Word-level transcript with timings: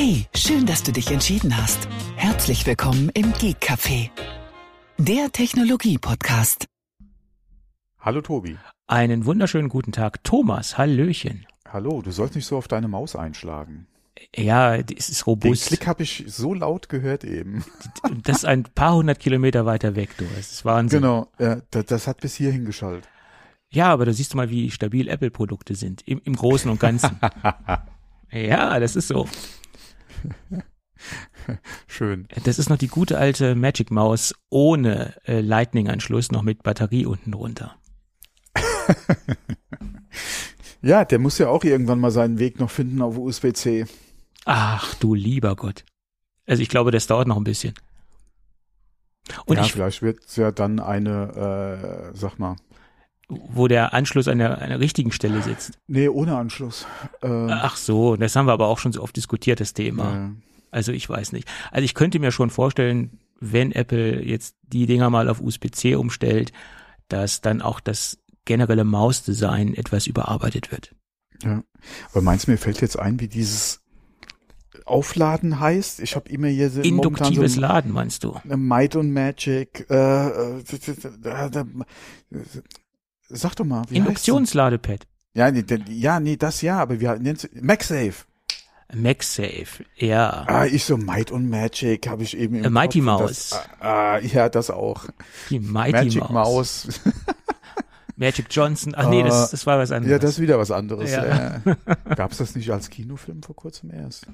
Hey, 0.00 0.26
schön, 0.32 0.64
dass 0.64 0.84
du 0.84 0.92
dich 0.92 1.10
entschieden 1.10 1.56
hast. 1.56 1.88
Herzlich 2.14 2.64
willkommen 2.64 3.10
im 3.14 3.32
Geek 3.32 3.56
Café, 3.60 4.10
der 4.96 5.32
Technologie-Podcast. 5.32 6.66
Hallo 7.98 8.20
Tobi. 8.20 8.56
Einen 8.86 9.24
wunderschönen 9.24 9.68
guten 9.68 9.90
Tag, 9.90 10.22
Thomas. 10.22 10.78
Hallöchen. 10.78 11.48
Hallo, 11.68 12.00
du 12.00 12.12
sollst 12.12 12.36
nicht 12.36 12.46
so 12.46 12.56
auf 12.56 12.68
deine 12.68 12.86
Maus 12.86 13.16
einschlagen. 13.16 13.88
Ja, 14.36 14.76
es 14.76 15.08
ist 15.08 15.22
Den 15.22 15.24
robust. 15.24 15.66
Klick 15.66 15.88
habe 15.88 16.04
ich 16.04 16.22
so 16.28 16.54
laut 16.54 16.88
gehört 16.88 17.24
eben. 17.24 17.64
Das 18.22 18.36
ist 18.36 18.44
ein 18.44 18.62
paar 18.62 18.94
hundert 18.94 19.18
Kilometer 19.18 19.66
weiter 19.66 19.96
weg, 19.96 20.10
du. 20.16 20.26
Das 20.36 20.52
ist 20.52 20.64
Wahnsinn. 20.64 21.00
Genau, 21.00 21.26
ja, 21.40 21.60
das, 21.72 21.86
das 21.86 22.06
hat 22.06 22.20
bis 22.20 22.36
hierhin 22.36 22.64
geschallt. 22.64 23.08
Ja, 23.68 23.92
aber 23.92 24.06
da 24.06 24.12
siehst 24.12 24.32
du 24.32 24.36
mal, 24.36 24.48
wie 24.48 24.70
stabil 24.70 25.08
Apple-Produkte 25.08 25.74
sind. 25.74 26.06
Im, 26.06 26.20
Im 26.22 26.36
Großen 26.36 26.70
und 26.70 26.78
Ganzen. 26.78 27.18
ja, 28.30 28.78
das 28.78 28.94
ist 28.94 29.08
so. 29.08 29.26
Schön. 31.86 32.26
Das 32.44 32.58
ist 32.58 32.68
noch 32.68 32.78
die 32.78 32.88
gute 32.88 33.18
alte 33.18 33.54
Magic 33.54 33.90
Maus 33.90 34.34
ohne 34.50 35.14
äh, 35.24 35.40
Lightning-Anschluss, 35.40 36.32
noch 36.32 36.42
mit 36.42 36.62
Batterie 36.62 37.06
unten 37.06 37.32
drunter. 37.32 37.76
Ja, 40.80 41.04
der 41.04 41.18
muss 41.18 41.38
ja 41.38 41.48
auch 41.48 41.64
irgendwann 41.64 42.00
mal 42.00 42.10
seinen 42.10 42.38
Weg 42.38 42.60
noch 42.60 42.70
finden 42.70 43.02
auf 43.02 43.18
USB-C. 43.18 43.86
Ach 44.44 44.94
du 44.94 45.14
lieber 45.14 45.56
Gott. 45.56 45.84
Also 46.46 46.62
ich 46.62 46.68
glaube, 46.68 46.90
das 46.90 47.06
dauert 47.06 47.28
noch 47.28 47.36
ein 47.36 47.44
bisschen. 47.44 47.74
Und 49.44 49.56
ja, 49.56 49.64
ich, 49.64 49.72
vielleicht 49.72 50.02
wird 50.02 50.24
es 50.24 50.36
ja 50.36 50.52
dann 50.52 50.80
eine, 50.80 52.12
äh, 52.12 52.16
sag 52.16 52.38
mal, 52.38 52.56
wo 53.28 53.68
der 53.68 53.92
Anschluss 53.92 54.26
an 54.28 54.38
der, 54.38 54.62
an 54.62 54.70
der 54.70 54.80
richtigen 54.80 55.12
Stelle 55.12 55.42
sitzt. 55.42 55.78
nee, 55.86 56.08
ohne 56.08 56.36
Anschluss. 56.36 56.86
Äh, 57.22 57.28
Ach 57.28 57.76
so, 57.76 58.16
das 58.16 58.34
haben 58.36 58.46
wir 58.46 58.52
aber 58.52 58.68
auch 58.68 58.78
schon 58.78 58.92
so 58.92 59.02
oft 59.02 59.16
diskutiert, 59.16 59.60
das 59.60 59.74
Thema. 59.74 60.30
äh, 60.30 60.30
Also 60.70 60.92
ich 60.92 61.08
weiß 61.08 61.32
nicht. 61.32 61.46
Also 61.70 61.84
ich 61.84 61.94
könnte 61.94 62.18
mir 62.18 62.32
schon 62.32 62.50
vorstellen, 62.50 63.18
wenn 63.40 63.72
Apple 63.72 64.24
jetzt 64.24 64.56
die 64.62 64.86
Dinger 64.86 65.10
mal 65.10 65.28
auf 65.28 65.40
USB-C 65.40 65.94
umstellt, 65.94 66.52
dass 67.08 67.40
dann 67.40 67.62
auch 67.62 67.80
das 67.80 68.18
generelle 68.44 68.84
Mausdesign 68.84 69.74
etwas 69.74 70.06
überarbeitet 70.06 70.72
wird. 70.72 70.94
ja. 71.42 71.62
Aber 72.10 72.22
meinst 72.22 72.46
du, 72.46 72.50
mir 72.50 72.56
fällt 72.58 72.80
jetzt 72.80 72.98
ein, 72.98 73.20
wie 73.20 73.28
dieses 73.28 73.80
Aufladen 74.84 75.60
heißt? 75.60 76.00
Ich 76.00 76.16
habe 76.16 76.28
immer 76.30 76.48
hier 76.48 76.70
so 76.70 76.80
Induktives 76.80 77.54
so 77.54 77.60
Laden, 77.60 77.92
meinst 77.92 78.24
du? 78.24 78.40
Might 78.44 78.96
und 78.96 79.12
Magic. 79.12 79.86
Äh, 79.90 79.94
äh, 79.94 80.58
äh, 80.58 81.60
äh, 81.60 81.64
sag 83.28 83.54
doch 83.56 83.64
mal, 83.64 83.84
wie? 83.88 83.96
Induktionsladepad. 83.96 85.06
Ja, 85.34 85.50
nee, 85.50 85.64
ja, 85.88 86.18
nee, 86.20 86.36
das 86.36 86.62
ja, 86.62 86.78
aber 86.78 87.00
wir 87.00 87.14
nennen 87.14 87.36
es 87.36 87.48
MagSafe. 87.60 88.24
MagSafe, 88.94 89.84
ja. 89.96 90.44
Ah, 90.46 90.64
ich 90.64 90.84
so 90.84 90.96
Might 90.96 91.30
und 91.30 91.48
Magic 91.50 92.08
habe 92.08 92.22
ich 92.22 92.36
eben 92.36 92.56
im 92.56 92.64
Äh, 92.64 92.70
Mighty 92.70 93.00
Kopf. 93.00 93.04
Mouse. 93.06 93.50
Das, 93.50 93.68
ah, 93.80 94.14
ah, 94.14 94.18
ja, 94.20 94.48
das 94.48 94.70
auch. 94.70 95.04
Die 95.50 95.60
Mighty 95.60 95.92
Magic 95.92 96.30
Mouse. 96.30 96.86
Mouse. 96.86 97.00
Magic 98.16 98.46
Johnson. 98.50 98.94
Ach 98.96 99.08
nee, 99.10 99.22
das, 99.22 99.48
Äh, 99.48 99.50
das 99.52 99.66
war 99.66 99.78
was 99.78 99.92
anderes. 99.92 100.10
ja, 100.10 100.18
das 100.18 100.30
ist 100.30 100.40
wieder 100.40 100.58
was 100.58 100.70
anderes. 100.72 101.10
Ja. 101.12 101.24
Ja. 101.24 101.62
Gab's 102.16 102.38
das 102.38 102.56
nicht 102.56 102.70
als 102.72 102.90
Kinofilm 102.90 103.42
vor 103.42 103.54
kurzem 103.54 103.90
erst? 103.92 104.26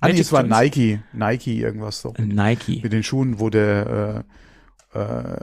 Ah, 0.00 0.08
nee, 0.08 0.18
es 0.20 0.32
war 0.32 0.42
Johnson. 0.42 0.58
Nike. 0.62 1.00
Nike 1.12 1.58
irgendwas 1.60 2.00
so. 2.00 2.14
Nike. 2.18 2.80
Mit 2.82 2.92
den 2.92 3.02
Schuhen, 3.02 3.38
wo 3.40 3.50
der, 3.50 4.24
äh, 4.26 4.32
äh, 4.94 5.36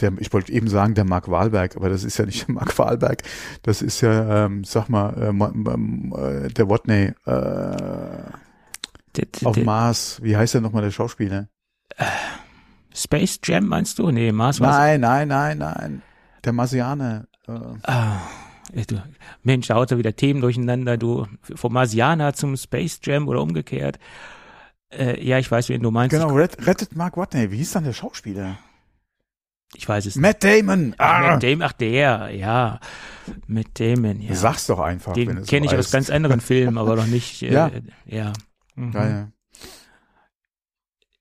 der, 0.00 0.12
ich 0.18 0.32
wollte 0.32 0.52
eben 0.52 0.68
sagen, 0.68 0.94
der 0.94 1.04
Mark 1.04 1.30
Wahlberg, 1.30 1.76
aber 1.76 1.88
das 1.88 2.04
ist 2.04 2.18
ja 2.18 2.26
nicht 2.26 2.46
der 2.48 2.54
Mark 2.54 2.78
Wahlberg, 2.78 3.22
das 3.62 3.82
ist 3.82 4.00
ja, 4.02 4.44
ähm, 4.46 4.64
sag 4.64 4.88
mal, 4.88 5.14
äh, 5.16 6.46
äh, 6.46 6.48
der 6.48 6.68
Watney, 6.68 7.04
äh, 7.04 7.12
Der- 7.24 8.32
der- 9.16 9.48
auf 9.48 9.56
Mars, 9.56 10.18
wie 10.22 10.36
heißt 10.36 10.54
der 10.54 10.60
nochmal, 10.60 10.82
der 10.82 10.90
Schauspieler? 10.90 11.48
Space 12.94 13.38
Jam 13.44 13.66
meinst 13.66 13.98
du? 13.98 14.10
Nee, 14.10 14.32
Mars 14.32 14.60
war 14.60 14.70
Nein, 14.78 15.00
nein, 15.00 15.28
nein, 15.28 15.58
nein, 15.58 16.02
der 16.44 16.52
Marsianer. 16.52 17.26
Äh, 17.48 17.52
Ah, 17.84 18.20
du, 18.74 19.02
Mensch, 19.42 19.68
da 19.68 19.74
haut 19.76 19.90
er 19.92 19.98
wieder 19.98 20.14
Themen 20.16 20.40
durcheinander, 20.40 20.96
du. 20.96 21.26
Vom 21.54 21.72
Marsianer 21.74 22.32
zum 22.34 22.56
Space 22.56 23.00
Jam 23.02 23.28
oder 23.28 23.40
umgekehrt. 23.42 23.98
Äh, 24.98 25.22
ja, 25.24 25.38
ich 25.38 25.50
weiß, 25.50 25.68
wen 25.68 25.82
du 25.82 25.90
meinst. 25.90 26.10
genau, 26.14 26.34
Ret, 26.34 26.66
rettet 26.66 26.96
Mark 26.96 27.16
Watney, 27.16 27.50
wie 27.50 27.56
hieß 27.58 27.72
dann 27.72 27.84
der 27.84 27.92
Schauspieler? 27.92 28.58
Ich, 29.74 29.88
weiß 29.88 30.06
es 30.06 30.16
nicht. 30.16 30.22
Matt 30.22 30.42
Damon. 30.44 30.94
Ach, 30.96 31.06
Ah, 31.24 31.30
Matt 31.32 31.42
Damon, 31.42 31.62
ach 31.62 31.72
der, 31.72 32.30
ja. 32.30 32.80
Matt 33.46 33.66
Damon, 33.78 34.20
ja. 34.20 34.34
Sag's 34.34 34.66
doch 34.66 34.78
einfach. 34.80 35.12
Den 35.12 35.44
kenne 35.44 35.66
so 35.66 35.72
ich 35.72 35.78
aus 35.78 35.86
heißt. 35.86 35.92
ganz 35.92 36.10
anderen 36.10 36.40
Filmen, 36.40 36.78
aber 36.78 36.96
noch 36.96 37.06
nicht. 37.06 37.42
Äh, 37.42 37.52
Ja. 37.52 37.70
ja. 38.06 38.32
Mhm. 38.76 38.92
Ja, 38.92 39.08
ja. 39.08 39.28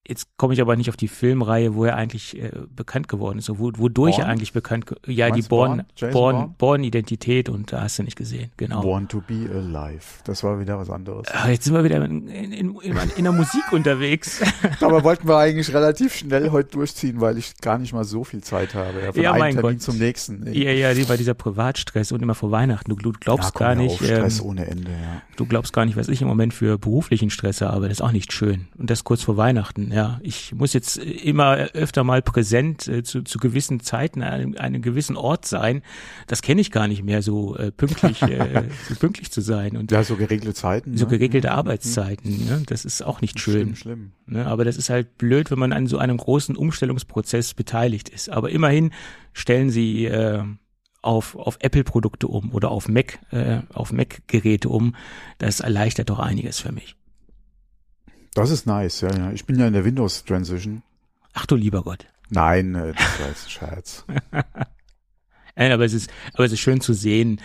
Jetzt 0.08 0.28
komme 0.38 0.54
ich 0.54 0.62
aber 0.62 0.76
nicht 0.76 0.90
auf 0.90 0.98
die 0.98 1.08
Filmreihe, 1.08 1.74
wo 1.76 1.86
er 1.86 1.96
eigentlich 1.96 2.40
äh, 2.40 2.52
bekannt 2.76 3.08
geworden 3.08 3.40
ist, 3.40 3.50
wo, 3.50 3.72
wodurch 3.76 4.16
er 4.18 4.26
Born? 4.26 4.30
eigentlich 4.32 4.54
bekannt 4.54 4.86
Ja, 5.08 5.30
Meinst 5.30 5.46
die 5.46 5.50
Born, 5.50 5.84
Born? 6.00 6.12
Born, 6.12 6.12
Bourne? 6.12 6.56
Born-Identität 6.58 7.50
und 7.50 7.72
da 7.72 7.82
hast 7.82 7.98
du 8.00 8.04
nicht 8.04 8.16
gesehen, 8.16 8.52
genau. 8.58 8.82
Born 8.82 9.08
to 9.08 9.22
be 9.28 9.50
alive. 9.52 10.04
Das 10.26 10.44
war 10.44 10.60
wieder 10.60 10.78
was 10.78 10.90
anderes. 10.90 11.28
Ah, 11.32 11.50
jetzt 11.50 11.64
sind 11.64 11.74
wir 11.74 11.84
wieder 11.84 12.04
in, 12.06 12.28
in, 12.28 12.52
in, 12.54 12.80
in 13.16 13.24
der 13.24 13.34
Musik 13.34 13.72
unterwegs. 13.72 14.42
Aber 14.82 15.04
wollten 15.04 15.28
wir 15.28 15.38
eigentlich 15.38 15.74
relativ 15.74 16.16
schnell 16.16 16.52
heute 16.52 16.72
durchziehen, 16.72 17.22
weil 17.22 17.38
ich 17.38 17.58
gar 17.58 17.78
nicht 17.78 17.94
mal 17.94 18.04
so 18.04 18.24
viel 18.24 18.42
Zeit 18.44 18.76
habe. 18.76 19.02
Ja, 19.02 19.12
von 19.12 19.22
Ja, 19.22 19.32
einem 19.32 19.40
mein 19.40 19.56
Termin 19.56 19.72
Gott. 19.78 19.82
zum 19.82 19.98
nächsten. 19.98 20.54
Ja, 20.54 20.72
ja, 20.72 20.94
bei 21.08 21.18
dieser 21.18 21.34
Privatstress 21.34 22.12
und 22.12 22.22
immer 22.22 22.36
vor 22.36 22.52
Weihnachten. 22.52 22.90
Du, 22.90 22.96
du 22.96 23.12
glaubst 23.20 23.54
komm, 23.54 23.66
gar 23.68 23.76
nicht, 23.76 23.92
auf, 23.92 24.06
Stress 24.06 24.40
ähm, 24.40 24.46
ohne 24.46 24.68
Ende, 24.68 24.92
ja. 24.92 25.22
du 25.36 25.46
glaubst 25.46 25.74
gar 25.74 25.86
nicht, 25.86 25.98
was 25.98 26.08
ich 26.08 26.22
im 26.22 26.28
Moment 26.28 26.54
für 26.54 26.78
beruflichen 26.78 27.30
Stress 27.30 27.62
habe. 27.62 27.88
Das 27.88 27.98
ist 28.00 28.02
auch 28.02 28.12
nicht 28.12 28.34
schön. 28.34 28.68
Und 28.78 28.90
das 28.90 29.04
kurz 29.04 29.24
vor 29.24 29.38
Weihnachten. 29.38 29.92
Ja, 29.96 30.20
ich 30.24 30.54
muss 30.54 30.74
jetzt 30.74 30.98
äh, 30.98 31.04
immer 31.10 31.56
öfter 31.74 32.04
mal 32.04 32.22
präsent 32.22 32.86
äh, 32.90 33.02
zu, 33.04 33.22
zu 33.22 33.38
gewissen 33.40 33.80
Zeiten 33.80 34.22
an 34.24 34.34
einem, 34.34 34.58
einem 34.58 34.82
gewissen 34.82 35.16
Ort 35.16 35.46
sein. 35.46 35.84
Das 36.28 36.42
kenne 36.42 36.60
ich 36.60 36.70
gar 36.70 36.90
nicht 36.90 37.02
mehr, 37.02 37.22
so 37.22 37.56
äh, 37.56 37.72
pünktlich, 37.72 38.22
äh, 38.24 38.64
so 38.90 38.96
pünktlich 38.96 39.32
zu 39.32 39.40
sein 39.40 39.78
und 39.78 39.92
Ja, 39.92 40.04
so 40.04 40.18
geregelte 40.18 40.54
Zeiten. 40.54 40.98
so 40.98 41.06
ne? 41.06 41.12
geregelte 41.12 41.54
Arbeitszeiten. 41.54 42.46
Ne? 42.46 42.64
Das 42.66 42.84
ist 42.84 43.04
auch 43.04 43.22
nicht 43.22 43.40
schön. 43.40 43.74
Schlimm, 43.74 43.76
schlimm. 43.76 44.12
Ne, 44.26 44.46
aber 44.46 44.66
das 44.66 44.76
ist 44.76 44.90
halt 44.90 45.18
blöd, 45.18 45.50
wenn 45.50 45.60
man 45.60 45.72
an 45.72 45.88
so 45.88 45.98
einem 45.98 46.18
großen 46.18 46.58
Umstellungsprozess 46.58 47.54
beteiligt 47.54 48.10
ist. 48.10 48.30
Aber 48.30 48.50
immerhin 48.50 48.92
stellen 49.32 49.70
sie 49.70 50.08
äh, 50.08 50.44
auf, 51.02 51.38
auf 51.38 51.58
Apple-Produkte 51.62 52.28
um 52.28 52.52
oder 52.52 52.70
auf 52.70 52.90
Mac, 52.90 53.20
äh, 53.32 53.60
auf 53.74 53.94
Mac-Geräte 53.94 54.68
um. 54.68 54.94
Das 55.38 55.62
erleichtert 55.62 56.10
doch 56.10 56.20
einiges 56.20 56.60
für 56.60 56.74
mich. 56.74 56.98
Das 58.36 58.52
ist 58.52 58.68
nice, 58.68 59.02
ja, 59.02 59.16
ja. 59.16 59.32
Ich 59.32 59.46
bin 59.46 59.58
ja 59.58 59.66
in 59.66 59.74
der 59.74 59.86
Windows 59.86 60.26
Transition. 60.26 60.84
Ach 61.34 61.46
du 61.46 61.56
lieber 61.56 61.82
Gott. 61.84 62.06
Nein, 62.30 62.76
äh, 62.76 62.94
das 62.94 63.20
war 63.20 63.28
jetzt 63.30 63.46
ein 63.46 63.50
Scherz. 63.50 64.06
Nein, 65.56 65.72
aber 65.72 65.86
es 65.86 65.94
ist, 65.94 66.12
aber 66.34 66.44
es 66.44 66.52
ist 66.52 66.60
schön 66.60 66.82
zu 66.82 66.94
sehen, 66.94 67.40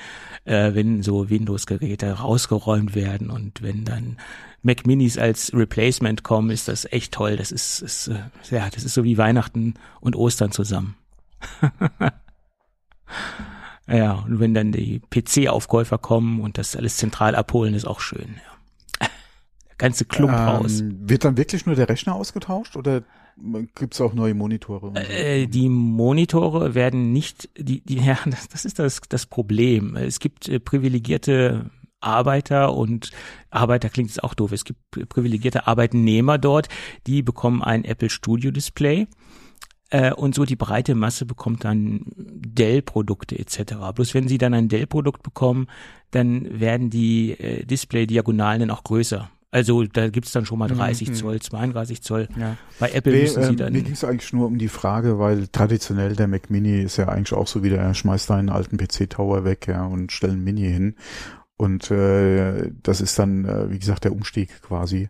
äh, 0.44 0.74
wenn 0.74 1.04
so 1.04 1.30
Windows-Geräte 1.30 2.10
rausgeräumt 2.10 2.96
werden 2.96 3.30
und 3.30 3.62
wenn 3.62 3.84
dann 3.84 4.16
Mac 4.62 4.84
Minis 4.84 5.16
als 5.16 5.54
Replacement 5.54 6.24
kommen, 6.24 6.50
ist 6.50 6.66
das 6.66 6.86
echt 6.90 7.12
toll. 7.12 7.36
Das 7.36 7.52
ist, 7.52 7.80
ist 7.82 8.08
äh, 8.08 8.18
ja, 8.50 8.68
das 8.68 8.82
ist 8.82 8.94
so 8.94 9.04
wie 9.04 9.16
Weihnachten 9.16 9.74
und 10.00 10.16
Ostern 10.16 10.50
zusammen. 10.50 10.96
ja, 13.86 14.14
und 14.14 14.40
wenn 14.40 14.54
dann 14.54 14.72
die 14.72 15.00
PC-Aufkäufer 15.08 15.98
kommen 15.98 16.40
und 16.40 16.58
das 16.58 16.74
alles 16.74 16.96
zentral 16.96 17.36
abholen, 17.36 17.74
ist 17.74 17.86
auch 17.86 18.00
schön. 18.00 18.40
Ja. 18.44 18.59
Ganze 19.80 20.04
Klump 20.04 20.32
raus. 20.32 20.80
Ähm, 20.80 21.08
wird 21.08 21.24
dann 21.24 21.36
wirklich 21.36 21.64
nur 21.64 21.74
der 21.74 21.88
Rechner 21.88 22.14
ausgetauscht 22.14 22.76
oder 22.76 23.02
gibt's 23.74 24.00
auch 24.00 24.12
neue 24.12 24.34
Monitore? 24.34 24.92
Äh, 24.94 25.46
die 25.46 25.70
Monitore 25.70 26.74
werden 26.74 27.12
nicht, 27.12 27.48
die, 27.56 27.80
die, 27.80 27.96
ja, 28.04 28.18
das, 28.26 28.48
das 28.48 28.64
ist 28.66 28.78
das, 28.78 29.00
das 29.08 29.24
Problem. 29.24 29.96
Es 29.96 30.20
gibt 30.20 30.48
äh, 30.48 30.60
privilegierte 30.60 31.70
Arbeiter 32.00 32.74
und 32.74 33.10
Arbeiter 33.50 33.88
klingt 33.88 34.10
jetzt 34.10 34.22
auch 34.22 34.34
doof. 34.34 34.52
Es 34.52 34.64
gibt 34.64 35.08
privilegierte 35.08 35.66
Arbeitnehmer 35.66 36.36
dort, 36.36 36.68
die 37.06 37.22
bekommen 37.22 37.62
ein 37.62 37.84
Apple 37.84 38.10
Studio 38.10 38.50
Display. 38.50 39.06
Äh, 39.88 40.12
und 40.12 40.34
so 40.34 40.44
die 40.44 40.56
breite 40.56 40.94
Masse 40.94 41.24
bekommt 41.24 41.64
dann 41.64 42.02
Dell-Produkte 42.16 43.38
etc. 43.38 43.74
Bloß 43.94 44.12
wenn 44.12 44.28
sie 44.28 44.38
dann 44.38 44.52
ein 44.52 44.68
Dell-Produkt 44.68 45.22
bekommen, 45.22 45.68
dann 46.10 46.60
werden 46.60 46.90
die 46.90 47.32
äh, 47.32 47.64
Display-Diagonalen 47.64 48.60
dann 48.60 48.70
auch 48.70 48.84
größer. 48.84 49.30
Also 49.52 49.82
da 49.84 50.08
gibt's 50.10 50.30
dann 50.32 50.46
schon 50.46 50.58
mal 50.60 50.68
30 50.68 51.08
Mhm. 51.08 51.14
Zoll, 51.14 51.40
32 51.40 52.02
Zoll. 52.02 52.28
Ja. 52.38 52.56
Bei 52.78 52.90
Apple 52.92 53.12
Nee, 53.12 53.22
müssen 53.22 53.42
sie 53.42 53.48
ähm, 53.50 53.56
dann. 53.56 53.72
mir 53.72 53.82
ging 53.82 53.94
es 53.94 54.04
eigentlich 54.04 54.32
nur 54.32 54.46
um 54.46 54.58
die 54.58 54.68
Frage, 54.68 55.18
weil 55.18 55.48
traditionell 55.48 56.14
der 56.14 56.28
Mac 56.28 56.50
Mini 56.50 56.82
ist 56.82 56.96
ja 56.98 57.08
eigentlich 57.08 57.32
auch 57.32 57.48
so 57.48 57.64
wieder, 57.64 57.78
er 57.78 57.94
schmeißt 57.94 58.30
deinen 58.30 58.48
alten 58.48 58.76
PC-Tower 58.76 59.44
weg 59.44 59.66
ja, 59.68 59.84
und 59.84 60.12
stellt 60.12 60.34
einen 60.34 60.44
Mini 60.44 60.62
hin. 60.70 60.94
Und 61.56 61.90
äh, 61.90 62.70
das 62.82 63.00
ist 63.00 63.18
dann, 63.18 63.44
äh, 63.44 63.70
wie 63.70 63.78
gesagt, 63.78 64.04
der 64.04 64.12
Umstieg 64.12 64.62
quasi. 64.62 65.08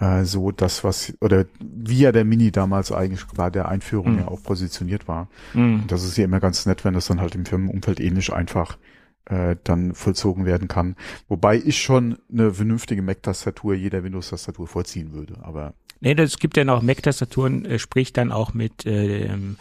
Äh, 0.00 0.24
so 0.24 0.50
das, 0.50 0.82
was, 0.82 1.12
oder 1.20 1.44
wie 1.60 2.00
ja 2.00 2.10
der 2.10 2.24
Mini 2.24 2.50
damals 2.50 2.90
eigentlich 2.90 3.24
bei 3.36 3.48
der 3.50 3.68
Einführung 3.68 4.14
Mhm. 4.14 4.18
ja 4.20 4.28
auch 4.28 4.42
positioniert 4.42 5.06
war. 5.08 5.28
Mhm. 5.52 5.82
Und 5.82 5.92
das 5.92 6.02
ist 6.04 6.16
ja 6.16 6.24
immer 6.24 6.40
ganz 6.40 6.64
nett, 6.66 6.84
wenn 6.84 6.94
das 6.94 7.06
dann 7.06 7.20
halt 7.20 7.34
im 7.36 7.44
Firmenumfeld 7.44 8.00
ähnlich 8.00 8.32
einfach 8.32 8.76
äh, 9.26 9.56
dann 9.64 9.94
vollzogen 9.94 10.46
werden 10.46 10.68
kann. 10.68 10.96
Wobei 11.28 11.56
ich 11.56 11.82
schon 11.82 12.18
eine 12.30 12.52
vernünftige 12.52 13.02
Mac-Tastatur 13.02 13.74
jeder 13.74 14.04
Windows-Tastatur 14.04 14.66
vorziehen 14.66 15.12
würde. 15.12 15.38
Aber 15.42 15.74
Nee, 16.00 16.14
das 16.14 16.38
gibt 16.38 16.58
ja 16.58 16.64
noch 16.64 16.82
Mac-Tastaturen, 16.82 17.64
äh, 17.64 17.78
sprich 17.78 18.12
dann 18.12 18.30
auch 18.30 18.52
mit, 18.52 18.84
äh, 18.84 19.34
mhm. 19.34 19.56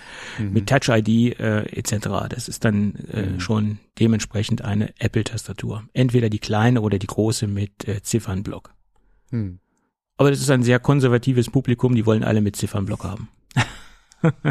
mit 0.52 0.68
Touch-ID 0.68 1.40
äh, 1.40 1.62
etc. 1.72 2.28
Das 2.28 2.50
ist 2.50 2.66
dann 2.66 2.96
äh, 3.14 3.28
mhm. 3.28 3.40
schon 3.40 3.80
dementsprechend 3.98 4.62
eine 4.62 4.94
Apple-Tastatur. 5.00 5.86
Entweder 5.94 6.30
die 6.30 6.40
kleine 6.40 6.82
oder 6.82 7.00
die 7.00 7.08
große 7.08 7.48
mit 7.48 7.88
äh, 7.88 8.02
Ziffernblock. 8.02 8.74
Mhm. 9.32 9.60
Aber 10.18 10.32
das 10.32 10.42
ist 10.42 10.50
ein 10.50 10.64
sehr 10.64 10.80
konservatives 10.80 11.50
Publikum, 11.50 11.96
die 11.96 12.06
wollen 12.06 12.26
alle 12.26 12.42
mit 12.42 12.58
Ziffernblock 12.58 13.06
haben. 13.06 13.30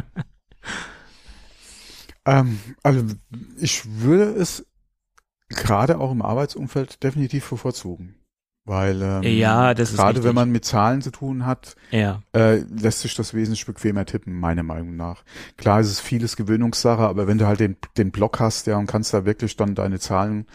ähm, 2.24 2.58
also 2.82 3.04
ich 3.58 3.84
würde 4.00 4.24
es 4.24 4.66
gerade 5.52 5.98
auch 5.98 6.12
im 6.12 6.22
Arbeitsumfeld 6.22 7.02
definitiv 7.02 7.48
bevorzugen. 7.48 8.16
Weil 8.64 9.02
ähm, 9.02 9.22
ja, 9.24 9.74
das 9.74 9.94
gerade 9.94 10.22
wenn 10.22 10.36
man 10.36 10.50
mit 10.50 10.64
Zahlen 10.64 11.02
zu 11.02 11.10
tun 11.10 11.46
hat, 11.46 11.74
ja. 11.90 12.22
äh, 12.32 12.58
lässt 12.58 13.00
sich 13.00 13.16
das 13.16 13.34
wesentlich 13.34 13.66
bequemer 13.66 14.06
tippen, 14.06 14.38
meiner 14.38 14.62
Meinung 14.62 14.94
nach. 14.94 15.24
Klar 15.56 15.80
ist 15.80 15.90
es 15.90 15.98
vieles 15.98 16.36
Gewöhnungssache, 16.36 17.02
aber 17.02 17.26
wenn 17.26 17.38
du 17.38 17.46
halt 17.48 17.58
den, 17.58 17.76
den 17.96 18.12
Block 18.12 18.38
hast, 18.38 18.68
ja, 18.68 18.76
und 18.76 18.86
kannst 18.86 19.12
da 19.14 19.24
wirklich 19.24 19.56
dann 19.56 19.74
deine 19.74 19.98
Zahlen, 19.98 20.46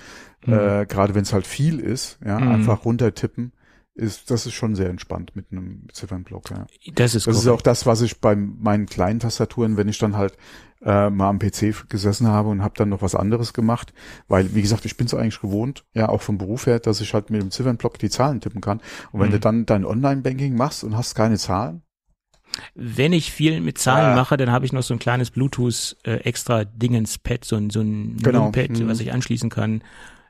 mhm. 0.46 0.54
äh, 0.54 0.86
gerade 0.86 1.16
wenn 1.16 1.24
es 1.24 1.34
halt 1.34 1.46
viel 1.46 1.82
ist, 1.82 2.18
ja, 2.26 2.40
mhm. 2.40 2.48
einfach 2.48 2.86
runtertippen, 2.86 3.52
ist, 3.94 4.32
das 4.32 4.46
ist 4.46 4.54
schon 4.54 4.76
sehr 4.76 4.90
entspannt 4.90 5.36
mit 5.36 5.52
einem 5.52 5.88
Ziffernblock, 5.92 6.52
ja. 6.52 6.66
Das 6.94 7.14
ist 7.14 7.28
Das 7.28 7.36
ist 7.36 7.48
auch 7.48 7.62
das, 7.62 7.86
was 7.86 8.02
ich 8.02 8.22
bei 8.22 8.38
meinen 8.38 8.86
kleinen 8.86 9.20
Tastaturen, 9.20 9.76
wenn 9.76 9.90
ich 9.90 9.98
dann 9.98 10.16
halt 10.16 10.38
äh, 10.84 11.10
mal 11.10 11.30
am 11.30 11.40
PC 11.40 11.90
gesessen 11.90 12.28
habe 12.28 12.50
und 12.50 12.64
habe 12.64 12.76
dann 12.78 12.90
noch 12.90 13.02
was 13.02 13.16
anderes 13.16 13.54
gemacht, 13.54 13.94
weil, 14.28 14.54
wie 14.56 14.62
gesagt, 14.62 14.86
ich 14.86 14.98
bin 14.98 15.08
es 15.08 15.14
eigentlich 15.14 15.42
gewohnt, 15.42 15.86
ja, 15.94 16.10
auch 16.10 16.22
vom 16.22 16.38
Beruf 16.38 16.66
her, 16.68 16.80
dass 16.80 17.02
ich 17.02 17.14
halt 17.14 17.30
mit 17.30 17.42
dem 17.42 17.52
Ziffernblock 17.52 17.98
die 18.00 18.10
Zahlen 18.10 18.42
tippen 18.42 18.62
kann. 18.62 18.82
Und 19.12 19.20
wenn 19.22 19.30
mhm. 19.30 19.34
du 19.34 19.40
dann 19.40 19.66
dein 19.66 19.86
Online-Banking 19.86 20.56
machst 20.56 20.84
und 20.84 20.96
hast 20.96 21.16
keine 21.16 21.38
Zahlen, 21.38 21.82
wenn 22.76 23.14
ich 23.14 23.32
viel 23.32 23.62
mit 23.62 23.78
Zahlen 23.78 24.14
ah. 24.14 24.16
mache, 24.16 24.38
dann 24.38 24.52
habe 24.52 24.66
ich 24.66 24.74
noch 24.74 24.82
so 24.82 24.94
ein 24.94 25.00
kleines 25.00 25.32
Bluetooth 25.32 25.96
äh, 26.04 26.16
extra 26.22 26.64
Dingenspad, 26.64 27.46
so 27.46 27.56
ein 27.56 27.70
so 27.70 27.82
ein 27.82 28.18
genau. 28.18 28.52
Pad, 28.52 28.72
mhm. 28.72 28.88
was 28.88 29.00
ich 29.00 29.12
anschließen 29.12 29.50
kann. 29.50 29.84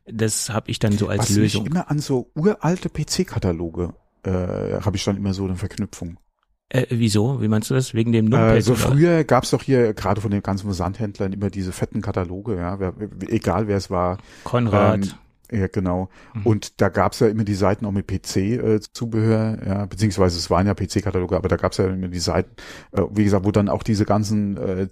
Das 0.05 0.49
habe 0.49 0.71
ich 0.71 0.79
dann 0.79 0.97
so 0.97 1.07
als 1.07 1.23
was 1.23 1.29
Lösung. 1.31 1.63
Mich 1.63 1.71
immer 1.71 1.89
an 1.91 1.99
so 1.99 2.31
uralte 2.35 2.89
PC-Kataloge 2.89 3.93
äh, 4.23 4.81
habe 4.81 4.95
ich 4.95 5.03
dann 5.03 5.17
immer 5.17 5.33
so 5.33 5.45
eine 5.45 5.55
Verknüpfung. 5.55 6.17
Äh, 6.69 6.85
wieso? 6.89 7.41
Wie 7.41 7.47
meinst 7.47 7.69
du 7.69 7.75
das? 7.75 7.93
Wegen 7.93 8.11
dem 8.11 8.25
Numpad? 8.25 8.57
Äh, 8.57 8.61
so 8.61 8.73
oder? 8.73 8.81
früher 8.81 9.23
gab's 9.23 9.51
doch 9.51 9.63
hier 9.63 9.93
gerade 9.93 10.19
von 10.19 10.31
den 10.31 10.43
ganzen 10.43 10.65
Versandhändlern 10.65 11.33
immer 11.33 11.49
diese 11.49 11.71
fetten 11.71 12.01
Kataloge, 12.01 12.57
ja, 12.57 12.79
wer, 12.79 12.93
egal 13.27 13.67
wer 13.67 13.77
es 13.77 13.89
war. 13.89 14.17
Konrad. 14.43 15.05
Ähm, 15.05 15.59
ja, 15.59 15.67
genau. 15.67 16.09
Mhm. 16.33 16.45
Und 16.45 16.81
da 16.81 16.89
gab's 16.89 17.21
ja 17.21 17.27
immer 17.27 17.45
die 17.45 17.53
Seiten 17.53 17.85
auch 17.85 17.93
mit 17.93 18.07
PC-Zubehör, 18.07 19.59
äh, 19.61 19.67
ja, 19.67 19.85
beziehungsweise 19.85 20.37
es 20.37 20.49
waren 20.49 20.67
ja 20.67 20.73
PC-Kataloge, 20.73 21.37
aber 21.37 21.47
da 21.47 21.55
gab's 21.55 21.77
ja 21.77 21.87
immer 21.87 22.09
die 22.09 22.19
Seiten, 22.19 22.51
äh, 22.91 23.03
wie 23.11 23.23
gesagt, 23.23 23.45
wo 23.45 23.51
dann 23.51 23.69
auch 23.69 23.83
diese 23.83 24.03
ganzen 24.03 24.57
äh, 24.57 24.87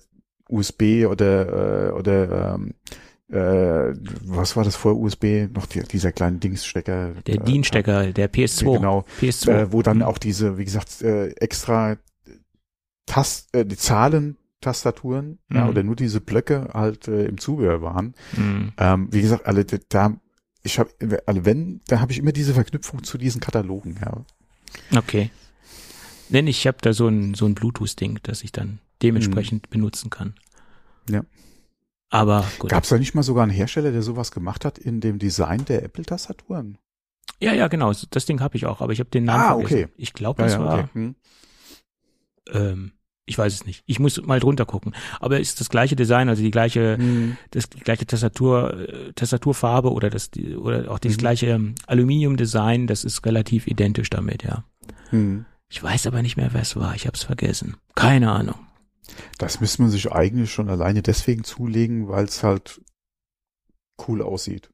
USB 0.48 1.06
oder 1.08 1.90
äh, 1.90 1.92
oder 1.92 2.56
ähm, 2.56 2.74
äh, 3.30 3.94
was 4.24 4.56
war 4.56 4.64
das 4.64 4.76
vor 4.76 4.96
USB? 4.98 5.48
Noch 5.52 5.66
die, 5.66 5.82
dieser 5.82 6.12
kleine 6.12 6.38
Dingsstecker. 6.38 7.14
Der 7.26 7.38
DIN-Stecker, 7.38 8.14
der 8.14 8.32
PS2. 8.32 8.76
Genau. 8.78 9.06
PS2. 9.20 9.50
Äh, 9.50 9.72
wo 9.72 9.82
dann 9.82 9.98
mhm. 9.98 10.04
auch 10.04 10.18
diese, 10.18 10.58
wie 10.58 10.66
gesagt, 10.66 11.02
äh, 11.02 11.30
extra 11.30 11.98
Tast, 13.06 13.54
äh, 13.56 13.66
die 13.66 13.78
Zahlen 13.78 14.38
Tastaturen 14.62 15.40
mhm. 15.50 15.56
ja, 15.56 15.70
oder 15.70 15.84
nur 15.84 15.96
diese 15.96 16.22
Blöcke 16.22 16.70
halt 16.74 17.08
äh, 17.08 17.26
im 17.26 17.38
Zubehör 17.38 17.82
waren. 17.82 18.16
Mhm. 18.36 18.74
Ähm, 18.78 19.08
wie 19.12 19.22
gesagt, 19.22 19.46
alle 19.46 19.66
da 19.66 20.16
ich 20.64 20.80
habe 20.80 20.90
alle 21.28 21.46
wenn, 21.46 21.82
da 21.88 22.00
habe 22.00 22.12
ich 22.12 22.18
immer 22.18 22.32
diese 22.32 22.56
Verknüpfung 22.56 23.04
zu 23.04 23.20
diesen 23.20 23.40
Katalogen, 23.40 23.98
ja. 24.02 24.26
Okay. 24.98 25.30
Denn 26.30 26.48
ich 26.48 26.66
habe 26.66 26.78
da 26.82 26.92
so 26.94 27.08
ein 27.08 27.36
so 27.36 27.46
ein 27.46 27.54
Bluetooth 27.54 28.00
Ding, 28.00 28.20
das 28.24 28.44
ich 28.44 28.52
dann 28.52 28.80
dementsprechend 29.04 29.68
mhm. 29.68 29.70
benutzen 29.70 30.10
kann. 30.10 30.34
Ja. 31.08 31.24
Aber 32.10 32.46
gut. 32.60 32.70
Gab 32.70 32.84
es 32.84 32.90
da 32.90 32.98
nicht 32.98 33.16
mal 33.16 33.24
sogar 33.24 33.44
einen 33.44 33.52
Hersteller, 33.52 33.92
der 33.92 34.02
sowas 34.02 34.32
gemacht 34.32 34.66
hat 34.66 34.78
in 34.78 35.02
dem 35.02 35.20
Design 35.20 35.66
der 35.66 35.84
Apple-Tastaturen? 35.84 36.78
Ja, 37.40 37.54
ja, 37.54 37.68
genau. 37.68 37.92
Das 38.12 38.26
Ding 38.26 38.40
habe 38.42 38.56
ich 38.56 38.66
auch, 38.66 38.82
aber 38.82 38.94
ich 38.94 39.00
habe 39.00 39.10
den 39.10 39.26
Namen 39.26 39.44
ah, 39.44 39.54
vergessen. 39.56 39.84
okay. 39.86 39.94
Ich 39.98 40.14
glaube, 40.14 40.44
das 40.44 40.54
ja, 40.54 40.60
ja, 40.60 40.66
war. 40.66 40.80
Okay. 40.80 40.90
Hm. 40.94 41.16
Ähm, 42.54 42.92
ich 43.26 43.38
weiß 43.38 43.54
es 43.54 43.66
nicht. 43.66 43.84
Ich 43.88 44.00
muss 44.00 44.22
mal 44.22 44.40
drunter 44.40 44.66
gucken. 44.66 44.94
Aber 45.20 45.40
ist 45.40 45.60
das 45.60 45.70
gleiche 45.70 45.96
Design, 45.96 46.30
also 46.30 46.44
die 46.44 46.52
gleiche, 46.52 46.98
hm. 46.98 47.38
das 47.52 47.70
die 47.70 47.80
gleiche 47.80 48.06
Tastatur, 48.06 48.88
äh, 48.88 49.14
Tastaturfarbe 49.14 49.92
oder 49.92 50.10
das 50.10 50.30
oder 50.58 50.92
auch 50.92 51.00
das 51.00 51.14
hm. 51.14 51.18
gleiche 51.18 51.48
ähm, 51.48 51.76
Aluminium-Design, 51.88 52.88
das 52.88 53.04
ist 53.04 53.26
relativ 53.26 53.68
identisch 53.68 54.10
damit, 54.10 54.44
ja. 54.44 54.64
Hm. 55.10 55.46
Ich 55.70 55.82
weiß 55.82 56.06
aber 56.08 56.22
nicht 56.22 56.38
mehr, 56.38 56.50
wer 56.54 56.62
es 56.62 56.76
war. 56.76 56.96
Ich 56.96 57.08
habe 57.08 57.18
es 57.18 57.24
vergessen. 57.24 57.78
Keine 57.96 58.32
Ahnung. 58.32 58.60
Das 59.38 59.62
müsste 59.62 59.82
man 59.82 59.92
sich 59.92 60.12
eigentlich 60.12 60.52
schon 60.52 60.70
alleine 60.70 61.02
deswegen 61.02 61.44
zulegen, 61.44 62.08
weil 62.08 62.26
es 62.26 62.44
halt 62.44 62.82
cool 64.08 64.22
aussieht. 64.22 64.70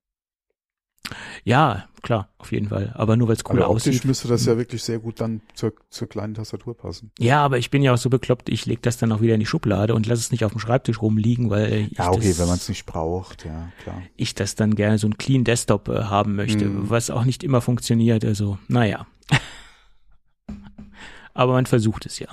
Ja, 1.43 1.87
klar, 2.01 2.29
auf 2.37 2.51
jeden 2.51 2.69
Fall. 2.69 2.93
Aber 2.95 3.17
nur 3.17 3.27
weil 3.27 3.35
es 3.35 3.43
cool 3.45 3.57
aber 3.57 3.67
aussieht. 3.67 3.93
Optisch 3.93 4.05
müsste 4.05 4.27
das 4.27 4.45
ja 4.45 4.57
wirklich 4.57 4.83
sehr 4.83 4.99
gut 4.99 5.19
dann 5.19 5.41
zur, 5.55 5.73
zur 5.89 6.07
kleinen 6.07 6.35
Tastatur 6.35 6.77
passen. 6.77 7.11
Ja, 7.19 7.43
aber 7.43 7.57
ich 7.57 7.69
bin 7.69 7.81
ja 7.81 7.93
auch 7.93 7.97
so 7.97 8.09
bekloppt, 8.09 8.49
ich 8.49 8.65
lege 8.65 8.81
das 8.81 8.97
dann 8.97 9.11
auch 9.11 9.21
wieder 9.21 9.33
in 9.33 9.39
die 9.39 9.45
Schublade 9.45 9.95
und 9.95 10.05
lasse 10.05 10.21
es 10.21 10.31
nicht 10.31 10.45
auf 10.45 10.51
dem 10.51 10.59
Schreibtisch 10.59 11.01
rumliegen, 11.01 11.49
weil 11.49 11.89
ich 11.91 11.97
Ja, 11.97 12.09
okay, 12.09 12.29
das, 12.29 12.39
wenn 12.39 12.47
man 12.47 12.57
es 12.57 12.69
nicht 12.69 12.85
braucht, 12.85 13.45
ja, 13.45 13.71
klar. 13.83 14.01
Ich 14.15 14.35
das 14.35 14.55
dann 14.55 14.75
gerne 14.75 14.97
so 14.97 15.07
ein 15.07 15.17
Clean 15.17 15.43
Desktop 15.43 15.89
äh, 15.89 16.03
haben 16.03 16.35
möchte, 16.35 16.65
mm. 16.65 16.89
was 16.89 17.09
auch 17.09 17.25
nicht 17.25 17.43
immer 17.43 17.61
funktioniert, 17.61 18.23
also, 18.23 18.57
naja. 18.67 19.07
aber 21.33 21.53
man 21.53 21.65
versucht 21.65 22.05
es 22.05 22.19
ja. 22.19 22.27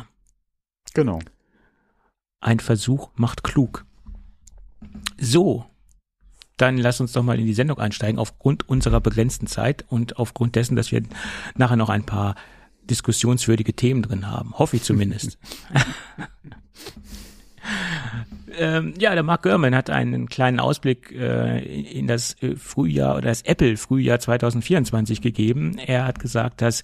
Genau. 0.95 1.19
Ein 2.41 2.61
Versuch 2.61 3.11
macht 3.17 3.43
klug. 3.43 3.85
So, 5.21 5.65
dann 6.57 6.77
lass 6.77 7.01
uns 7.01 7.13
doch 7.13 7.23
mal 7.23 7.39
in 7.39 7.47
die 7.47 7.55
Sendung 7.55 7.79
einsteigen, 7.79 8.19
aufgrund 8.19 8.69
unserer 8.69 9.01
begrenzten 9.01 9.47
Zeit 9.47 9.85
und 9.89 10.19
aufgrund 10.19 10.57
dessen, 10.57 10.77
dass 10.77 10.93
wir 10.93 11.03
nachher 11.57 11.77
noch 11.77 11.89
ein 11.89 12.05
paar 12.05 12.35
diskussionswürdige 12.91 13.75
Themen 13.75 14.03
drin 14.03 14.31
haben. 14.31 14.59
Hoffe 14.59 14.77
ich 14.77 14.83
zumindest. 14.83 15.39
ähm, 18.57 18.95
ja, 18.99 19.15
der 19.15 19.23
Mark 19.23 19.43
Gurman 19.43 19.75
hat 19.75 19.91
einen 19.91 20.29
kleinen 20.29 20.59
Ausblick 20.59 21.13
äh, 21.13 21.61
in 21.61 22.07
das 22.07 22.41
äh, 22.43 22.57
Frühjahr 22.57 23.17
oder 23.17 23.29
das 23.29 23.43
Apple-Frühjahr 23.43 24.19
2024 24.19 25.21
gegeben. 25.21 25.79
Er 25.79 26.07
hat 26.07 26.19
gesagt, 26.19 26.61
dass 26.61 26.83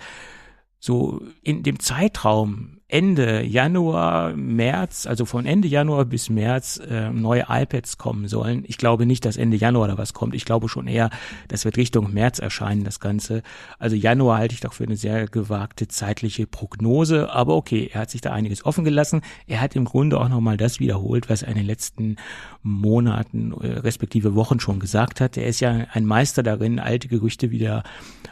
so 0.79 1.23
in 1.43 1.63
dem 1.63 1.81
Zeitraum 1.81 2.81
Ende 2.94 3.43
Januar, 3.43 4.36
März, 4.36 5.06
also 5.06 5.24
von 5.24 5.46
Ende 5.46 5.67
Januar 5.67 6.05
bis 6.05 6.31
März 6.31 6.81
äh, 6.89 7.10
neue 7.10 7.46
iPads 7.48 7.98
kommen 7.98 8.29
sollen. 8.29 8.63
Ich 8.69 8.79
glaube 8.79 9.05
nicht, 9.05 9.24
dass 9.24 9.36
Ende 9.36 9.56
Januar 9.56 9.89
da 9.89 9.98
was 9.98 10.13
kommt. 10.13 10.32
Ich 10.32 10.44
glaube 10.44 10.69
schon 10.69 10.86
eher, 10.86 11.10
das 11.48 11.65
wird 11.65 11.77
Richtung 11.77 12.13
März 12.15 12.39
erscheinen, 12.39 12.84
das 12.84 13.01
Ganze. 13.01 13.43
Also 13.81 13.96
Januar 13.96 14.39
halte 14.39 14.55
ich 14.55 14.60
doch 14.60 14.74
für 14.74 14.84
eine 14.84 14.96
sehr 14.96 15.27
gewagte 15.27 15.89
zeitliche 15.89 16.46
Prognose. 16.46 17.32
Aber 17.32 17.56
okay, 17.56 17.91
er 17.93 18.03
hat 18.03 18.10
sich 18.10 18.20
da 18.20 18.32
einiges 18.32 18.65
offen 18.65 18.84
gelassen. 18.84 19.22
Er 19.48 19.60
hat 19.60 19.74
im 19.74 19.86
Grunde 19.86 20.20
auch 20.20 20.29
nochmal 20.29 20.56
das 20.56 20.79
wiederholt, 20.79 21.29
was 21.29 21.43
er 21.43 21.48
in 21.48 21.56
den 21.56 21.67
letzten 21.67 22.15
Monaten, 22.63 23.55
äh, 23.60 23.72
respektive 23.81 24.36
Wochen 24.36 24.60
schon 24.60 24.79
gesagt 24.79 25.20
hat. 25.20 25.36
Er 25.36 25.48
ist 25.48 25.58
ja 25.58 25.84
ein 25.93 26.06
Meister 26.06 26.44
darin, 26.44 26.79
alte 26.79 27.08
Gerüchte 27.08 27.51
wieder 27.51 27.82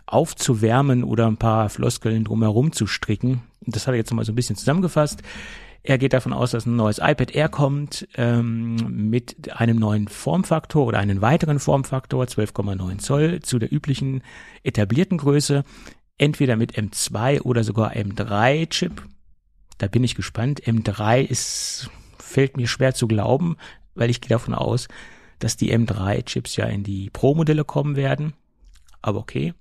aufzuwärmen 0.06 1.02
oder 1.02 1.26
ein 1.26 1.36
paar 1.36 1.68
Floskeln 1.68 2.22
drumherum 2.22 2.70
zu 2.70 2.86
stricken 2.86 3.42
das 3.66 3.86
hat 3.86 3.94
er 3.94 3.98
jetzt 3.98 4.12
mal 4.12 4.24
so 4.24 4.32
ein 4.32 4.36
bisschen 4.36 4.56
zusammengefasst. 4.56 5.22
Er 5.84 5.98
geht 5.98 6.12
davon 6.12 6.32
aus, 6.32 6.52
dass 6.52 6.64
ein 6.64 6.76
neues 6.76 6.98
iPad 6.98 7.32
Air 7.32 7.48
kommt 7.48 8.06
ähm, 8.14 8.76
mit 9.10 9.52
einem 9.52 9.78
neuen 9.78 10.06
Formfaktor 10.06 10.86
oder 10.86 10.98
einem 10.98 11.20
weiteren 11.20 11.58
Formfaktor, 11.58 12.24
12,9 12.24 12.98
Zoll, 12.98 13.40
zu 13.40 13.58
der 13.58 13.72
üblichen 13.72 14.22
etablierten 14.62 15.18
Größe, 15.18 15.64
entweder 16.18 16.56
mit 16.56 16.76
M2 16.76 17.42
oder 17.42 17.64
sogar 17.64 17.94
M3-Chip. 17.94 19.02
Da 19.78 19.88
bin 19.88 20.04
ich 20.04 20.14
gespannt. 20.14 20.62
M3 20.62 21.22
ist, 21.22 21.90
fällt 22.16 22.56
mir 22.56 22.68
schwer 22.68 22.94
zu 22.94 23.08
glauben, 23.08 23.56
weil 23.96 24.10
ich 24.10 24.20
gehe 24.20 24.28
davon 24.28 24.54
aus, 24.54 24.86
dass 25.40 25.56
die 25.56 25.76
M3-Chips 25.76 26.54
ja 26.54 26.66
in 26.66 26.84
die 26.84 27.10
Pro-Modelle 27.10 27.64
kommen 27.64 27.96
werden. 27.96 28.34
Aber 29.00 29.18
okay. 29.18 29.54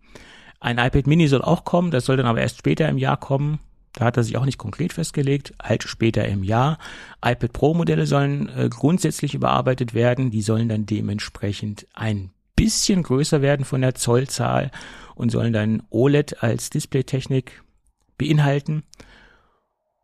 Ein 0.60 0.78
iPad 0.78 1.08
Mini 1.08 1.28
soll 1.28 1.42
auch 1.42 1.66
kommen, 1.66 1.90
das 1.90 2.06
soll 2.06 2.18
dann 2.18 2.28
aber 2.28 2.42
erst 2.42 2.60
später 2.60 2.88
im 2.88 3.00
Jahr 3.00 3.18
kommen. 3.18 3.60
Da 3.94 4.06
hat 4.06 4.18
er 4.18 4.24
sich 4.24 4.38
auch 4.38 4.46
nicht 4.46 4.58
konkret 4.58 4.94
festgelegt, 4.94 5.54
halt 5.62 5.84
später 5.84 6.26
im 6.28 6.44
Jahr. 6.44 6.78
iPad 7.24 7.52
Pro 7.54 7.74
Modelle 7.74 8.06
sollen 8.06 8.50
äh, 8.50 8.70
grundsätzlich 8.70 9.34
überarbeitet 9.34 9.94
werden. 9.94 10.32
Die 10.32 10.42
sollen 10.42 10.70
dann 10.70 10.86
dementsprechend 10.86 11.88
ein 11.94 12.32
bisschen 12.56 13.04
größer 13.04 13.42
werden 13.42 13.66
von 13.66 13.82
der 13.82 13.96
Zollzahl 13.96 14.72
und 15.16 15.30
sollen 15.30 15.54
dann 15.54 15.84
OLED 15.90 16.42
als 16.42 16.70
Displaytechnik 16.70 17.64
beinhalten. 18.18 18.84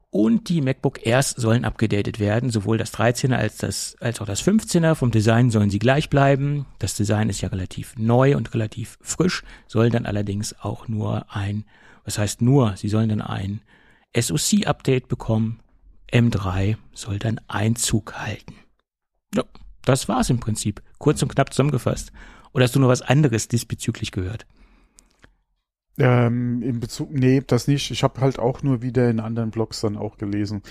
Und 0.09 0.49
die 0.49 0.61
MacBook 0.61 1.05
Airs 1.05 1.31
sollen 1.31 1.65
abgedatet 1.65 2.19
werden. 2.19 2.49
Sowohl 2.49 2.77
das 2.77 2.93
13er 2.93 3.35
als, 3.35 3.57
das, 3.57 3.95
als 3.99 4.19
auch 4.21 4.25
das 4.25 4.41
15er. 4.41 4.95
Vom 4.95 5.11
Design 5.11 5.51
sollen 5.51 5.69
sie 5.69 5.79
gleich 5.79 6.09
bleiben. 6.09 6.65
Das 6.79 6.95
Design 6.95 7.29
ist 7.29 7.41
ja 7.41 7.49
relativ 7.49 7.95
neu 7.97 8.35
und 8.35 8.53
relativ 8.53 8.97
frisch, 9.01 9.43
sollen 9.67 9.91
dann 9.91 10.05
allerdings 10.05 10.55
auch 10.59 10.87
nur 10.87 11.25
ein, 11.29 11.65
was 12.05 12.17
heißt 12.17 12.41
nur, 12.41 12.75
sie 12.77 12.89
sollen 12.89 13.09
dann 13.09 13.21
ein 13.21 13.61
SoC-Update 14.15 15.07
bekommen. 15.07 15.59
M3 16.11 16.77
soll 16.93 17.19
dann 17.19 17.41
Einzug 17.47 18.13
halten. 18.13 18.55
Ja, 19.35 19.43
das 19.83 20.07
war's 20.07 20.29
im 20.29 20.39
Prinzip. 20.39 20.81
Kurz 20.97 21.21
und 21.21 21.29
knapp 21.29 21.53
zusammengefasst. 21.53 22.11
Oder 22.53 22.63
hast 22.63 22.75
du 22.75 22.79
noch 22.79 22.87
was 22.87 23.01
anderes 23.01 23.47
diesbezüglich 23.47 24.11
gehört? 24.11 24.45
Ähm, 25.99 26.61
in 26.61 26.79
Bezug, 26.79 27.11
nee, 27.11 27.41
das 27.45 27.67
nicht. 27.67 27.91
Ich 27.91 28.03
habe 28.03 28.21
halt 28.21 28.39
auch 28.39 28.63
nur 28.63 28.81
wieder 28.81 29.09
in 29.09 29.19
anderen 29.19 29.51
Blogs 29.51 29.81
dann 29.81 29.97
auch 29.97 30.17
gelesen. 30.17 30.61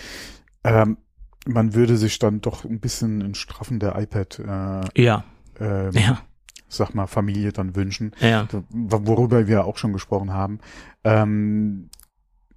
Ähm, 0.64 0.98
man 1.46 1.74
würde 1.74 1.96
sich 1.96 2.18
dann 2.18 2.40
doch 2.40 2.64
ein 2.64 2.80
bisschen 2.80 3.22
ein 3.22 3.34
Straffen 3.34 3.78
der 3.78 3.98
iPad, 3.98 4.38
äh, 4.38 5.02
ja. 5.02 5.24
Ähm, 5.58 5.92
ja. 5.92 6.22
sag 6.68 6.94
mal, 6.94 7.06
Familie 7.06 7.52
dann 7.52 7.76
wünschen. 7.76 8.12
Ja. 8.20 8.46
Worüber 8.70 9.46
wir 9.46 9.64
auch 9.64 9.78
schon 9.78 9.92
gesprochen 9.92 10.32
haben. 10.32 10.60
Ähm, 11.04 11.88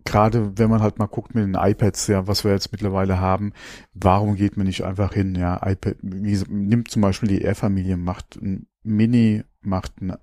Gerade 0.06 0.58
wenn 0.58 0.70
man 0.70 0.82
halt 0.82 0.98
mal 0.98 1.08
guckt 1.08 1.36
mit 1.36 1.44
den 1.44 1.56
iPads, 1.56 2.08
ja, 2.08 2.28
was 2.28 2.44
wir 2.44 2.52
jetzt 2.52 2.72
mittlerweile 2.72 3.20
haben, 3.20 3.54
warum 3.94 4.36
geht 4.36 4.58
man 4.58 4.66
nicht 4.66 4.84
einfach 4.84 5.14
hin, 5.14 5.36
ja, 5.36 5.60
iPad, 5.64 5.98
wie, 6.02 6.42
nimmt 6.50 6.90
zum 6.90 7.02
Beispiel 7.02 7.30
die 7.30 7.42
Air-Familie, 7.42 7.98
macht 7.98 8.38
ein 8.42 8.68
Mini, 8.84 9.44
macht 9.62 10.02
ein, 10.02 10.16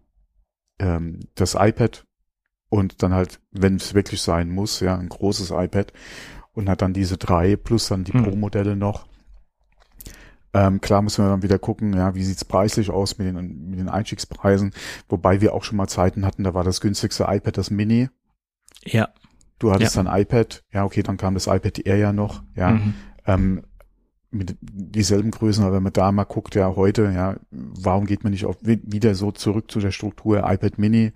ähm, 0.79 1.21
das 1.35 1.55
iPad 1.55 2.07
und 2.69 3.03
dann 3.03 3.13
halt, 3.13 3.41
wenn 3.53 3.77
es 3.77 3.95
wirklich 3.95 4.23
sein 4.23 4.51
muss, 4.51 4.81
ja, 4.81 4.97
ein 4.97 5.09
großes 5.09 5.51
iPad 5.51 5.93
und 6.53 6.69
hat 6.69 6.83
dann 6.83 6.93
diese 6.93 7.19
drei 7.19 7.57
plus 7.57 7.89
dann 7.89 8.05
die 8.05 8.13
hm. 8.13 8.25
Pro-Modelle 8.25 8.77
noch. 8.77 9.07
Ähm, 10.55 10.81
klar 10.81 11.03
müssen 11.03 11.23
wir 11.23 11.29
dann 11.29 11.43
wieder 11.43 11.59
gucken, 11.59 11.93
ja, 11.93 12.15
wie 12.15 12.25
sieht's 12.25 12.45
preislich 12.45 12.91
aus 12.91 13.19
mit 13.19 13.27
den, 13.27 13.69
mit 13.69 13.79
den 13.79 13.91
Einstiegspreisen, 13.91 14.73
wobei 15.09 15.43
wir 15.43 15.53
auch 15.53 15.65
schon 15.65 15.77
mal 15.77 15.87
Zeiten 15.87 16.25
hatten, 16.25 16.45
da 16.45 16.55
war 16.55 16.65
das 16.65 16.81
günstigste 16.81 17.27
iPad 17.29 17.59
das 17.59 17.71
Mini. 17.71 18.09
Ja. 18.83 19.11
Du 19.59 19.73
hattest 19.73 19.97
ja. 19.97 20.03
dann 20.03 20.21
iPad, 20.21 20.65
ja, 20.73 20.85
okay, 20.85 21.03
dann 21.03 21.17
kam 21.17 21.35
das 21.35 21.47
iPad 21.47 21.79
Air 21.87 21.97
ja 21.97 22.13
noch, 22.13 22.43
ja. 22.55 22.73
Mhm. 22.73 22.95
Ähm, 23.27 23.63
mit 24.31 24.57
dieselben 24.61 25.31
Größen, 25.31 25.65
aber 25.65 25.77
wenn 25.77 25.83
man 25.83 25.93
da 25.93 26.13
mal 26.13 26.25
guckt, 26.25 26.55
ja, 26.55 26.75
heute, 26.77 27.11
ja, 27.15 27.37
warum 27.51 28.07
geht 28.07 28.23
man 28.23 28.33
nicht 28.33 28.45
auf, 28.45 28.57
wieder 28.61 29.15
so 29.15 29.33
zurück 29.33 29.71
zu 29.71 29.81
der 29.81 29.93
Struktur 29.93 30.39
iPad 30.51 30.79
Mini, 30.79 31.13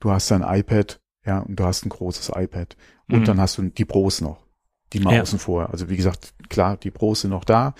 du 0.00 0.10
hast 0.10 0.30
ein 0.32 0.42
iPad, 0.42 1.00
ja, 1.24 1.40
und 1.40 1.58
du 1.58 1.64
hast 1.64 1.86
ein 1.86 1.88
großes 1.88 2.32
iPad. 2.34 2.76
Und 3.08 3.20
mhm. 3.20 3.24
dann 3.24 3.40
hast 3.40 3.58
du 3.58 3.62
die 3.62 3.84
Pros 3.84 4.20
noch, 4.20 4.44
die 4.92 5.00
mal 5.00 5.14
ja. 5.14 5.22
außen 5.22 5.38
vor. 5.38 5.70
Also 5.70 5.88
wie 5.88 5.96
gesagt, 5.96 6.34
klar, 6.50 6.76
die 6.76 6.90
Pros 6.90 7.22
sind 7.22 7.30
noch 7.30 7.44
da, 7.44 7.74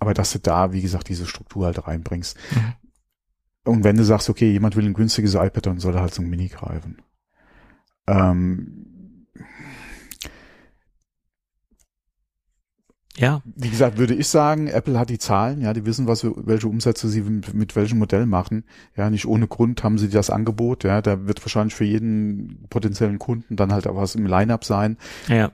aber 0.00 0.14
dass 0.14 0.32
du 0.32 0.40
da, 0.40 0.72
wie 0.72 0.82
gesagt, 0.82 1.08
diese 1.08 1.26
Struktur 1.26 1.66
halt 1.66 1.86
reinbringst. 1.86 2.36
Mhm. 2.54 2.72
Und 3.64 3.84
wenn 3.84 3.96
du 3.96 4.04
sagst, 4.04 4.30
okay, 4.30 4.50
jemand 4.50 4.76
will 4.76 4.86
ein 4.86 4.94
günstiges 4.94 5.34
iPad, 5.34 5.66
dann 5.66 5.78
soll 5.78 5.94
er 5.94 6.00
halt 6.00 6.14
so 6.14 6.22
ein 6.22 6.30
Mini 6.30 6.48
greifen. 6.48 7.02
Ähm, 8.06 8.97
Ja. 13.18 13.42
Wie 13.44 13.68
gesagt, 13.68 13.98
würde 13.98 14.14
ich 14.14 14.28
sagen, 14.28 14.68
Apple 14.68 14.98
hat 14.98 15.10
die 15.10 15.18
Zahlen, 15.18 15.60
ja, 15.60 15.72
die 15.72 15.84
wissen, 15.84 16.06
was 16.06 16.24
welche 16.24 16.68
Umsätze 16.68 17.08
sie 17.08 17.22
mit 17.22 17.74
welchem 17.74 17.98
Modell 17.98 18.26
machen. 18.26 18.64
Ja, 18.96 19.10
nicht 19.10 19.26
ohne 19.26 19.48
Grund 19.48 19.82
haben 19.82 19.98
sie 19.98 20.08
das 20.08 20.30
Angebot, 20.30 20.84
ja, 20.84 21.02
da 21.02 21.26
wird 21.26 21.44
wahrscheinlich 21.44 21.74
für 21.74 21.84
jeden 21.84 22.66
potenziellen 22.70 23.18
Kunden 23.18 23.56
dann 23.56 23.72
halt 23.72 23.86
auch 23.86 23.96
was 23.96 24.14
im 24.14 24.26
Line-up 24.26 24.64
sein. 24.64 24.96
Ja. 25.26 25.52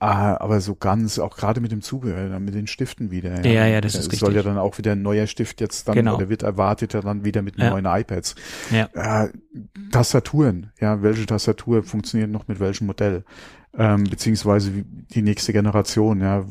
Ah, 0.00 0.36
aber 0.38 0.60
so 0.60 0.74
ganz, 0.74 1.18
auch 1.18 1.36
gerade 1.36 1.60
mit 1.60 1.72
dem 1.72 1.80
Zubehör, 1.80 2.38
mit 2.38 2.54
den 2.54 2.66
Stiften 2.66 3.10
wieder. 3.10 3.42
Ja, 3.44 3.52
ja, 3.52 3.66
ja 3.66 3.80
das 3.80 3.94
ist 3.94 4.00
es 4.00 4.06
richtig. 4.06 4.20
soll 4.20 4.34
ja 4.34 4.42
dann 4.42 4.58
auch 4.58 4.76
wieder 4.76 4.92
ein 4.92 5.02
neuer 5.02 5.26
Stift 5.26 5.60
jetzt 5.60 5.88
dann, 5.88 5.94
genau. 5.94 6.16
oder 6.16 6.28
wird 6.28 6.42
erwartet 6.42 6.92
ja 6.92 7.00
dann 7.00 7.24
wieder 7.24 7.40
mit 7.42 7.56
ja. 7.58 7.70
neuen 7.70 7.86
iPads. 7.86 8.34
Ja. 8.70 8.88
Äh, 8.92 9.30
Tastaturen, 9.92 10.72
ja, 10.80 11.00
welche 11.02 11.24
Tastatur 11.24 11.84
funktioniert 11.84 12.28
noch 12.28 12.48
mit 12.48 12.60
welchem 12.60 12.86
Modell? 12.86 13.24
Ähm, 13.76 14.04
beziehungsweise 14.04 14.84
die 14.84 15.22
nächste 15.22 15.52
Generation, 15.52 16.20
ja. 16.20 16.46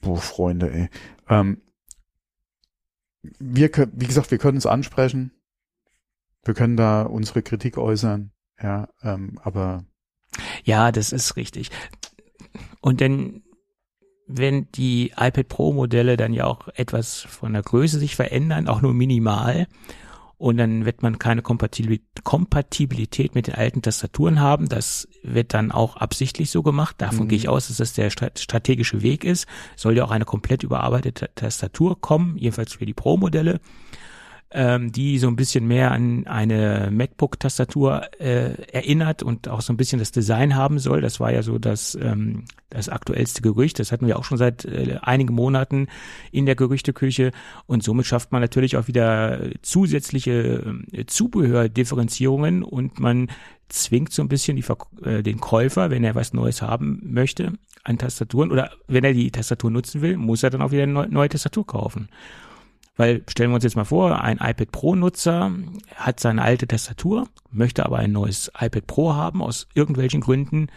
Boah, 0.00 0.16
Freunde, 0.16 0.72
ey. 0.72 0.88
Ähm, 1.28 1.62
wir 3.38 3.70
wie 3.92 4.06
gesagt, 4.06 4.30
wir 4.30 4.38
können 4.38 4.58
es 4.58 4.66
ansprechen. 4.66 5.32
Wir 6.44 6.54
können 6.54 6.76
da 6.76 7.02
unsere 7.02 7.42
Kritik 7.42 7.78
äußern, 7.78 8.32
ja, 8.60 8.88
ähm, 9.02 9.38
aber. 9.42 9.84
Ja, 10.64 10.90
das 10.90 11.12
ist 11.12 11.36
richtig. 11.36 11.70
Und 12.80 13.00
denn, 13.00 13.44
wenn 14.26 14.68
die 14.72 15.12
iPad 15.16 15.48
Pro 15.48 15.72
Modelle 15.72 16.16
dann 16.16 16.32
ja 16.32 16.46
auch 16.46 16.66
etwas 16.74 17.20
von 17.20 17.52
der 17.52 17.62
Größe 17.62 18.00
sich 18.00 18.16
verändern, 18.16 18.66
auch 18.66 18.82
nur 18.82 18.92
minimal, 18.92 19.68
und 20.42 20.56
dann 20.56 20.84
wird 20.84 21.02
man 21.02 21.20
keine 21.20 21.40
Kompatibilität 21.40 23.36
mit 23.36 23.46
den 23.46 23.54
alten 23.54 23.80
Tastaturen 23.80 24.40
haben. 24.40 24.68
Das 24.68 25.06
wird 25.22 25.54
dann 25.54 25.70
auch 25.70 25.96
absichtlich 25.96 26.50
so 26.50 26.64
gemacht. 26.64 26.96
Davon 26.98 27.26
mhm. 27.26 27.28
gehe 27.28 27.38
ich 27.38 27.48
aus, 27.48 27.68
dass 27.68 27.76
das 27.76 27.92
der 27.92 28.10
strategische 28.10 29.02
Weg 29.02 29.22
ist. 29.22 29.46
Soll 29.76 29.96
ja 29.96 30.04
auch 30.04 30.10
eine 30.10 30.24
komplett 30.24 30.64
überarbeitete 30.64 31.30
Tastatur 31.36 32.00
kommen, 32.00 32.36
jedenfalls 32.36 32.72
für 32.72 32.86
die 32.86 32.92
Pro-Modelle 32.92 33.60
ähm, 34.54 34.92
die 34.92 35.18
so 35.18 35.28
ein 35.28 35.36
bisschen 35.36 35.66
mehr 35.66 35.92
an 35.92 36.26
eine 36.26 36.90
MacBook-Tastatur 36.92 38.02
äh, 38.20 38.54
erinnert 38.72 39.22
und 39.22 39.48
auch 39.48 39.62
so 39.62 39.72
ein 39.72 39.76
bisschen 39.76 39.98
das 39.98 40.12
Design 40.12 40.56
haben 40.56 40.78
soll. 40.78 41.00
Das 41.00 41.20
war 41.20 41.32
ja 41.32 41.42
so 41.42 41.58
das, 41.58 41.96
ähm, 42.00 42.44
das 42.70 42.88
aktuellste 42.88 43.42
Gerücht. 43.42 43.78
Das 43.78 43.92
hatten 43.92 44.06
wir 44.06 44.18
auch 44.18 44.24
schon 44.24 44.38
seit 44.38 44.64
äh, 44.64 44.98
einigen 45.02 45.34
Monaten 45.34 45.88
in 46.30 46.46
der 46.46 46.54
Gerüchteküche. 46.54 47.32
Und 47.66 47.82
somit 47.82 48.06
schafft 48.06 48.32
man 48.32 48.42
natürlich 48.42 48.76
auch 48.76 48.88
wieder 48.88 49.40
zusätzliche 49.62 50.82
äh, 50.92 51.06
Zubehördifferenzierungen 51.06 52.62
und 52.62 53.00
man 53.00 53.28
zwingt 53.68 54.12
so 54.12 54.22
ein 54.22 54.28
bisschen 54.28 54.56
die, 54.56 54.64
äh, 55.02 55.22
den 55.22 55.40
Käufer, 55.40 55.90
wenn 55.90 56.04
er 56.04 56.14
was 56.14 56.34
Neues 56.34 56.60
haben 56.60 57.00
möchte, 57.04 57.54
an 57.84 57.98
Tastaturen 57.98 58.52
oder 58.52 58.70
wenn 58.86 59.02
er 59.02 59.14
die 59.14 59.30
Tastatur 59.30 59.70
nutzen 59.70 60.02
will, 60.02 60.16
muss 60.16 60.42
er 60.42 60.50
dann 60.50 60.62
auch 60.62 60.70
wieder 60.70 60.82
eine 60.82 61.08
neue 61.08 61.28
Tastatur 61.28 61.66
kaufen. 61.66 62.08
Weil 62.96 63.22
stellen 63.28 63.50
wir 63.50 63.54
uns 63.54 63.64
jetzt 63.64 63.76
mal 63.76 63.84
vor, 63.84 64.20
ein 64.20 64.36
iPad 64.36 64.70
Pro-Nutzer 64.70 65.50
hat 65.94 66.20
seine 66.20 66.42
alte 66.42 66.66
Tastatur, 66.66 67.26
möchte 67.50 67.86
aber 67.86 67.98
ein 67.98 68.12
neues 68.12 68.52
iPad 68.58 68.86
Pro 68.86 69.14
haben 69.14 69.42
aus 69.42 69.66
irgendwelchen 69.74 70.20
Gründen. 70.20 70.68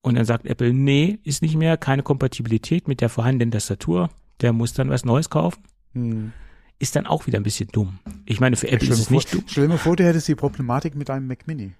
Und 0.00 0.16
dann 0.16 0.24
sagt 0.24 0.46
Apple, 0.46 0.72
nee, 0.72 1.18
ist 1.24 1.42
nicht 1.42 1.56
mehr, 1.56 1.76
keine 1.76 2.02
Kompatibilität 2.02 2.88
mit 2.88 3.00
der 3.00 3.08
vorhandenen 3.08 3.52
Tastatur. 3.52 4.08
Der 4.40 4.52
muss 4.52 4.72
dann 4.72 4.90
was 4.90 5.04
Neues 5.04 5.30
kaufen. 5.30 5.62
Hm. 5.92 6.32
Ist 6.78 6.96
dann 6.96 7.06
auch 7.06 7.26
wieder 7.26 7.38
ein 7.38 7.44
bisschen 7.44 7.68
dumm. 7.68 8.00
Ich 8.24 8.40
meine, 8.40 8.56
für 8.56 8.68
Apple 8.68 8.88
ist 8.88 8.98
es 8.98 9.06
vor, 9.06 9.16
nicht 9.16 9.32
dumm. 9.32 9.44
Stell 9.46 9.64
dir 9.64 9.68
mal 9.68 9.78
vor, 9.78 9.94
du 9.94 10.04
hättest 10.04 10.26
die 10.26 10.34
Problematik 10.34 10.96
mit 10.96 11.10
einem 11.10 11.28
Mac 11.28 11.46
Mini. 11.46 11.74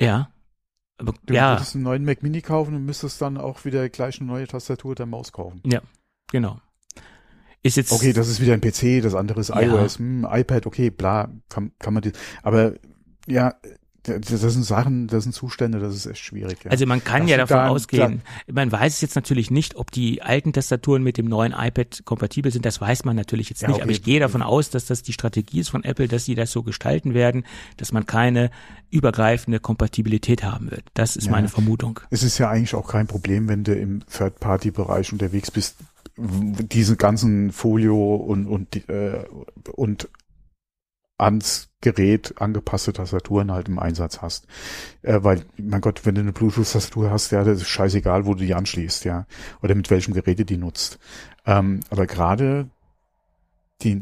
Ja. 0.00 0.30
Aber, 0.98 1.14
du 1.24 1.34
ja. 1.34 1.54
würdest 1.54 1.74
einen 1.74 1.84
neuen 1.84 2.04
Mac 2.04 2.22
Mini 2.22 2.42
kaufen 2.42 2.74
und 2.74 2.84
müsstest 2.84 3.22
dann 3.22 3.38
auch 3.38 3.64
wieder 3.64 3.88
gleich 3.88 4.20
eine 4.20 4.28
neue 4.28 4.46
Tastatur 4.46 4.94
der 4.94 5.06
Maus 5.06 5.32
kaufen. 5.32 5.62
Ja, 5.64 5.80
genau. 6.30 6.60
Ist 7.64 7.78
jetzt 7.78 7.92
okay, 7.92 8.12
das 8.12 8.28
ist 8.28 8.42
wieder 8.42 8.52
ein 8.52 8.60
PC, 8.60 9.02
das 9.02 9.14
andere 9.14 9.40
ist 9.40 9.48
iOS, 9.48 9.94
ja. 9.94 9.98
hm, 9.98 10.28
iPad, 10.30 10.66
okay, 10.66 10.90
bla, 10.90 11.30
kann, 11.48 11.72
kann 11.78 11.94
man 11.94 12.02
die, 12.02 12.12
aber 12.42 12.74
ja, 13.26 13.54
das 14.02 14.28
sind 14.28 14.64
Sachen, 14.64 15.06
das 15.06 15.22
sind 15.22 15.32
Zustände, 15.32 15.80
das 15.80 15.96
ist 15.96 16.04
echt 16.04 16.22
schwierig. 16.22 16.58
Ja. 16.62 16.70
Also 16.70 16.84
man 16.84 17.02
kann 17.02 17.22
das 17.22 17.30
ja 17.30 17.36
davon 17.38 17.56
da, 17.56 17.68
ausgehen, 17.68 18.20
klar. 18.20 18.54
man 18.54 18.70
weiß 18.70 18.96
es 18.96 19.00
jetzt 19.00 19.14
natürlich 19.14 19.50
nicht, 19.50 19.76
ob 19.76 19.90
die 19.90 20.20
alten 20.20 20.52
Tastaturen 20.52 21.02
mit 21.02 21.16
dem 21.16 21.24
neuen 21.24 21.54
iPad 21.56 22.04
kompatibel 22.04 22.52
sind, 22.52 22.66
das 22.66 22.82
weiß 22.82 23.06
man 23.06 23.16
natürlich 23.16 23.48
jetzt 23.48 23.62
ja, 23.62 23.68
nicht, 23.68 23.76
okay. 23.76 23.82
aber 23.84 23.92
ich 23.92 24.02
gehe 24.02 24.20
davon 24.20 24.42
aus, 24.42 24.68
dass 24.68 24.84
das 24.84 25.02
die 25.02 25.14
Strategie 25.14 25.60
ist 25.60 25.70
von 25.70 25.84
Apple, 25.84 26.06
dass 26.06 26.26
sie 26.26 26.34
das 26.34 26.52
so 26.52 26.62
gestalten 26.62 27.14
werden, 27.14 27.46
dass 27.78 27.92
man 27.92 28.04
keine 28.04 28.50
übergreifende 28.90 29.58
Kompatibilität 29.58 30.44
haben 30.44 30.70
wird. 30.70 30.84
Das 30.92 31.16
ist 31.16 31.26
ja. 31.26 31.32
meine 31.32 31.48
Vermutung. 31.48 32.00
Es 32.10 32.22
ist 32.22 32.36
ja 32.36 32.50
eigentlich 32.50 32.74
auch 32.74 32.88
kein 32.88 33.06
Problem, 33.06 33.48
wenn 33.48 33.64
du 33.64 33.74
im 33.74 34.04
Third-Party-Bereich 34.06 35.12
unterwegs 35.12 35.50
bist, 35.50 35.76
diese 36.16 36.96
ganzen 36.96 37.52
Folio 37.52 38.14
und 38.14 38.46
und 38.46 38.88
äh, 38.88 39.24
und 39.72 40.08
ans 41.18 41.70
Gerät 41.80 42.34
angepasste 42.40 42.92
Tastaturen 42.92 43.52
halt 43.52 43.68
im 43.68 43.78
Einsatz 43.78 44.20
hast. 44.20 44.46
Äh, 45.02 45.18
weil, 45.22 45.44
mein 45.56 45.80
Gott, 45.80 46.04
wenn 46.04 46.14
du 46.14 46.22
eine 46.22 46.32
Bluetooth-Tastatur 46.32 47.10
hast, 47.10 47.30
ja, 47.30 47.44
das 47.44 47.60
ist 47.60 47.68
scheißegal, 47.68 48.26
wo 48.26 48.34
du 48.34 48.44
die 48.44 48.54
anschließt, 48.54 49.04
ja. 49.04 49.26
Oder 49.62 49.74
mit 49.74 49.90
welchem 49.90 50.14
Gerät 50.14 50.38
du 50.38 50.44
die 50.44 50.56
nutzt. 50.56 50.98
Ähm, 51.46 51.80
aber 51.90 52.06
gerade 52.06 52.68
die 53.82 54.00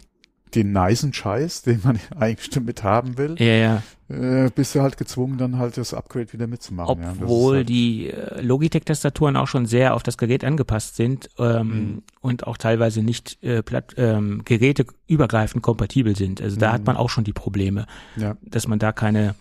den 0.55 0.73
nicen 0.73 1.13
Scheiß, 1.13 1.63
den 1.63 1.81
man 1.83 1.99
eigentlich 2.19 2.51
damit 2.51 2.83
haben 2.83 3.19
will, 3.19 3.37
ja, 3.39 3.55
ja. 3.55 3.83
Äh, 4.13 4.51
bist 4.55 4.75
du 4.75 4.83
halt 4.83 4.99
gezwungen, 4.99 5.39
dann 5.39 5.59
halt 5.59 5.79
das 5.79 5.95
Upgrade 5.95 6.33
wieder 6.33 6.47
mitzumachen. 6.47 7.03
Obwohl 7.21 7.55
ja, 7.55 7.59
halt 7.59 7.69
die 7.69 8.11
äh, 8.11 8.43
Logitech-Tastaturen 8.43 9.37
auch 9.37 9.49
schon 9.49 9.65
sehr 9.65 9.95
auf 9.95 10.03
das 10.03 10.19
Gerät 10.19 10.45
angepasst 10.45 10.97
sind 10.97 11.31
ähm, 11.39 11.69
mhm. 11.69 12.03
und 12.21 12.47
auch 12.47 12.59
teilweise 12.59 13.03
nicht 13.03 13.43
äh, 13.43 13.63
platt, 13.63 13.95
ähm, 13.97 14.43
geräteübergreifend 14.45 15.63
kompatibel 15.63 16.15
sind. 16.15 16.43
Also 16.43 16.57
da 16.59 16.69
mhm. 16.69 16.73
hat 16.75 16.87
man 16.87 16.97
auch 16.97 17.09
schon 17.09 17.25
die 17.25 17.33
Probleme, 17.33 17.87
ja. 18.17 18.37
dass 18.43 18.69
man 18.69 18.79
da 18.79 18.93
keine 18.93 19.35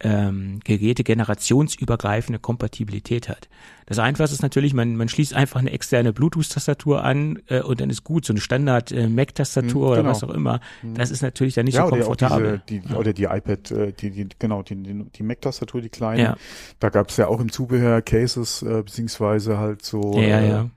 ähm, 0.00 0.60
Geräte 0.64 1.04
generationsübergreifende 1.04 2.38
Kompatibilität 2.38 3.28
hat. 3.28 3.48
Das 3.86 3.98
Einfachste 3.98 4.34
ist 4.34 4.42
natürlich, 4.42 4.74
man, 4.74 4.96
man 4.96 5.08
schließt 5.08 5.32
einfach 5.32 5.60
eine 5.60 5.70
externe 5.70 6.12
Bluetooth-Tastatur 6.12 7.02
an 7.02 7.38
äh, 7.46 7.60
und 7.60 7.80
dann 7.80 7.88
ist 7.88 8.04
gut, 8.04 8.26
so 8.26 8.32
eine 8.32 8.40
Standard 8.40 8.92
äh, 8.92 9.08
Mac-Tastatur 9.08 9.86
Mhm, 9.86 9.92
oder 9.92 10.02
genau. 10.02 10.10
was 10.10 10.24
auch 10.24 10.30
immer. 10.30 10.60
Mhm. 10.82 10.94
Das 10.94 11.10
ist 11.10 11.22
natürlich 11.22 11.54
dann 11.54 11.64
nicht 11.64 11.76
ja, 11.76 11.82
so 11.82 11.88
oder 11.88 11.96
komfortabel. 11.98 12.62
diese, 12.68 12.88
die, 12.88 12.94
oder 12.94 13.12
die 13.12 13.24
iPad, 13.24 13.70
äh, 13.70 13.92
die, 13.92 14.10
die, 14.10 14.28
genau, 14.38 14.62
die, 14.62 14.76
die, 14.82 15.04
die 15.04 15.22
Mac-Tastatur, 15.22 15.80
die 15.80 15.88
kleine. 15.88 16.22
Ja. 16.22 16.36
Da 16.78 16.90
gab 16.90 17.08
es 17.08 17.16
ja 17.16 17.28
auch 17.28 17.40
im 17.40 17.50
Zubehör 17.50 18.02
Cases, 18.02 18.62
äh, 18.62 18.82
beziehungsweise 18.82 19.58
halt 19.58 19.82
so, 19.82 20.14
ja, 20.18 20.40
äh, 20.40 20.48
ja. 20.48 20.70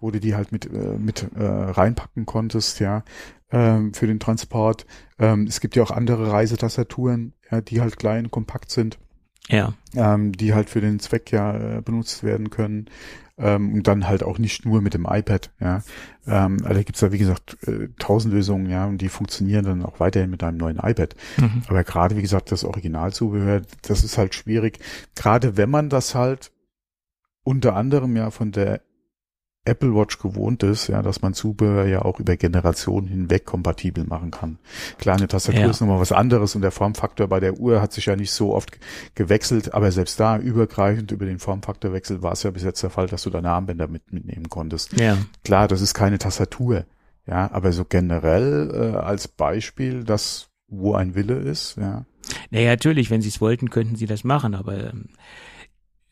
wo 0.00 0.10
du 0.10 0.20
die 0.20 0.34
halt 0.34 0.52
mit, 0.52 0.66
äh, 0.66 0.98
mit 0.98 1.26
äh, 1.34 1.42
reinpacken 1.42 2.26
konntest, 2.26 2.80
ja, 2.80 3.04
ähm, 3.52 3.94
für 3.94 4.06
den 4.06 4.20
Transport. 4.20 4.86
Ähm, 5.18 5.46
es 5.46 5.60
gibt 5.60 5.76
ja 5.76 5.82
auch 5.82 5.90
andere 5.90 6.30
Reisetastaturen, 6.30 7.32
ja, 7.50 7.60
die 7.60 7.80
halt 7.80 7.96
klein, 7.96 8.30
kompakt 8.30 8.70
sind, 8.70 8.98
Ja, 9.48 9.74
ähm, 9.94 10.32
die 10.32 10.54
halt 10.54 10.70
für 10.70 10.80
den 10.80 11.00
Zweck 11.00 11.32
ja 11.32 11.78
äh, 11.78 11.82
benutzt 11.82 12.22
werden 12.22 12.50
können. 12.50 12.86
Ähm, 13.38 13.72
und 13.72 13.86
dann 13.86 14.06
halt 14.06 14.22
auch 14.22 14.38
nicht 14.38 14.66
nur 14.66 14.82
mit 14.82 14.92
dem 14.92 15.06
iPad, 15.08 15.50
ja. 15.60 15.82
Ähm, 16.26 16.58
also 16.60 16.74
da 16.74 16.82
gibt's 16.82 17.00
ja, 17.00 17.10
wie 17.10 17.18
gesagt, 17.18 17.56
äh, 17.66 17.88
tausend 17.98 18.34
Lösungen, 18.34 18.68
ja, 18.68 18.84
und 18.84 18.98
die 18.98 19.08
funktionieren 19.08 19.64
dann 19.64 19.82
auch 19.82 19.98
weiterhin 19.98 20.28
mit 20.28 20.42
einem 20.42 20.58
neuen 20.58 20.76
iPad. 20.76 21.16
mhm. 21.38 21.62
Aber 21.66 21.82
gerade, 21.82 22.16
wie 22.16 22.22
gesagt, 22.22 22.52
das 22.52 22.64
Originalzubehör, 22.64 23.62
das 23.80 24.04
ist 24.04 24.18
halt 24.18 24.34
schwierig. 24.34 24.78
Gerade 25.14 25.56
wenn 25.56 25.70
man 25.70 25.88
das 25.88 26.14
halt 26.14 26.52
unter 27.42 27.74
anderem 27.76 28.14
ja 28.14 28.30
von 28.30 28.52
der 28.52 28.82
Apple 29.66 29.94
Watch 29.94 30.18
gewohnt 30.18 30.62
ist, 30.62 30.86
ja, 30.88 31.02
dass 31.02 31.20
man 31.20 31.34
Zubehör 31.34 31.84
ja 31.86 32.02
auch 32.02 32.18
über 32.18 32.36
Generationen 32.36 33.06
hinweg 33.08 33.44
kompatibel 33.44 34.04
machen 34.04 34.30
kann. 34.30 34.58
Klar, 34.98 35.16
eine 35.16 35.28
Tastatur 35.28 35.60
Ja. 35.60 35.70
ist 35.70 35.80
nochmal 35.82 36.00
was 36.00 36.12
anderes 36.12 36.54
und 36.54 36.62
der 36.62 36.70
Formfaktor 36.70 37.28
bei 37.28 37.40
der 37.40 37.58
Uhr 37.58 37.82
hat 37.82 37.92
sich 37.92 38.06
ja 38.06 38.16
nicht 38.16 38.32
so 38.32 38.54
oft 38.54 38.78
gewechselt, 39.14 39.74
aber 39.74 39.92
selbst 39.92 40.18
da 40.18 40.38
übergreifend 40.38 41.12
über 41.12 41.26
den 41.26 41.38
Formfaktorwechsel 41.38 42.22
war 42.22 42.32
es 42.32 42.42
ja 42.42 42.50
bis 42.50 42.62
jetzt 42.62 42.82
der 42.82 42.88
Fall, 42.90 43.06
dass 43.06 43.22
du 43.24 43.30
deine 43.30 43.50
Armbänder 43.50 43.86
mit, 43.86 44.10
mitnehmen 44.12 44.48
konntest. 44.48 44.94
ja. 44.94 45.18
Klar, 45.44 45.68
das 45.68 45.82
ist 45.82 45.92
keine 45.92 46.16
Tastatur, 46.18 46.86
ja, 47.26 47.50
aber 47.52 47.72
so 47.72 47.84
generell 47.84 48.70
äh, 48.94 48.96
als 48.96 49.28
Beispiel, 49.28 50.04
dass 50.04 50.48
wo 50.68 50.94
ein 50.94 51.14
Wille 51.14 51.34
ist, 51.34 51.76
ja. 51.76 52.06
Naja, 52.50 52.70
natürlich, 52.70 53.10
wenn 53.10 53.20
sie 53.22 53.28
es 53.28 53.40
wollten, 53.40 53.68
könnten 53.70 53.96
sie 53.96 54.06
das 54.06 54.24
machen, 54.24 54.54
aber 54.54 54.90
ähm, 54.90 55.08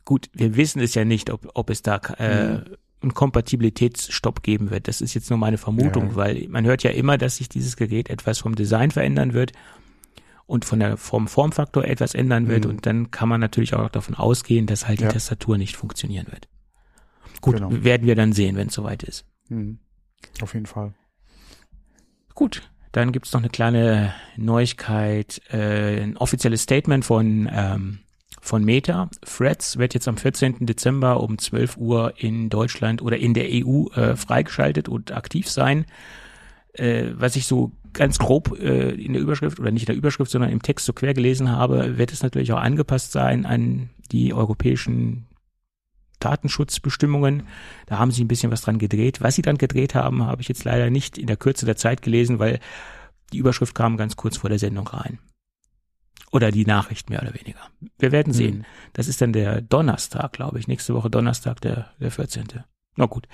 gut, 0.04 0.28
wir 0.34 0.56
wissen 0.56 0.80
es 0.82 0.94
ja 0.94 1.04
nicht, 1.06 1.30
ob, 1.30 1.48
ob 1.54 1.70
es 1.70 1.80
da 1.82 1.96
äh, 2.18 2.54
Mhm. 2.56 2.64
Einen 3.00 3.14
Kompatibilitätsstopp 3.14 4.42
geben 4.42 4.70
wird. 4.70 4.88
Das 4.88 5.00
ist 5.00 5.14
jetzt 5.14 5.30
nur 5.30 5.38
meine 5.38 5.58
Vermutung, 5.58 6.10
Ja. 6.10 6.16
weil 6.16 6.46
man 6.48 6.64
hört 6.64 6.82
ja 6.82 6.90
immer, 6.90 7.16
dass 7.18 7.36
sich 7.36 7.48
dieses 7.48 7.76
Gerät 7.76 8.10
etwas 8.10 8.38
vom 8.40 8.54
Design 8.56 8.90
verändern 8.90 9.34
wird 9.34 9.52
und 10.46 10.64
von 10.64 10.80
der 10.80 10.96
vom 10.96 11.28
Formfaktor 11.28 11.84
etwas 11.84 12.14
ändern 12.14 12.48
wird 12.48 12.64
Mhm. 12.64 12.70
und 12.70 12.86
dann 12.86 13.10
kann 13.10 13.28
man 13.28 13.40
natürlich 13.40 13.74
auch 13.74 13.88
davon 13.88 14.14
ausgehen, 14.16 14.66
dass 14.66 14.88
halt 14.88 14.98
die 15.00 15.04
Ja. 15.04 15.10
Tastatur 15.12 15.58
nicht 15.58 15.76
funktionieren 15.76 16.26
wird. 16.30 16.48
Gut, 17.40 17.56
Genau. 17.56 17.70
werden 17.84 18.06
wir 18.06 18.16
dann 18.16 18.32
sehen, 18.32 18.56
wenn 18.56 18.66
es 18.68 18.74
soweit 18.74 19.02
ist. 19.04 19.24
Hm. 19.48 19.78
Auf 20.42 20.54
jeden 20.54 20.66
Fall. 20.66 20.92
Gut, 22.34 22.68
dann 22.92 23.12
gibt's 23.12 23.32
noch 23.32 23.40
eine 23.40 23.50
kleine 23.50 24.12
Neuigkeit, 24.36 25.40
äh, 25.50 26.02
ein 26.02 26.16
offizielles 26.16 26.62
Statement 26.62 27.04
von, 27.04 27.48
ähm, 27.52 27.98
von 28.48 28.64
Meta. 28.64 29.10
Threads 29.20 29.76
wird 29.76 29.94
jetzt 29.94 30.08
am 30.08 30.16
14. 30.16 30.64
Dezember 30.66 31.20
um 31.20 31.38
12 31.38 31.76
Uhr 31.76 32.14
in 32.16 32.48
Deutschland 32.48 33.02
oder 33.02 33.18
in 33.18 33.34
der 33.34 33.46
EU 33.48 33.88
äh, 33.88 34.16
freigeschaltet 34.16 34.88
und 34.88 35.12
aktiv 35.12 35.48
sein. 35.50 35.84
Äh, 36.72 37.10
was 37.12 37.36
ich 37.36 37.46
so 37.46 37.72
ganz 37.92 38.18
grob 38.18 38.58
äh, 38.58 38.90
in 38.90 39.12
der 39.12 39.20
Überschrift 39.20 39.60
oder 39.60 39.70
nicht 39.70 39.82
in 39.82 39.92
der 39.92 39.96
Überschrift, 39.96 40.30
sondern 40.30 40.50
im 40.50 40.62
Text 40.62 40.86
so 40.86 40.94
quer 40.94 41.12
gelesen 41.12 41.50
habe, 41.50 41.98
wird 41.98 42.12
es 42.12 42.22
natürlich 42.22 42.52
auch 42.52 42.60
angepasst 42.60 43.12
sein 43.12 43.44
an 43.44 43.90
die 44.12 44.32
europäischen 44.32 45.26
Datenschutzbestimmungen. 46.18 47.42
Da 47.86 47.98
haben 47.98 48.12
sie 48.12 48.24
ein 48.24 48.28
bisschen 48.28 48.50
was 48.50 48.62
dran 48.62 48.78
gedreht. 48.78 49.20
Was 49.20 49.34
sie 49.34 49.42
dran 49.42 49.58
gedreht 49.58 49.94
haben, 49.94 50.24
habe 50.24 50.40
ich 50.40 50.48
jetzt 50.48 50.64
leider 50.64 50.88
nicht 50.88 51.18
in 51.18 51.26
der 51.26 51.36
Kürze 51.36 51.66
der 51.66 51.76
Zeit 51.76 52.00
gelesen, 52.00 52.38
weil 52.38 52.60
die 53.32 53.38
Überschrift 53.38 53.74
kam 53.74 53.98
ganz 53.98 54.16
kurz 54.16 54.38
vor 54.38 54.48
der 54.48 54.58
Sendung 54.58 54.88
rein. 54.88 55.18
Oder 56.30 56.50
die 56.50 56.66
Nachricht 56.66 57.08
mehr 57.08 57.22
oder 57.22 57.34
weniger. 57.34 57.60
Wir 57.98 58.12
werden 58.12 58.32
sehen. 58.32 58.56
Hm. 58.56 58.64
Das 58.92 59.08
ist 59.08 59.20
dann 59.20 59.32
der 59.32 59.62
Donnerstag, 59.62 60.32
glaube 60.32 60.58
ich. 60.58 60.68
Nächste 60.68 60.94
Woche 60.94 61.10
Donnerstag, 61.10 61.60
der, 61.60 61.90
der 62.00 62.10
14. 62.10 62.46
Na 62.96 63.06
gut. 63.06 63.26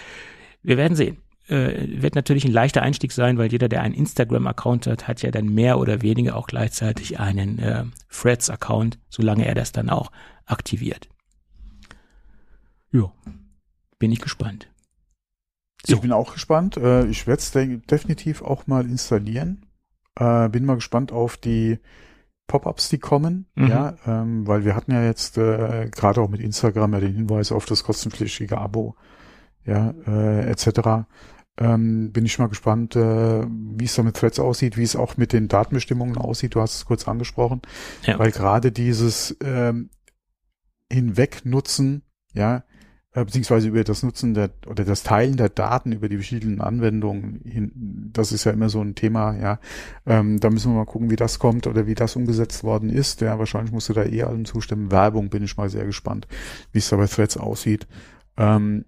Wir 0.63 0.77
werden 0.77 0.95
sehen. 0.95 1.19
Äh, 1.49 2.01
wird 2.01 2.15
natürlich 2.15 2.45
ein 2.45 2.53
leichter 2.53 2.83
Einstieg 2.83 3.13
sein, 3.13 3.37
weil 3.37 3.51
jeder, 3.51 3.69
der 3.69 3.83
einen 3.83 3.95
Instagram-Account 3.95 4.87
hat, 4.87 5.09
hat 5.09 5.23
ja 5.23 5.31
dann 5.31 5.49
mehr 5.49 5.79
oder 5.79 6.01
weniger 6.01 6.37
auch 6.37 6.47
gleichzeitig 6.47 7.21
einen 7.21 7.59
äh, 7.59 7.85
Threads-Account, 8.11 8.99
solange 9.11 9.45
er 9.45 9.55
das 9.55 9.73
dann 9.73 9.91
auch 9.91 10.11
aktiviert. 10.47 11.09
Ja, 12.93 13.13
bin 13.99 14.13
ich 14.13 14.21
gespannt. 14.21 14.69
So. 15.85 15.97
Ich 15.97 16.01
bin 16.01 16.13
auch 16.13 16.33
gespannt. 16.33 16.77
Äh, 16.79 17.07
ich 17.07 17.27
werde 17.27 17.41
es 17.41 17.51
definitiv 17.51 18.41
auch 18.41 18.67
mal 18.67 18.87
installieren. 18.87 19.67
Äh, 20.17 20.49
bin 20.49 20.65
mal 20.65 20.77
gespannt 20.77 21.13
auf 21.13 21.37
die 21.37 21.79
Pop-ups, 22.47 22.89
die 22.89 22.99
kommen. 22.99 23.47
Mhm. 23.55 23.67
Ja, 23.67 23.95
ähm, 24.07 24.47
weil 24.47 24.65
wir 24.65 24.75
hatten 24.77 24.93
ja 24.93 25.03
jetzt 25.03 25.39
äh, 25.39 25.89
gerade 25.91 26.21
auch 26.21 26.29
mit 26.29 26.41
Instagram 26.41 26.95
ja 26.95 27.01
den 27.01 27.15
Hinweis 27.15 27.53
auf 27.53 27.65
das 27.67 27.85
kostenpflichtige 27.85 28.59
Abo. 28.59 28.97
Ja, 29.65 29.95
äh, 30.07 30.51
etc. 30.51 31.07
Ähm, 31.57 32.13
bin 32.13 32.27
ich 32.27 32.39
mal 32.39 32.49
gespannt, 32.49 32.97
äh, 32.97 33.47
wie 33.47 33.85
es 33.85 33.95
da 33.95 34.03
mit 34.03 34.17
Threads 34.17 34.39
aussieht, 34.39 34.77
wie 34.77 34.83
es 34.83 34.97
auch 34.97 35.17
mit 35.17 35.33
den 35.33 35.49
Datenbestimmungen 35.49 36.19
aussieht. 36.19 36.55
Du 36.55 36.61
hast 36.61 36.75
es 36.75 36.85
kurz 36.85 37.09
angesprochen. 37.09 37.63
Ja. 38.03 38.19
Weil 38.19 38.31
gerade 38.31 38.73
dieses 38.73 39.37
ähm, 39.43 39.89
Hinwegnutzen, 40.93 42.03
ja, 42.35 42.65
beziehungsweise 43.23 43.69
über 43.69 43.85
das 43.85 44.03
Nutzen 44.03 44.35
der 44.35 44.51
oder 44.67 44.85
das 44.85 45.05
Teilen 45.05 45.37
der 45.37 45.49
Daten 45.49 45.93
über 45.93 46.09
die 46.09 46.17
verschiedenen 46.17 46.61
Anwendungen 46.61 47.43
hin, 47.45 48.11
das 48.13 48.33
ist 48.33 48.45
ja 48.45 48.51
immer 48.51 48.69
so 48.69 48.81
ein 48.81 48.97
Thema, 48.97 49.37
ja. 49.37 49.61
Ähm, 50.05 50.41
da 50.41 50.51
müssen 50.51 50.73
wir 50.73 50.79
mal 50.79 50.85
gucken, 50.85 51.11
wie 51.11 51.17
das 51.17 51.39
kommt 51.39 51.69
oder 51.69 51.87
wie 51.87 51.95
das 51.95 52.17
umgesetzt 52.17 52.65
worden 52.65 52.91
ist. 52.91 53.21
Ja, 53.21 53.39
wahrscheinlich 53.39 53.73
musst 53.73 53.89
du 53.89 53.93
da 53.93 54.05
eh 54.05 54.25
allem 54.25 54.45
zustimmen. 54.45 54.91
Werbung 54.91 55.29
bin 55.29 55.45
ich 55.45 55.57
mal 55.57 55.69
sehr 55.69 55.87
gespannt, 55.87 56.27
wie 56.73 56.79
es 56.79 56.89
da 56.89 56.97
bei 56.97 57.07
Threads 57.07 57.37
aussieht. 57.37 57.87
Ähm, 58.37 58.85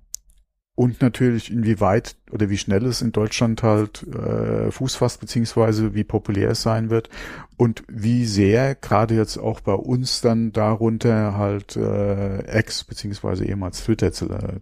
und 0.76 1.00
natürlich 1.00 1.50
inwieweit 1.50 2.16
oder 2.30 2.50
wie 2.50 2.58
schnell 2.58 2.84
es 2.84 3.00
in 3.00 3.10
Deutschland 3.10 3.62
halt 3.62 4.06
äh, 4.08 4.70
Fuß 4.70 4.96
fasst, 4.96 5.20
beziehungsweise 5.20 5.94
wie 5.94 6.04
populär 6.04 6.50
es 6.50 6.62
sein 6.62 6.90
wird 6.90 7.08
und 7.56 7.82
wie 7.88 8.26
sehr 8.26 8.74
gerade 8.74 9.14
jetzt 9.14 9.38
auch 9.38 9.60
bei 9.60 9.72
uns 9.72 10.20
dann 10.20 10.52
darunter 10.52 11.34
halt 11.36 11.76
äh, 11.76 12.58
X 12.58 12.84
beziehungsweise 12.84 13.46
ehemals 13.46 13.84
Twitter 13.84 14.12
zu, 14.12 14.28
äh, 14.28 14.60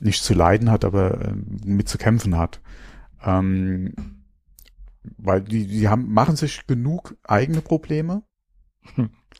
nicht 0.00 0.24
zu 0.24 0.32
leiden 0.32 0.70
hat, 0.70 0.86
aber 0.86 1.20
äh, 1.20 1.34
mit 1.64 1.88
zu 1.88 1.98
kämpfen 1.98 2.38
hat. 2.38 2.60
Ähm, 3.22 3.92
weil 5.18 5.42
die, 5.42 5.66
die 5.66 5.88
haben, 5.88 6.10
machen 6.12 6.36
sich 6.36 6.66
genug 6.66 7.14
eigene 7.24 7.60
Probleme. 7.60 8.22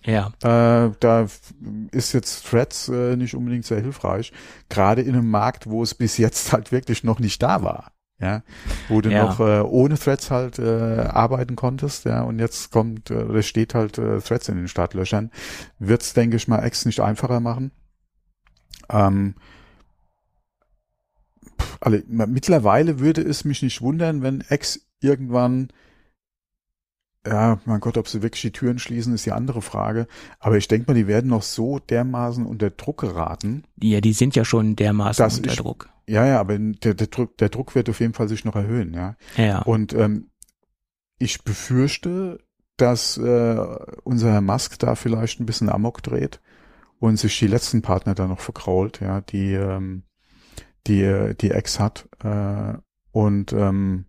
Ja, 0.06 0.32
Äh, 0.42 0.92
da 1.00 1.26
ist 1.90 2.12
jetzt 2.14 2.46
Threads 2.46 2.88
äh, 2.88 3.16
nicht 3.16 3.34
unbedingt 3.34 3.66
sehr 3.66 3.80
hilfreich, 3.80 4.32
gerade 4.68 5.02
in 5.02 5.14
einem 5.14 5.30
Markt, 5.30 5.68
wo 5.68 5.82
es 5.82 5.94
bis 5.94 6.16
jetzt 6.16 6.52
halt 6.52 6.72
wirklich 6.72 7.04
noch 7.04 7.18
nicht 7.18 7.42
da 7.42 7.62
war. 7.62 7.92
Ja, 8.18 8.42
wo 8.88 9.02
du 9.02 9.10
Ja. 9.10 9.26
noch 9.26 9.40
äh, 9.40 9.60
ohne 9.60 9.98
Threads 9.98 10.30
halt 10.30 10.58
äh, 10.58 11.00
arbeiten 11.00 11.54
konntest, 11.54 12.06
ja, 12.06 12.22
und 12.22 12.38
jetzt 12.38 12.70
kommt 12.70 13.10
äh, 13.10 13.24
oder 13.24 13.42
steht 13.42 13.74
halt 13.74 13.98
äh, 13.98 14.20
Threads 14.20 14.48
in 14.48 14.56
den 14.56 14.68
Startlöchern, 14.68 15.30
wird's 15.78 16.14
denke 16.14 16.36
ich 16.36 16.48
mal 16.48 16.66
X 16.66 16.86
nicht 16.86 17.00
einfacher 17.00 17.40
machen. 17.40 17.72
Ähm, 18.88 19.34
alle, 21.80 22.04
mittlerweile 22.06 23.00
würde 23.00 23.20
es 23.22 23.44
mich 23.44 23.62
nicht 23.62 23.82
wundern, 23.82 24.22
wenn 24.22 24.42
X 24.48 24.86
irgendwann 25.00 25.68
ja, 27.26 27.58
mein 27.64 27.80
Gott, 27.80 27.96
ob 27.98 28.08
sie 28.08 28.22
wirklich 28.22 28.42
die 28.42 28.52
Türen 28.52 28.78
schließen, 28.78 29.12
ist 29.14 29.26
die 29.26 29.32
andere 29.32 29.62
Frage. 29.62 30.06
Aber 30.38 30.56
ich 30.56 30.68
denke 30.68 30.90
mal, 30.90 30.94
die 30.94 31.06
werden 31.06 31.28
noch 31.30 31.42
so 31.42 31.78
dermaßen 31.78 32.46
unter 32.46 32.70
Druck 32.70 33.00
geraten. 33.00 33.64
ja, 33.82 34.00
die 34.00 34.12
sind 34.12 34.36
ja 34.36 34.44
schon 34.44 34.76
dermaßen 34.76 35.24
unter 35.24 35.50
ist- 35.50 35.58
Druck. 35.60 35.88
Ja, 36.08 36.24
ja, 36.24 36.38
aber 36.38 36.56
der, 36.56 36.94
der, 36.94 37.08
Druck, 37.08 37.36
der 37.38 37.48
Druck 37.48 37.74
wird 37.74 37.90
auf 37.90 37.98
jeden 37.98 38.14
Fall 38.14 38.28
sich 38.28 38.44
noch 38.44 38.54
erhöhen, 38.54 38.94
ja. 38.94 39.16
Ja, 39.36 39.62
Und 39.62 39.92
ähm, 39.92 40.30
ich 41.18 41.42
befürchte, 41.42 42.38
dass 42.76 43.16
äh, 43.18 43.56
unser 44.04 44.30
Herr 44.32 44.40
Musk 44.40 44.78
da 44.78 44.94
vielleicht 44.94 45.40
ein 45.40 45.46
bisschen 45.46 45.68
Amok 45.68 46.02
dreht 46.04 46.40
und 47.00 47.16
sich 47.18 47.36
die 47.38 47.48
letzten 47.48 47.82
Partner 47.82 48.14
da 48.14 48.28
noch 48.28 48.38
verkrault, 48.40 49.00
ja, 49.00 49.20
die 49.22 49.52
ähm, 49.54 50.04
die 50.86 51.32
die 51.40 51.50
Ex 51.50 51.80
hat. 51.80 52.08
Äh, 52.22 52.74
und 53.10 53.52
ähm, 53.52 54.04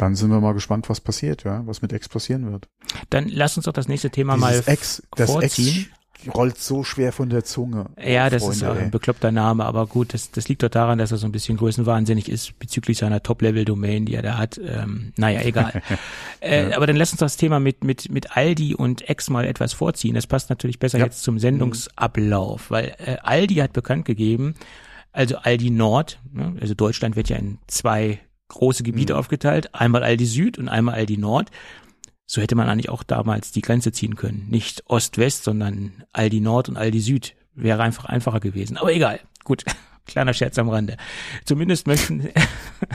dann 0.00 0.14
sind 0.14 0.30
wir 0.30 0.40
mal 0.40 0.54
gespannt, 0.54 0.88
was 0.88 1.00
passiert, 1.00 1.44
ja, 1.44 1.62
was 1.66 1.82
mit 1.82 1.92
X 1.92 2.08
passieren 2.08 2.50
wird. 2.50 2.68
dann 3.10 3.28
lass 3.28 3.56
uns 3.56 3.66
doch 3.66 3.72
das 3.72 3.88
nächste 3.88 4.10
Thema 4.10 4.34
Dieses 4.34 4.66
mal 4.66 4.72
X, 4.72 5.02
das 5.16 5.30
vorziehen. 5.30 5.86
X 5.86 5.90
rollt 6.34 6.58
so 6.58 6.84
schwer 6.84 7.12
von 7.12 7.30
der 7.30 7.44
Zunge. 7.44 7.86
Ja, 8.02 8.28
das 8.28 8.42
Freunde, 8.42 8.56
ist 8.56 8.64
auch 8.64 8.76
ein 8.76 8.90
bekloppter 8.90 9.32
Name, 9.32 9.64
aber 9.64 9.86
gut, 9.86 10.12
das, 10.12 10.30
das 10.30 10.48
liegt 10.48 10.62
doch 10.62 10.68
daran, 10.68 10.98
dass 10.98 11.12
er 11.12 11.18
so 11.18 11.26
ein 11.26 11.32
bisschen 11.32 11.56
größenwahnsinnig 11.56 12.28
ist 12.28 12.58
bezüglich 12.58 12.98
seiner 12.98 13.22
Top-Level-Domain, 13.22 14.04
die 14.04 14.14
er 14.14 14.22
da 14.22 14.36
hat. 14.36 14.58
Ähm, 14.62 15.12
naja, 15.16 15.40
egal. 15.42 15.82
äh, 16.40 16.70
ja. 16.70 16.76
Aber 16.76 16.86
dann 16.86 16.96
lass 16.96 17.12
uns 17.12 17.20
das 17.20 17.36
Thema 17.36 17.58
mit, 17.58 17.84
mit, 17.84 18.10
mit 18.10 18.36
Aldi 18.36 18.74
und 18.74 19.08
Ex 19.08 19.30
mal 19.30 19.46
etwas 19.46 19.72
vorziehen. 19.72 20.14
Das 20.14 20.26
passt 20.26 20.50
natürlich 20.50 20.78
besser 20.78 20.98
ja. 20.98 21.06
jetzt 21.06 21.22
zum 21.22 21.38
Sendungsablauf, 21.38 22.70
weil 22.70 22.94
äh, 22.98 23.16
Aldi 23.22 23.56
hat 23.56 23.72
bekannt 23.72 24.04
gegeben, 24.04 24.54
also 25.12 25.38
Aldi 25.38 25.70
Nord, 25.70 26.20
ne, 26.32 26.54
also 26.60 26.74
Deutschland 26.74 27.16
wird 27.16 27.30
ja 27.30 27.36
in 27.36 27.58
zwei 27.66 28.20
große 28.50 28.82
Gebiete 28.82 29.14
mhm. 29.14 29.18
aufgeteilt, 29.18 29.74
einmal 29.74 30.02
Aldi 30.02 30.26
Süd 30.26 30.58
und 30.58 30.68
einmal 30.68 30.96
Aldi 30.96 31.16
Nord. 31.16 31.50
So 32.26 32.40
hätte 32.40 32.54
man 32.54 32.68
eigentlich 32.68 32.90
auch 32.90 33.02
damals 33.02 33.50
die 33.50 33.62
Grenze 33.62 33.90
ziehen 33.90 34.14
können. 34.14 34.46
Nicht 34.50 34.84
Ost-West, 34.86 35.42
sondern 35.42 36.04
Aldi 36.12 36.40
Nord 36.40 36.68
und 36.68 36.76
Aldi 36.76 37.00
Süd. 37.00 37.34
Wäre 37.54 37.82
einfach 37.82 38.04
einfacher 38.04 38.38
gewesen. 38.38 38.76
Aber 38.76 38.92
egal. 38.92 39.20
Gut. 39.42 39.64
Kleiner 40.06 40.34
Scherz 40.34 40.58
am 40.58 40.68
Rande. 40.68 40.96
Zumindest 41.44 41.86
möchten, 41.86 42.28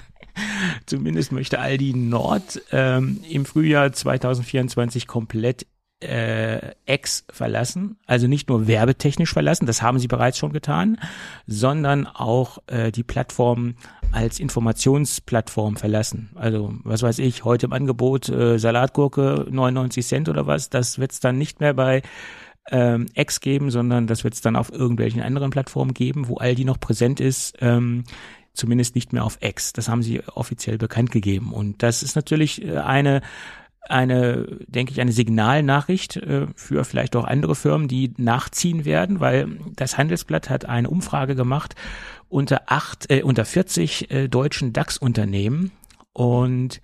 zumindest 0.85 1.31
möchte 1.31 1.59
Aldi 1.59 1.93
Nord 1.93 2.61
ähm, 2.71 3.21
im 3.29 3.45
Frühjahr 3.45 3.91
2024 3.91 5.07
komplett 5.07 5.65
äh, 6.05 6.73
X 6.85 7.25
verlassen, 7.31 7.97
also 8.05 8.27
nicht 8.27 8.49
nur 8.49 8.67
werbetechnisch 8.67 9.33
verlassen, 9.33 9.65
das 9.65 9.81
haben 9.81 9.99
sie 9.99 10.07
bereits 10.07 10.37
schon 10.37 10.53
getan, 10.53 10.97
sondern 11.47 12.07
auch 12.07 12.59
äh, 12.67 12.91
die 12.91 13.03
Plattform 13.03 13.75
als 14.11 14.39
Informationsplattform 14.39 15.77
verlassen. 15.77 16.29
Also 16.35 16.73
was 16.83 17.03
weiß 17.03 17.19
ich, 17.19 17.43
heute 17.43 17.65
im 17.65 17.73
Angebot 17.73 18.29
äh, 18.29 18.57
Salatgurke 18.57 19.45
99 19.49 20.05
Cent 20.05 20.29
oder 20.29 20.47
was, 20.47 20.69
das 20.69 20.99
wird 20.99 21.11
es 21.11 21.19
dann 21.19 21.37
nicht 21.37 21.59
mehr 21.59 21.73
bei 21.73 22.01
ähm, 22.71 23.07
X 23.13 23.41
geben, 23.41 23.69
sondern 23.71 24.07
das 24.07 24.23
wird 24.23 24.33
es 24.33 24.41
dann 24.41 24.55
auf 24.55 24.71
irgendwelchen 24.71 25.21
anderen 25.21 25.51
Plattformen 25.51 25.93
geben, 25.93 26.27
wo 26.27 26.37
Aldi 26.37 26.65
noch 26.65 26.79
präsent 26.79 27.19
ist. 27.19 27.57
Ähm, 27.61 28.03
zumindest 28.55 28.95
nicht 28.95 29.13
mehr 29.13 29.23
auf 29.23 29.37
X. 29.41 29.73
Das 29.73 29.89
haben 29.89 30.01
sie 30.01 30.21
offiziell 30.33 30.77
bekannt 30.77 31.11
gegeben. 31.11 31.53
Und 31.53 31.83
das 31.83 32.03
ist 32.03 32.15
natürlich 32.15 32.63
äh, 32.65 32.77
eine 32.77 33.21
eine, 33.89 34.45
denke 34.67 34.91
ich, 34.91 35.01
eine 35.01 35.11
Signalnachricht 35.11 36.17
äh, 36.17 36.47
für 36.55 36.83
vielleicht 36.85 37.15
auch 37.15 37.25
andere 37.25 37.55
Firmen, 37.55 37.87
die 37.87 38.13
nachziehen 38.17 38.85
werden, 38.85 39.19
weil 39.19 39.57
das 39.75 39.97
Handelsblatt 39.97 40.49
hat 40.49 40.65
eine 40.65 40.89
Umfrage 40.89 41.35
gemacht 41.35 41.75
unter 42.29 42.63
acht, 42.67 43.09
äh, 43.09 43.23
unter 43.23 43.45
40 43.45 44.11
äh, 44.11 44.27
deutschen 44.27 44.73
DAX-Unternehmen. 44.73 45.71
Und 46.13 46.81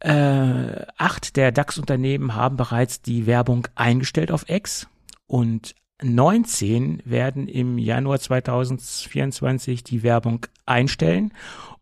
äh, 0.00 0.86
acht 0.96 1.36
der 1.36 1.52
DAX-Unternehmen 1.52 2.34
haben 2.34 2.56
bereits 2.56 3.02
die 3.02 3.26
Werbung 3.26 3.68
eingestellt 3.74 4.30
auf 4.30 4.48
X. 4.48 4.88
Und 5.26 5.74
19 6.02 7.02
werden 7.04 7.46
im 7.48 7.78
Januar 7.78 8.18
2024 8.18 9.84
die 9.84 10.02
Werbung 10.02 10.46
einstellen. 10.64 11.32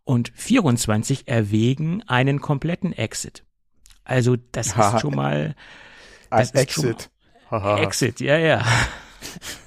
Und 0.04 0.32
24 0.34 1.28
erwägen 1.28 2.02
einen 2.06 2.40
kompletten 2.40 2.92
Exit. 2.92 3.44
Also 4.08 4.36
das 4.52 4.68
ist 4.68 5.00
schon 5.00 5.14
mal 5.14 5.54
das 6.30 6.54
Ein 6.54 6.60
Exit. 6.60 7.10
Mal, 7.50 7.78
Exit, 7.82 8.20
ja, 8.20 8.36
ja. 8.36 8.64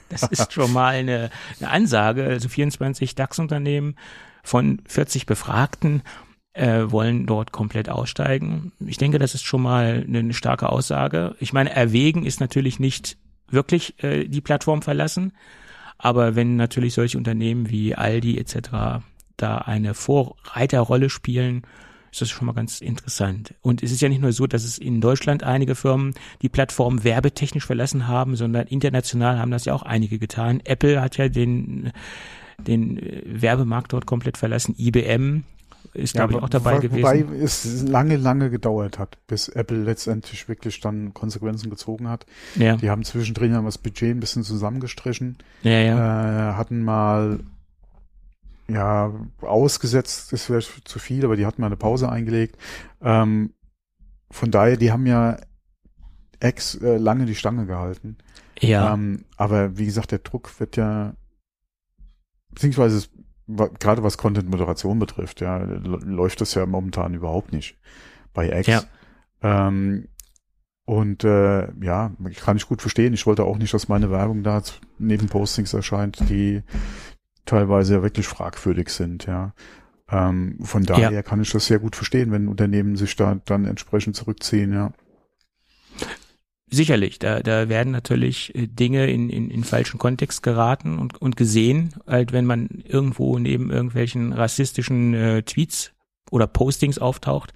Das 0.10 0.24
ist 0.24 0.52
schon 0.52 0.74
mal 0.74 0.94
eine, 0.94 1.30
eine 1.60 1.70
Ansage. 1.70 2.26
Also 2.26 2.50
24 2.50 3.16
DAX-Unternehmen 3.16 3.96
von 4.44 4.82
40 4.86 5.26
Befragten 5.26 6.04
äh, 6.54 6.84
wollen 6.88 7.26
dort 7.26 7.52
komplett 7.52 7.90
aussteigen. 7.90 8.74
Ich 8.80 8.98
denke, 8.98 9.20
das 9.20 9.36
ist 9.36 9.44
schon 9.44 9.62
mal 9.62 10.04
eine 10.06 10.34
starke 10.34 10.70
Aussage. 10.70 11.36
Ich 11.40 11.54
meine, 11.54 11.74
erwägen 11.74 12.26
ist 12.26 12.42
natürlich 12.42 12.80
nicht 12.80 13.18
wirklich 13.50 14.04
äh, 14.04 14.28
die 14.28 14.42
Plattform 14.42 14.82
verlassen, 14.82 15.34
aber 15.98 16.36
wenn 16.36 16.56
natürlich 16.56 16.94
solche 16.94 17.18
Unternehmen 17.18 17.70
wie 17.70 17.96
Aldi 17.96 18.38
etc. 18.38 19.04
da 19.38 19.58
eine 19.60 19.94
Vorreiterrolle 19.94 21.10
spielen, 21.10 21.62
ist 22.12 22.22
das 22.22 22.30
schon 22.30 22.46
mal 22.46 22.54
ganz 22.54 22.82
interessant. 22.82 23.56
Und 23.62 23.82
es 23.82 23.92
ist 23.92 24.02
ja 24.02 24.10
nicht 24.10 24.22
nur 24.22 24.34
so, 24.34 24.46
dass 24.46 24.64
es 24.64 24.78
in 24.78 25.00
Deutschland 25.00 25.44
einige 25.44 25.76
Firmen 25.76 26.14
die 26.42 26.50
Plattform 26.50 27.04
werbetechnisch 27.04 27.66
verlassen 27.66 28.08
haben, 28.08 28.36
sondern 28.36 28.68
international 28.68 29.40
haben 29.40 29.52
das 29.52 29.66
ja 29.66 29.74
auch 29.74 29.84
einige 29.84 30.20
getan. 30.20 30.62
Apple 30.66 31.02
hat 31.02 31.18
ja 31.18 31.30
den, 31.30 31.92
den 32.58 33.00
Werbemarkt 33.26 33.94
dort 33.94 34.06
komplett 34.06 34.38
verlassen. 34.38 34.76
IBM 34.78 35.44
ist, 35.94 36.16
ja, 36.16 36.26
glaube 36.26 36.34
ich, 36.34 36.44
auch 36.44 36.50
dabei 36.50 36.76
wobei 36.76 36.80
gewesen. 36.82 37.04
Wobei 37.04 37.44
es 37.44 37.84
lange, 37.84 38.18
lange 38.18 38.50
gedauert 38.50 39.00
hat, 39.00 39.18
bis 39.28 39.48
Apple 39.48 39.78
letztendlich 39.84 40.50
wirklich 40.50 40.82
dann 40.82 41.14
Konsequenzen 41.14 41.70
gezogen 41.70 42.10
hat. 42.10 42.26
Ja. 42.56 42.76
Die 42.76 42.90
haben 42.90 43.04
zwischendrin 43.04 43.54
ja 43.54 43.62
das 43.62 43.78
Budget 43.78 44.16
ein 44.16 44.20
bisschen 44.20 44.44
zusammengestrichen. 44.44 45.38
Ja, 45.64 45.80
ja. 45.80 46.52
Äh, 46.52 46.54
hatten 46.56 46.84
mal 46.84 47.40
ja, 48.70 49.14
ausgesetzt, 49.42 50.32
das 50.32 50.50
wäre 50.50 50.62
zu 50.62 51.00
viel, 51.00 51.26
aber 51.26 51.36
die 51.36 51.46
hatten 51.46 51.62
mal 51.62 51.68
eine 51.68 51.78
Pause 51.78 52.10
eingelegt. 52.10 52.58
Ähm, 53.02 53.54
von 54.30 54.52
daher, 54.52 54.78
die 54.78 54.92
haben 54.92 55.06
ja 55.06 55.38
Ex 56.40 56.76
äh, 56.76 56.98
lange 56.98 57.26
die 57.26 57.36
Stange 57.36 57.66
gehalten. 57.66 58.18
Ja. 58.60 58.94
Ähm, 58.94 59.26
aber 59.38 59.78
wie 59.78 59.86
gesagt, 59.86 60.12
der 60.12 60.20
Druck 60.20 60.60
wird 60.60 60.78
ja, 60.78 61.14
beziehungsweise 62.50 63.08
gerade 63.48 64.04
was 64.04 64.18
Content-Moderation 64.18 65.00
betrifft, 65.00 65.42
ja, 65.42 65.58
läuft 65.58 66.42
das 66.42 66.54
ja 66.54 66.66
momentan 66.66 67.14
überhaupt 67.14 67.52
nicht 67.52 67.78
bei 68.34 68.50
X. 68.60 68.68
Ja. 68.68 68.84
Ähm, 69.42 70.08
und 70.86 71.24
äh, 71.24 71.72
ja, 71.84 72.12
kann 72.38 72.58
ich 72.58 72.68
gut 72.68 72.82
verstehen. 72.82 73.14
Ich 73.14 73.26
wollte 73.26 73.44
auch 73.44 73.58
nicht, 73.58 73.74
dass 73.74 73.88
meine 73.88 74.12
Werbung 74.12 74.44
da 74.44 74.62
neben 74.98 75.28
Postings 75.28 75.74
erscheint, 75.74 76.20
die 76.30 76.64
teilweise 77.46 77.96
ja 77.96 78.04
wirklich 78.04 78.28
fragwürdig 78.28 78.90
sind, 78.90 79.26
ja. 79.26 79.54
Ähm, 80.10 80.58
von 80.62 80.84
daher 80.84 81.12
ja. 81.12 81.24
kann 81.24 81.42
ich 81.42 81.52
das 81.52 81.68
sehr 81.68 81.80
gut 81.80 81.96
verstehen, 81.96 82.32
wenn 82.32 82.48
Unternehmen 82.48 82.96
sich 82.98 83.16
da 83.16 83.40
dann 83.46 83.66
entsprechend 83.66 84.16
zurückziehen, 84.16 84.74
ja. 84.74 84.92
Sicherlich, 86.74 87.20
da, 87.20 87.42
da 87.42 87.68
werden 87.68 87.92
natürlich 87.92 88.56
äh, 88.56 88.68
Dinge 88.68 89.12
in, 89.12 89.30
in, 89.30 89.52
in 89.52 89.64
falschen 89.66 89.98
Kontext 89.98 90.42
geraten 90.42 91.00
und, 91.00 91.22
und 91.22 91.36
gesehen, 91.36 91.94
halt 92.08 92.32
wenn 92.32 92.46
man 92.46 92.70
irgendwo 92.86 93.38
neben 93.38 93.72
irgendwelchen 93.72 94.32
rassistischen 94.32 95.14
äh, 95.14 95.44
Tweets 95.44 95.92
oder 96.30 96.48
Postings 96.48 96.98
auftaucht, 96.98 97.54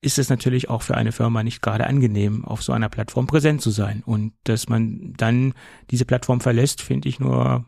ist 0.00 0.18
es 0.18 0.30
natürlich 0.30 0.70
auch 0.70 0.82
für 0.82 0.96
eine 0.96 1.12
Firma 1.12 1.42
nicht 1.42 1.60
gerade 1.60 1.86
angenehm, 1.86 2.44
auf 2.44 2.62
so 2.62 2.72
einer 2.72 2.88
Plattform 2.88 3.26
präsent 3.26 3.60
zu 3.60 3.70
sein. 3.70 4.02
Und 4.06 4.32
dass 4.44 4.68
man 4.68 5.14
dann 5.16 5.52
diese 5.90 6.04
Plattform 6.04 6.40
verlässt, 6.40 6.80
finde 6.80 7.08
ich 7.08 7.20
nur 7.20 7.66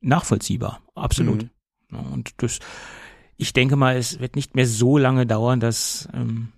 nachvollziehbar, 0.00 0.80
absolut. 0.94 1.44
Mhm. 1.90 1.98
Und 2.12 2.42
das, 2.42 2.58
ich 3.36 3.52
denke 3.52 3.76
mal, 3.76 3.96
es 3.96 4.20
wird 4.20 4.36
nicht 4.36 4.54
mehr 4.54 4.66
so 4.66 4.98
lange 4.98 5.26
dauern, 5.26 5.60
dass 5.60 6.08
ähm, 6.12 6.52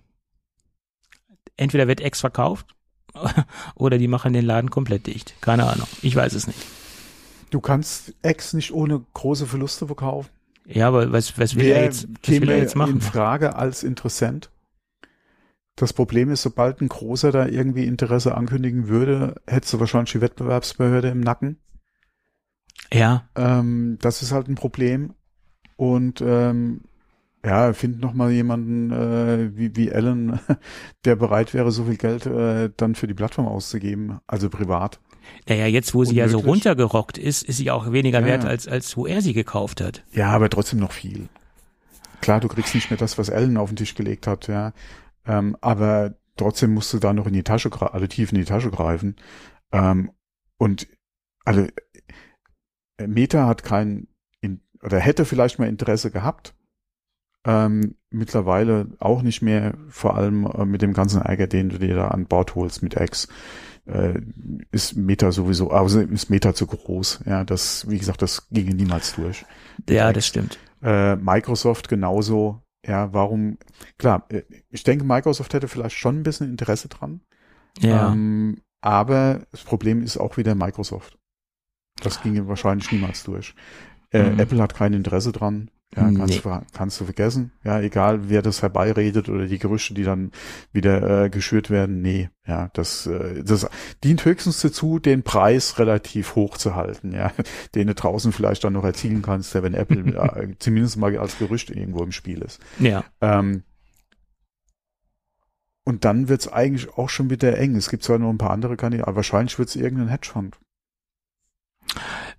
entweder 1.57 1.87
wird 1.87 2.01
X 2.01 2.19
verkauft 2.19 2.75
oder 3.75 3.97
die 3.97 4.07
machen 4.07 4.33
den 4.33 4.45
Laden 4.45 4.69
komplett 4.69 5.07
dicht. 5.07 5.35
Keine 5.41 5.67
Ahnung, 5.67 5.87
ich 6.01 6.15
weiß 6.15 6.33
es 6.33 6.47
nicht. 6.47 6.59
Du 7.49 7.59
kannst 7.59 8.13
X 8.23 8.53
nicht 8.53 8.71
ohne 8.73 9.03
große 9.13 9.45
Verluste 9.45 9.85
verkaufen. 9.85 10.29
Ja, 10.65 10.87
aber 10.87 11.11
was, 11.11 11.37
was 11.37 11.55
will 11.55 11.65
Wer 11.65 11.77
er 11.77 11.83
jetzt, 11.83 12.07
was 12.23 12.41
will 12.41 12.49
er 12.49 12.57
jetzt 12.57 12.75
machen? 12.75 12.95
in 12.95 13.01
Frage 13.01 13.55
als 13.55 13.83
Interessent? 13.83 14.49
Das 15.75 15.93
Problem 15.93 16.29
ist, 16.31 16.43
sobald 16.43 16.81
ein 16.81 16.89
Großer 16.89 17.31
da 17.31 17.47
irgendwie 17.47 17.85
Interesse 17.85 18.35
ankündigen 18.35 18.87
würde, 18.87 19.41
hättest 19.47 19.73
du 19.73 19.79
wahrscheinlich 19.79 20.11
die 20.11 20.21
Wettbewerbsbehörde 20.21 21.09
im 21.09 21.21
Nacken. 21.21 21.57
Ja. 22.93 23.29
Ähm, 23.35 23.97
das 24.01 24.21
ist 24.21 24.31
halt 24.31 24.47
ein 24.47 24.55
Problem. 24.55 25.13
Und 25.75 26.21
ähm, 26.21 26.81
ja, 27.43 27.73
find 27.73 28.01
noch 28.01 28.13
mal 28.13 28.31
jemanden 28.31 28.91
äh, 28.91 29.57
wie, 29.57 29.75
wie 29.75 29.91
Alan, 29.91 30.39
der 31.05 31.15
bereit 31.15 31.53
wäre, 31.53 31.71
so 31.71 31.85
viel 31.85 31.97
Geld 31.97 32.25
äh, 32.25 32.69
dann 32.77 32.95
für 32.95 33.07
die 33.07 33.13
Plattform 33.13 33.47
auszugeben, 33.47 34.19
also 34.27 34.49
privat. 34.49 34.99
Naja, 35.47 35.65
jetzt, 35.65 35.93
wo 35.93 36.03
sie 36.03 36.11
Unmöglich. 36.11 36.33
ja 36.33 36.39
so 36.39 36.47
runtergerockt 36.47 37.17
ist, 37.17 37.43
ist 37.43 37.57
sie 37.57 37.71
auch 37.71 37.91
weniger 37.91 38.19
ja, 38.19 38.25
wert, 38.25 38.45
als, 38.45 38.67
als 38.67 38.95
wo 38.95 39.07
er 39.07 39.21
sie 39.21 39.33
gekauft 39.33 39.81
hat. 39.81 40.03
Ja, 40.11 40.29
aber 40.29 40.49
trotzdem 40.49 40.79
noch 40.79 40.91
viel. 40.91 41.29
Klar, 42.21 42.39
du 42.39 42.47
kriegst 42.47 42.75
nicht 42.75 42.91
mehr 42.91 42.97
das, 42.97 43.17
was 43.17 43.29
Alan 43.29 43.57
auf 43.57 43.69
den 43.69 43.75
Tisch 43.75 43.95
gelegt 43.95 44.27
hat, 44.27 44.47
ja. 44.47 44.73
Ähm, 45.25 45.57
aber 45.61 46.15
trotzdem 46.37 46.73
musst 46.73 46.93
du 46.93 46.99
da 46.99 47.13
noch 47.13 47.27
in 47.27 47.33
die 47.33 47.43
Tasche, 47.43 47.69
also 47.93 48.07
tief 48.07 48.31
in 48.31 48.37
die 48.37 48.45
Tasche 48.45 48.69
greifen. 48.69 49.15
Ähm, 49.71 50.11
und 50.57 50.87
also 51.43 51.65
Meta 52.99 53.47
hat 53.47 53.63
kein 53.63 54.07
oder 54.83 54.99
hätte 54.99 55.25
vielleicht 55.25 55.59
mal 55.59 55.67
Interesse 55.67 56.11
gehabt. 56.11 56.55
Ähm, 57.43 57.95
mittlerweile 58.11 58.87
auch 58.99 59.23
nicht 59.23 59.41
mehr, 59.41 59.73
vor 59.89 60.15
allem 60.15 60.45
äh, 60.45 60.65
mit 60.65 60.81
dem 60.81 60.93
ganzen 60.93 61.21
Ärger, 61.21 61.47
den 61.47 61.69
du 61.69 61.79
dir 61.79 61.95
da 61.95 62.07
an 62.09 62.25
Bord 62.25 62.53
holst 62.53 62.83
mit 62.83 62.95
X, 62.99 63.27
äh, 63.85 64.19
ist 64.71 64.95
Meta 64.95 65.31
sowieso, 65.31 65.71
also 65.71 66.01
ist 66.01 66.29
Meta 66.29 66.53
zu 66.53 66.67
groß. 66.67 67.21
Ja, 67.25 67.43
das, 67.43 67.89
wie 67.89 67.97
gesagt, 67.97 68.21
das 68.21 68.47
ginge 68.49 68.75
niemals 68.75 69.15
durch. 69.15 69.43
Ja, 69.89 70.09
X. 70.09 70.15
das 70.15 70.27
stimmt. 70.27 70.59
Äh, 70.83 71.15
Microsoft 71.15 71.89
genauso. 71.89 72.61
Ja, 72.85 73.11
warum? 73.13 73.57
Klar, 73.97 74.25
äh, 74.29 74.43
ich 74.69 74.83
denke, 74.83 75.03
Microsoft 75.03 75.53
hätte 75.53 75.67
vielleicht 75.67 75.97
schon 75.97 76.19
ein 76.19 76.23
bisschen 76.23 76.49
Interesse 76.49 76.89
dran. 76.89 77.21
Ja. 77.79 78.11
Ähm, 78.11 78.61
Aber 78.81 79.41
das 79.51 79.63
Problem 79.63 80.03
ist 80.03 80.17
auch 80.17 80.37
wieder 80.37 80.53
Microsoft. 80.53 81.17
Das 82.01 82.21
ginge 82.21 82.47
wahrscheinlich 82.47 82.91
niemals 82.91 83.23
durch. 83.23 83.55
Äh, 84.11 84.31
mhm. 84.31 84.39
Apple 84.39 84.61
hat 84.61 84.75
kein 84.75 84.93
Interesse 84.93 85.31
dran. 85.31 85.69
Ja, 85.93 86.03
kannst, 86.03 86.35
nee. 86.35 86.39
du, 86.41 86.61
kannst 86.71 87.01
du 87.01 87.05
vergessen. 87.05 87.51
Ja, 87.65 87.81
egal 87.81 88.29
wer 88.29 88.41
das 88.41 88.61
herbeiredet 88.61 89.27
oder 89.27 89.45
die 89.45 89.59
Gerüchte, 89.59 89.93
die 89.93 90.03
dann 90.03 90.31
wieder 90.71 91.25
äh, 91.25 91.29
geschürt 91.29 91.69
werden. 91.69 92.01
Nee, 92.01 92.29
ja, 92.47 92.69
das, 92.73 93.07
äh, 93.07 93.43
das 93.43 93.67
dient 94.01 94.23
höchstens 94.23 94.61
dazu, 94.61 94.99
den 94.99 95.23
Preis 95.23 95.79
relativ 95.79 96.35
hoch 96.35 96.57
zu 96.57 96.75
halten, 96.75 97.11
ja, 97.11 97.33
den 97.75 97.87
du 97.87 97.93
draußen 97.93 98.31
vielleicht 98.31 98.63
dann 98.63 98.73
noch 98.73 98.85
erzielen 98.85 99.21
kannst, 99.21 99.53
wenn 99.53 99.73
Apple 99.73 100.15
äh, 100.35 100.55
zumindest 100.59 100.95
mal 100.95 101.17
als 101.17 101.37
Gerücht 101.37 101.69
irgendwo 101.69 102.03
im 102.03 102.13
Spiel 102.13 102.41
ist. 102.41 102.61
Ja. 102.79 103.03
Ähm, 103.19 103.63
und 105.83 106.05
dann 106.05 106.29
wird's 106.29 106.47
eigentlich 106.47 106.93
auch 106.97 107.09
schon 107.09 107.29
wieder 107.29 107.57
eng. 107.57 107.75
Es 107.75 107.89
gibt 107.89 108.03
zwar 108.03 108.17
noch 108.17 108.29
ein 108.29 108.37
paar 108.37 108.51
andere 108.51 108.77
Kandidaten, 108.77 109.09
aber 109.09 109.17
wahrscheinlich 109.17 109.59
wird's 109.59 109.75
irgendein 109.75 110.07
Hedgefund. 110.07 110.57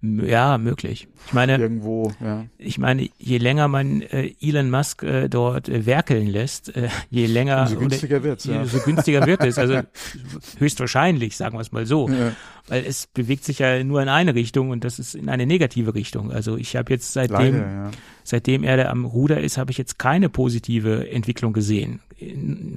Ja, 0.03 0.59
möglich. 0.59 1.07
Ich 1.27 1.33
meine, 1.33 1.59
irgendwo, 1.59 2.12
ja. 2.21 2.47
Ich 2.59 2.79
meine, 2.79 3.09
je 3.19 3.38
länger 3.38 3.69
man 3.69 4.03
äh, 4.03 4.33
Elon 4.41 4.69
Musk 4.69 5.05
äh, 5.05 5.29
dort 5.29 5.69
äh, 5.69 5.87
werkeln 5.87 6.27
lässt, 6.27 6.75
äh, 6.75 6.88
je 7.09 7.27
länger 7.27 7.69
so 7.69 7.77
günstiger 7.77 8.25
wird 8.25 8.45
ja. 8.45 8.65
so 8.65 8.81
günstiger 8.81 9.25
wird 9.27 9.45
es. 9.45 9.59
Also 9.59 9.81
höchstwahrscheinlich, 10.59 11.37
sagen 11.37 11.57
wir 11.57 11.61
es 11.61 11.71
mal 11.71 11.87
so, 11.87 12.09
ja. 12.09 12.33
weil 12.67 12.85
es 12.85 13.07
bewegt 13.07 13.45
sich 13.45 13.61
ja 13.61 13.85
nur 13.85 14.03
in 14.03 14.09
eine 14.09 14.35
Richtung 14.35 14.71
und 14.71 14.83
das 14.83 14.99
ist 14.99 15.15
in 15.15 15.29
eine 15.29 15.47
negative 15.47 15.95
Richtung. 15.95 16.33
Also 16.33 16.57
ich 16.57 16.75
habe 16.75 16.93
jetzt 16.93 17.12
seitdem, 17.12 17.37
Leider, 17.37 17.59
ja. 17.59 17.91
seitdem 18.25 18.65
er 18.65 18.77
da 18.79 18.91
am 18.91 19.05
Ruder 19.05 19.41
ist, 19.41 19.57
habe 19.57 19.71
ich 19.71 19.79
jetzt 19.79 20.01
keine 20.01 20.29
positive 20.29 21.11
Entwicklung 21.11 21.53
gesehen. 21.53 22.01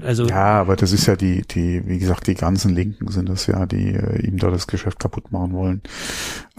Also 0.02 0.28
ja, 0.28 0.62
aber 0.62 0.76
das 0.76 0.92
ist 0.92 1.06
ja 1.06 1.16
die, 1.16 1.44
die, 1.44 1.88
wie 1.88 2.00
gesagt, 2.00 2.28
die 2.28 2.34
ganzen 2.36 2.74
Linken 2.74 3.10
sind 3.12 3.30
das 3.30 3.48
ja, 3.48 3.66
die 3.66 3.96
äh, 3.96 4.26
ihm 4.26 4.38
da 4.38 4.52
das 4.52 4.68
Geschäft 4.68 5.00
kaputt 5.00 5.32
machen 5.32 5.54
wollen. 5.54 5.82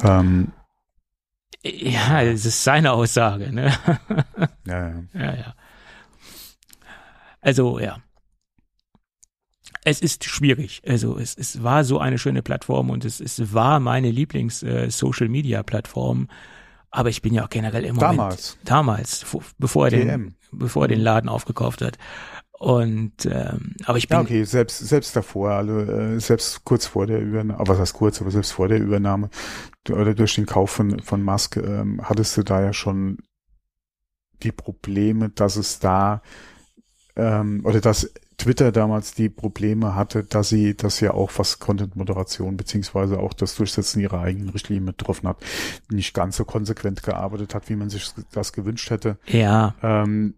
Ähm, 0.03 0.53
ja, 1.63 2.23
es 2.23 2.47
ist 2.47 2.65
seine 2.65 2.93
Aussage, 2.93 3.53
ne? 3.53 3.75
Ja, 4.67 4.89
ja. 4.89 5.03
ja, 5.15 5.35
ja. 5.35 5.55
Also, 7.41 7.79
ja. 7.79 7.99
Es 9.85 10.01
ist 10.01 10.25
schwierig. 10.25 10.83
Also, 10.87 11.19
es, 11.19 11.37
es 11.37 11.63
war 11.63 11.85
so 11.85 12.01
eine 12.01 12.17
schöne 12.19 12.43
Plattform 12.43 12.91
und 12.91 13.05
es, 13.05 13.21
es 13.21 13.55
war 13.55 13.79
meine 13.81 14.11
Lieblings-Social-Media-Plattform. 14.11 16.25
Äh, 16.25 16.29
aber 16.91 17.11
ich 17.11 17.21
bin 17.21 17.35
ja 17.35 17.45
auch 17.45 17.51
generell 17.51 17.85
immer 17.85 18.01
damals, 18.01 18.57
damals, 18.65 19.27
bevor 19.59 19.89
er 19.89 19.91
den, 19.91 20.37
bevor 20.51 20.85
er 20.85 20.89
den 20.89 21.01
Laden 21.01 21.29
aufgekauft 21.29 21.83
hat. 21.83 21.99
Und 22.59 23.27
ähm, 23.27 23.75
aber 23.85 23.99
ich 23.99 24.09
bin 24.09 24.17
ja, 24.17 24.23
okay, 24.23 24.45
selbst 24.45 24.79
selbst 24.79 25.15
davor, 25.15 25.51
also 25.51 25.79
äh, 25.79 26.19
selbst 26.19 26.65
kurz 26.65 26.87
vor 26.87 27.07
der 27.07 27.21
Übernahme, 27.21 27.63
was 27.67 27.79
heißt 27.79 27.93
kurz, 27.93 28.23
aber 28.23 28.31
selbst 28.31 28.53
vor 28.53 28.69
der 28.69 28.81
Übernahme 28.81 29.29
oder 29.91 30.15
durch 30.15 30.37
den 30.37 30.47
Kauf 30.47 30.71
von 30.71 31.01
von 31.01 31.23
Musk 31.23 31.59
ähm, 31.59 32.01
hattest 32.03 32.35
du 32.37 32.43
da 32.43 32.63
ja 32.63 32.73
schon 32.73 33.19
die 34.43 34.53
Probleme, 34.53 35.29
dass 35.29 35.57
es 35.57 35.81
da 35.81 36.23
ähm, 37.15 37.61
oder 37.65 37.83
dass 37.83 38.11
Twitter 38.39 38.73
damals 38.73 39.13
die 39.13 39.29
Probleme 39.29 39.95
hatte, 39.95 40.25
dass 40.25 40.49
sie 40.49 40.75
das 40.75 41.01
ja 41.01 41.13
auch 41.13 41.33
was 41.37 41.59
Content-Moderation 41.59 42.57
beziehungsweise 42.57 43.19
auch 43.19 43.35
das 43.35 43.55
Durchsetzen 43.55 44.01
ihrer 44.01 44.21
eigenen 44.21 44.51
Richtlinien 44.51 44.87
betroffen 44.87 45.29
hat, 45.29 45.39
nicht 45.91 46.15
ganz 46.15 46.37
so 46.37 46.47
konsequent 46.47 47.03
gearbeitet 47.03 47.55
hat, 47.55 47.69
wie 47.69 47.77
man 47.77 47.91
sich 47.91 48.11
das 48.33 48.53
gewünscht 48.53 48.91
hätte. 48.91 49.19
Ja. 49.27 49.75
Ähm, 49.83 50.35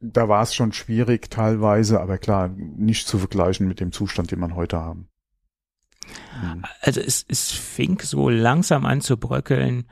da 0.00 0.28
war 0.28 0.42
es 0.42 0.54
schon 0.54 0.72
schwierig 0.72 1.30
teilweise, 1.30 2.00
aber 2.00 2.18
klar, 2.18 2.48
nicht 2.48 3.06
zu 3.06 3.18
vergleichen 3.18 3.68
mit 3.68 3.80
dem 3.80 3.92
Zustand, 3.92 4.30
den 4.30 4.40
man 4.40 4.54
heute 4.54 4.78
haben. 4.78 5.08
Mhm. 6.40 6.64
Also 6.80 7.00
es, 7.00 7.24
es 7.28 7.52
fing 7.52 8.00
so 8.00 8.28
langsam 8.28 8.86
an 8.86 9.00
zu 9.00 9.16
bröckeln, 9.16 9.86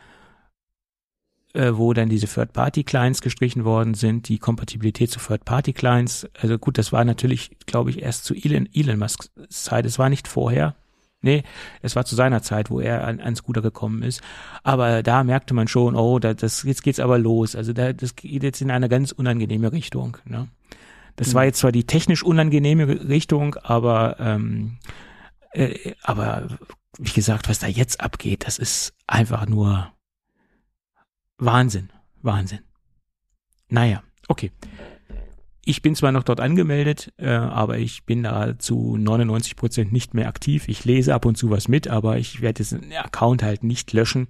äh, 1.54 1.72
wo 1.74 1.92
dann 1.92 2.08
diese 2.08 2.26
Third-Party-Clients 2.26 3.20
gestrichen 3.20 3.64
worden 3.64 3.94
sind, 3.94 4.28
die 4.28 4.38
Kompatibilität 4.38 5.10
zu 5.10 5.20
Third-Party-Clients. 5.20 6.28
Also 6.40 6.58
gut, 6.58 6.78
das 6.78 6.92
war 6.92 7.04
natürlich, 7.04 7.56
glaube 7.66 7.90
ich, 7.90 8.02
erst 8.02 8.24
zu 8.24 8.34
Elon, 8.34 8.68
Elon 8.72 8.98
Musks 8.98 9.30
Zeit. 9.48 9.86
Es 9.86 9.98
war 9.98 10.08
nicht 10.08 10.28
vorher. 10.28 10.74
Nee, 11.24 11.42
es 11.80 11.96
war 11.96 12.04
zu 12.04 12.14
seiner 12.14 12.42
Zeit, 12.42 12.70
wo 12.70 12.80
er 12.80 13.06
an, 13.06 13.18
ans 13.18 13.38
Scooter 13.38 13.62
gekommen 13.62 14.02
ist. 14.02 14.20
Aber 14.62 15.02
da 15.02 15.24
merkte 15.24 15.54
man 15.54 15.68
schon, 15.68 15.96
oh, 15.96 16.18
da, 16.18 16.34
das, 16.34 16.64
jetzt 16.64 16.82
geht's 16.82 17.00
aber 17.00 17.18
los. 17.18 17.56
Also 17.56 17.72
da, 17.72 17.94
das 17.94 18.14
geht 18.14 18.42
jetzt 18.42 18.60
in 18.60 18.70
eine 18.70 18.90
ganz 18.90 19.10
unangenehme 19.10 19.72
Richtung. 19.72 20.18
Ne? 20.26 20.48
Das 21.16 21.28
mhm. 21.28 21.34
war 21.34 21.44
jetzt 21.46 21.60
zwar 21.60 21.72
die 21.72 21.84
technisch 21.84 22.22
unangenehme 22.22 23.08
Richtung, 23.08 23.54
aber 23.54 24.16
ähm, 24.20 24.76
äh, 25.52 25.94
aber 26.02 26.48
wie 26.98 27.12
gesagt, 27.12 27.48
was 27.48 27.58
da 27.58 27.68
jetzt 27.68 28.02
abgeht, 28.02 28.46
das 28.46 28.58
ist 28.58 28.92
einfach 29.06 29.46
nur 29.46 29.90
Wahnsinn, 31.38 31.90
Wahnsinn. 32.20 32.60
Naja, 33.70 34.02
okay. 34.28 34.52
Ich 35.66 35.82
bin 35.82 35.94
zwar 35.94 36.12
noch 36.12 36.24
dort 36.24 36.40
angemeldet, 36.40 37.12
äh, 37.16 37.28
aber 37.28 37.78
ich 37.78 38.04
bin 38.04 38.22
da 38.22 38.58
zu 38.58 38.96
99 38.96 39.56
Prozent 39.56 39.92
nicht 39.92 40.14
mehr 40.14 40.28
aktiv. 40.28 40.68
Ich 40.68 40.84
lese 40.84 41.14
ab 41.14 41.24
und 41.24 41.36
zu 41.36 41.50
was 41.50 41.68
mit, 41.68 41.88
aber 41.88 42.18
ich 42.18 42.40
werde 42.40 42.58
diesen 42.58 42.92
Account 42.92 43.42
halt 43.42 43.64
nicht 43.64 43.92
löschen, 43.92 44.28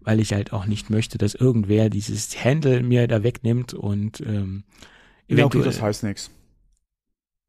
weil 0.00 0.20
ich 0.20 0.32
halt 0.32 0.52
auch 0.52 0.66
nicht 0.66 0.90
möchte, 0.90 1.18
dass 1.18 1.34
irgendwer 1.34 1.88
dieses 1.88 2.44
Handle 2.44 2.82
mir 2.82 3.06
da 3.06 3.22
wegnimmt 3.22 3.74
und 3.74 4.20
ähm, 4.20 4.64
ja, 5.28 5.44
okay, 5.44 5.62
das 5.62 5.80
heißt 5.80 6.02
nichts. 6.04 6.30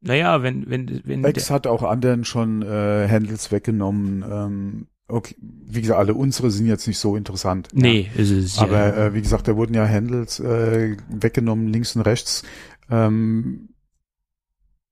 Naja, 0.00 0.42
wenn, 0.42 0.68
wenn, 0.68 1.00
wenn. 1.04 1.24
X 1.24 1.50
hat 1.50 1.66
auch 1.66 1.82
anderen 1.82 2.24
schon 2.24 2.62
äh, 2.62 3.08
Handles 3.08 3.50
weggenommen. 3.50 4.22
Ähm, 4.30 4.86
okay, 5.08 5.34
wie 5.40 5.80
gesagt, 5.80 5.98
alle 5.98 6.14
unsere 6.14 6.50
sind 6.50 6.66
jetzt 6.66 6.86
nicht 6.86 6.98
so 6.98 7.16
interessant. 7.16 7.68
Nee, 7.72 8.10
ja. 8.14 8.20
ist 8.20 8.30
es. 8.30 8.58
Aber 8.58 8.78
ja. 8.78 9.06
äh, 9.06 9.14
wie 9.14 9.22
gesagt, 9.22 9.48
da 9.48 9.56
wurden 9.56 9.72
ja 9.72 9.88
Handles 9.88 10.40
äh, 10.40 10.96
weggenommen, 11.08 11.68
links 11.68 11.96
und 11.96 12.02
rechts. 12.02 12.42
Ähm, 12.90 13.70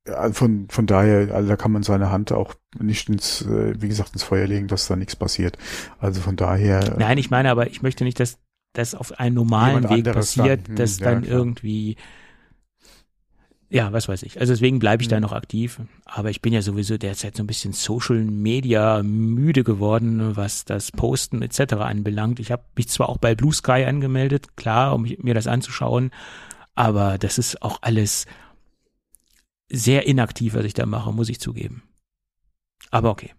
ja, 0.06 0.32
von, 0.32 0.68
von 0.68 0.86
daher, 0.86 1.34
also 1.34 1.48
da 1.48 1.56
kann 1.56 1.72
man 1.72 1.82
seine 1.82 2.10
Hand 2.10 2.32
auch 2.32 2.54
nicht 2.78 3.08
ins, 3.08 3.42
äh, 3.42 3.80
wie 3.80 3.88
gesagt, 3.88 4.12
ins 4.14 4.24
Feuer 4.24 4.46
legen, 4.46 4.66
dass 4.66 4.88
da 4.88 4.96
nichts 4.96 5.14
passiert. 5.14 5.58
Also 5.98 6.20
von 6.20 6.36
daher. 6.36 6.94
Äh, 6.94 6.98
Nein, 6.98 7.18
ich 7.18 7.30
meine, 7.30 7.50
aber 7.50 7.68
ich 7.68 7.82
möchte 7.82 8.04
nicht, 8.04 8.18
dass 8.18 8.38
das 8.72 8.94
auf 8.94 9.18
einem 9.20 9.36
normalen 9.36 9.88
Weg 9.90 10.04
passiert, 10.12 10.62
dann, 10.62 10.68
hm, 10.68 10.76
dass 10.76 10.98
ja, 10.98 11.10
dann 11.10 11.22
klar. 11.22 11.38
irgendwie 11.38 11.96
ja, 13.72 13.90
was 13.90 14.06
weiß 14.06 14.22
ich. 14.24 14.38
Also 14.38 14.52
deswegen 14.52 14.78
bleibe 14.78 15.02
ich 15.02 15.08
mhm. 15.08 15.12
da 15.12 15.20
noch 15.20 15.32
aktiv. 15.32 15.80
Aber 16.04 16.28
ich 16.28 16.42
bin 16.42 16.52
ja 16.52 16.60
sowieso 16.60 16.98
derzeit 16.98 17.36
so 17.36 17.42
ein 17.42 17.46
bisschen 17.46 17.72
Social 17.72 18.22
Media 18.22 19.02
müde 19.02 19.64
geworden, 19.64 20.36
was 20.36 20.66
das 20.66 20.92
Posten 20.92 21.40
etc. 21.40 21.74
anbelangt. 21.76 22.38
Ich 22.38 22.52
habe 22.52 22.64
mich 22.76 22.90
zwar 22.90 23.08
auch 23.08 23.16
bei 23.16 23.34
Blue 23.34 23.52
Sky 23.52 23.84
angemeldet, 23.86 24.58
klar, 24.58 24.94
um 24.94 25.10
mir 25.22 25.32
das 25.32 25.46
anzuschauen, 25.46 26.10
aber 26.74 27.18
das 27.18 27.38
ist 27.38 27.62
auch 27.62 27.78
alles 27.82 28.26
sehr 29.68 30.06
inaktiv, 30.06 30.54
was 30.54 30.64
ich 30.64 30.74
da 30.74 30.86
mache, 30.86 31.12
muss 31.12 31.28
ich 31.28 31.40
zugeben. 31.40 31.82
Aber 32.90 33.10
okay. 33.10 33.32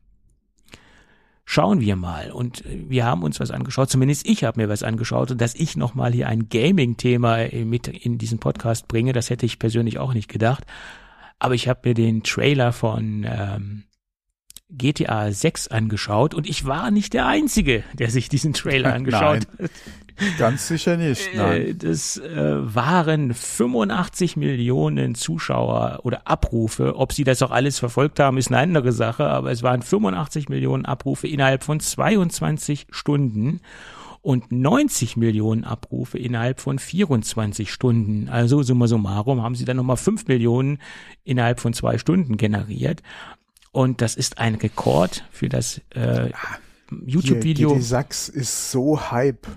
Schauen 1.46 1.82
wir 1.82 1.96
mal. 1.96 2.32
Und 2.32 2.64
wir 2.66 3.06
haben 3.06 3.22
uns 3.22 3.40
was 3.40 3.52
angeschaut, 3.52 3.90
zumindest 3.90 4.28
ich 4.28 4.44
habe 4.44 4.62
mir 4.62 4.70
was 4.70 4.82
angeschaut 4.82 5.30
und 5.32 5.42
dass 5.42 5.56
ich 5.56 5.76
nochmal 5.76 6.14
hier 6.14 6.28
ein 6.28 6.48
Gaming-Thema 6.50 7.50
mit 7.66 7.88
in 7.88 8.18
diesen 8.18 8.40
Podcast 8.40 8.88
bringe, 8.88 9.14
das 9.14 9.30
hätte 9.30 9.46
ich 9.46 9.60
persönlich 9.60 10.00
auch 10.00 10.14
nicht 10.14 10.30
gedacht. 10.30 10.64
Aber 11.40 11.54
ich 11.54 11.68
habe 11.68 11.90
mir 11.90 11.94
den 11.94 12.24
Trailer 12.24 12.72
von 12.72 13.26
ähm, 13.28 13.84
GTA 14.70 15.32
6 15.32 15.68
angeschaut 15.68 16.34
und 16.34 16.50
ich 16.50 16.66
war 16.66 16.90
nicht 16.90 17.14
der 17.14 17.28
Einzige, 17.28 17.84
der 17.94 18.10
sich 18.10 18.30
diesen 18.30 18.54
Trailer 18.54 18.94
angeschaut 18.96 19.48
hat. 19.60 19.72
Ganz 20.38 20.68
sicher 20.68 20.98
nicht. 20.98 21.34
Äh, 21.34 21.38
nein. 21.38 21.78
Das 21.80 22.18
äh, 22.18 22.76
waren 22.76 23.34
85 23.34 24.38
Millionen 24.38 25.16
Zuschauer 25.16 26.00
oder 26.04 26.28
Abrufe. 26.28 26.96
Ob 26.98 27.14
sie 27.14 27.24
das 27.24 27.42
auch 27.42 27.52
alles 27.52 27.80
verfolgt 27.80 28.20
haben, 28.20 28.38
ist 28.38 28.50
eine 28.50 28.60
andere 28.60 28.92
Sache, 28.92 29.26
aber 29.26 29.52
es 29.52 29.64
waren 29.64 29.82
85 29.82 30.50
Millionen 30.50 30.86
Abrufe 30.86 31.28
innerhalb 31.28 31.64
von 31.64 31.80
22 31.80 32.88
Stunden 32.92 33.62
und 34.22 34.52
90 34.52 35.18
Millionen 35.18 35.66
Abrufe 35.66 36.18
innerhalb 36.18 36.62
von 36.62 36.80
24 36.80 37.72
Stunden. 37.72 38.30
Also 38.30 38.64
summa 38.64 38.88
summarum 38.88 39.44
haben 39.44 39.56
sie 39.56 39.66
dann 39.66 39.78
nochmal 39.78 39.98
5 39.98 40.28
Millionen 40.28 40.80
innerhalb 41.26 41.60
von 41.60 41.74
zwei 41.74 41.98
Stunden 41.98 42.38
generiert. 42.38 43.04
Und 43.74 44.02
das 44.02 44.16
ist 44.16 44.38
ein 44.38 44.56
Rekord 44.56 45.26
für 45.32 45.50
das 45.50 45.82
äh, 45.90 46.30
YouTube-Video. 47.06 47.76
Die 47.76 47.82
Sachs 47.82 48.30
ist 48.30 48.72
so 48.72 49.12
Hype. 49.12 49.48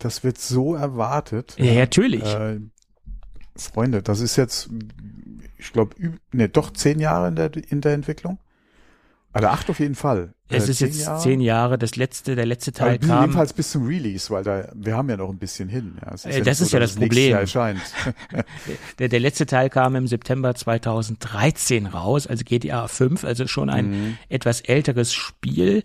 Das 0.00 0.24
wird 0.24 0.38
so 0.38 0.74
erwartet. 0.74 1.54
Ja, 1.58 1.74
natürlich. 1.74 2.24
Äh, 2.24 2.58
Freunde, 3.56 4.02
das 4.02 4.20
ist 4.20 4.36
jetzt, 4.36 4.68
ich 5.58 5.72
glaube, 5.72 5.94
ne, 6.32 6.48
doch 6.48 6.72
zehn 6.72 6.98
Jahre 7.00 7.28
in 7.28 7.36
der, 7.36 7.50
in 7.70 7.80
der 7.80 7.92
Entwicklung. 7.92 8.38
Also 9.32 9.46
acht 9.46 9.70
auf 9.70 9.78
jeden 9.78 9.94
Fall. 9.94 10.34
Es 10.48 10.66
Äh, 10.66 10.70
ist 10.72 10.78
zehn 10.78 10.88
jetzt 10.88 11.00
Jahre? 11.02 11.20
zehn 11.22 11.40
Jahre, 11.40 11.78
das 11.78 11.94
letzte, 11.94 12.34
der 12.34 12.46
letzte 12.46 12.70
Aber 12.72 12.78
Teil 12.78 12.98
bis- 12.98 13.08
kam. 13.08 13.20
jedenfalls 13.20 13.52
bis 13.52 13.70
zum 13.70 13.86
Release, 13.86 14.28
weil 14.30 14.42
da 14.42 14.72
wir 14.74 14.96
haben 14.96 15.08
ja 15.08 15.16
noch 15.16 15.28
ein 15.28 15.38
bisschen 15.38 15.68
hin. 15.68 15.98
Ja, 16.04 16.14
es 16.14 16.24
Äh, 16.24 16.30
nicht 16.30 16.46
das 16.48 16.60
ist 16.60 16.72
ja 16.72 16.80
das 16.80 16.96
Problem. 16.96 17.38
Der, 18.98 19.08
der 19.08 19.20
letzte 19.20 19.46
Teil 19.46 19.70
kam 19.70 19.94
im 19.94 20.08
September 20.08 20.54
2013 20.54 21.86
raus, 21.86 22.26
also 22.26 22.42
GTA 22.44 22.88
5, 22.88 23.22
also 23.24 23.46
schon 23.46 23.70
ein 23.70 24.18
etwas 24.28 24.62
älteres 24.62 25.12
Spiel. 25.12 25.84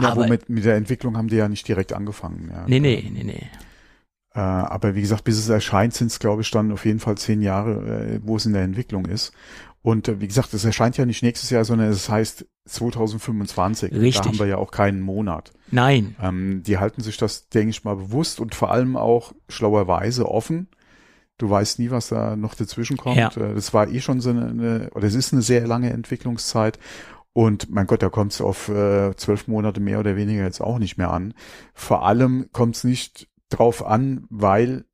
Ja, 0.00 0.12
aber 0.12 0.24
womit 0.24 0.48
mit 0.48 0.64
der 0.64 0.76
Entwicklung 0.76 1.16
haben 1.16 1.28
die 1.28 1.36
ja 1.36 1.48
nicht 1.48 1.68
direkt 1.68 1.92
angefangen. 1.92 2.50
Ja. 2.50 2.64
nee, 2.66 2.80
nee, 2.80 3.10
nee, 3.12 3.24
nee. 3.24 3.46
Äh, 4.34 4.40
aber 4.40 4.94
wie 4.94 5.02
gesagt, 5.02 5.24
bis 5.24 5.38
es 5.38 5.48
erscheint, 5.48 5.94
sind 5.94 6.10
es, 6.10 6.18
glaube 6.18 6.42
ich, 6.42 6.50
dann 6.50 6.72
auf 6.72 6.86
jeden 6.86 7.00
Fall 7.00 7.18
zehn 7.18 7.42
Jahre, 7.42 8.14
äh, 8.14 8.20
wo 8.22 8.36
es 8.36 8.46
in 8.46 8.54
der 8.54 8.62
Entwicklung 8.62 9.04
ist. 9.04 9.32
Und 9.82 10.08
äh, 10.08 10.20
wie 10.20 10.28
gesagt, 10.28 10.54
es 10.54 10.64
erscheint 10.64 10.96
ja 10.96 11.04
nicht 11.04 11.22
nächstes 11.22 11.50
Jahr, 11.50 11.64
sondern 11.64 11.88
es 11.88 12.08
heißt 12.08 12.46
2025. 12.66 13.92
Richtig. 13.92 14.22
Da 14.22 14.28
haben 14.28 14.38
wir 14.38 14.46
ja 14.46 14.56
auch 14.56 14.70
keinen 14.70 15.00
Monat. 15.00 15.52
Nein. 15.70 16.16
Ähm, 16.22 16.62
die 16.64 16.78
halten 16.78 17.02
sich 17.02 17.16
das, 17.16 17.48
denke 17.48 17.70
ich 17.70 17.84
mal, 17.84 17.96
bewusst 17.96 18.40
und 18.40 18.54
vor 18.54 18.70
allem 18.70 18.96
auch 18.96 19.32
schlauerweise 19.48 20.30
offen. 20.30 20.68
Du 21.38 21.50
weißt 21.50 21.80
nie, 21.80 21.90
was 21.90 22.08
da 22.08 22.36
noch 22.36 22.54
dazwischen 22.54 22.96
kommt. 22.96 23.16
Ja. 23.16 23.30
Das 23.30 23.74
war 23.74 23.88
eh 23.88 24.00
schon 24.00 24.20
so 24.20 24.30
eine, 24.30 24.90
oder 24.94 25.08
es 25.08 25.14
ist 25.14 25.32
eine 25.32 25.42
sehr 25.42 25.66
lange 25.66 25.90
Entwicklungszeit. 25.90 26.78
Und 27.32 27.70
mein 27.70 27.86
Gott, 27.86 28.02
da 28.02 28.10
kommt 28.10 28.32
es 28.32 28.40
auf 28.40 28.68
äh, 28.68 29.14
zwölf 29.16 29.48
Monate 29.48 29.80
mehr 29.80 30.00
oder 30.00 30.16
weniger 30.16 30.42
jetzt 30.42 30.60
auch 30.60 30.78
nicht 30.78 30.98
mehr 30.98 31.10
an. 31.10 31.34
Vor 31.72 32.04
allem 32.04 32.48
kommt 32.52 32.76
es 32.76 32.84
nicht 32.84 33.28
drauf 33.48 33.84
an, 33.84 34.26
weil 34.28 34.84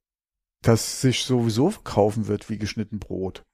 das 0.62 1.00
sich 1.00 1.24
sowieso 1.24 1.70
verkaufen 1.70 2.28
wird 2.28 2.48
wie 2.48 2.58
geschnitten 2.58 2.98
Brot. 2.98 3.44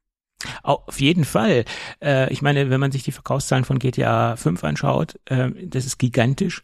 Auf 0.62 1.00
jeden 1.00 1.24
Fall. 1.24 1.64
Äh, 2.02 2.30
ich 2.32 2.42
meine, 2.42 2.68
wenn 2.68 2.80
man 2.80 2.92
sich 2.92 3.02
die 3.02 3.12
Verkaufszahlen 3.12 3.64
von 3.64 3.78
GTA 3.78 4.36
5 4.36 4.62
anschaut, 4.64 5.18
äh, 5.26 5.50
das 5.64 5.86
ist 5.86 5.98
gigantisch. 5.98 6.62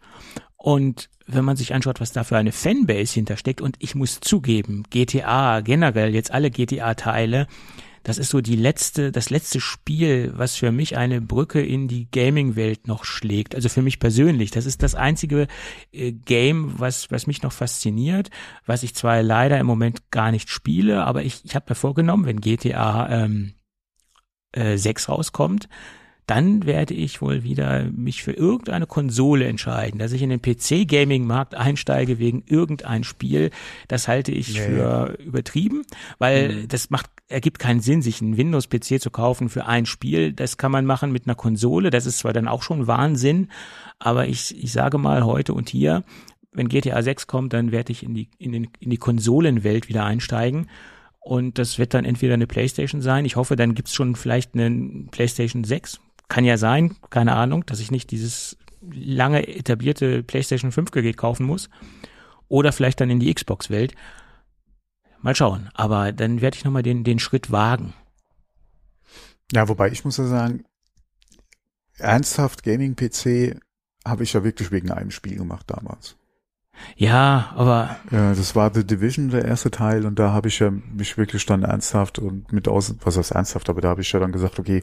Und 0.56 1.08
wenn 1.26 1.44
man 1.44 1.56
sich 1.56 1.72
anschaut, 1.72 2.00
was 2.00 2.12
da 2.12 2.24
für 2.24 2.36
eine 2.36 2.52
Fanbase 2.52 3.14
hintersteckt, 3.14 3.62
und 3.62 3.76
ich 3.78 3.94
muss 3.94 4.20
zugeben, 4.20 4.84
GTA 4.90 5.60
generell, 5.60 6.14
jetzt 6.14 6.32
alle 6.32 6.50
GTA-Teile, 6.50 7.46
das 8.02 8.18
ist 8.18 8.30
so 8.30 8.40
die 8.40 8.56
letzte, 8.56 9.12
das 9.12 9.30
letzte 9.30 9.60
Spiel, 9.60 10.32
was 10.34 10.56
für 10.56 10.72
mich 10.72 10.96
eine 10.96 11.20
Brücke 11.20 11.60
in 11.60 11.86
die 11.86 12.10
Gaming-Welt 12.10 12.86
noch 12.86 13.04
schlägt. 13.04 13.54
Also 13.54 13.68
für 13.68 13.82
mich 13.82 13.98
persönlich. 13.98 14.50
Das 14.50 14.66
ist 14.66 14.82
das 14.82 14.94
einzige 14.94 15.46
äh, 15.92 16.12
Game, 16.12 16.78
was, 16.78 17.10
was 17.10 17.26
mich 17.26 17.42
noch 17.42 17.52
fasziniert, 17.52 18.30
was 18.64 18.82
ich 18.82 18.94
zwar 18.94 19.22
leider 19.22 19.58
im 19.58 19.66
Moment 19.66 20.10
gar 20.10 20.30
nicht 20.30 20.48
spiele, 20.48 21.04
aber 21.04 21.22
ich, 21.24 21.44
ich 21.44 21.54
habe 21.54 21.66
mir 21.68 21.74
vorgenommen, 21.74 22.24
wenn 22.24 22.40
GTA 22.40 23.24
ähm, 23.24 23.52
äh, 24.52 24.76
6 24.76 25.08
rauskommt, 25.08 25.68
dann 26.26 26.64
werde 26.64 26.94
ich 26.94 27.20
wohl 27.20 27.42
wieder 27.42 27.84
mich 27.90 28.22
für 28.22 28.30
irgendeine 28.32 28.86
Konsole 28.86 29.46
entscheiden, 29.46 29.98
dass 29.98 30.12
ich 30.12 30.22
in 30.22 30.30
den 30.30 30.40
PC-Gaming-Markt 30.40 31.56
einsteige 31.56 32.20
wegen 32.20 32.44
irgendein 32.46 33.02
Spiel. 33.02 33.50
Das 33.88 34.06
halte 34.06 34.30
ich 34.30 34.54
Nee. 34.54 34.60
für 34.60 35.18
übertrieben, 35.18 35.82
weil 36.18 36.68
das 36.68 36.88
macht, 36.90 37.10
ergibt 37.30 37.58
keinen 37.58 37.80
Sinn, 37.80 38.02
sich 38.02 38.20
einen 38.20 38.36
Windows-PC 38.36 39.00
zu 39.00 39.10
kaufen 39.10 39.48
für 39.48 39.66
ein 39.66 39.86
Spiel. 39.86 40.32
Das 40.32 40.56
kann 40.56 40.72
man 40.72 40.84
machen 40.84 41.12
mit 41.12 41.26
einer 41.26 41.36
Konsole. 41.36 41.90
Das 41.90 42.06
ist 42.06 42.18
zwar 42.18 42.32
dann 42.32 42.48
auch 42.48 42.62
schon 42.62 42.86
Wahnsinn, 42.86 43.48
aber 43.98 44.26
ich, 44.26 44.62
ich 44.62 44.72
sage 44.72 44.98
mal 44.98 45.24
heute 45.24 45.54
und 45.54 45.68
hier, 45.68 46.04
wenn 46.52 46.68
GTA 46.68 47.00
6 47.02 47.26
kommt, 47.26 47.52
dann 47.52 47.70
werde 47.70 47.92
ich 47.92 48.02
in 48.02 48.14
die, 48.14 48.28
in, 48.38 48.52
den, 48.52 48.68
in 48.80 48.90
die 48.90 48.96
Konsolenwelt 48.96 49.88
wieder 49.88 50.04
einsteigen. 50.04 50.68
Und 51.20 51.58
das 51.58 51.78
wird 51.78 51.94
dann 51.94 52.04
entweder 52.04 52.34
eine 52.34 52.46
PlayStation 52.46 53.00
sein. 53.00 53.24
Ich 53.24 53.36
hoffe, 53.36 53.54
dann 53.54 53.74
gibt's 53.74 53.94
schon 53.94 54.16
vielleicht 54.16 54.54
eine 54.54 55.06
PlayStation 55.10 55.64
6. 55.64 56.00
Kann 56.28 56.44
ja 56.44 56.56
sein, 56.56 56.96
keine 57.10 57.34
Ahnung, 57.34 57.64
dass 57.66 57.80
ich 57.80 57.90
nicht 57.90 58.10
dieses 58.10 58.56
lange 58.90 59.46
etablierte 59.46 60.22
PlayStation 60.22 60.72
5 60.72 60.90
Gerät 60.90 61.16
kaufen 61.16 61.46
muss. 61.46 61.70
Oder 62.48 62.72
vielleicht 62.72 63.00
dann 63.00 63.10
in 63.10 63.20
die 63.20 63.32
Xbox-Welt. 63.32 63.94
Mal 65.22 65.34
schauen. 65.34 65.68
Aber 65.74 66.12
dann 66.12 66.40
werde 66.40 66.56
ich 66.56 66.64
nochmal 66.64 66.82
den, 66.82 67.04
den 67.04 67.18
Schritt 67.18 67.50
wagen. 67.50 67.92
Ja, 69.52 69.68
wobei 69.68 69.90
ich 69.90 70.04
muss 70.04 70.16
ja 70.16 70.26
sagen, 70.26 70.64
ernsthaft 71.98 72.62
Gaming-PC 72.62 73.60
habe 74.06 74.22
ich 74.22 74.32
ja 74.32 74.44
wirklich 74.44 74.70
wegen 74.70 74.90
einem 74.90 75.10
Spiel 75.10 75.36
gemacht 75.36 75.66
damals. 75.68 76.16
Ja, 76.96 77.52
aber 77.56 77.96
Ja, 78.10 78.32
das 78.34 78.56
war 78.56 78.72
The 78.72 78.86
Division, 78.86 79.28
der 79.28 79.44
erste 79.44 79.70
Teil, 79.70 80.06
und 80.06 80.18
da 80.18 80.32
habe 80.32 80.48
ich 80.48 80.60
ja 80.60 80.70
mich 80.70 81.18
wirklich 81.18 81.44
dann 81.44 81.62
ernsthaft 81.62 82.18
und 82.18 82.52
mit 82.52 82.68
aus, 82.68 82.94
was 83.02 83.18
heißt 83.18 83.32
ernsthaft, 83.32 83.68
aber 83.68 83.80
da 83.82 83.88
habe 83.90 84.00
ich 84.00 84.10
ja 84.12 84.20
dann 84.20 84.32
gesagt, 84.32 84.58
okay, 84.58 84.82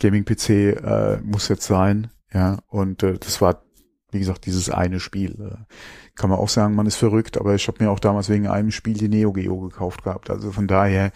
Gaming-PC 0.00 0.48
äh, 0.50 1.20
muss 1.22 1.48
jetzt 1.48 1.66
sein, 1.66 2.10
ja, 2.32 2.58
und 2.68 3.02
äh, 3.04 3.18
das 3.18 3.40
war, 3.40 3.62
wie 4.10 4.18
gesagt, 4.18 4.46
dieses 4.46 4.70
eine 4.70 5.00
Spiel. 5.00 5.32
Äh, 5.40 5.74
kann 6.14 6.30
man 6.30 6.38
auch 6.38 6.48
sagen, 6.48 6.74
man 6.74 6.86
ist 6.86 6.96
verrückt, 6.96 7.38
aber 7.38 7.54
ich 7.54 7.68
habe 7.68 7.84
mir 7.84 7.90
auch 7.90 7.98
damals 7.98 8.28
wegen 8.28 8.46
einem 8.46 8.70
Spiel 8.70 8.94
die 8.94 9.08
Neo 9.08 9.32
Geo 9.32 9.60
gekauft 9.60 10.04
gehabt, 10.04 10.30
also 10.30 10.52
von 10.52 10.66
daher, 10.66 11.12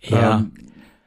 ja, 0.00 0.38
ähm, 0.38 0.52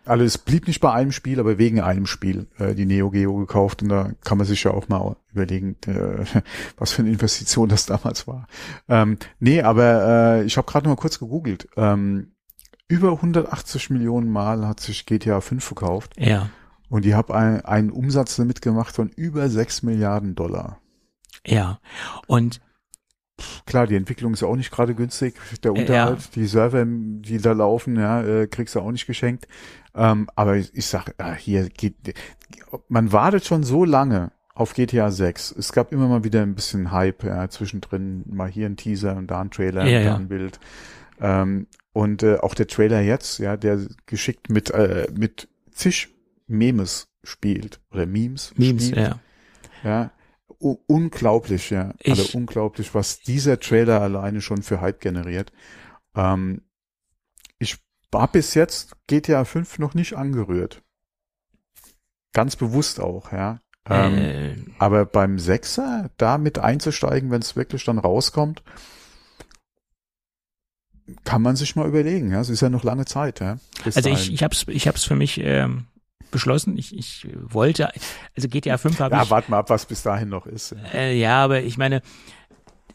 also 0.06 0.24
es 0.24 0.38
blieb 0.38 0.68
nicht 0.68 0.80
bei 0.82 0.94
einem 0.94 1.12
Spiel, 1.12 1.40
aber 1.40 1.58
wegen 1.58 1.82
einem 1.82 2.06
Spiel 2.06 2.48
äh, 2.60 2.76
die 2.76 2.86
Neo 2.86 3.10
Geo 3.10 3.36
gekauft 3.36 3.82
und 3.82 3.90
da 3.90 4.12
kann 4.24 4.38
man 4.38 4.46
sich 4.46 4.64
ja 4.64 4.72
auch 4.72 4.88
mal 4.88 5.16
überlegen, 5.34 5.76
äh, 5.88 6.26
was 6.78 6.92
für 6.92 7.02
eine 7.02 7.12
Investition 7.12 7.70
das 7.70 7.86
damals 7.88 8.28
war. 8.28 8.48
Ähm, 8.88 9.18
nee, 9.40 9.62
aber 9.62 10.38
äh, 10.38 10.44
ich 10.46 10.58
habe 10.58 10.72
gerade 10.72 10.88
mal 10.88 10.96
kurz 10.96 11.20
gegoogelt. 11.20 11.68
Ähm, 11.76 12.32
über 12.88 13.14
180 13.14 13.90
Millionen 13.90 14.32
Mal 14.32 14.68
hat 14.68 14.80
sich 14.80 15.08
GTA 15.08 15.42
5 15.42 15.64
verkauft 15.64 16.14
ja, 16.20 16.50
und 16.88 17.04
die 17.04 17.16
haben 17.16 17.34
ein, 17.34 17.66
einen 17.66 17.90
Umsatz 17.90 18.36
damit 18.36 18.62
gemacht 18.62 18.96
von 18.96 19.10
über 19.10 19.50
6 19.50 19.82
Milliarden 19.82 20.36
Dollar. 20.36 20.80
Ja. 21.46 21.80
Und 22.28 22.62
Klar, 23.66 23.86
die 23.86 23.96
Entwicklung 23.98 24.34
ist 24.34 24.44
auch 24.44 24.56
nicht 24.56 24.72
gerade 24.72 24.96
günstig. 24.96 25.36
Der 25.64 25.74
Ja. 25.74 25.80
Unterhalt, 25.82 26.36
die 26.36 26.46
Server, 26.48 26.86
die 26.86 27.38
da 27.38 27.52
laufen, 27.52 27.98
ja, 27.98 28.24
äh, 28.24 28.48
kriegst 28.48 28.76
du 28.76 28.80
auch 28.80 28.92
nicht 28.92 29.08
geschenkt. 29.08 29.48
Ähm, 29.94 30.30
aber 30.36 30.56
ich, 30.56 30.86
sag, 30.86 31.14
ah, 31.18 31.34
hier 31.34 31.68
geht, 31.70 31.96
man 32.88 33.12
wartet 33.12 33.46
schon 33.46 33.64
so 33.64 33.84
lange 33.84 34.32
auf 34.54 34.74
GTA 34.74 35.12
6. 35.12 35.52
Es 35.52 35.74
gab 35.74 35.92
immer 35.92 36.08
mal 36.08 36.24
wieder 36.24 36.42
ein 36.42 36.56
bisschen 36.56 36.92
Hype, 36.92 37.26
ja, 37.26 37.50
zwischendrin 37.50 38.24
mal 38.26 38.50
hier 38.50 38.68
ein 38.68 38.78
Teaser 38.78 39.18
und 39.18 39.28
da 39.28 39.42
ein 39.42 39.52
Trailer 39.52 39.86
Ja, 39.86 39.98
und 40.00 40.06
da 40.06 40.10
ja. 40.12 40.16
ein 40.16 40.28
Bild. 40.30 40.60
Ähm, 41.20 41.68
und 41.92 42.24
äh, 42.24 42.38
auch 42.38 42.54
der 42.54 42.68
Trailer 42.68 43.02
jetzt, 43.02 43.40
ja, 43.40 43.58
der 43.58 43.80
geschickt 44.06 44.50
mit 44.50 44.72
äh, 44.72 45.08
mit 45.18 45.50
zig 45.72 46.08
Memes 46.48 47.08
spielt 47.24 47.82
oder 47.92 48.06
Memes. 48.06 48.54
Memes, 48.56 48.88
spielt. 48.88 48.98
ja. 49.08 49.20
Ja, 49.84 50.12
unglaublich, 50.60 51.70
ja. 51.70 51.94
Also 52.06 52.24
Ich- 52.24 52.36
unglaublich, 52.36 52.94
was 52.94 53.20
dieser 53.20 53.60
Trailer 53.60 54.02
alleine 54.02 54.42
schon 54.42 54.64
für 54.64 54.82
Hype 54.82 55.00
generiert. 55.02 55.52
Ähm, 56.16 56.62
ich 57.60 57.78
war 58.12 58.32
bis 58.32 58.54
jetzt 58.54 58.96
GTA 59.08 59.46
5 59.46 59.80
noch 59.80 59.94
nicht 59.94 60.14
angerührt. 60.14 60.82
Ganz 62.34 62.56
bewusst 62.56 63.00
auch, 63.00 63.32
ja. 63.32 63.60
Ähm, 63.88 64.18
äh, 64.18 64.56
aber 64.80 65.06
beim 65.06 65.38
Sechser, 65.38 66.10
da 66.18 66.38
mit 66.38 66.58
einzusteigen, 66.58 67.30
wenn 67.32 67.42
es 67.42 67.56
wirklich 67.56 67.84
dann 67.84 68.00
rauskommt, 68.00 68.64
kann 71.24 71.42
man 71.44 71.56
sich 71.56 71.76
mal 71.76 71.88
überlegen, 71.88 72.32
ja. 72.32 72.42
Es 72.42 72.50
ist 72.50 72.62
ja 72.62 72.70
noch 72.70 72.84
lange 72.84 73.06
Zeit, 73.06 73.40
ja. 73.40 73.60
Also 73.84 74.10
ich, 74.10 74.16
dahin. 74.18 74.34
ich 74.34 74.44
habe 74.44 74.56
es 74.56 74.68
ich 74.68 74.88
hab's 74.88 75.04
für 75.04 75.16
mich 75.16 75.40
ähm, 75.40 75.86
beschlossen. 76.32 76.78
Ich, 76.78 76.96
ich 76.96 77.28
wollte, 77.42 77.90
also 78.36 78.50
GTA 78.50 78.78
5 78.78 79.00
habe 79.00 79.16
ja, 79.16 79.24
ich, 79.24 79.30
warte 79.30 79.52
mal 79.52 79.60
ab, 79.60 79.70
was 79.70 79.86
bis 79.86 80.04
dahin 80.04 80.30
noch 80.30 80.46
ist. 80.46 80.72
Ja. 80.72 81.00
äh, 81.00 81.18
ja, 81.18 81.44
aber 81.44 81.62
ich 81.62 81.78
meine, 81.78 82.02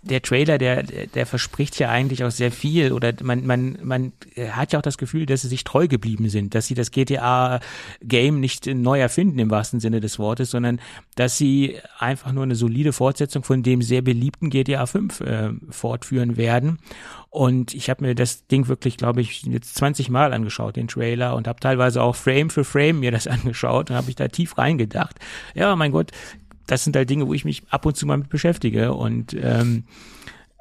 der 0.02 0.22
Trailer, 0.22 0.56
der, 0.56 0.82
der 0.82 1.06
der 1.08 1.26
verspricht 1.26 1.78
ja 1.78 1.90
eigentlich 1.90 2.24
auch 2.24 2.30
sehr 2.30 2.50
viel 2.50 2.92
oder 2.92 3.12
man, 3.22 3.46
man, 3.46 3.78
man 3.82 4.12
hat 4.50 4.72
ja 4.72 4.78
auch 4.78 4.82
das 4.82 4.96
Gefühl, 4.96 5.26
dass 5.26 5.42
sie 5.42 5.48
sich 5.48 5.64
treu 5.64 5.88
geblieben 5.88 6.30
sind, 6.30 6.54
dass 6.54 6.66
sie 6.66 6.74
das 6.74 6.90
GTA-Game 6.90 8.40
nicht 8.40 8.66
neu 8.66 8.98
erfinden 8.98 9.38
im 9.38 9.50
wahrsten 9.50 9.78
Sinne 9.78 10.00
des 10.00 10.18
Wortes, 10.18 10.50
sondern 10.50 10.80
dass 11.16 11.36
sie 11.36 11.76
einfach 11.98 12.32
nur 12.32 12.44
eine 12.44 12.54
solide 12.54 12.94
Fortsetzung 12.94 13.42
von 13.42 13.62
dem 13.62 13.82
sehr 13.82 14.00
beliebten 14.00 14.48
GTA 14.48 14.86
5 14.86 15.20
äh, 15.20 15.50
fortführen 15.68 16.38
werden. 16.38 16.78
Und 17.30 17.74
ich 17.74 17.88
habe 17.88 18.04
mir 18.04 18.16
das 18.16 18.48
Ding 18.48 18.66
wirklich, 18.66 18.96
glaube 18.96 19.20
ich, 19.20 19.42
jetzt 19.44 19.76
20 19.76 20.10
Mal 20.10 20.32
angeschaut, 20.32 20.74
den 20.74 20.88
Trailer, 20.88 21.36
und 21.36 21.46
habe 21.46 21.60
teilweise 21.60 22.02
auch 22.02 22.16
Frame 22.16 22.50
für 22.50 22.64
Frame 22.64 22.98
mir 23.00 23.12
das 23.12 23.26
angeschaut 23.28 23.90
und 23.90 23.96
habe 23.96 24.10
ich 24.10 24.16
da 24.16 24.28
tief 24.28 24.58
reingedacht. 24.58 25.16
Ja, 25.54 25.76
mein 25.76 25.92
Gott, 25.92 26.10
das 26.66 26.84
sind 26.84 26.96
halt 26.96 27.08
Dinge, 27.08 27.28
wo 27.28 27.34
ich 27.34 27.44
mich 27.44 27.62
ab 27.70 27.86
und 27.86 27.96
zu 27.96 28.06
mal 28.06 28.18
mit 28.18 28.28
beschäftige. 28.28 28.92
Und 28.94 29.34
ähm, 29.34 29.84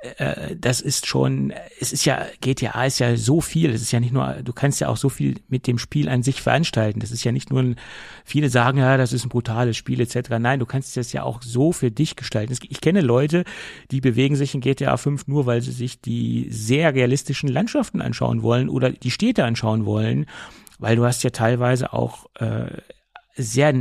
äh, 0.01 0.55
das 0.55 0.81
ist 0.81 1.07
schon, 1.07 1.53
es 1.79 1.91
ist 1.93 2.05
ja, 2.05 2.25
GTA 2.41 2.85
ist 2.85 2.99
ja 2.99 3.15
so 3.17 3.41
viel, 3.41 3.69
es 3.71 3.81
ist 3.81 3.91
ja 3.91 3.99
nicht 3.99 4.13
nur, 4.13 4.37
du 4.43 4.53
kannst 4.53 4.79
ja 4.79 4.87
auch 4.87 4.97
so 4.97 5.09
viel 5.09 5.35
mit 5.47 5.67
dem 5.67 5.77
Spiel 5.77 6.07
an 6.09 6.23
sich 6.23 6.41
veranstalten. 6.41 6.99
Das 6.99 7.11
ist 7.11 7.23
ja 7.23 7.31
nicht 7.31 7.49
nur 7.49 7.61
ein, 7.61 7.75
viele 8.23 8.49
sagen, 8.49 8.77
ja, 8.79 8.97
das 8.97 9.13
ist 9.13 9.25
ein 9.25 9.29
brutales 9.29 9.77
Spiel 9.77 9.99
etc. 10.01 10.39
Nein, 10.39 10.59
du 10.59 10.65
kannst 10.65 10.95
das 10.97 11.11
ja 11.13 11.23
auch 11.23 11.41
so 11.41 11.71
für 11.71 11.91
dich 11.91 12.15
gestalten. 12.15 12.53
Es- 12.53 12.59
Ich 12.69 12.81
kenne 12.81 13.01
Leute, 13.01 13.43
die 13.91 14.01
bewegen 14.01 14.35
sich 14.35 14.53
in 14.55 14.61
GTA 14.61 14.97
5 14.97 15.27
nur, 15.27 15.45
weil 15.45 15.61
sie 15.61 15.71
sich 15.71 15.99
die 16.01 16.47
sehr 16.49 16.93
realistischen 16.93 17.49
Landschaften 17.49 18.01
anschauen 18.01 18.41
wollen 18.41 18.69
oder 18.69 18.91
die 18.91 19.11
Städte 19.11 19.43
anschauen 19.43 19.85
wollen, 19.85 20.25
weil 20.79 20.95
du 20.95 21.05
hast 21.05 21.23
ja 21.23 21.29
teilweise 21.31 21.91
auch 21.93 22.27
äh, 22.35 22.67
sehr 23.35 23.73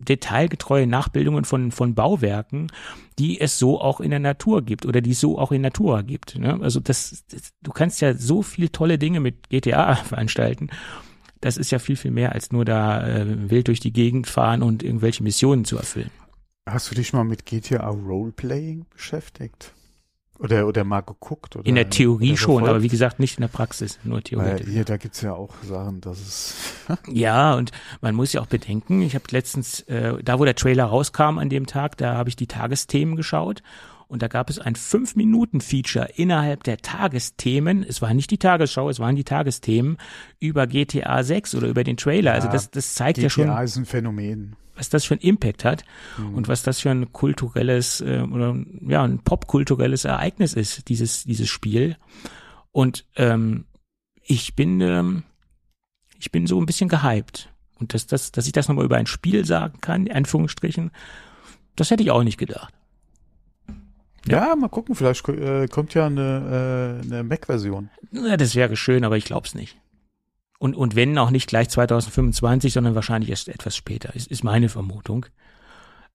detailgetreue 0.00 0.86
Nachbildungen 0.86 1.44
von, 1.44 1.70
von 1.72 1.94
Bauwerken, 1.94 2.72
die 3.18 3.40
es 3.40 3.58
so 3.58 3.80
auch 3.80 4.00
in 4.00 4.10
der 4.10 4.18
Natur 4.18 4.62
gibt 4.62 4.86
oder 4.86 5.00
die 5.00 5.10
es 5.10 5.20
so 5.20 5.38
auch 5.38 5.52
in 5.52 5.62
Natura 5.62 6.02
gibt. 6.02 6.38
Ne? 6.38 6.58
Also 6.60 6.80
das, 6.80 7.24
das, 7.30 7.52
du 7.62 7.70
kannst 7.70 8.00
ja 8.00 8.14
so 8.14 8.42
viel 8.42 8.70
tolle 8.70 8.98
Dinge 8.98 9.20
mit 9.20 9.50
GTA 9.50 9.94
veranstalten. 10.04 10.70
Das 11.40 11.56
ist 11.56 11.70
ja 11.70 11.78
viel, 11.78 11.96
viel 11.96 12.10
mehr 12.10 12.32
als 12.32 12.52
nur 12.52 12.64
da 12.64 13.06
äh, 13.06 13.50
wild 13.50 13.68
durch 13.68 13.80
die 13.80 13.92
Gegend 13.92 14.26
fahren 14.26 14.62
und 14.62 14.82
irgendwelche 14.82 15.22
Missionen 15.22 15.64
zu 15.64 15.76
erfüllen. 15.76 16.10
Hast 16.68 16.90
du 16.90 16.94
dich 16.94 17.12
mal 17.12 17.24
mit 17.24 17.46
GTA 17.46 17.88
Roleplaying 17.88 18.86
beschäftigt? 18.90 19.74
Oder, 20.40 20.66
oder 20.66 20.84
mal 20.84 21.02
geguckt? 21.02 21.56
Oder, 21.56 21.66
in 21.66 21.74
der 21.74 21.90
Theorie 21.90 22.36
schon, 22.36 22.66
aber 22.66 22.82
wie 22.82 22.88
gesagt, 22.88 23.20
nicht 23.20 23.36
in 23.36 23.42
der 23.42 23.48
Praxis, 23.48 23.98
nur 24.04 24.22
theoretisch. 24.22 24.66
Weil 24.66 24.72
hier, 24.72 24.84
da 24.84 24.96
gibt's 24.96 25.20
ja 25.20 25.34
auch 25.34 25.54
Sachen, 25.62 26.00
dass 26.00 26.18
es. 26.18 26.54
ja, 27.08 27.54
und 27.54 27.72
man 28.00 28.14
muss 28.14 28.32
ja 28.32 28.40
auch 28.40 28.46
bedenken, 28.46 29.02
ich 29.02 29.14
habe 29.14 29.24
letztens, 29.30 29.80
äh, 29.80 30.14
da 30.22 30.38
wo 30.38 30.44
der 30.46 30.54
Trailer 30.54 30.86
rauskam 30.86 31.38
an 31.38 31.50
dem 31.50 31.66
Tag, 31.66 31.98
da 31.98 32.14
habe 32.14 32.30
ich 32.30 32.36
die 32.36 32.46
Tagesthemen 32.46 33.16
geschaut 33.16 33.62
und 34.08 34.22
da 34.22 34.28
gab 34.28 34.50
es 34.50 34.58
ein 34.58 34.76
fünf 34.76 35.14
minuten 35.14 35.60
feature 35.60 36.08
innerhalb 36.16 36.64
der 36.64 36.78
Tagesthemen. 36.78 37.84
Es 37.84 38.00
war 38.00 38.12
nicht 38.12 38.30
die 38.30 38.38
Tagesschau, 38.38 38.88
es 38.88 38.98
waren 38.98 39.14
die 39.14 39.24
Tagesthemen 39.24 39.98
über 40.40 40.66
GTA 40.66 41.22
6 41.22 41.54
oder 41.54 41.68
über 41.68 41.84
den 41.84 41.96
Trailer. 41.96 42.32
Also 42.32 42.48
ja, 42.48 42.52
also 42.52 42.66
das, 42.66 42.70
das 42.70 42.94
zeigt 42.94 43.16
GTA 43.16 43.22
ja 43.22 43.30
schon. 43.30 43.44
GTA 43.44 43.62
ist 43.62 43.76
ein 43.76 43.84
Phänomen 43.84 44.56
was 44.80 44.88
das 44.88 45.04
für 45.04 45.14
ein 45.14 45.20
Impact 45.20 45.64
hat 45.64 45.84
mhm. 46.16 46.34
und 46.34 46.48
was 46.48 46.62
das 46.62 46.80
für 46.80 46.90
ein 46.90 47.12
kulturelles 47.12 48.00
äh, 48.00 48.22
oder 48.22 48.56
ja 48.80 49.02
ein 49.02 49.18
popkulturelles 49.18 50.06
Ereignis 50.06 50.54
ist 50.54 50.88
dieses 50.88 51.24
dieses 51.24 51.48
Spiel. 51.48 51.96
Und 52.72 53.04
ähm, 53.16 53.66
ich 54.22 54.56
bin 54.56 54.80
ähm, 54.80 55.22
ich 56.18 56.32
bin 56.32 56.46
so 56.46 56.58
ein 56.58 56.66
bisschen 56.66 56.88
gehypt. 56.88 57.52
Und 57.78 57.94
dass 57.94 58.06
das 58.06 58.32
dass 58.32 58.46
ich 58.46 58.52
das 58.52 58.68
nochmal 58.68 58.86
über 58.86 58.96
ein 58.96 59.06
Spiel 59.06 59.44
sagen 59.44 59.80
kann 59.80 60.06
in 60.06 60.16
Anführungsstrichen 60.16 60.90
das 61.76 61.90
hätte 61.90 62.02
ich 62.02 62.10
auch 62.10 62.24
nicht 62.24 62.38
gedacht. 62.38 62.74
Ja, 64.26 64.48
ja 64.48 64.56
mal 64.56 64.68
gucken. 64.68 64.94
Vielleicht 64.94 65.26
äh, 65.28 65.66
kommt 65.68 65.94
ja 65.94 66.06
eine 66.06 67.00
äh, 67.02 67.06
eine 67.06 67.22
Mac-Version. 67.22 67.90
Ja, 68.12 68.36
das 68.36 68.54
wäre 68.54 68.76
schön 68.76 69.04
aber 69.04 69.18
ich 69.18 69.24
glaube 69.26 69.46
es 69.46 69.54
nicht 69.54 69.79
und, 70.60 70.76
und 70.76 70.94
wenn 70.94 71.16
auch 71.16 71.30
nicht 71.30 71.48
gleich 71.48 71.70
2025, 71.70 72.74
sondern 72.74 72.94
wahrscheinlich 72.94 73.30
erst 73.30 73.48
etwas 73.48 73.74
später, 73.74 74.14
ist, 74.14 74.28
ist 74.30 74.44
meine 74.44 74.68
Vermutung. 74.68 75.24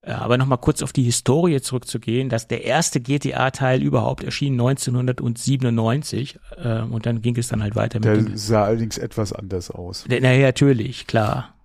Äh, 0.01 0.11
aber 0.11 0.37
nochmal 0.37 0.59
kurz 0.59 0.83
auf 0.83 0.93
die 0.93 1.01
Historie 1.01 1.59
zurückzugehen, 1.61 2.29
dass 2.29 2.47
der 2.47 2.63
erste 2.63 3.01
GTA-Teil 3.01 3.81
überhaupt 3.81 4.23
erschien 4.23 4.53
1997 4.53 6.39
äh, 6.57 6.81
und 6.81 7.07
dann 7.07 7.23
ging 7.23 7.35
es 7.37 7.47
dann 7.47 7.63
halt 7.63 7.75
weiter 7.75 7.97
mit 7.97 8.05
Der 8.05 8.17
dem, 8.17 8.37
sah 8.37 8.65
allerdings 8.65 8.99
etwas 8.99 9.33
anders 9.33 9.71
aus. 9.71 10.05
Na 10.07 10.19
naja, 10.19 10.45
natürlich, 10.45 11.07
klar. 11.07 11.55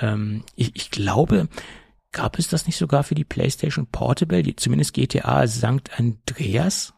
Ähm, 0.00 0.44
ich, 0.56 0.74
ich 0.76 0.90
glaube, 0.90 1.48
gab 2.10 2.38
es 2.38 2.48
das 2.48 2.66
nicht 2.66 2.78
sogar 2.78 3.04
für 3.04 3.14
die 3.14 3.24
PlayStation 3.24 3.86
Portable, 3.86 4.42
die, 4.42 4.56
zumindest 4.56 4.94
GTA 4.94 5.46
St. 5.46 5.90
Andreas? 5.98 6.93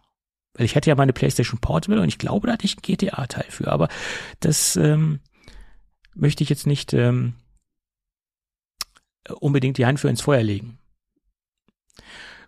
Ich 0.58 0.76
hatte 0.76 0.90
ja 0.90 0.96
meine 0.96 1.12
PlayStation 1.12 1.60
Portable 1.60 2.00
und 2.00 2.08
ich 2.08 2.18
glaube, 2.18 2.46
da 2.46 2.54
hatte 2.54 2.64
ich 2.64 2.76
einen 2.76 2.82
GTA-Teil 2.82 3.46
für, 3.50 3.68
aber 3.68 3.88
das 4.40 4.76
ähm, 4.76 5.20
möchte 6.14 6.42
ich 6.42 6.48
jetzt 6.48 6.66
nicht 6.66 6.92
ähm, 6.92 7.34
unbedingt 9.40 9.78
die 9.78 9.86
Hand 9.86 10.00
für 10.00 10.08
ins 10.08 10.22
Feuer 10.22 10.42
legen. 10.42 10.78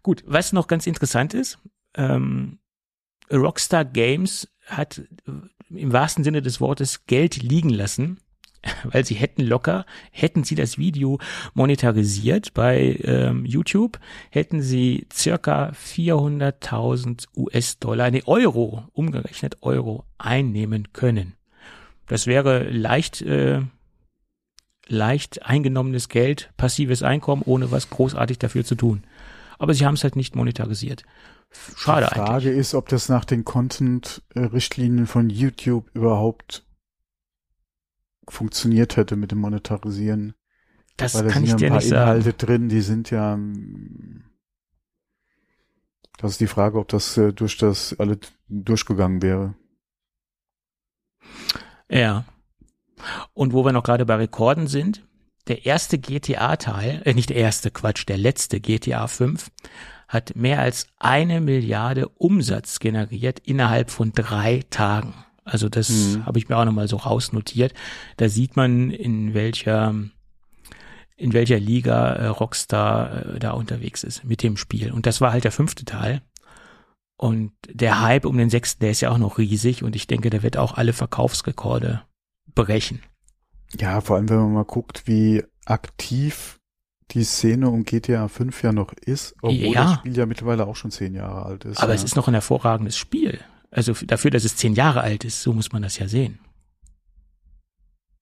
Gut, 0.03 0.23
was 0.27 0.53
noch 0.53 0.69
ganz 0.69 0.87
interessant 0.87 1.35
ist, 1.35 1.59
ähm, 1.95 2.59
Rockstar 3.31 3.85
Games 3.85 4.49
hat 4.67 5.03
im 5.69 5.93
wahrsten 5.93 6.25
Sinne 6.25 6.41
des 6.41 6.61
Wortes 6.61 7.07
Geld 7.07 7.43
liegen 7.43 7.71
lassen 7.71 8.21
weil 8.85 9.05
sie 9.05 9.15
hätten 9.15 9.43
locker, 9.43 9.87
hätten 10.11 10.45
sie 10.45 10.55
das 10.55 10.79
Video 10.79 11.19
monetarisiert 11.55 12.55
bei 12.55 12.99
ähm, 13.03 13.45
YouTube, 13.45 13.99
hätten 14.31 14.63
sie 14.63 15.07
circa 15.13 15.71
400.000 15.71 17.27
US-Dollar, 17.37 18.11
nee, 18.11 18.23
Euro, 18.27 18.85
umgerechnet 18.93 19.59
Euro, 19.63 20.05
einnehmen 20.19 20.93
können. 20.93 21.35
Das 22.07 22.27
wäre 22.27 22.69
leicht, 22.71 23.23
äh, 23.23 23.61
leicht 24.87 25.45
eingenommenes 25.45 26.09
Geld, 26.09 26.51
passives 26.57 27.03
Einkommen, 27.03 27.43
ohne 27.45 27.71
was 27.71 27.91
großartig 27.91 28.39
dafür 28.39 28.65
zu 28.65 28.75
tun. 28.75 29.05
Aber 29.59 29.75
sie 29.75 29.85
haben 29.85 29.95
es 29.95 30.05
halt 30.05 30.17
nicht 30.17 30.35
monetarisiert. 30.35 31.05
Schade 31.77 32.07
eigentlich. 32.07 32.13
Die 32.13 32.19
Frage 32.19 32.49
eigentlich. 32.49 32.59
ist, 32.59 32.75
ob 32.75 32.89
das 32.89 33.09
nach 33.09 33.25
den 33.25 33.45
Content-Richtlinien 33.45 35.07
von 35.07 35.31
YouTube 35.31 35.91
überhaupt 35.95 36.65
funktioniert 38.33 38.97
hätte 38.97 39.16
mit 39.16 39.33
dem 39.33 39.39
Monetarisieren. 39.39 40.35
Das 40.97 41.14
Weil 41.14 41.24
da 41.24 41.31
kann 41.31 41.47
sind 41.47 41.61
ich 41.61 41.68
ja 41.68 41.68
ein 41.68 41.79
paar 41.79 41.83
Inhalte 41.83 42.24
sagen. 42.24 42.39
drin, 42.39 42.68
die 42.68 42.81
sind 42.81 43.11
ja 43.11 43.39
das 46.18 46.33
ist 46.33 46.41
die 46.41 46.49
Frage, 46.49 46.79
ob 46.79 46.89
das 46.89 47.16
äh, 47.16 47.33
durch 47.33 47.57
das 47.57 47.95
alle 47.99 48.18
durchgegangen 48.49 49.22
wäre. 49.22 49.55
Ja. 51.89 52.24
Und 53.33 53.53
wo 53.53 53.64
wir 53.64 53.72
noch 53.72 53.85
gerade 53.85 54.05
bei 54.05 54.16
Rekorden 54.16 54.66
sind, 54.66 55.07
der 55.47 55.64
erste 55.64 55.97
GTA-Teil, 55.99 57.03
äh, 57.05 57.14
nicht 57.14 57.31
der 57.31 57.37
erste 57.37 57.70
Quatsch, 57.70 58.05
der 58.07 58.18
letzte 58.18 58.61
GTA 58.61 59.07
5 59.07 59.51
hat 60.09 60.35
mehr 60.35 60.61
als 60.61 60.89
eine 60.99 61.41
Milliarde 61.41 62.09
Umsatz 62.09 62.81
generiert 62.81 63.39
innerhalb 63.41 63.91
von 63.91 64.12
drei 64.12 64.64
Tagen. 64.70 65.14
Also 65.49 65.69
das 65.69 65.89
mhm. 65.91 66.27
habe 66.27 66.39
ich 66.39 66.49
mir 66.49 66.57
auch 66.57 66.65
nochmal 66.65 66.89
so 66.89 66.97
rausnotiert. 66.97 67.75
Da 68.17 68.29
sieht 68.29 68.57
man, 68.57 68.91
in 68.91 69.35
welcher 69.35 69.95
in 71.19 71.33
welcher 71.33 71.59
Liga 71.59 72.13
äh, 72.13 72.27
Rockstar 72.29 73.35
äh, 73.35 73.39
da 73.41 73.51
unterwegs 73.51 74.05
ist 74.05 74.25
mit 74.25 74.43
dem 74.43 74.57
Spiel. 74.57 74.93
Und 74.93 75.05
das 75.05 75.21
war 75.21 75.33
halt 75.33 75.45
der 75.45 75.53
fünfte 75.53 75.85
Teil. 75.85 76.23
Und 77.17 77.51
der 77.69 78.01
Hype 78.01 78.25
um 78.25 78.39
den 78.39 78.49
sechsten, 78.49 78.81
der 78.81 78.93
ist 78.93 79.01
ja 79.01 79.11
auch 79.11 79.19
noch 79.19 79.39
riesig 79.39 79.83
und 79.83 79.97
ich 79.97 80.07
denke, 80.07 80.31
der 80.31 80.45
wird 80.45 80.57
auch 80.57 80.75
alle 80.75 80.93
Verkaufsrekorde 80.93 82.03
brechen. 82.55 83.03
Ja, 83.77 84.01
vor 84.01 84.17
allem 84.17 84.29
wenn 84.29 84.37
man 84.37 84.53
mal 84.53 84.65
guckt, 84.65 85.03
wie 85.07 85.43
aktiv 85.67 86.61
die 87.11 87.25
Szene 87.25 87.69
um 87.69 87.85
GTA 87.85 88.29
5 88.29 88.63
ja 88.63 88.73
noch 88.73 88.93
ist, 88.93 89.35
obwohl 89.43 89.57
ja. 89.57 89.85
das 89.85 89.95
Spiel 89.95 90.17
ja 90.17 90.27
mittlerweile 90.27 90.67
auch 90.67 90.77
schon 90.77 90.93
zehn 90.93 91.15
Jahre 91.15 91.45
alt 91.45 91.65
ist. 91.65 91.79
Aber 91.79 91.93
ja. 91.93 91.97
es 91.97 92.05
ist 92.05 92.15
noch 92.15 92.29
ein 92.29 92.35
hervorragendes 92.35 92.97
Spiel. 92.97 93.41
Also 93.71 93.93
dafür, 93.93 94.31
dass 94.31 94.45
es 94.45 94.57
zehn 94.57 94.75
Jahre 94.75 95.03
alt 95.03 95.25
ist, 95.25 95.43
so 95.43 95.53
muss 95.53 95.73
man 95.73 95.83
das 95.83 95.99
ja 95.99 96.09
sehen. 96.09 96.39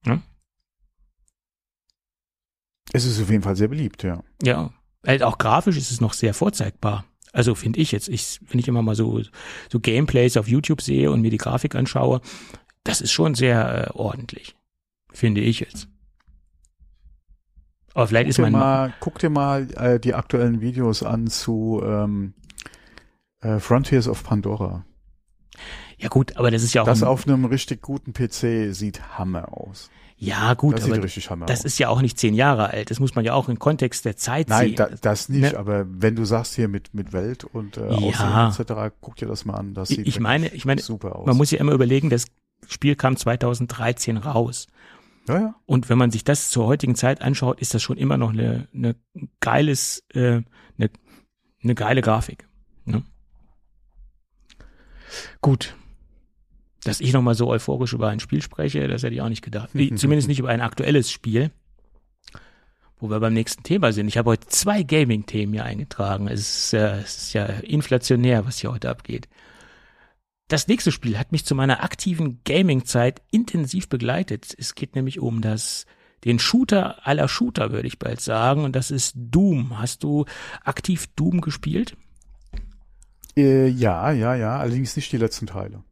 Hm? 0.04 0.22
Es 2.92 3.04
ist 3.04 3.20
auf 3.20 3.30
jeden 3.30 3.42
Fall 3.42 3.56
sehr 3.56 3.68
beliebt, 3.68 4.02
ja. 4.02 4.22
Ja, 4.42 4.70
halt 5.06 5.22
auch 5.22 5.38
grafisch 5.38 5.76
ist 5.76 5.90
es 5.90 6.00
noch 6.00 6.12
sehr 6.12 6.34
vorzeigbar. 6.34 7.04
Also 7.32 7.54
finde 7.54 7.80
ich 7.80 7.92
jetzt, 7.92 8.08
ich, 8.08 8.40
wenn 8.48 8.58
ich 8.58 8.68
immer 8.68 8.82
mal 8.82 8.94
so, 8.94 9.20
so 9.70 9.80
Gameplays 9.80 10.36
auf 10.36 10.48
YouTube 10.48 10.80
sehe 10.80 11.10
und 11.10 11.20
mir 11.20 11.30
die 11.30 11.36
Grafik 11.36 11.74
anschaue, 11.74 12.20
das 12.82 13.00
ist 13.00 13.12
schon 13.12 13.34
sehr 13.34 13.88
äh, 13.88 13.90
ordentlich. 13.92 14.56
Finde 15.12 15.40
ich 15.40 15.60
jetzt. 15.60 15.88
Aber 17.94 18.06
vielleicht 18.06 18.26
guck 18.26 18.30
ist 18.30 18.38
mein. 18.38 18.52
Mal, 18.52 18.94
guck 19.00 19.18
dir 19.18 19.30
mal 19.30 19.68
äh, 19.76 19.98
die 19.98 20.14
aktuellen 20.14 20.60
Videos 20.60 21.02
an 21.02 21.26
zu 21.26 21.82
ähm, 21.84 22.34
äh, 23.40 23.58
Frontiers 23.58 24.08
of 24.08 24.22
Pandora. 24.22 24.84
Ja 25.98 26.08
gut, 26.08 26.36
aber 26.36 26.50
das 26.50 26.62
ist 26.62 26.74
ja 26.74 26.82
auch. 26.82 26.86
Das 26.86 27.02
auf 27.02 27.26
einem 27.26 27.44
richtig 27.44 27.82
guten 27.82 28.12
PC 28.12 28.74
sieht 28.74 29.18
Hammer 29.18 29.52
aus. 29.56 29.90
Ja, 30.18 30.54
gut, 30.54 30.76
das 30.76 30.84
aber 30.84 30.94
sieht 30.94 31.04
richtig 31.04 31.30
Hammer 31.30 31.44
das 31.44 31.60
aus. 31.60 31.64
ist 31.66 31.78
ja 31.78 31.88
auch 31.88 32.00
nicht 32.00 32.18
zehn 32.18 32.34
Jahre 32.34 32.70
alt. 32.70 32.90
Das 32.90 33.00
muss 33.00 33.14
man 33.14 33.24
ja 33.24 33.34
auch 33.34 33.48
im 33.48 33.58
Kontext 33.58 34.04
der 34.06 34.16
Zeit 34.16 34.48
Nein, 34.48 34.68
sehen. 34.68 34.74
Nein, 34.78 34.88
da, 34.90 34.96
das 35.00 35.28
nicht, 35.28 35.52
ne? 35.52 35.58
aber 35.58 35.84
wenn 35.88 36.16
du 36.16 36.24
sagst 36.24 36.54
hier 36.54 36.68
mit, 36.68 36.94
mit 36.94 37.12
Welt 37.12 37.44
und 37.44 37.76
äh, 37.76 37.90
ja. 37.90 38.52
Aussehen 38.54 38.64
etc., 38.64 38.94
guck 39.00 39.16
dir 39.16 39.28
das 39.28 39.44
mal 39.44 39.54
an. 39.54 39.74
Das 39.74 39.88
sieht 39.88 40.06
ich 40.06 40.18
meine, 40.18 40.48
ich 40.48 40.64
meine, 40.64 40.80
super 40.80 41.16
aus. 41.16 41.26
Man 41.26 41.36
muss 41.36 41.50
ja 41.50 41.58
immer 41.58 41.72
überlegen, 41.72 42.08
das 42.08 42.26
Spiel 42.66 42.96
kam 42.96 43.16
2013 43.16 44.16
raus. 44.16 44.68
Ja, 45.28 45.38
ja. 45.38 45.54
Und 45.66 45.88
wenn 45.90 45.98
man 45.98 46.10
sich 46.10 46.24
das 46.24 46.50
zur 46.50 46.66
heutigen 46.66 46.94
Zeit 46.94 47.20
anschaut, 47.20 47.60
ist 47.60 47.74
das 47.74 47.82
schon 47.82 47.98
immer 47.98 48.16
noch 48.16 48.30
eine, 48.30 48.68
eine 48.74 48.96
geiles, 49.40 50.04
äh, 50.14 50.42
eine, 50.78 50.90
eine 51.62 51.74
geile 51.74 52.00
Grafik. 52.00 52.48
Gut, 55.40 55.74
dass 56.84 57.00
ich 57.00 57.12
nochmal 57.12 57.34
so 57.34 57.48
euphorisch 57.48 57.92
über 57.92 58.08
ein 58.08 58.20
Spiel 58.20 58.42
spreche, 58.42 58.86
das 58.88 59.02
hätte 59.02 59.14
ich 59.14 59.20
auch 59.20 59.28
nicht 59.28 59.44
gedacht. 59.44 59.70
Zumindest 59.96 60.28
nicht 60.28 60.38
über 60.38 60.50
ein 60.50 60.60
aktuelles 60.60 61.10
Spiel. 61.10 61.50
Wo 62.98 63.10
wir 63.10 63.20
beim 63.20 63.34
nächsten 63.34 63.62
Thema 63.62 63.92
sind. 63.92 64.08
Ich 64.08 64.16
habe 64.16 64.30
heute 64.30 64.46
zwei 64.46 64.82
Gaming-Themen 64.82 65.52
hier 65.52 65.64
eingetragen. 65.64 66.28
Es 66.28 66.40
ist, 66.40 66.72
äh, 66.72 67.00
es 67.00 67.18
ist 67.18 67.32
ja 67.34 67.44
inflationär, 67.44 68.46
was 68.46 68.58
hier 68.58 68.72
heute 68.72 68.88
abgeht. 68.88 69.28
Das 70.48 70.66
nächste 70.66 70.92
Spiel 70.92 71.18
hat 71.18 71.30
mich 71.30 71.44
zu 71.44 71.54
meiner 71.54 71.82
aktiven 71.82 72.40
Gaming-Zeit 72.44 73.20
intensiv 73.30 73.90
begleitet. 73.90 74.54
Es 74.56 74.74
geht 74.74 74.94
nämlich 74.94 75.20
um 75.20 75.42
das 75.42 75.84
den 76.24 76.38
Shooter 76.38 77.06
aller 77.06 77.28
Shooter, 77.28 77.70
würde 77.70 77.86
ich 77.86 77.98
bald 77.98 78.20
sagen. 78.20 78.64
Und 78.64 78.74
das 78.74 78.90
ist 78.90 79.14
Doom. 79.16 79.78
Hast 79.78 80.02
du 80.02 80.24
aktiv 80.64 81.06
Doom 81.16 81.40
gespielt? 81.40 81.96
Äh, 83.36 83.68
ja, 83.68 84.10
ja, 84.12 84.34
ja. 84.34 84.58
Allerdings 84.58 84.96
nicht 84.96 85.12
die 85.12 85.18
letzten 85.18 85.46
Teile. 85.46 85.82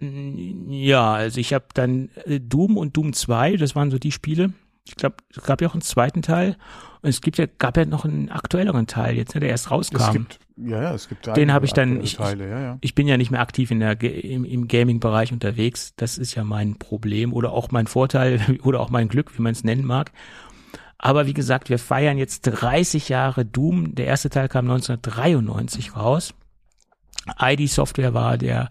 Ja, 0.00 1.12
also 1.12 1.40
ich 1.40 1.52
habe 1.52 1.66
dann 1.74 2.08
äh, 2.24 2.40
Doom 2.40 2.76
und 2.78 2.96
Doom 2.96 3.12
2, 3.12 3.56
das 3.56 3.76
waren 3.76 3.90
so 3.90 3.98
die 3.98 4.12
Spiele, 4.12 4.54
Ich 4.86 4.96
glaube, 4.96 5.16
es 5.28 5.42
gab 5.42 5.60
ja 5.60 5.68
auch 5.68 5.74
einen 5.74 5.82
zweiten 5.82 6.22
Teil. 6.22 6.56
Und 7.02 7.08
es 7.08 7.20
gibt 7.20 7.38
ja, 7.38 7.46
gab 7.58 7.76
ja 7.76 7.84
noch 7.84 8.04
einen 8.04 8.30
aktuelleren 8.30 8.86
Teil 8.86 9.16
jetzt, 9.16 9.34
ne, 9.34 9.40
der 9.40 9.50
erst 9.50 9.70
rauskam. 9.70 10.00
Es 10.00 10.12
gibt, 10.12 10.38
ja, 10.56 10.82
ja, 10.82 10.94
es 10.94 11.08
gibt 11.08 11.26
Den 11.36 11.52
habe 11.52 11.64
ich 11.64 11.72
dann, 11.72 12.02
ich, 12.02 12.16
Teile, 12.16 12.48
ja, 12.48 12.60
ja. 12.60 12.78
ich 12.80 12.94
bin 12.94 13.06
ja 13.06 13.16
nicht 13.16 13.30
mehr 13.30 13.40
aktiv 13.40 13.70
in 13.70 13.80
der, 13.80 14.00
im, 14.02 14.44
im 14.44 14.68
Gaming-Bereich 14.68 15.32
unterwegs. 15.32 15.94
Das 15.96 16.18
ist 16.18 16.34
ja 16.34 16.44
mein 16.44 16.78
Problem 16.78 17.32
oder 17.32 17.52
auch 17.52 17.70
mein 17.70 17.86
Vorteil 17.86 18.40
oder 18.62 18.80
auch 18.80 18.90
mein 18.90 19.08
Glück, 19.08 19.36
wie 19.36 19.42
man 19.42 19.52
es 19.52 19.64
nennen 19.64 19.84
mag. 19.84 20.12
Aber 21.02 21.26
wie 21.26 21.32
gesagt, 21.32 21.70
wir 21.70 21.78
feiern 21.78 22.18
jetzt 22.18 22.42
30 22.42 23.08
Jahre 23.08 23.46
Doom. 23.46 23.94
Der 23.94 24.06
erste 24.06 24.28
Teil 24.28 24.48
kam 24.48 24.66
1993 24.70 25.96
raus. 25.96 26.34
ID 27.40 27.70
Software 27.70 28.12
war 28.12 28.36
der, 28.36 28.68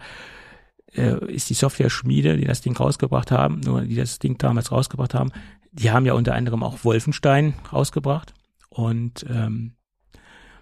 äh, 0.93 1.25
ist 1.33 1.49
die 1.49 1.55
Software-Schmiede, 1.55 2.37
die 2.37 2.45
das 2.45 2.61
Ding 2.61 2.77
rausgebracht 2.77 3.31
haben, 3.31 3.61
nur 3.61 3.81
die 3.81 3.95
das 3.95 4.19
Ding 4.19 4.37
damals 4.37 4.71
rausgebracht 4.71 5.15
haben. 5.15 5.31
Die 5.71 5.89
haben 5.89 6.05
ja 6.05 6.13
unter 6.13 6.35
anderem 6.35 6.61
auch 6.61 6.83
Wolfenstein 6.83 7.55
rausgebracht. 7.73 8.35
Und 8.69 9.25
ähm, 9.27 9.73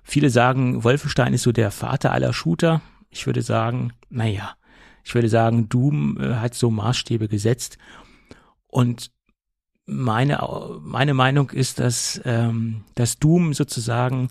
viele 0.04 0.30
sagen, 0.30 0.86
Wolfenstein 0.86 1.34
ist 1.34 1.44
so 1.44 1.52
der 1.52 1.72
Vater 1.72 2.14
aller 2.14 2.32
Shooter. 2.32 2.82
Ich 3.10 3.26
würde 3.26 3.42
sagen, 3.42 3.92
naja, 4.10 4.56
ich 5.04 5.14
würde 5.16 5.28
sagen, 5.28 5.68
Doom 5.68 6.18
äh, 6.18 6.36
hat 6.36 6.54
so 6.54 6.72
Maßstäbe 6.72 7.28
gesetzt. 7.28 7.78
Und 8.68 9.12
meine, 9.88 10.40
meine 10.82 11.14
Meinung 11.14 11.50
ist, 11.50 11.80
dass, 11.80 12.22
ähm, 12.26 12.84
dass 12.94 13.18
Doom 13.18 13.54
sozusagen 13.54 14.30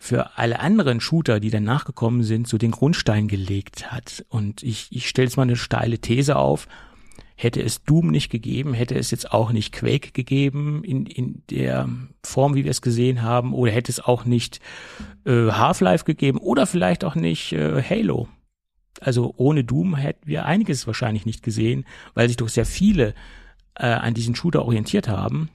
für 0.00 0.38
alle 0.38 0.60
anderen 0.60 1.00
Shooter, 1.00 1.38
die 1.40 1.50
dann 1.50 1.64
nachgekommen 1.64 2.22
sind, 2.22 2.48
so 2.48 2.56
den 2.56 2.70
Grundstein 2.70 3.28
gelegt 3.28 3.92
hat. 3.92 4.24
Und 4.30 4.62
ich, 4.62 4.88
ich 4.90 5.08
stelle 5.08 5.26
jetzt 5.26 5.36
mal 5.36 5.42
eine 5.42 5.56
steile 5.56 5.98
These 5.98 6.36
auf. 6.36 6.66
Hätte 7.36 7.62
es 7.62 7.84
Doom 7.84 8.10
nicht 8.10 8.30
gegeben, 8.30 8.74
hätte 8.74 8.94
es 8.96 9.10
jetzt 9.10 9.32
auch 9.32 9.52
nicht 9.52 9.72
Quake 9.72 10.12
gegeben 10.12 10.82
in, 10.84 11.06
in 11.06 11.42
der 11.50 11.88
Form, 12.24 12.54
wie 12.54 12.64
wir 12.64 12.70
es 12.70 12.82
gesehen 12.82 13.22
haben, 13.22 13.54
oder 13.54 13.72
hätte 13.72 13.92
es 13.92 14.00
auch 14.00 14.24
nicht 14.24 14.60
äh, 15.24 15.50
Half-Life 15.50 16.04
gegeben 16.04 16.38
oder 16.38 16.66
vielleicht 16.66 17.04
auch 17.04 17.14
nicht 17.14 17.52
äh, 17.52 17.82
Halo. 17.82 18.28
Also 19.00 19.34
ohne 19.36 19.64
Doom 19.64 19.96
hätten 19.96 20.26
wir 20.26 20.44
einiges 20.46 20.86
wahrscheinlich 20.86 21.24
nicht 21.24 21.42
gesehen, 21.42 21.84
weil 22.14 22.28
sich 22.28 22.36
doch 22.36 22.48
sehr 22.48 22.66
viele 22.66 23.14
äh, 23.74 23.86
an 23.86 24.14
diesen 24.14 24.34
Shooter 24.34 24.64
orientiert 24.64 25.08
haben. 25.08 25.48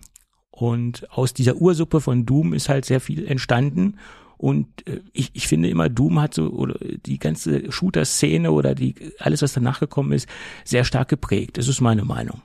Und 0.52 1.10
aus 1.12 1.34
dieser 1.34 1.58
Ursuppe 1.58 2.00
von 2.02 2.26
Doom 2.26 2.54
ist 2.54 2.70
halt 2.70 2.86
sehr 2.86 3.02
viel 3.02 3.26
entstanden. 3.28 3.98
Und 4.38 4.68
äh, 4.88 5.02
ich, 5.14 5.32
ich 5.34 5.48
finde 5.48 5.70
immer, 5.70 5.90
Doom 5.90 6.20
hat 6.22 6.34
so, 6.34 6.50
oder 6.50 6.76
die 7.06 7.20
ganze 7.20 7.72
Shooter-Szene 7.72 8.52
oder 8.52 8.76
die, 8.76 8.96
alles, 9.20 9.42
was 9.42 9.54
danach 9.54 9.80
gekommen 9.80 10.12
ist, 10.14 10.28
sehr 10.64 10.84
stark 10.86 11.10
geprägt. 11.10 11.58
Das 11.58 11.68
ist 11.68 11.82
meine 11.82 12.06
Meinung. 12.06 12.42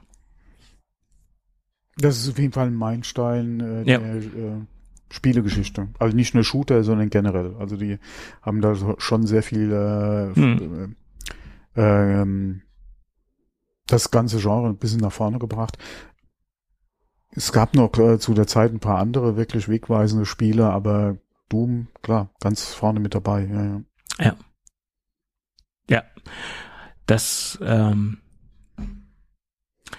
Das 1.96 2.18
ist 2.18 2.30
auf 2.30 2.38
jeden 2.38 2.52
Fall 2.52 2.68
ein 2.68 2.74
Meilenstein 2.74 3.60
äh, 3.60 3.90
Ja. 3.90 3.98
der 3.98 4.16
äh, 4.16 4.22
Spielegeschichte. 5.10 5.88
Also 5.98 6.16
nicht 6.16 6.34
nur 6.34 6.44
Shooter, 6.44 6.82
sondern 6.84 7.10
generell. 7.10 7.54
Also 7.58 7.76
die 7.76 7.98
haben 8.42 8.60
da 8.60 8.74
schon 8.98 9.26
sehr 9.26 9.42
viel 9.42 9.72
äh, 9.72 10.34
Hm. 10.34 10.96
äh, 11.76 11.80
ähm, 12.22 12.62
das 13.92 14.10
ganze 14.10 14.38
Genre 14.38 14.68
ein 14.68 14.78
bisschen 14.78 15.00
nach 15.00 15.12
vorne 15.12 15.38
gebracht. 15.38 15.78
Es 17.32 17.52
gab 17.52 17.74
noch 17.74 17.96
äh, 17.98 18.18
zu 18.18 18.34
der 18.34 18.46
Zeit 18.46 18.72
ein 18.72 18.80
paar 18.80 18.98
andere 18.98 19.36
wirklich 19.36 19.68
wegweisende 19.68 20.26
Spiele, 20.26 20.70
aber 20.70 21.18
Doom, 21.48 21.88
klar, 22.02 22.30
ganz 22.40 22.72
vorne 22.72 23.00
mit 23.00 23.14
dabei. 23.14 23.44
Ja, 23.44 24.24
ja. 24.24 24.36
Ja. 25.88 26.04
Das, 27.06 27.58
ähm, 27.62 28.18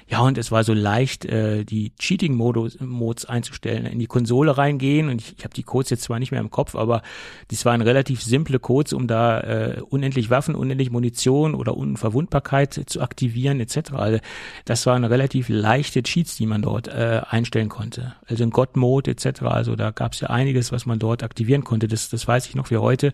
ja, 0.08 0.20
und 0.22 0.38
es 0.38 0.52
war 0.52 0.64
so 0.64 0.74
leicht, 0.74 1.26
äh, 1.26 1.64
die 1.64 1.94
Cheating-Modes 1.98 3.26
einzustellen, 3.26 3.86
in 3.86 4.00
die 4.00 4.08
Konsole 4.08 4.58
reingehen. 4.58 5.10
Und 5.10 5.22
ich, 5.22 5.36
ich 5.38 5.44
habe 5.44 5.54
die 5.54 5.64
Codes 5.64 5.90
jetzt 5.90 6.04
zwar 6.04 6.20
nicht 6.20 6.32
mehr 6.32 6.42
im 6.42 6.52
Kopf, 6.52 6.76
aber 6.76 7.02
dies 7.50 7.66
waren 7.66 7.82
relativ 7.82 8.22
simple 8.22 8.60
Codes, 8.60 8.94
um 8.94 9.08
da 9.08 9.40
äh, 9.40 9.82
unendlich 9.90 10.30
Waffen, 10.30 10.56
unendlich 10.56 10.92
Munition 10.92 11.56
oder 11.56 11.78
Unverwundbarkeit 11.78 12.82
zu 12.86 13.02
aktivieren 13.02 13.60
etc. 13.62 13.94
Also 13.94 14.20
das 14.66 14.86
waren 14.86 15.06
relativ 15.06 15.48
leichte 15.48 16.04
Cheats, 16.04 16.36
die 16.36 16.46
man 16.46 16.62
dort 16.62 16.88
äh, 16.90 17.22
einstellen 17.30 17.70
konnte. 17.70 18.16
Also 18.28 18.44
in 18.44 18.50
God-Mode 18.50 19.12
etc. 19.12 19.44
Also 19.44 19.76
da 19.76 19.92
gab 19.92 20.14
es 20.14 20.20
ja 20.20 20.30
einiges, 20.30 20.72
was 20.72 20.86
man 20.86 21.00
dort 21.00 21.24
aktivieren 21.24 21.64
konnte. 21.64 21.88
Das, 21.88 22.10
das 22.10 22.28
weiß 22.28 22.48
ich 22.48 22.56
noch 22.56 22.70
wie 22.70 22.78
heute 22.78 23.14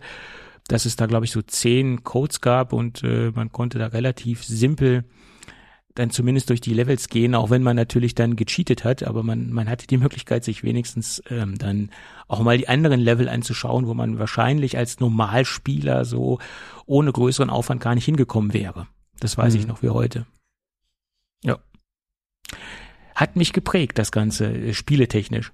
dass 0.70 0.84
es 0.84 0.96
da, 0.96 1.06
glaube 1.06 1.24
ich, 1.24 1.32
so 1.32 1.40
zehn 1.40 2.04
Codes 2.04 2.42
gab 2.42 2.74
und 2.74 3.02
äh, 3.02 3.32
man 3.34 3.50
konnte 3.50 3.78
da 3.78 3.86
relativ 3.86 4.44
simpel 4.44 5.04
dann 5.98 6.10
zumindest 6.10 6.48
durch 6.50 6.60
die 6.60 6.74
Levels 6.74 7.08
gehen, 7.08 7.34
auch 7.34 7.50
wenn 7.50 7.62
man 7.62 7.74
natürlich 7.76 8.14
dann 8.14 8.36
gecheatet 8.36 8.84
hat, 8.84 9.02
aber 9.02 9.22
man, 9.22 9.50
man 9.50 9.68
hatte 9.68 9.86
die 9.86 9.96
Möglichkeit, 9.96 10.44
sich 10.44 10.62
wenigstens 10.62 11.20
ähm, 11.28 11.58
dann 11.58 11.90
auch 12.28 12.40
mal 12.42 12.56
die 12.56 12.68
anderen 12.68 13.00
Level 13.00 13.28
anzuschauen, 13.28 13.86
wo 13.86 13.94
man 13.94 14.18
wahrscheinlich 14.18 14.76
als 14.78 15.00
Normalspieler 15.00 16.04
so 16.04 16.38
ohne 16.86 17.10
größeren 17.12 17.50
Aufwand 17.50 17.80
gar 17.80 17.94
nicht 17.94 18.04
hingekommen 18.04 18.52
wäre. 18.52 18.86
Das 19.18 19.36
weiß 19.36 19.54
Mhm. 19.54 19.60
ich 19.60 19.66
noch 19.66 19.82
wie 19.82 19.90
heute. 19.90 20.26
Ja. 21.42 21.58
Hat 23.14 23.34
mich 23.34 23.52
geprägt, 23.52 23.98
das 23.98 24.12
Ganze, 24.12 24.46
äh, 24.52 24.74
spieletechnisch. 24.74 25.52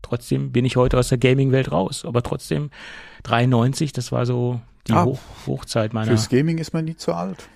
Trotzdem 0.00 0.52
bin 0.52 0.64
ich 0.64 0.76
heute 0.76 0.98
aus 0.98 1.08
der 1.08 1.18
Gaming-Welt 1.18 1.70
raus, 1.70 2.04
aber 2.04 2.22
trotzdem 2.22 2.70
93, 3.24 3.92
das 3.92 4.10
war 4.12 4.26
so 4.26 4.60
die 4.88 4.92
Ah. 4.92 5.04
Hoch 5.04 5.20
Hochzeit 5.46 5.92
meiner. 5.92 6.08
Fürs 6.08 6.28
Gaming 6.28 6.58
ist 6.58 6.72
man 6.74 6.84
nie 6.84 6.96
zu 6.96 7.12
alt. 7.12 7.48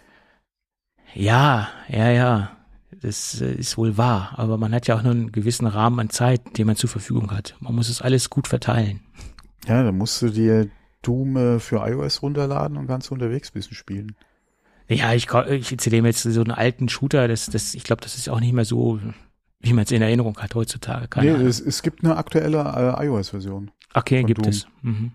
Ja, 1.14 1.68
ja, 1.88 2.10
ja. 2.10 2.56
Das 3.02 3.40
äh, 3.40 3.52
ist 3.52 3.76
wohl 3.76 3.96
wahr. 3.96 4.34
Aber 4.36 4.58
man 4.58 4.74
hat 4.74 4.86
ja 4.86 4.96
auch 4.96 5.02
nur 5.02 5.12
einen 5.12 5.32
gewissen 5.32 5.66
Rahmen 5.66 6.00
an 6.00 6.10
Zeit, 6.10 6.58
den 6.58 6.66
man 6.66 6.76
zur 6.76 6.90
Verfügung 6.90 7.30
hat. 7.30 7.54
Man 7.60 7.74
muss 7.74 7.88
es 7.88 8.02
alles 8.02 8.30
gut 8.30 8.48
verteilen. 8.48 9.00
Ja, 9.66 9.82
dann 9.82 9.96
musst 9.98 10.22
du 10.22 10.30
dir 10.30 10.68
Doom 11.02 11.36
äh, 11.36 11.60
für 11.60 11.86
iOS 11.86 12.22
runterladen 12.22 12.76
und 12.76 12.86
kannst 12.86 13.10
unterwegs 13.10 13.50
ein 13.50 13.54
bisschen 13.54 13.76
spielen. 13.76 14.16
Ja, 14.88 15.12
ich, 15.14 15.28
ich 15.50 15.72
erzähle 15.72 16.02
mir 16.02 16.08
jetzt 16.08 16.22
so 16.22 16.40
einen 16.40 16.52
alten 16.52 16.88
Shooter. 16.88 17.26
Das, 17.28 17.46
das, 17.46 17.74
ich 17.74 17.84
glaube, 17.84 18.02
das 18.02 18.16
ist 18.16 18.28
auch 18.28 18.40
nicht 18.40 18.52
mehr 18.52 18.64
so, 18.64 19.00
wie 19.60 19.72
man 19.72 19.84
es 19.84 19.90
in 19.90 20.02
Erinnerung 20.02 20.38
hat 20.38 20.54
heutzutage. 20.54 21.08
Keine 21.08 21.38
Nee, 21.38 21.44
es, 21.44 21.60
es 21.60 21.82
gibt 21.82 22.04
eine 22.04 22.16
aktuelle 22.16 22.58
äh, 22.58 23.06
iOS-Version. 23.06 23.70
Okay, 23.94 24.22
gibt 24.22 24.42
Doom. 24.42 24.48
es. 24.48 24.66
Mhm. 24.82 25.12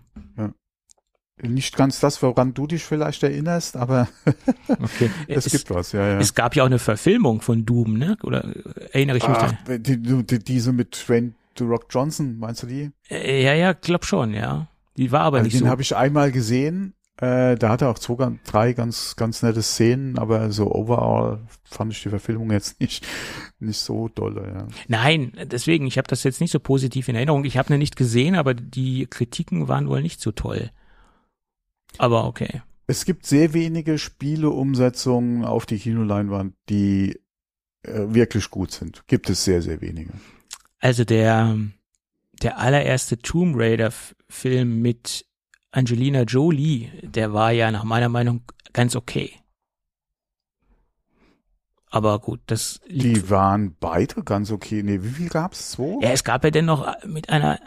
Nicht 1.42 1.76
ganz 1.76 2.00
das, 2.00 2.22
woran 2.22 2.54
du 2.54 2.66
dich 2.66 2.82
vielleicht 2.84 3.22
erinnerst, 3.22 3.76
aber 3.76 4.08
Okay. 4.68 5.10
es, 5.28 5.46
gibt 5.46 5.70
was, 5.70 5.92
ja, 5.92 6.06
ja. 6.06 6.18
es 6.18 6.34
gab 6.34 6.54
ja 6.56 6.62
auch 6.62 6.66
eine 6.68 6.78
Verfilmung 6.78 7.40
von 7.42 7.66
Doom, 7.66 7.98
ne? 7.98 8.16
Oder 8.22 8.44
erinnere 8.92 9.16
ich 9.18 9.26
mich 9.28 9.36
Ach, 9.36 9.52
da? 9.66 9.78
die, 9.78 9.98
die, 10.24 10.38
diese 10.38 10.72
mit 10.72 11.04
Dwayne 11.06 11.32
The 11.58 11.64
Rock 11.64 11.86
Johnson, 11.90 12.38
meinst 12.38 12.62
du 12.62 12.66
die? 12.66 12.90
Äh, 13.10 13.42
Ja, 13.44 13.54
ja, 13.54 13.72
glaub 13.72 14.04
schon, 14.04 14.32
ja. 14.34 14.68
Die 14.96 15.10
war 15.12 15.22
aber 15.22 15.38
Also 15.38 15.46
nicht 15.46 15.54
den 15.54 15.64
so. 15.64 15.68
habe 15.68 15.82
ich 15.82 15.96
einmal 15.96 16.32
gesehen. 16.32 16.94
Äh, 17.18 17.56
da 17.56 17.68
hat 17.68 17.82
er 17.82 17.90
auch 17.90 17.98
zwei, 17.98 18.32
drei 18.44 18.72
ganz, 18.72 19.16
ganz 19.16 19.42
nette 19.42 19.62
Szenen, 19.62 20.18
aber 20.18 20.50
so 20.50 20.74
overall 20.74 21.40
fand 21.62 21.92
ich 21.92 22.02
die 22.02 22.08
Verfilmung 22.08 22.50
jetzt 22.50 22.80
nicht, 22.80 23.06
nicht 23.60 23.78
so 23.78 24.08
dolle, 24.08 24.52
ja. 24.54 24.66
Nein, 24.88 25.32
deswegen, 25.44 25.86
ich 25.86 25.98
habe 25.98 26.08
das 26.08 26.24
jetzt 26.24 26.40
nicht 26.40 26.50
so 26.50 26.58
positiv 26.58 27.08
in 27.08 27.14
Erinnerung. 27.14 27.44
Ich 27.44 27.58
habe 27.58 27.68
eine 27.68 27.78
nicht 27.78 27.96
gesehen, 27.96 28.34
aber 28.34 28.54
die 28.54 29.06
Kritiken 29.06 29.68
waren 29.68 29.88
wohl 29.88 30.02
nicht 30.02 30.20
so 30.20 30.32
toll. 30.32 30.70
Aber 31.98 32.24
okay. 32.26 32.62
Es 32.86 33.04
gibt 33.04 33.26
sehr 33.26 33.52
wenige 33.54 33.98
Spieleumsetzungen 33.98 35.44
auf 35.44 35.66
die 35.66 35.78
Kinoleinwand, 35.78 36.54
die 36.68 37.20
äh, 37.84 37.92
wirklich 38.08 38.50
gut 38.50 38.72
sind. 38.72 39.06
Gibt 39.06 39.30
es 39.30 39.44
sehr, 39.44 39.62
sehr 39.62 39.80
wenige. 39.80 40.12
Also 40.80 41.04
der, 41.04 41.56
der 42.42 42.58
allererste 42.58 43.18
Tomb 43.18 43.54
Raider 43.56 43.86
F- 43.86 44.16
Film 44.28 44.82
mit 44.82 45.24
Angelina 45.70 46.22
Jolie, 46.22 46.90
der 47.02 47.32
war 47.32 47.52
ja 47.52 47.70
nach 47.70 47.84
meiner 47.84 48.08
Meinung 48.08 48.42
ganz 48.72 48.96
okay. 48.96 49.32
Aber 51.86 52.18
gut, 52.20 52.40
das 52.46 52.80
liegt. 52.86 53.16
Die 53.16 53.30
waren 53.30 53.76
beide 53.78 54.22
ganz 54.22 54.50
okay. 54.50 54.82
Nee, 54.82 55.02
wie 55.02 55.10
viel 55.10 55.28
gab's? 55.28 55.72
Zwei? 55.72 55.98
ja, 56.02 56.10
es 56.10 56.24
gab 56.24 56.42
ja 56.42 56.50
dann 56.50 56.64
noch 56.64 57.04
mit 57.04 57.28
einer, 57.28 57.60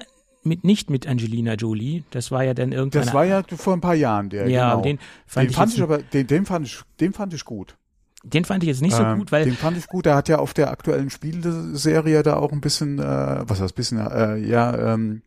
mit 0.46 0.64
nicht 0.64 0.89
mit 0.89 1.08
Angelina 1.08 1.54
Jolie. 1.54 2.04
Das 2.12 2.32
war 2.32 2.43
ja 2.43 2.54
dann 2.54 2.72
irgendwann. 2.72 3.04
das 3.06 3.14
war 3.14 3.26
ja 3.26 3.43
vor 3.56 3.74
ein 3.74 3.82
paar 3.82 3.96
Jahren, 3.96 4.30
der. 4.30 4.48
ja, 4.48 4.72
genau. 4.72 4.82
den 4.84 5.00
fand 5.26 5.46
den 5.46 5.50
ich, 5.52 5.56
fand 5.56 5.74
ich 5.74 5.82
aber, 5.82 5.98
den, 6.00 6.28
den 6.28 6.46
fand 6.46 6.66
ich, 6.68 6.82
den 7.00 7.14
fand 7.14 7.34
ich 7.34 7.46
gut. 7.46 7.78
den 8.24 8.46
fand 8.46 8.64
ich 8.64 8.68
jetzt 8.70 8.82
nicht 8.82 8.96
so 8.96 9.04
Ähm, 9.04 9.20
gut, 9.20 9.32
weil 9.32 9.46
den 9.46 9.56
fand 9.56 9.78
ich 9.78 9.88
gut. 9.88 10.06
Er 10.06 10.16
hat 10.16 10.30
ja 10.30 10.39
auf 10.39 10.54
der 10.54 10.72
aktuellen 10.72 11.10
Spielserie 11.10 12.24
da 12.24 12.38
auch 12.38 12.52
ein 12.52 12.62
bisschen, 12.62 13.00
äh, 13.00 13.04
was 13.48 13.62
heißt 13.62 13.76
bisschen, 13.76 14.00
äh, 14.00 14.38
ja, 14.38 14.93
ähm, 14.93 15.22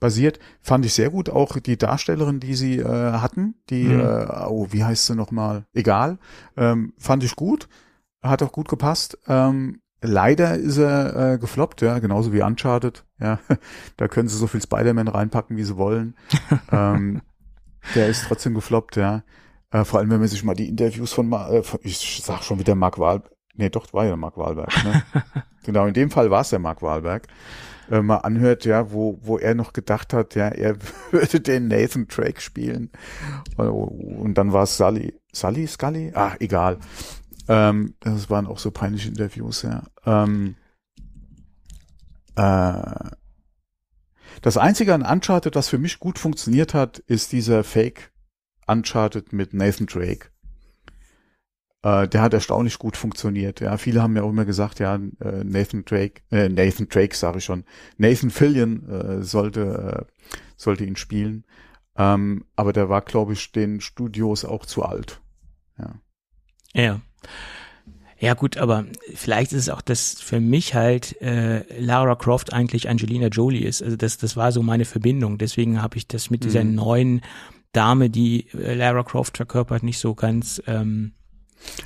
basiert. 0.00 0.38
Fand 0.60 0.84
ich 0.84 0.94
sehr 0.94 1.10
gut. 1.10 1.30
Auch 1.30 1.58
die 1.60 1.76
Darstellerin, 1.78 2.40
die 2.40 2.54
sie 2.54 2.78
äh, 2.78 2.84
hatten, 2.84 3.54
die, 3.70 3.84
Mhm. 3.84 4.00
äh, 4.00 4.26
oh, 4.48 4.66
wie 4.70 4.82
heißt 4.84 5.06
sie 5.06 5.14
nochmal? 5.14 5.64
Egal. 5.74 6.18
Ähm, 6.56 6.92
fand 6.98 7.22
ich 7.22 7.36
gut. 7.36 7.68
Hat 8.22 8.42
auch 8.42 8.52
gut 8.52 8.68
gepasst. 8.68 9.18
Ähm, 9.28 9.80
leider 10.02 10.56
ist 10.56 10.78
er 10.78 11.34
äh, 11.34 11.38
gefloppt, 11.38 11.80
ja, 11.80 11.98
genauso 11.98 12.32
wie 12.32 12.42
Uncharted. 12.42 13.04
Ja, 13.20 13.38
da 13.96 14.08
können 14.08 14.28
sie 14.28 14.36
so 14.36 14.46
viel 14.46 14.60
Spider-Man 14.60 15.08
reinpacken, 15.08 15.56
wie 15.56 15.64
sie 15.64 15.76
wollen. 15.76 16.14
ähm, 16.72 17.22
der 17.94 18.08
ist 18.08 18.26
trotzdem 18.26 18.54
gefloppt, 18.54 18.96
ja. 18.96 19.22
Äh, 19.70 19.84
vor 19.84 20.00
allem, 20.00 20.10
wenn 20.10 20.20
man 20.20 20.28
sich 20.28 20.44
mal 20.44 20.54
die 20.54 20.68
Interviews 20.68 21.12
von, 21.12 21.32
äh, 21.32 21.62
von 21.62 21.80
ich 21.82 22.20
sag 22.22 22.42
schon 22.42 22.58
wieder 22.58 22.74
Mark 22.74 22.98
Wahl, 22.98 23.22
nee, 23.54 23.70
doch, 23.70 23.92
war 23.92 24.04
ja 24.04 24.16
Mark 24.16 24.36
Wahlberg, 24.36 24.72
ne? 24.84 25.02
genau, 25.64 25.86
in 25.86 25.94
dem 25.94 26.10
Fall 26.10 26.30
war 26.30 26.42
es 26.42 26.50
der 26.50 26.58
Mark 26.58 26.82
Wahlberg, 26.82 27.26
äh, 27.90 28.02
mal 28.02 28.18
anhört, 28.18 28.64
ja, 28.64 28.92
wo, 28.92 29.18
wo 29.22 29.38
er 29.38 29.54
noch 29.54 29.72
gedacht 29.72 30.12
hat, 30.12 30.34
ja, 30.34 30.48
er 30.48 30.76
würde 31.10 31.40
den 31.40 31.68
Nathan 31.68 32.06
Drake 32.06 32.40
spielen. 32.40 32.90
Und 33.56 34.34
dann 34.34 34.52
war 34.52 34.64
es 34.64 34.76
Sully, 34.76 35.14
Sully, 35.32 35.66
Scully? 35.66 36.12
Ach, 36.14 36.36
egal. 36.40 36.78
Ähm, 37.48 37.94
das 38.00 38.30
waren 38.30 38.46
auch 38.46 38.58
so 38.58 38.70
peinliche 38.70 39.08
Interviews, 39.08 39.62
ja. 39.62 39.84
Ähm, 40.04 40.56
äh, 42.36 43.10
das 44.40 44.56
Einzige 44.56 44.94
an 44.94 45.02
Uncharted, 45.02 45.54
was 45.54 45.68
für 45.68 45.78
mich 45.78 45.98
gut 45.98 46.18
funktioniert 46.18 46.74
hat, 46.74 46.98
ist 46.98 47.32
dieser 47.32 47.64
Fake 47.64 48.12
Uncharted 48.66 49.32
mit 49.32 49.54
Nathan 49.54 49.86
Drake. 49.86 50.28
Äh, 51.82 52.08
der 52.08 52.22
hat 52.22 52.32
erstaunlich 52.32 52.78
gut 52.78 52.96
funktioniert. 52.96 53.60
Ja, 53.60 53.76
viele 53.76 54.02
haben 54.02 54.16
ja 54.16 54.22
auch 54.22 54.30
immer 54.30 54.44
gesagt, 54.44 54.78
ja, 54.78 54.94
äh, 54.94 55.44
Nathan 55.44 55.84
Drake, 55.84 56.22
äh, 56.30 56.48
Nathan 56.48 56.88
Drake 56.88 57.16
sage 57.16 57.38
ich 57.38 57.44
schon, 57.44 57.64
Nathan 57.98 58.30
Fillion 58.30 58.88
äh, 58.88 59.22
sollte 59.22 60.06
äh, 60.08 60.12
sollte 60.56 60.84
ihn 60.84 60.96
spielen. 60.96 61.44
Ähm, 61.96 62.44
aber 62.56 62.72
der 62.72 62.88
war, 62.88 63.02
glaube 63.02 63.34
ich, 63.34 63.52
den 63.52 63.80
Studios 63.80 64.44
auch 64.44 64.64
zu 64.64 64.84
alt. 64.84 65.20
Ja. 65.78 65.94
Ja. 66.72 67.00
Ja 68.18 68.34
gut, 68.34 68.56
aber 68.56 68.84
vielleicht 69.14 69.52
ist 69.52 69.62
es 69.62 69.68
auch, 69.68 69.80
dass 69.80 70.20
für 70.20 70.38
mich 70.38 70.74
halt 70.74 71.20
äh, 71.20 71.64
Lara 71.80 72.14
Croft 72.14 72.52
eigentlich 72.52 72.88
Angelina 72.88 73.26
Jolie 73.26 73.64
ist. 73.64 73.82
Also 73.82 73.96
das, 73.96 74.16
das 74.16 74.36
war 74.36 74.52
so 74.52 74.62
meine 74.62 74.84
Verbindung. 74.84 75.38
Deswegen 75.38 75.82
habe 75.82 75.96
ich 75.96 76.06
das 76.06 76.30
mit 76.30 76.44
dieser 76.44 76.62
mhm. 76.62 76.76
neuen 76.76 77.20
Dame, 77.72 78.10
die 78.10 78.46
äh, 78.50 78.74
Lara 78.74 79.02
Croft 79.02 79.38
verkörpert, 79.38 79.82
nicht 79.82 79.98
so 79.98 80.14
ganz 80.14 80.62
ähm, 80.68 81.14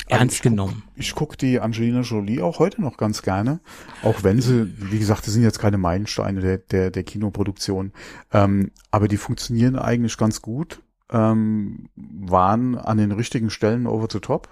ernst 0.09 0.37
ich 0.37 0.43
genommen. 0.43 0.83
Guck, 0.85 0.99
ich 0.99 1.15
gucke 1.15 1.37
die 1.37 1.61
Angelina 1.61 2.01
Jolie 2.01 2.43
auch 2.43 2.59
heute 2.59 2.81
noch 2.81 2.97
ganz 2.97 3.23
gerne, 3.23 3.61
auch 4.03 4.23
wenn 4.23 4.41
sie, 4.41 4.73
wie 4.77 4.99
gesagt, 4.99 5.27
das 5.27 5.35
sind 5.35 5.43
jetzt 5.43 5.59
keine 5.59 5.79
Meilensteine 5.79 6.41
der, 6.41 6.59
der, 6.59 6.91
der 6.91 7.05
Kinoproduktion, 7.05 7.93
ähm, 8.33 8.73
aber 8.91 9.09
die 9.09 9.17
funktionieren 9.17 9.77
eigentlich 9.77 10.17
ganz 10.17 10.43
gut, 10.43 10.83
ähm, 11.11 11.89
waren 11.95 12.77
an 12.77 12.99
den 12.99 13.13
richtigen 13.13 13.51
Stellen 13.51 13.87
over 13.87 14.09
the 14.11 14.21
top. 14.21 14.49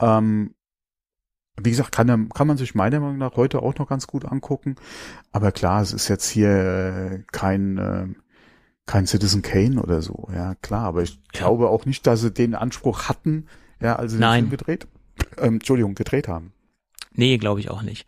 Ähm, 0.00 0.54
wie 1.62 1.70
gesagt, 1.70 1.92
kann, 1.92 2.28
kann 2.30 2.46
man 2.46 2.56
sich 2.56 2.74
meiner 2.74 3.00
Meinung 3.00 3.18
nach 3.18 3.36
heute 3.36 3.62
auch 3.62 3.74
noch 3.76 3.88
ganz 3.88 4.06
gut 4.06 4.24
angucken. 4.24 4.76
Aber 5.32 5.52
klar, 5.52 5.82
es 5.82 5.92
ist 5.92 6.08
jetzt 6.08 6.28
hier 6.28 6.48
äh, 6.48 7.22
kein, 7.32 7.78
äh, 7.78 8.06
kein 8.86 9.06
Citizen 9.06 9.42
Kane 9.42 9.80
oder 9.82 10.02
so. 10.02 10.28
Ja, 10.32 10.54
klar. 10.56 10.84
Aber 10.84 11.02
ich 11.02 11.22
glaube 11.32 11.68
auch 11.68 11.84
nicht, 11.86 12.06
dass 12.06 12.20
sie 12.22 12.30
den 12.30 12.54
Anspruch 12.54 13.08
hatten, 13.08 13.46
ja, 13.80 13.96
als 13.96 14.12
sie 14.12 14.18
den 14.18 14.22
Nein. 14.22 14.42
Film 14.44 14.50
gedreht, 14.50 14.86
ähm, 15.38 15.54
Entschuldigung, 15.54 15.94
gedreht 15.94 16.28
haben. 16.28 16.52
Nee, 17.12 17.38
glaube 17.38 17.60
ich 17.60 17.70
auch 17.70 17.82
nicht. 17.82 18.06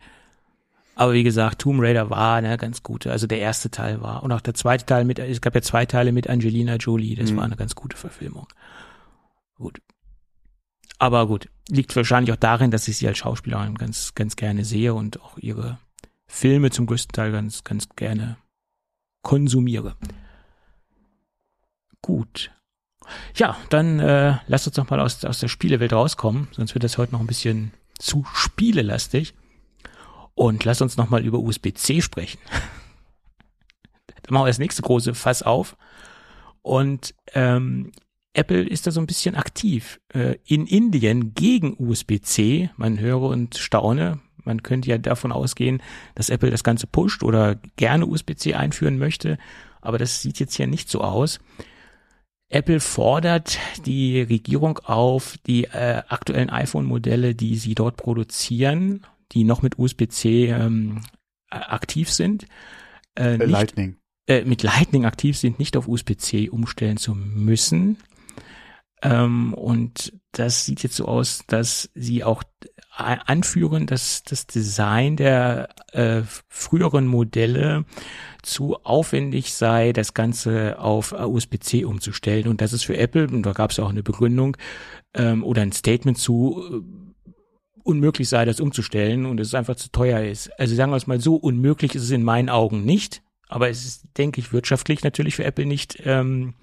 Aber 0.95 1.13
wie 1.13 1.23
gesagt, 1.23 1.59
Tomb 1.59 1.81
Raider 1.81 2.09
war 2.09 2.35
eine 2.35 2.57
ganz 2.57 2.83
gute, 2.83 3.11
also 3.11 3.25
der 3.25 3.39
erste 3.39 3.71
Teil 3.71 4.01
war. 4.01 4.23
Und 4.23 4.31
auch 4.31 4.41
der 4.41 4.53
zweite 4.53 4.85
Teil 4.85 5.05
mit, 5.05 5.19
es 5.19 5.41
gab 5.41 5.55
ja 5.55 5.61
zwei 5.61 5.85
Teile 5.85 6.11
mit 6.11 6.29
Angelina 6.29 6.75
Jolie, 6.75 7.15
das 7.15 7.31
mhm. 7.31 7.37
war 7.37 7.45
eine 7.45 7.55
ganz 7.55 7.73
gute 7.75 7.97
Verfilmung. 7.97 8.47
Gut. 9.55 9.79
Aber 11.03 11.27
gut, 11.27 11.49
liegt 11.67 11.93
wahrscheinlich 11.97 12.31
auch 12.31 12.37
darin, 12.37 12.71
dass 12.71 12.87
ich 12.87 12.95
sie 12.95 13.09
als 13.09 13.17
Schauspielerin 13.17 13.75
ganz, 13.75 14.15
ganz 14.15 14.37
gerne 14.37 14.63
sehe 14.63 14.93
und 14.93 15.19
auch 15.19 15.37
ihre 15.37 15.77
Filme 16.27 16.69
zum 16.69 16.85
größten 16.85 17.11
Teil 17.11 17.33
ganz, 17.33 17.65
ganz 17.65 17.89
gerne 17.97 18.37
konsumiere. 19.21 19.97
Gut. 22.01 22.51
Ja, 23.35 23.57
dann 23.67 23.99
äh, 23.99 24.37
lasst 24.47 24.65
uns 24.67 24.77
noch 24.77 24.89
mal 24.89 25.01
aus, 25.01 25.25
aus 25.25 25.41
der 25.41 25.49
Spielewelt 25.49 25.91
rauskommen, 25.91 26.47
sonst 26.51 26.73
wird 26.73 26.85
das 26.85 26.97
heute 26.97 27.11
noch 27.11 27.19
ein 27.19 27.27
bisschen 27.27 27.73
zu 27.99 28.25
spielelastig. 28.33 29.33
Und 30.35 30.63
lasst 30.63 30.81
uns 30.81 30.95
noch 30.95 31.09
mal 31.09 31.25
über 31.25 31.39
USB-C 31.39 32.01
sprechen. 32.01 32.39
dann 34.07 34.33
machen 34.33 34.43
wir 34.43 34.47
das 34.47 34.57
nächste 34.57 34.83
große 34.83 35.15
Fass 35.15 35.43
auf. 35.43 35.75
Und 36.61 37.13
ähm, 37.33 37.91
Apple 38.33 38.63
ist 38.63 38.87
da 38.87 38.91
so 38.91 38.99
ein 38.99 39.07
bisschen 39.07 39.35
aktiv. 39.35 39.99
Äh, 40.13 40.35
in 40.45 40.65
Indien 40.65 41.33
gegen 41.33 41.75
USB-C, 41.77 42.71
man 42.77 42.99
höre 42.99 43.21
und 43.21 43.55
staune, 43.55 44.19
man 44.43 44.63
könnte 44.63 44.89
ja 44.89 44.97
davon 44.97 45.31
ausgehen, 45.31 45.81
dass 46.15 46.29
Apple 46.29 46.51
das 46.51 46.63
Ganze 46.63 46.87
pusht 46.87 47.23
oder 47.23 47.59
gerne 47.75 48.05
USB-C 48.05 48.55
einführen 48.55 48.97
möchte, 48.97 49.37
aber 49.81 49.97
das 49.97 50.21
sieht 50.21 50.39
jetzt 50.39 50.57
ja 50.57 50.67
nicht 50.67 50.89
so 50.89 51.01
aus. 51.01 51.39
Apple 52.49 52.79
fordert 52.79 53.57
die 53.85 54.21
Regierung 54.21 54.77
auf, 54.79 55.37
die 55.47 55.65
äh, 55.65 56.03
aktuellen 56.07 56.49
iPhone-Modelle, 56.49 57.35
die 57.35 57.55
sie 57.55 57.73
dort 57.73 57.97
produzieren, 57.97 59.05
die 59.31 59.43
noch 59.43 59.61
mit 59.61 59.79
USB-C 59.79 60.47
ähm, 60.47 61.01
aktiv 61.49 62.11
sind, 62.11 62.45
äh, 63.15 63.37
nicht, 63.37 63.49
Lightning. 63.49 63.95
Äh, 64.27 64.45
mit 64.45 64.61
Lightning 64.63 65.05
aktiv 65.05 65.37
sind, 65.37 65.59
nicht 65.59 65.75
auf 65.77 65.87
USB-C 65.87 66.49
umstellen 66.49 66.97
zu 66.97 67.15
müssen. 67.15 67.97
Ähm, 69.03 69.53
und 69.53 70.13
das 70.31 70.65
sieht 70.65 70.81
jetzt 70.81 70.95
so 70.95 71.05
aus, 71.05 71.43
dass 71.47 71.91
sie 71.93 72.23
auch 72.23 72.43
anführen, 72.95 73.85
dass 73.85 74.23
das 74.23 74.47
Design 74.47 75.15
der 75.15 75.69
äh, 75.91 76.21
früheren 76.47 77.07
Modelle 77.07 77.85
zu 78.43 78.77
aufwendig 78.83 79.53
sei, 79.53 79.93
das 79.93 80.13
Ganze 80.13 80.79
auf 80.79 81.11
USB-C 81.11 81.85
umzustellen 81.85 82.47
und 82.47 82.61
das 82.61 82.73
ist 82.73 82.85
für 82.85 82.97
Apple, 82.97 83.27
und 83.27 83.43
da 83.43 83.53
gab 83.53 83.71
es 83.71 83.79
auch 83.79 83.89
eine 83.89 84.03
Begründung 84.03 84.57
ähm, 85.15 85.43
oder 85.43 85.63
ein 85.63 85.71
Statement 85.71 86.17
zu, 86.17 86.63
äh, 86.71 87.31
unmöglich 87.83 88.29
sei, 88.29 88.45
das 88.45 88.59
umzustellen 88.59 89.25
und 89.25 89.39
es 89.39 89.55
einfach 89.55 89.75
zu 89.75 89.91
teuer 89.91 90.21
ist. 90.21 90.49
Also 90.59 90.75
sagen 90.75 90.91
wir 90.91 90.97
es 90.97 91.07
mal 91.07 91.19
so, 91.19 91.35
unmöglich 91.35 91.95
ist 91.95 92.03
es 92.03 92.11
in 92.11 92.23
meinen 92.23 92.49
Augen 92.49 92.85
nicht, 92.85 93.23
aber 93.47 93.69
es 93.69 93.85
ist, 93.85 94.05
denke 94.17 94.39
ich, 94.39 94.53
wirtschaftlich 94.53 95.03
natürlich 95.03 95.35
für 95.35 95.43
Apple 95.45 95.65
nicht 95.65 96.01
ähm, 96.05 96.53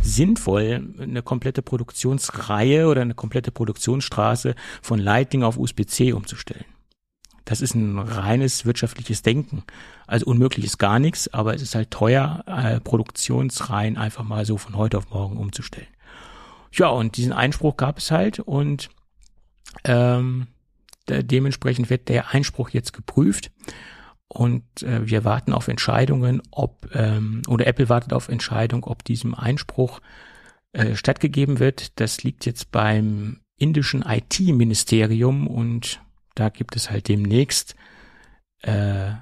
sinnvoll, 0.00 0.94
eine 1.00 1.22
komplette 1.22 1.62
Produktionsreihe 1.62 2.86
oder 2.86 3.02
eine 3.02 3.14
komplette 3.14 3.50
Produktionsstraße 3.50 4.54
von 4.82 4.98
Lightning 4.98 5.42
auf 5.42 5.58
USB-C 5.58 6.12
umzustellen. 6.12 6.64
Das 7.44 7.60
ist 7.60 7.74
ein 7.74 7.98
reines 7.98 8.66
wirtschaftliches 8.66 9.22
Denken. 9.22 9.62
Also 10.06 10.26
unmöglich 10.26 10.64
ist 10.64 10.78
gar 10.78 10.98
nichts, 10.98 11.32
aber 11.32 11.54
es 11.54 11.62
ist 11.62 11.76
halt 11.76 11.92
teuer, 11.92 12.42
äh, 12.46 12.80
Produktionsreihen 12.80 13.96
einfach 13.96 14.24
mal 14.24 14.44
so 14.44 14.58
von 14.58 14.76
heute 14.76 14.98
auf 14.98 15.10
morgen 15.10 15.36
umzustellen. 15.36 15.86
Ja, 16.72 16.88
und 16.88 17.16
diesen 17.16 17.32
Einspruch 17.32 17.76
gab 17.76 17.98
es 17.98 18.10
halt 18.10 18.40
und 18.40 18.90
ähm, 19.84 20.48
dementsprechend 21.08 21.88
wird 21.88 22.08
der 22.08 22.34
Einspruch 22.34 22.70
jetzt 22.70 22.92
geprüft 22.92 23.52
und 24.28 24.82
äh, 24.82 25.08
wir 25.08 25.24
warten 25.24 25.52
auf 25.52 25.68
Entscheidungen, 25.68 26.42
ob 26.50 26.88
ähm, 26.94 27.42
oder 27.48 27.66
Apple 27.66 27.88
wartet 27.88 28.12
auf 28.12 28.28
Entscheidung, 28.28 28.84
ob 28.84 29.04
diesem 29.04 29.34
Einspruch 29.34 30.00
äh, 30.72 30.96
stattgegeben 30.96 31.58
wird. 31.58 31.98
Das 32.00 32.22
liegt 32.22 32.44
jetzt 32.44 32.72
beim 32.72 33.40
indischen 33.56 34.02
IT-Ministerium 34.02 35.46
und 35.46 36.02
da 36.34 36.48
gibt 36.48 36.76
es 36.76 36.90
halt 36.90 37.08
demnächst 37.08 37.76
äh, 38.62 39.12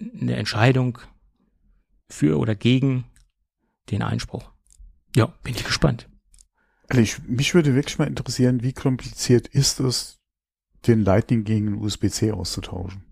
eine 0.00 0.36
Entscheidung 0.36 0.98
für 2.10 2.38
oder 2.38 2.54
gegen 2.54 3.04
den 3.90 4.02
Einspruch. 4.02 4.50
Ja, 5.14 5.26
bin 5.42 5.54
ich 5.54 5.64
gespannt. 5.64 6.08
Also 6.88 7.00
ich, 7.00 7.22
mich 7.22 7.54
würde 7.54 7.74
wirklich 7.74 7.98
mal 7.98 8.06
interessieren, 8.06 8.62
wie 8.62 8.72
kompliziert 8.72 9.48
ist 9.48 9.80
es, 9.80 10.18
den 10.86 11.04
Lightning 11.04 11.44
gegen 11.44 11.80
USB-C 11.80 12.32
auszutauschen? 12.32 13.05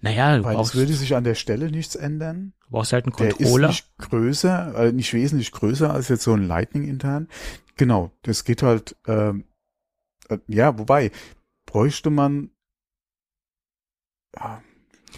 Naja, 0.00 0.36
du 0.36 0.44
Weil 0.44 0.56
brauchst, 0.56 0.74
es 0.74 0.80
würde 0.80 0.92
sich 0.92 1.16
an 1.16 1.24
der 1.24 1.34
Stelle 1.34 1.70
nichts 1.70 1.96
ändern. 1.96 2.52
Du 2.66 2.70
brauchst 2.70 2.92
halt 2.92 3.06
einen 3.06 3.12
Controller. 3.12 3.68
Der 3.68 3.70
ist 3.70 3.86
nicht 3.98 3.98
größer, 3.98 4.74
äh, 4.76 4.92
nicht 4.92 5.12
wesentlich 5.12 5.52
größer 5.52 5.92
als 5.92 6.08
jetzt 6.08 6.22
so 6.22 6.34
ein 6.34 6.46
Lightning 6.46 6.84
intern. 6.84 7.28
Genau, 7.76 8.12
das 8.22 8.44
geht 8.44 8.62
halt, 8.62 8.96
ähm, 9.06 9.44
äh, 10.28 10.38
ja, 10.46 10.78
wobei, 10.78 11.10
bräuchte 11.66 12.10
man, 12.10 12.50
ja, 14.36 14.62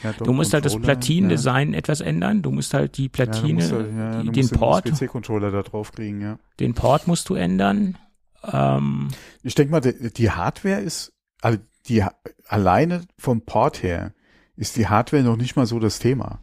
ja, 0.03 0.13
du 0.13 0.33
musst 0.33 0.55
halt 0.55 0.65
das 0.65 0.79
Platinendesign 0.79 1.73
ja. 1.73 1.79
etwas 1.79 2.01
ändern. 2.01 2.43
Du 2.43 2.51
musst 2.51 2.73
halt 2.73 2.97
die 2.97 3.09
Platine, 3.09 3.65
ja, 3.97 4.23
die, 4.23 4.31
den 4.31 4.49
Port, 4.49 4.87
den 4.87 4.95
PC-Controller 4.95 5.51
da 5.51 5.63
drauf 5.63 5.93
kriegen, 5.93 6.21
ja. 6.21 6.39
Den 6.59 6.75
Port 6.75 7.07
musst 7.07 7.29
du 7.29 7.35
ändern. 7.35 7.99
Ähm, 8.45 9.09
ich 9.43 9.55
denke 9.55 9.73
mal, 9.73 9.81
die, 9.81 10.13
die 10.13 10.31
Hardware 10.31 10.81
ist, 10.81 11.13
also 11.43 11.59
die 11.87 12.05
alleine 12.47 13.03
vom 13.19 13.43
Port 13.43 13.83
her 13.83 14.15
ist 14.61 14.77
die 14.77 14.89
Hardware 14.89 15.23
noch 15.23 15.37
nicht 15.37 15.57
mal 15.57 15.67
so 15.67 15.81
das 15.81 15.99
Thema. 15.99 16.39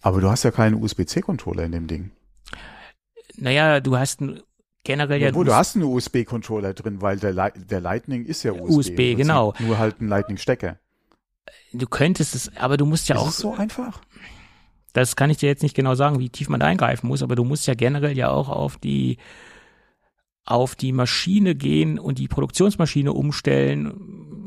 Aber 0.00 0.20
du 0.20 0.28
hast 0.28 0.42
ja 0.42 0.50
keinen 0.50 0.82
USB-C-Controller 0.82 1.62
in 1.62 1.72
dem 1.72 1.86
Ding. 1.86 2.10
Naja, 3.36 3.78
du 3.78 3.96
hast 3.96 4.20
ein, 4.20 4.42
generell 4.82 5.22
ja. 5.22 5.28
Obwohl, 5.28 5.44
du 5.44 5.54
hast 5.54 5.76
einen 5.76 5.84
USB-Controller 5.84 6.74
drin, 6.74 7.00
weil 7.00 7.18
der, 7.18 7.52
der 7.52 7.80
Lightning 7.80 8.24
ist 8.24 8.42
ja 8.42 8.52
USB. 8.52 8.90
USB, 8.90 9.16
genau. 9.16 9.54
Nur 9.60 9.78
halt 9.78 10.00
ein 10.00 10.08
Lightning-Stecker. 10.08 10.78
Du 11.72 11.86
könntest 11.86 12.34
es, 12.34 12.54
aber 12.56 12.76
du 12.76 12.84
musst 12.84 13.08
ja 13.08 13.14
ist 13.14 13.22
auch. 13.22 13.28
Ist 13.28 13.38
so 13.38 13.54
einfach? 13.54 14.02
Das 14.92 15.14
kann 15.14 15.30
ich 15.30 15.38
dir 15.38 15.48
jetzt 15.48 15.62
nicht 15.62 15.76
genau 15.76 15.94
sagen, 15.94 16.18
wie 16.18 16.30
tief 16.30 16.48
man 16.48 16.58
da 16.60 16.66
eingreifen 16.66 17.06
muss, 17.06 17.22
aber 17.22 17.36
du 17.36 17.44
musst 17.44 17.68
ja 17.68 17.74
generell 17.74 18.18
ja 18.18 18.28
auch 18.30 18.48
auf 18.48 18.76
die 18.76 19.18
auf 20.44 20.74
die 20.74 20.92
Maschine 20.92 21.54
gehen 21.54 22.00
und 22.00 22.18
die 22.18 22.26
Produktionsmaschine 22.26 23.12
umstellen, 23.12 23.94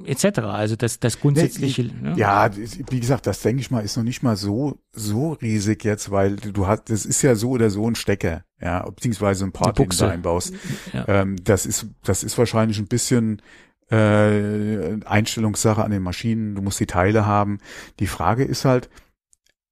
etc. 0.06 0.40
Also 0.40 0.76
das, 0.76 1.00
das 1.00 1.20
grundsätzliche. 1.20 1.84
Nee, 1.84 2.10
ne? 2.10 2.14
Ja, 2.18 2.50
wie 2.56 3.00
gesagt, 3.00 3.28
das 3.28 3.42
denke 3.42 3.62
ich 3.62 3.72
mal, 3.72 3.82
ist 3.82 3.98
noch 3.98 4.04
nicht 4.04 4.24
mal 4.24 4.36
so, 4.36 4.80
so 4.92 5.34
riesig 5.34 5.84
jetzt, 5.84 6.12
weil 6.12 6.36
du 6.36 6.68
hast, 6.68 6.90
das 6.90 7.06
ist 7.06 7.22
ja 7.22 7.36
so 7.36 7.52
oder 7.52 7.70
so 7.70 7.88
ein 7.88 7.96
Stecker, 7.96 8.44
ja, 8.62 8.90
beziehungsweise 8.90 9.46
ein 9.46 9.52
den 9.52 9.90
du 9.90 10.06
einbaust. 10.06 10.54
Ja. 10.94 11.06
Ähm, 11.08 11.38
das 11.44 11.66
ist, 11.66 11.88
das 12.04 12.24
ist 12.24 12.38
wahrscheinlich 12.38 12.80
ein 12.80 12.88
bisschen, 12.88 13.42
äh, 13.90 15.00
Einstellungssache 15.06 15.84
an 15.84 15.92
den 15.92 16.02
Maschinen, 16.02 16.56
du 16.56 16.62
musst 16.62 16.80
die 16.80 16.88
Teile 16.88 17.26
haben. 17.26 17.60
Die 18.00 18.08
Frage 18.08 18.44
ist 18.44 18.66
halt, 18.66 18.90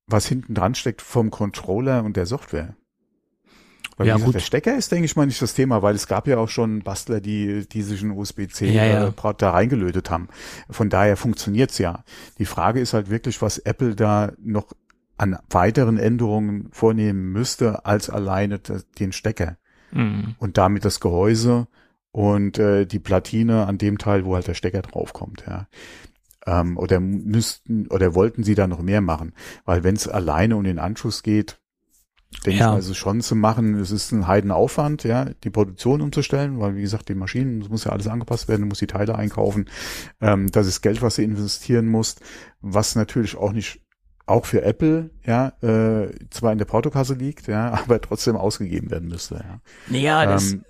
was 0.06 0.28
hinten 0.28 0.54
dran 0.54 0.76
steckt 0.76 1.02
vom 1.02 1.32
Controller 1.32 2.04
und 2.04 2.18
der 2.18 2.26
Software. 2.26 2.76
Weil 3.98 4.08
ja, 4.08 4.14
gesagt, 4.14 4.26
gut. 4.28 4.36
der 4.36 4.39
Stecker 4.39 4.76
ist, 4.76 4.91
denke 4.91 5.06
ich 5.06 5.16
mal, 5.16 5.26
nicht 5.26 5.41
das 5.41 5.54
Thema, 5.54 5.82
weil 5.82 5.96
es 5.96 6.08
gab 6.08 6.28
ja 6.28 6.38
auch 6.38 6.50
schon 6.50 6.82
Bastler, 6.82 7.22
die, 7.22 7.68
die 7.68 7.82
sich 7.82 8.02
einen 8.02 8.12
USB-C 8.12 8.72
ja, 8.72 8.86
ja. 8.86 9.08
Äh, 9.08 9.34
da 9.38 9.52
reingelötet 9.52 10.10
haben. 10.10 10.30
Von 10.70 10.89
daher 10.89 11.18
funktioniert's 11.18 11.78
ja. 11.78 12.04
Die 12.39 12.46
Frage 12.46 12.80
ist 12.80 12.94
halt 12.94 13.10
wirklich, 13.10 13.41
was 13.41 13.60
Apple 13.60 13.96
da 13.96 14.32
noch 14.41 14.68
an 15.18 15.38
weiteren 15.50 15.98
Änderungen 15.98 16.70
vornehmen 16.72 17.32
müsste, 17.32 17.86
als 17.86 18.10
alleine 18.10 18.60
den 19.00 19.12
Stecker. 19.12 19.58
Mhm. 19.91 20.36
Und 20.39 20.58
damit 20.58 20.86
das 20.86 21.00
Gehäuse 21.00 21.68
und 22.12 22.58
äh, 22.58 22.86
die 22.86 23.00
Platine 23.00 23.68
an 23.68 23.78
dem 23.78 23.98
Teil, 23.98 24.26
wo 24.26 24.36
halt 24.36 24.48
der 24.48 24.54
Stecker 24.54 24.82
draufkommt, 24.82 25.44
ja. 25.48 25.68
Ähm, 26.46 26.78
oder 26.78 27.00
müssten 27.00 27.88
oder 27.88 28.16
wollten 28.16 28.44
sie 28.44 28.56
da 28.56 28.68
noch 28.68 28.82
mehr 28.82 29.02
machen? 29.02 29.34
Weil 29.64 29.84
wenn 29.84 29.96
es 29.96 30.08
alleine 30.08 30.58
um 30.58 30.64
den 30.64 30.78
Anschluss 30.78 31.24
geht, 31.24 31.60
denke 32.42 32.60
ja. 32.60 32.68
ich 32.78 32.86
mal, 32.86 32.92
es 32.92 32.98
schon 32.98 33.22
zu 33.22 33.36
machen. 33.36 33.76
Es 33.76 33.92
ist 33.92 34.12
ein 34.12 34.28
Heidenaufwand, 34.28 35.04
ja, 35.04 35.26
die 35.44 35.50
Produktion 35.50 36.02
umzustellen, 36.02 36.60
weil 36.60 36.76
wie 36.76 36.82
gesagt, 36.82 37.10
die 37.10 37.16
Maschinen, 37.16 37.62
es 37.62 37.70
muss 37.70 37.86
ja 37.86 37.92
alles 37.92 38.08
angepasst 38.08 38.48
werden, 38.48 38.62
du 38.62 38.68
musst 38.68 38.82
die 38.82 38.88
Teile 38.88 39.16
einkaufen. 39.16 39.70
Ähm, 40.22 40.52
das 40.52 40.68
ist 40.68 40.82
Geld, 40.82 41.02
was 41.02 41.16
du 41.16 41.24
investieren 41.24 41.88
musst, 41.88 42.22
was 42.62 42.96
natürlich 42.96 43.36
auch 43.36 43.52
nicht 43.52 43.82
auch 44.26 44.46
für 44.46 44.62
Apple, 44.62 45.10
ja, 45.26 45.50
äh, 45.62 46.10
zwar 46.30 46.54
in 46.54 46.58
der 46.58 46.66
Portokasse 46.66 47.14
liegt, 47.14 47.48
ja, 47.48 47.74
aber 47.84 48.00
trotzdem 48.00 48.36
ausgegeben 48.36 48.90
werden 48.90 49.10
müsste. 49.10 49.36
Ja, 49.36 49.60
naja, 49.88 50.26
das, 50.26 50.54
ähm, 50.54 50.64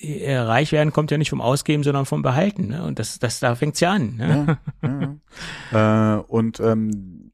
äh, 0.00 0.36
reich 0.36 0.72
werden 0.72 0.92
kommt 0.92 1.10
ja 1.10 1.18
nicht 1.18 1.30
vom 1.30 1.40
Ausgeben, 1.40 1.82
sondern 1.82 2.06
vom 2.06 2.22
Behalten. 2.22 2.68
Ne? 2.68 2.84
Und 2.84 2.98
das, 2.98 3.18
das 3.18 3.40
da 3.40 3.54
fängt's 3.54 3.80
ja 3.80 3.92
an. 3.92 4.16
Ne? 4.16 4.58
Ja, 4.82 5.18
ja. 5.72 6.16
äh, 6.18 6.22
und 6.22 6.60
ähm, 6.60 7.32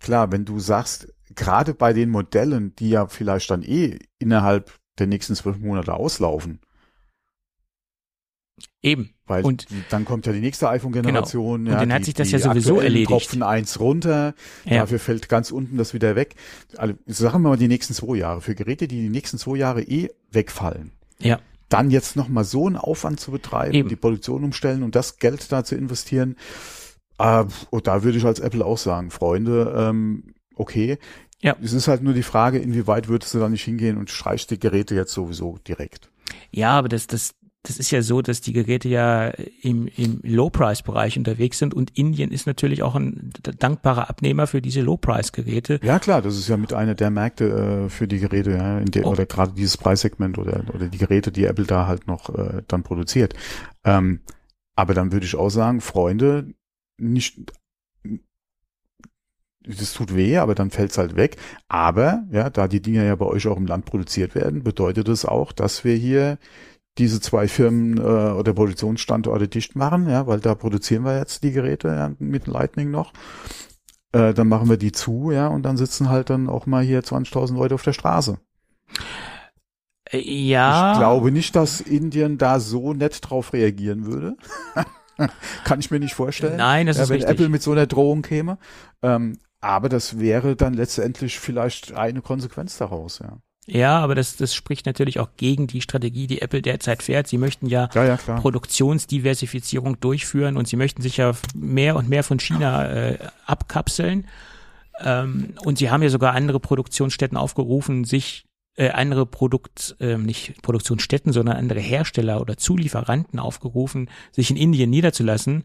klar, 0.00 0.30
wenn 0.32 0.44
du 0.44 0.58
sagst, 0.58 1.12
gerade 1.34 1.74
bei 1.74 1.92
den 1.92 2.10
Modellen, 2.10 2.74
die 2.76 2.90
ja 2.90 3.06
vielleicht 3.06 3.50
dann 3.50 3.62
eh 3.62 3.98
innerhalb 4.18 4.72
der 4.98 5.06
nächsten 5.06 5.34
zwölf 5.34 5.58
Monate 5.58 5.94
auslaufen. 5.94 6.60
Eben. 8.82 9.14
Weil 9.26 9.44
und 9.44 9.66
dann 9.90 10.04
kommt 10.04 10.26
ja 10.26 10.32
die 10.32 10.40
nächste 10.40 10.68
iPhone-Generation. 10.68 11.64
Genau. 11.64 11.70
Und 11.70 11.74
ja, 11.74 11.80
dann 11.80 11.92
hat 11.92 12.02
die, 12.02 12.06
sich 12.06 12.14
das 12.14 12.30
ja 12.30 12.38
sowieso 12.38 12.80
erledigt. 12.80 13.08
Tropfen 13.08 13.42
eins 13.42 13.80
runter, 13.80 14.34
ja. 14.64 14.80
dafür 14.80 14.98
fällt 14.98 15.28
ganz 15.28 15.50
unten 15.50 15.76
das 15.76 15.94
wieder 15.94 16.14
weg. 16.14 16.36
Also 16.76 16.94
sagen 17.06 17.42
wir 17.42 17.50
mal 17.50 17.56
die 17.56 17.68
nächsten 17.68 17.94
zwei 17.94 18.16
Jahre. 18.16 18.40
Für 18.40 18.54
Geräte, 18.54 18.86
die 18.86 19.00
die 19.00 19.08
nächsten 19.08 19.38
zwei 19.38 19.56
Jahre 19.56 19.82
eh 19.82 20.10
wegfallen. 20.30 20.92
Ja 21.18 21.40
dann 21.70 21.90
jetzt 21.90 22.14
nochmal 22.14 22.44
so 22.44 22.66
einen 22.66 22.76
Aufwand 22.76 23.18
zu 23.18 23.32
betreiben, 23.32 23.74
Eben. 23.74 23.88
die 23.88 23.96
Produktion 23.96 24.44
umstellen 24.44 24.84
und 24.84 24.94
das 24.94 25.16
Geld 25.16 25.50
da 25.50 25.64
zu 25.64 25.74
investieren, 25.74 26.36
äh, 27.18 27.44
und 27.70 27.86
da 27.86 28.02
würde 28.02 28.18
ich 28.18 28.24
als 28.24 28.40
Apple 28.40 28.64
auch 28.64 28.78
sagen, 28.78 29.10
Freunde, 29.10 29.74
ähm, 29.76 30.34
okay. 30.54 30.98
Ja. 31.44 31.54
Es 31.62 31.74
ist 31.74 31.88
halt 31.88 32.02
nur 32.02 32.14
die 32.14 32.22
Frage, 32.22 32.58
inwieweit 32.58 33.06
würdest 33.08 33.34
du 33.34 33.38
da 33.38 33.50
nicht 33.50 33.64
hingehen 33.64 33.98
und 33.98 34.08
streichst 34.08 34.50
die 34.50 34.58
Geräte 34.58 34.94
jetzt 34.94 35.12
sowieso 35.12 35.58
direkt. 35.68 36.10
Ja, 36.50 36.70
aber 36.70 36.88
das, 36.88 37.06
das, 37.06 37.34
das 37.64 37.76
ist 37.78 37.90
ja 37.90 38.00
so, 38.00 38.22
dass 38.22 38.40
die 38.40 38.54
Geräte 38.54 38.88
ja 38.88 39.28
im, 39.60 39.86
im 39.94 40.20
Low-Price-Bereich 40.22 41.18
unterwegs 41.18 41.58
sind 41.58 41.74
und 41.74 41.90
Indien 41.98 42.30
ist 42.30 42.46
natürlich 42.46 42.82
auch 42.82 42.94
ein 42.94 43.30
dankbarer 43.58 44.08
Abnehmer 44.08 44.46
für 44.46 44.62
diese 44.62 44.80
Low-Price-Geräte. 44.80 45.80
Ja 45.82 45.98
klar, 45.98 46.22
das 46.22 46.38
ist 46.38 46.48
ja 46.48 46.56
mit 46.56 46.72
einer 46.72 46.94
der 46.94 47.10
Märkte 47.10 47.84
äh, 47.84 47.88
für 47.90 48.08
die 48.08 48.20
Geräte, 48.20 48.52
ja, 48.52 48.78
in 48.78 48.90
der, 48.90 49.06
oh. 49.06 49.10
oder 49.10 49.26
gerade 49.26 49.52
dieses 49.52 49.76
Preissegment 49.76 50.38
oder, 50.38 50.64
oder 50.72 50.88
die 50.88 50.98
Geräte, 50.98 51.30
die 51.30 51.44
Apple 51.44 51.66
da 51.66 51.86
halt 51.86 52.06
noch 52.06 52.34
äh, 52.34 52.62
dann 52.68 52.84
produziert. 52.84 53.34
Ähm, 53.84 54.20
aber 54.76 54.94
dann 54.94 55.12
würde 55.12 55.26
ich 55.26 55.36
auch 55.36 55.50
sagen, 55.50 55.82
Freunde, 55.82 56.54
nicht 56.96 57.52
das 59.66 59.92
tut 59.94 60.14
weh, 60.14 60.38
aber 60.38 60.54
dann 60.54 60.70
fällt's 60.70 60.98
halt 60.98 61.16
weg. 61.16 61.36
Aber, 61.68 62.24
ja, 62.30 62.50
da 62.50 62.68
die 62.68 62.82
Dinger 62.82 63.04
ja 63.04 63.14
bei 63.16 63.26
euch 63.26 63.46
auch 63.46 63.56
im 63.56 63.66
Land 63.66 63.86
produziert 63.86 64.34
werden, 64.34 64.62
bedeutet 64.62 65.08
es 65.08 65.22
das 65.22 65.30
auch, 65.30 65.52
dass 65.52 65.84
wir 65.84 65.94
hier 65.94 66.38
diese 66.98 67.20
zwei 67.20 67.48
Firmen 67.48 67.98
äh, 67.98 68.00
oder 68.00 68.52
Produktionsstandorte 68.54 69.48
dicht 69.48 69.74
machen, 69.74 70.08
ja, 70.08 70.26
weil 70.26 70.40
da 70.40 70.54
produzieren 70.54 71.04
wir 71.04 71.18
jetzt 71.18 71.42
die 71.42 71.52
Geräte 71.52 71.88
ja, 71.88 72.12
mit 72.18 72.46
Lightning 72.46 72.90
noch. 72.90 73.12
Äh, 74.12 74.32
dann 74.32 74.48
machen 74.48 74.68
wir 74.68 74.76
die 74.76 74.92
zu, 74.92 75.32
ja, 75.32 75.48
und 75.48 75.64
dann 75.64 75.76
sitzen 75.76 76.08
halt 76.08 76.30
dann 76.30 76.48
auch 76.48 76.66
mal 76.66 76.84
hier 76.84 77.02
20.000 77.02 77.54
Leute 77.54 77.74
auf 77.74 77.82
der 77.82 77.94
Straße. 77.94 78.38
Äh, 80.10 80.20
ja. 80.20 80.92
Ich 80.92 80.98
glaube 80.98 81.32
nicht, 81.32 81.56
dass 81.56 81.80
Indien 81.80 82.38
da 82.38 82.60
so 82.60 82.92
nett 82.92 83.18
drauf 83.22 83.52
reagieren 83.52 84.06
würde. 84.06 84.36
Kann 85.64 85.80
ich 85.80 85.90
mir 85.90 86.00
nicht 86.00 86.14
vorstellen. 86.14 86.56
Nein, 86.56 86.86
das 86.86 86.96
ja, 86.96 87.04
ist 87.04 87.08
wenn 87.08 87.16
richtig. 87.16 87.32
Apple 87.32 87.48
mit 87.48 87.62
so 87.62 87.72
einer 87.72 87.86
Drohung 87.86 88.22
käme. 88.22 88.58
Ähm, 89.02 89.38
aber 89.64 89.88
das 89.88 90.18
wäre 90.18 90.56
dann 90.56 90.74
letztendlich 90.74 91.38
vielleicht 91.38 91.92
eine 91.92 92.20
Konsequenz 92.20 92.76
daraus, 92.76 93.18
ja. 93.20 93.38
Ja, 93.66 93.98
aber 94.00 94.14
das, 94.14 94.36
das 94.36 94.54
spricht 94.54 94.84
natürlich 94.84 95.18
auch 95.18 95.30
gegen 95.38 95.66
die 95.66 95.80
Strategie, 95.80 96.26
die 96.26 96.42
Apple 96.42 96.60
derzeit 96.60 97.02
fährt. 97.02 97.28
Sie 97.28 97.38
möchten 97.38 97.66
ja, 97.66 97.88
ja, 97.94 98.04
ja 98.04 98.16
Produktionsdiversifizierung 98.16 99.98
durchführen 100.00 100.58
und 100.58 100.68
sie 100.68 100.76
möchten 100.76 101.00
sich 101.00 101.16
ja 101.16 101.32
mehr 101.54 101.96
und 101.96 102.06
mehr 102.10 102.24
von 102.24 102.38
China 102.38 102.90
äh, 102.90 103.18
abkapseln. 103.46 104.26
Ähm, 105.00 105.54
und 105.64 105.78
sie 105.78 105.90
haben 105.90 106.02
ja 106.02 106.10
sogar 106.10 106.34
andere 106.34 106.60
Produktionsstätten 106.60 107.38
aufgerufen, 107.38 108.04
sich 108.04 108.44
äh, 108.76 108.90
andere 108.90 109.24
Produkt, 109.24 109.96
äh, 109.98 110.18
nicht 110.18 110.60
Produktionsstätten, 110.60 111.32
sondern 111.32 111.56
andere 111.56 111.80
Hersteller 111.80 112.42
oder 112.42 112.58
Zulieferanten 112.58 113.38
aufgerufen, 113.38 114.10
sich 114.30 114.50
in 114.50 114.58
Indien 114.58 114.90
niederzulassen. 114.90 115.64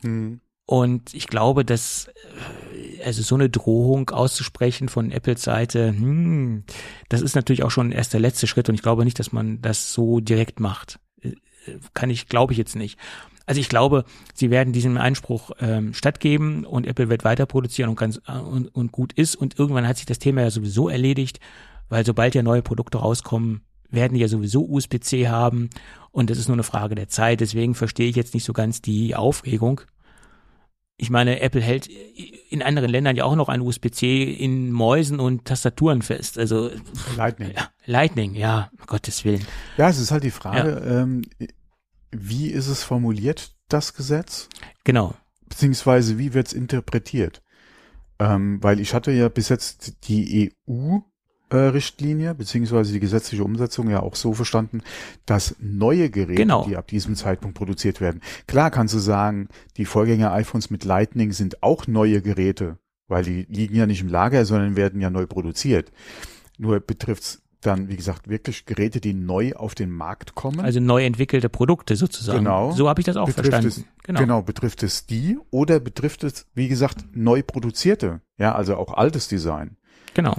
Hm. 0.00 0.40
Und 0.64 1.14
ich 1.14 1.26
glaube, 1.26 1.64
dass 1.64 2.06
äh, 2.06 2.69
also 3.04 3.22
so 3.22 3.34
eine 3.34 3.50
Drohung 3.50 4.10
auszusprechen 4.10 4.88
von 4.88 5.10
Apples 5.10 5.42
Seite, 5.42 5.88
hm, 5.88 6.64
das 7.08 7.20
ist 7.20 7.34
natürlich 7.34 7.62
auch 7.62 7.70
schon 7.70 7.92
erst 7.92 8.12
der 8.12 8.20
letzte 8.20 8.46
Schritt 8.46 8.68
und 8.68 8.74
ich 8.74 8.82
glaube 8.82 9.04
nicht, 9.04 9.18
dass 9.18 9.32
man 9.32 9.60
das 9.60 9.92
so 9.92 10.20
direkt 10.20 10.60
macht. 10.60 10.98
Äh, 11.22 11.32
kann 11.94 12.10
ich, 12.10 12.28
glaube 12.28 12.52
ich 12.52 12.58
jetzt 12.58 12.76
nicht. 12.76 12.98
Also 13.46 13.60
ich 13.60 13.68
glaube, 13.68 14.04
sie 14.34 14.50
werden 14.50 14.72
diesem 14.72 14.96
Einspruch 14.96 15.50
ähm, 15.60 15.92
stattgeben 15.92 16.64
und 16.64 16.86
Apple 16.86 17.08
wird 17.08 17.24
weiter 17.24 17.46
produzieren 17.46 17.88
und, 17.90 17.98
ganz, 17.98 18.20
äh, 18.28 18.38
und, 18.38 18.68
und 18.74 18.92
gut 18.92 19.12
ist 19.12 19.34
und 19.34 19.58
irgendwann 19.58 19.88
hat 19.88 19.96
sich 19.96 20.06
das 20.06 20.20
Thema 20.20 20.42
ja 20.42 20.50
sowieso 20.50 20.88
erledigt, 20.88 21.40
weil 21.88 22.06
sobald 22.06 22.34
ja 22.34 22.42
neue 22.42 22.62
Produkte 22.62 22.98
rauskommen, 22.98 23.62
werden 23.90 24.14
die 24.14 24.20
ja 24.20 24.28
sowieso 24.28 24.64
USB-C 24.68 25.28
haben 25.28 25.68
und 26.12 26.30
das 26.30 26.38
ist 26.38 26.48
nur 26.48 26.54
eine 26.54 26.62
Frage 26.62 26.94
der 26.94 27.08
Zeit. 27.08 27.40
Deswegen 27.40 27.74
verstehe 27.74 28.08
ich 28.08 28.16
jetzt 28.16 28.34
nicht 28.34 28.44
so 28.44 28.52
ganz 28.52 28.82
die 28.82 29.16
Aufregung 29.16 29.80
ich 31.00 31.08
meine, 31.08 31.40
Apple 31.40 31.62
hält 31.62 31.86
in 31.86 32.62
anderen 32.62 32.90
Ländern 32.90 33.16
ja 33.16 33.24
auch 33.24 33.34
noch 33.34 33.48
ein 33.48 33.62
USB-C 33.62 34.22
in 34.22 34.70
Mäusen 34.70 35.18
und 35.18 35.46
Tastaturen 35.46 36.02
fest. 36.02 36.38
Also 36.38 36.70
Lightning. 37.16 37.52
Ja, 37.56 37.70
Lightning, 37.86 38.34
ja, 38.34 38.70
um 38.78 38.84
Gottes 38.86 39.24
Willen. 39.24 39.46
Ja, 39.78 39.88
es 39.88 39.98
ist 39.98 40.10
halt 40.10 40.24
die 40.24 40.30
Frage, 40.30 40.68
ja. 40.68 41.00
ähm, 41.00 41.22
wie 42.10 42.48
ist 42.48 42.66
es 42.66 42.82
formuliert, 42.82 43.54
das 43.68 43.94
Gesetz? 43.94 44.50
Genau. 44.84 45.14
Beziehungsweise 45.48 46.18
wie 46.18 46.34
wird 46.34 46.48
es 46.48 46.52
interpretiert? 46.52 47.42
Ähm, 48.18 48.62
weil 48.62 48.78
ich 48.78 48.92
hatte 48.92 49.10
ja 49.10 49.30
bis 49.30 49.48
jetzt 49.48 50.06
die 50.06 50.52
EU 50.68 50.98
Richtlinie 51.58 52.34
beziehungsweise 52.34 52.92
die 52.92 53.00
gesetzliche 53.00 53.44
Umsetzung 53.44 53.90
ja 53.90 54.00
auch 54.00 54.14
so 54.14 54.32
verstanden, 54.32 54.82
dass 55.26 55.56
neue 55.58 56.10
Geräte, 56.10 56.34
genau. 56.34 56.64
die 56.66 56.76
ab 56.76 56.86
diesem 56.86 57.16
Zeitpunkt 57.16 57.56
produziert 57.56 58.00
werden. 58.00 58.20
Klar 58.46 58.70
kannst 58.70 58.94
du 58.94 58.98
sagen, 58.98 59.48
die 59.76 59.84
Vorgänger 59.84 60.32
iPhones 60.32 60.70
mit 60.70 60.84
Lightning 60.84 61.32
sind 61.32 61.62
auch 61.62 61.86
neue 61.86 62.22
Geräte, 62.22 62.78
weil 63.08 63.24
die 63.24 63.46
liegen 63.48 63.74
ja 63.74 63.86
nicht 63.86 64.00
im 64.00 64.08
Lager, 64.08 64.44
sondern 64.44 64.76
werden 64.76 65.00
ja 65.00 65.10
neu 65.10 65.26
produziert. 65.26 65.90
Nur 66.58 66.80
betrifft's 66.80 67.42
dann, 67.60 67.88
wie 67.88 67.96
gesagt, 67.96 68.28
wirklich 68.28 68.64
Geräte, 68.64 69.00
die 69.00 69.12
neu 69.12 69.52
auf 69.54 69.74
den 69.74 69.90
Markt 69.90 70.34
kommen. 70.34 70.60
Also 70.60 70.80
neu 70.80 71.04
entwickelte 71.04 71.48
Produkte 71.48 71.96
sozusagen. 71.96 72.38
Genau. 72.38 72.72
So 72.72 72.88
habe 72.88 73.00
ich 73.00 73.06
das 73.06 73.16
auch 73.16 73.26
betrifft 73.26 73.50
verstanden. 73.50 73.68
Es, 73.68 74.04
genau. 74.04 74.20
genau, 74.20 74.42
betrifft 74.42 74.82
es 74.82 75.06
die 75.06 75.38
oder 75.50 75.80
betrifft 75.80 76.24
es, 76.24 76.46
wie 76.54 76.68
gesagt, 76.68 77.04
neu 77.12 77.42
produzierte, 77.42 78.22
ja, 78.38 78.54
also 78.54 78.76
auch 78.76 78.94
altes 78.94 79.28
Design. 79.28 79.76
Genau. 80.14 80.36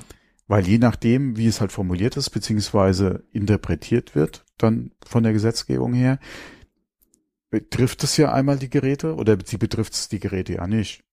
Weil 0.52 0.68
je 0.68 0.80
nachdem, 0.80 1.38
wie 1.38 1.48
es 1.48 1.62
halt 1.62 1.72
formuliert 1.72 2.18
ist, 2.18 2.30
beziehungsweise 2.32 3.24
interpretiert 3.32 4.16
wird, 4.16 4.44
dann 4.58 4.92
von 5.02 5.24
der 5.24 5.32
Gesetzgebung 5.32 5.94
her, 5.94 6.20
betrifft 7.50 8.04
es 8.04 8.18
ja 8.18 8.34
einmal 8.34 8.60
die 8.60 8.70
Geräte 8.70 9.16
oder 9.16 9.38
sie 9.46 9.56
betrifft 9.56 9.94
es 9.94 10.10
die 10.10 10.20
Geräte 10.20 10.56
ja 10.56 10.68
nicht. 10.68 11.06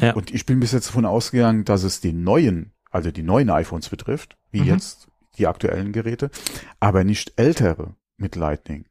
Ja. 0.00 0.12
Und 0.12 0.32
ich 0.32 0.46
bin 0.46 0.60
bis 0.60 0.70
jetzt 0.70 0.86
davon 0.86 1.04
ausgegangen, 1.04 1.64
dass 1.64 1.82
es 1.82 2.00
die 2.00 2.12
neuen, 2.12 2.74
also 2.92 3.10
die 3.10 3.24
neuen 3.24 3.50
iPhones 3.50 3.88
betrifft, 3.88 4.36
wie 4.52 4.60
mhm. 4.60 4.68
jetzt 4.68 5.08
die 5.36 5.48
aktuellen 5.48 5.90
Geräte, 5.90 6.30
aber 6.78 7.02
nicht 7.02 7.32
ältere. 7.40 7.96
mit 8.18 8.36
Lightning. 8.36 8.84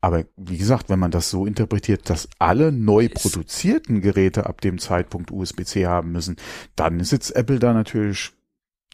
Aber 0.00 0.24
wie 0.36 0.56
gesagt, 0.56 0.88
wenn 0.88 1.00
man 1.00 1.10
das 1.10 1.30
so 1.30 1.46
interpretiert, 1.46 2.08
dass 2.08 2.28
alle 2.38 2.70
neu 2.70 3.08
produzierten 3.08 4.02
Geräte 4.02 4.46
ab 4.46 4.60
dem 4.60 4.78
Zeitpunkt 4.78 5.32
USB-C 5.32 5.88
haben 5.88 6.12
müssen, 6.12 6.36
dann 6.76 7.02
sitzt 7.02 7.34
Apple 7.34 7.58
da 7.58 7.72
natürlich. 7.72 8.34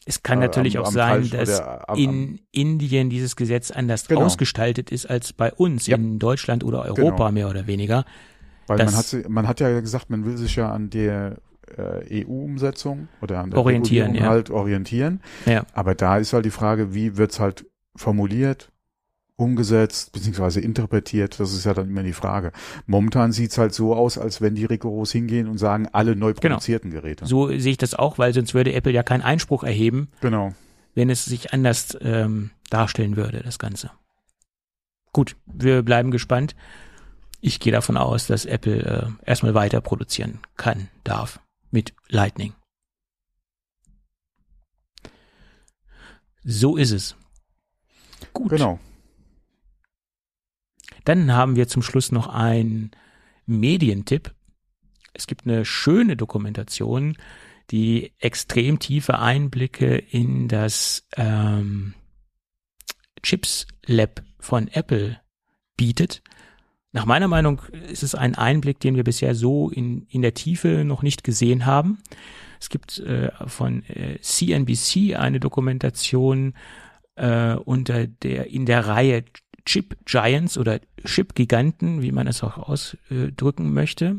Es 0.09 0.23
kann 0.23 0.39
äh, 0.39 0.43
natürlich 0.43 0.79
am- 0.79 0.85
auch 0.85 0.89
am 0.89 0.95
sein, 0.95 1.31
dass 1.31 1.61
oder 1.61 1.91
am- 1.91 1.99
in 1.99 2.41
Indien 2.53 3.11
dieses 3.11 3.35
Gesetz 3.37 3.71
anders 3.71 4.07
Genau. 4.09 4.23
ausgestaltet 4.23 4.91
ist 4.93 5.07
als 5.07 5.33
bei 5.33 5.53
uns 5.53 5.87
Ja. 5.89 5.97
in 5.97 6.19
Deutschland 6.19 6.63
oder 6.65 6.83
Europa 6.85 7.03
Genau. 7.29 7.33
mehr 7.33 7.51
oder 7.51 7.67
weniger. 7.67 8.05
Weil 8.69 8.79
man 8.79 8.97
hat, 8.97 9.17
man 9.29 9.47
hat 9.49 9.61
ja 9.61 9.81
gesagt, 9.81 10.09
man 10.11 10.25
will 10.25 10.37
sich 10.37 10.57
ja 10.57 10.71
an 10.73 10.91
der 10.91 11.37
äh, 11.77 12.25
EU-Umsetzung 12.25 13.09
oder 13.21 13.41
an 13.41 13.51
der 13.51 13.59
Orientieren, 13.59 14.15
ja. 14.15 14.23
halt 14.29 14.51
orientieren. 14.51 15.21
Ja. 15.47 15.65
Aber 15.73 15.97
da 15.97 16.17
ist 16.19 16.33
halt 16.33 16.45
die 16.45 16.51
Frage, 16.51 16.95
wie 16.95 17.17
wird's 17.17 17.41
halt 17.41 17.67
formuliert, 17.97 18.71
umgesetzt, 19.37 20.12
beziehungsweise 20.12 20.61
interpretiert, 20.61 21.39
das 21.39 21.53
ist 21.53 21.64
ja 21.66 21.74
dann 21.74 21.89
immer 21.91 22.03
die 22.03 22.14
Frage. 22.14 22.53
Momentan 22.87 23.32
sieht's 23.32 23.59
halt 23.59 23.74
so 23.74 23.95
aus, 23.95 24.16
als 24.18 24.41
wenn 24.41 24.55
die 24.55 24.64
rigoros 24.64 25.12
hingehen 25.12 25.47
und 25.47 25.59
sagen, 25.59 25.89
alle 25.93 26.16
neu 26.16 26.32
Genau. 26.32 26.55
produzierten 26.55 26.91
Geräte. 26.91 27.26
So 27.26 27.49
sehe 27.49 27.72
ich 27.72 27.76
das 27.78 27.95
auch, 27.95 28.18
weil 28.18 28.32
sonst 28.32 28.55
würde 28.55 28.72
Apple 28.72 28.93
ja 28.93 29.03
keinen 29.03 29.22
Einspruch 29.22 29.62
erheben, 29.62 30.09
Genau. 30.22 30.55
wenn 30.95 31.11
es 31.11 31.26
sich 31.26 31.53
anders 31.53 31.97
ähm, 32.01 32.51
darstellen 32.70 33.16
würde, 33.16 33.43
das 33.43 33.59
Ganze. 33.59 33.91
Gut, 35.12 35.37
wir 35.47 35.82
bleiben 35.82 36.11
gespannt. 36.11 36.57
Ich 37.43 37.61
gehe 37.61 37.72
davon 37.72 37.97
aus, 37.99 38.26
dass 38.26 38.47
Apple 38.47 38.82
äh, 39.24 39.28
erstmal 39.28 39.55
weiter 39.55 39.80
produzieren 39.82 40.41
kann, 40.57 40.89
darf 41.05 41.41
mit 41.70 41.95
Lightning. 42.09 42.55
So 46.45 46.76
ist 46.76 46.93
es. 46.93 47.16
Gut. 48.32 48.51
Genau. 48.51 48.78
Dann 51.07 51.33
haben 51.33 51.55
wir 51.55 51.69
zum 51.69 51.83
Schluss 51.83 52.11
noch 52.11 52.27
einen 52.27 52.91
Medientipp. 53.47 54.35
Es 55.15 55.29
gibt 55.29 55.47
eine 55.47 55.65
schöne 55.65 56.17
Dokumentation, 56.17 57.17
die 57.71 58.13
extrem 58.19 58.81
tiefe 58.81 59.21
Einblicke 59.21 59.97
in 59.97 60.49
das 60.49 61.07
ähm, 61.17 61.95
Chips 63.23 63.69
Lab 63.87 64.23
von 64.41 64.67
Apple 64.69 65.21
bietet. 65.77 66.23
Nach 66.91 67.07
meiner 67.07 67.29
Meinung 67.29 67.63
ist 67.89 68.03
es 68.03 68.17
ein 68.17 68.35
Einblick, 68.35 68.81
den 68.81 68.97
wir 68.97 69.05
bisher 69.05 69.37
so 69.37 69.71
in, 69.71 70.03
in 70.09 70.23
der 70.23 70.35
Tiefe 70.35 70.85
noch 70.85 71.03
nicht 71.03 71.23
gesehen 71.23 71.67
haben. 71.67 71.99
Es 72.59 72.69
gibt 72.69 72.99
äh, 72.99 73.31
von 73.47 73.85
äh, 73.85 74.19
CNBC 74.21 75.15
eine 75.17 75.39
Dokumentation 75.39 76.55
äh, 77.15 77.55
unter 77.55 78.07
der 78.07 78.49
in 78.51 78.67
der 78.67 78.87
Reihe 78.87 79.25
Chip 79.67 79.97
Giants 80.07 80.57
oder 80.57 80.81
Chip 81.05 81.35
Giganten, 81.35 82.01
wie 82.01 82.12
man 82.12 82.27
es 82.27 82.43
auch 82.43 82.57
ausdrücken 82.57 83.75
möchte. 83.75 84.17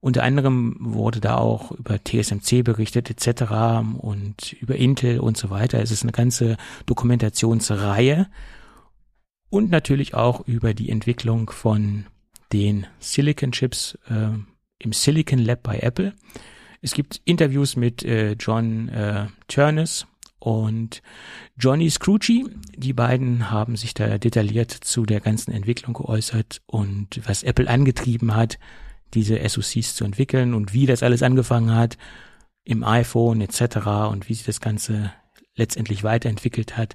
Unter 0.00 0.22
anderem 0.22 0.76
wurde 0.80 1.20
da 1.20 1.36
auch 1.36 1.72
über 1.72 2.02
TSMC 2.02 2.62
berichtet 2.64 3.10
etc. 3.10 3.52
und 3.98 4.54
über 4.54 4.76
Intel 4.76 5.20
und 5.20 5.36
so 5.36 5.50
weiter. 5.50 5.82
Es 5.82 5.90
ist 5.90 6.02
eine 6.02 6.12
ganze 6.12 6.56
Dokumentationsreihe 6.86 8.26
und 9.50 9.70
natürlich 9.70 10.14
auch 10.14 10.46
über 10.46 10.72
die 10.72 10.88
Entwicklung 10.88 11.50
von 11.50 12.06
den 12.52 12.86
Silicon 12.98 13.52
Chips 13.52 13.98
äh, 14.08 14.30
im 14.78 14.92
Silicon 14.92 15.38
Lab 15.38 15.62
bei 15.62 15.80
Apple. 15.80 16.14
Es 16.80 16.94
gibt 16.94 17.20
Interviews 17.26 17.76
mit 17.76 18.02
äh, 18.02 18.32
John 18.32 18.88
äh, 18.88 19.26
Turnus 19.48 20.06
und 20.40 21.02
Johnny 21.56 21.88
Scrooge. 21.88 22.50
Die 22.76 22.92
beiden 22.92 23.50
haben 23.50 23.76
sich 23.76 23.94
da 23.94 24.18
detailliert 24.18 24.72
zu 24.72 25.06
der 25.06 25.20
ganzen 25.20 25.52
Entwicklung 25.52 25.94
geäußert 25.94 26.62
und 26.66 27.20
was 27.26 27.44
Apple 27.44 27.68
angetrieben 27.68 28.34
hat, 28.34 28.58
diese 29.14 29.38
SoCs 29.48 29.94
zu 29.94 30.04
entwickeln 30.04 30.54
und 30.54 30.72
wie 30.72 30.86
das 30.86 31.02
alles 31.02 31.22
angefangen 31.22 31.74
hat 31.74 31.96
im 32.64 32.82
iPhone 32.84 33.40
etc. 33.40 34.10
und 34.10 34.28
wie 34.28 34.34
sich 34.34 34.44
das 34.44 34.60
Ganze 34.60 35.12
letztendlich 35.54 36.02
weiterentwickelt 36.02 36.76
hat. 36.76 36.94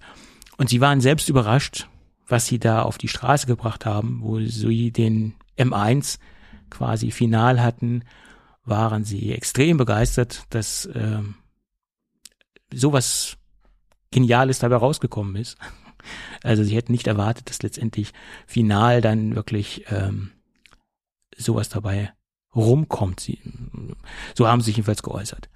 Und 0.58 0.70
sie 0.70 0.82
waren 0.82 1.02
selbst 1.02 1.30
überrascht, 1.30 1.88
was 2.28 2.48
sie 2.48 2.60
da 2.60 2.82
auf 2.82 2.98
die 2.98 3.08
Straße 3.08 3.46
gebracht 3.46 3.86
haben, 3.86 4.22
wo 4.22 4.40
sie 4.40 4.92
den 4.92 5.36
M1 5.58 6.18
quasi 6.70 7.12
final 7.12 7.62
hatten, 7.62 8.04
waren 8.64 9.04
sie 9.04 9.32
extrem 9.32 9.78
begeistert, 9.78 10.44
dass 10.50 10.90
ähm, 10.96 11.36
sowas 12.74 13.38
Geniales 14.12 14.60
dabei 14.60 14.78
rausgekommen 14.78 15.36
ist. 15.36 15.58
Also 16.44 16.64
sie 16.64 16.76
hätten 16.76 16.92
nicht 16.92 17.08
erwartet, 17.08 17.50
dass 17.50 17.64
letztendlich 17.64 18.14
final 18.46 19.02
dann 19.02 19.36
wirklich 19.36 19.86
ähm, 19.90 20.32
sowas 21.36 21.70
dabei 21.70 22.14
rumkommt. 22.56 23.20
Sie, 23.20 23.40
so 24.36 24.48
haben 24.48 24.62
sie 24.62 24.68
sich 24.68 24.78
jedenfalls 24.78 25.04
geäußert. 25.04 25.50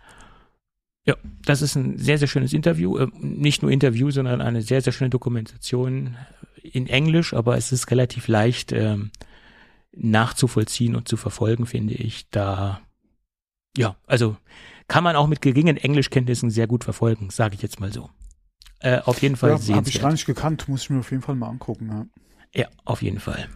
Ja, 1.05 1.15
das 1.45 1.61
ist 1.61 1.75
ein 1.75 1.97
sehr, 1.97 2.17
sehr 2.17 2.27
schönes 2.27 2.53
Interview. 2.53 2.97
Äh, 2.97 3.07
Nicht 3.19 3.61
nur 3.61 3.71
Interview, 3.71 4.11
sondern 4.11 4.41
eine 4.41 4.61
sehr, 4.61 4.81
sehr 4.81 4.93
schöne 4.93 5.09
Dokumentation 5.09 6.17
in 6.61 6.87
Englisch, 6.87 7.33
aber 7.33 7.57
es 7.57 7.71
ist 7.71 7.89
relativ 7.89 8.27
leicht 8.27 8.71
ähm, 8.71 9.11
nachzuvollziehen 9.91 10.95
und 10.95 11.07
zu 11.07 11.17
verfolgen, 11.17 11.65
finde 11.65 11.93
ich. 11.93 12.29
Da, 12.29 12.81
ja, 13.77 13.95
also 14.05 14.37
kann 14.89 15.03
man 15.05 15.15
auch 15.15 15.27
mit 15.27 15.41
geringen 15.41 15.77
Englischkenntnissen 15.77 16.49
sehr 16.49 16.67
gut 16.67 16.83
verfolgen, 16.83 17.29
sage 17.29 17.55
ich 17.55 17.61
jetzt 17.61 17.79
mal 17.79 17.93
so. 17.93 18.09
Äh, 18.81 18.99
auf 18.99 19.21
jeden 19.21 19.35
Fall 19.37 19.51
Ja, 19.51 19.75
habe 19.75 19.89
ich 19.89 20.01
gar 20.01 20.11
nicht 20.11 20.25
gekannt, 20.25 20.67
muss 20.67 20.83
ich 20.83 20.89
mir 20.89 20.99
auf 20.99 21.11
jeden 21.11 21.23
Fall 21.23 21.35
mal 21.35 21.47
angucken. 21.49 21.87
Ja. 21.89 22.05
Ja, 22.63 22.67
auf 22.85 23.01
jeden 23.01 23.19
Fall. 23.19 23.47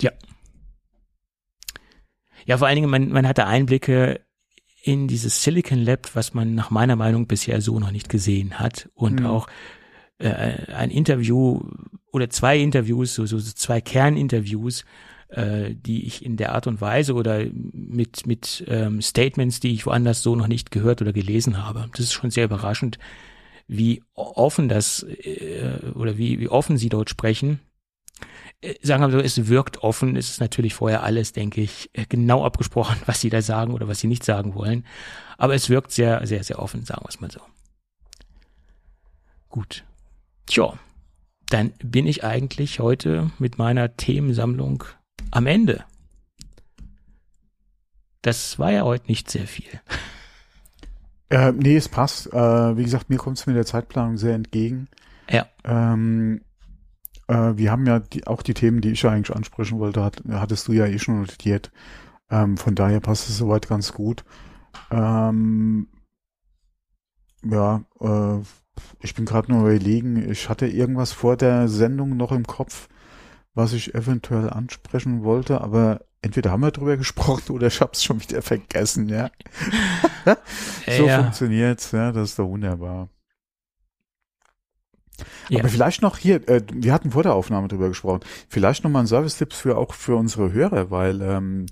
Ja. 0.00 0.10
Ja, 2.46 2.58
vor 2.58 2.66
allen 2.66 2.76
Dingen, 2.76 2.90
man, 2.90 3.08
man 3.10 3.26
hatte 3.26 3.46
Einblicke 3.46 4.20
in 4.82 5.08
dieses 5.08 5.42
Silicon 5.42 5.78
Lab, 5.78 6.14
was 6.14 6.34
man 6.34 6.54
nach 6.54 6.70
meiner 6.70 6.94
Meinung 6.96 7.26
bisher 7.26 7.60
so 7.62 7.78
noch 7.80 7.90
nicht 7.90 8.08
gesehen 8.08 8.58
hat. 8.58 8.90
Und 8.94 9.20
Mhm. 9.20 9.26
auch 9.26 9.48
äh, 10.18 10.72
ein 10.72 10.90
Interview 10.90 11.60
oder 12.12 12.28
zwei 12.30 12.58
Interviews, 12.58 13.14
so, 13.14 13.26
so 13.26 13.38
so 13.38 13.52
zwei 13.52 13.80
Kerninterviews, 13.80 14.84
äh, 15.34 15.74
die 15.74 16.06
ich 16.06 16.24
in 16.24 16.36
der 16.36 16.54
Art 16.54 16.66
und 16.66 16.80
Weise 16.80 17.14
oder 17.14 17.44
mit, 17.72 18.26
mit 18.26 18.64
ähm, 18.68 19.02
Statements, 19.02 19.60
die 19.60 19.72
ich 19.72 19.86
woanders 19.86 20.22
so 20.22 20.36
noch 20.36 20.46
nicht 20.46 20.70
gehört 20.70 21.02
oder 21.02 21.12
gelesen 21.12 21.64
habe. 21.64 21.88
Das 21.92 22.00
ist 22.00 22.12
schon 22.12 22.30
sehr 22.30 22.44
überraschend, 22.44 22.98
wie 23.66 24.02
offen 24.14 24.68
das 24.68 25.02
äh, 25.02 25.78
oder 25.94 26.18
wie, 26.18 26.38
wie 26.38 26.48
offen 26.48 26.76
sie 26.76 26.88
dort 26.88 27.10
sprechen. 27.10 27.60
Äh, 28.60 28.74
Sagen 28.82 29.02
wir 29.02 29.10
so, 29.10 29.18
es 29.18 29.48
wirkt 29.48 29.78
offen. 29.78 30.16
Es 30.16 30.30
ist 30.30 30.40
natürlich 30.40 30.74
vorher 30.74 31.02
alles, 31.02 31.32
denke 31.32 31.60
ich, 31.60 31.90
äh, 31.94 32.04
genau 32.08 32.44
abgesprochen, 32.44 32.96
was 33.06 33.20
sie 33.20 33.30
da 33.30 33.42
sagen 33.42 33.74
oder 33.74 33.88
was 33.88 34.00
sie 34.00 34.08
nicht 34.08 34.24
sagen 34.24 34.54
wollen. 34.54 34.86
Aber 35.36 35.54
es 35.54 35.68
wirkt 35.68 35.92
sehr, 35.92 36.26
sehr, 36.26 36.44
sehr 36.44 36.58
offen, 36.60 36.84
sagen 36.84 37.02
wir 37.04 37.08
es 37.08 37.20
mal 37.20 37.30
so. 37.30 37.40
Gut. 39.48 39.84
Tja, 40.46 40.74
dann 41.48 41.72
bin 41.82 42.06
ich 42.06 42.22
eigentlich 42.24 42.80
heute 42.80 43.30
mit 43.38 43.58
meiner 43.58 43.96
Themensammlung 43.96 44.84
am 45.34 45.46
Ende. 45.46 45.84
Das 48.22 48.58
war 48.58 48.72
ja 48.72 48.82
heute 48.82 49.06
nicht 49.08 49.30
sehr 49.30 49.46
viel. 49.46 49.80
Äh, 51.28 51.52
nee, 51.52 51.76
es 51.76 51.88
passt. 51.88 52.32
Äh, 52.32 52.76
wie 52.76 52.84
gesagt, 52.84 53.10
mir 53.10 53.18
kommt 53.18 53.38
es 53.38 53.46
mit 53.46 53.56
der 53.56 53.66
Zeitplanung 53.66 54.16
sehr 54.16 54.34
entgegen. 54.34 54.88
Ja. 55.28 55.46
Ähm, 55.64 56.40
äh, 57.28 57.52
wir 57.56 57.70
haben 57.70 57.86
ja 57.86 57.98
die, 57.98 58.26
auch 58.26 58.42
die 58.42 58.54
Themen, 58.54 58.80
die 58.80 58.92
ich 58.92 59.02
ja 59.02 59.10
eigentlich 59.10 59.34
ansprechen 59.34 59.78
wollte, 59.78 60.02
hat, 60.02 60.22
hattest 60.30 60.68
du 60.68 60.72
ja 60.72 60.86
eh 60.86 60.98
schon 60.98 61.20
notiert. 61.20 61.70
Ähm, 62.30 62.56
von 62.56 62.74
daher 62.74 63.00
passt 63.00 63.28
es 63.28 63.36
soweit 63.36 63.68
ganz 63.68 63.92
gut. 63.92 64.24
Ähm, 64.90 65.88
ja, 67.44 67.84
äh, 68.00 68.38
ich 69.00 69.14
bin 69.14 69.24
gerade 69.24 69.52
nur 69.52 69.62
überlegen, 69.62 70.30
ich 70.30 70.48
hatte 70.48 70.66
irgendwas 70.66 71.12
vor 71.12 71.36
der 71.36 71.68
Sendung 71.68 72.16
noch 72.16 72.32
im 72.32 72.46
Kopf, 72.46 72.88
was 73.54 73.72
ich 73.72 73.94
eventuell 73.94 74.50
ansprechen 74.50 75.22
wollte, 75.22 75.60
aber 75.60 76.00
entweder 76.22 76.50
haben 76.50 76.62
wir 76.62 76.70
drüber 76.70 76.96
gesprochen 76.96 77.52
oder 77.52 77.68
ich 77.68 77.80
habe 77.80 77.92
es 77.92 78.02
schon 78.02 78.20
wieder 78.20 78.42
vergessen, 78.42 79.08
ja. 79.08 79.30
so 80.96 81.06
ja, 81.06 81.22
funktioniert's, 81.22 81.92
ja, 81.92 82.12
das 82.12 82.30
ist 82.30 82.38
doch 82.38 82.48
wunderbar. 82.48 83.08
ja. 85.48 85.60
Aber 85.60 85.68
vielleicht 85.68 86.02
noch 86.02 86.18
hier, 86.18 86.48
äh, 86.48 86.62
wir 86.72 86.92
hatten 86.92 87.12
vor 87.12 87.22
der 87.22 87.34
Aufnahme 87.34 87.68
drüber 87.68 87.88
gesprochen, 87.88 88.20
vielleicht 88.48 88.84
noch 88.84 88.90
mal 88.90 89.00
ein 89.00 89.06
Service-Tipp 89.06 89.52
für 89.52 89.76
auch 89.78 89.94
für 89.94 90.16
unsere 90.16 90.52
Hörer, 90.52 90.90
weil 90.90 91.20
ähm, 91.22 91.66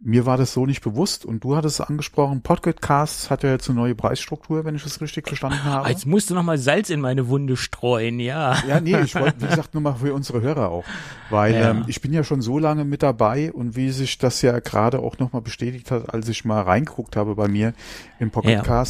mir 0.00 0.26
war 0.26 0.36
das 0.36 0.52
so 0.52 0.64
nicht 0.64 0.80
bewusst 0.80 1.24
und 1.24 1.42
du 1.42 1.56
hattest 1.56 1.80
es 1.80 1.86
angesprochen, 1.86 2.40
Podcast 2.42 3.30
hat 3.30 3.42
ja 3.42 3.50
jetzt 3.50 3.68
eine 3.68 3.80
neue 3.80 3.96
Preisstruktur, 3.96 4.64
wenn 4.64 4.76
ich 4.76 4.84
das 4.84 5.00
richtig 5.00 5.26
verstanden 5.26 5.64
habe. 5.64 5.88
Jetzt 5.88 6.06
musst 6.06 6.30
du 6.30 6.34
noch 6.34 6.44
mal 6.44 6.56
Salz 6.56 6.88
in 6.90 7.00
meine 7.00 7.28
Wunde 7.28 7.56
streuen, 7.56 8.20
ja. 8.20 8.56
Ja, 8.68 8.80
nee, 8.80 8.96
ich 9.00 9.16
wollte, 9.16 9.40
wie 9.40 9.46
gesagt, 9.48 9.74
nur 9.74 9.82
mal 9.82 9.94
für 9.96 10.14
unsere 10.14 10.40
Hörer 10.40 10.68
auch. 10.70 10.84
Weil 11.30 11.54
Ja. 11.54 11.70
ähm, 11.70 11.84
ich 11.88 12.00
bin 12.00 12.12
ja 12.12 12.22
schon 12.22 12.42
so 12.42 12.58
lange 12.60 12.84
mit 12.84 13.02
dabei 13.02 13.52
und 13.52 13.74
wie 13.74 13.90
sich 13.90 14.18
das 14.18 14.40
ja 14.42 14.60
gerade 14.60 15.00
auch 15.00 15.18
nochmal 15.18 15.42
bestätigt 15.42 15.90
hat, 15.90 16.14
als 16.14 16.28
ich 16.28 16.44
mal 16.44 16.62
reingeguckt 16.62 17.16
habe 17.16 17.34
bei 17.34 17.48
mir 17.48 17.74
im 18.20 18.30
Pocket 18.30 18.64
Ja. 18.66 18.84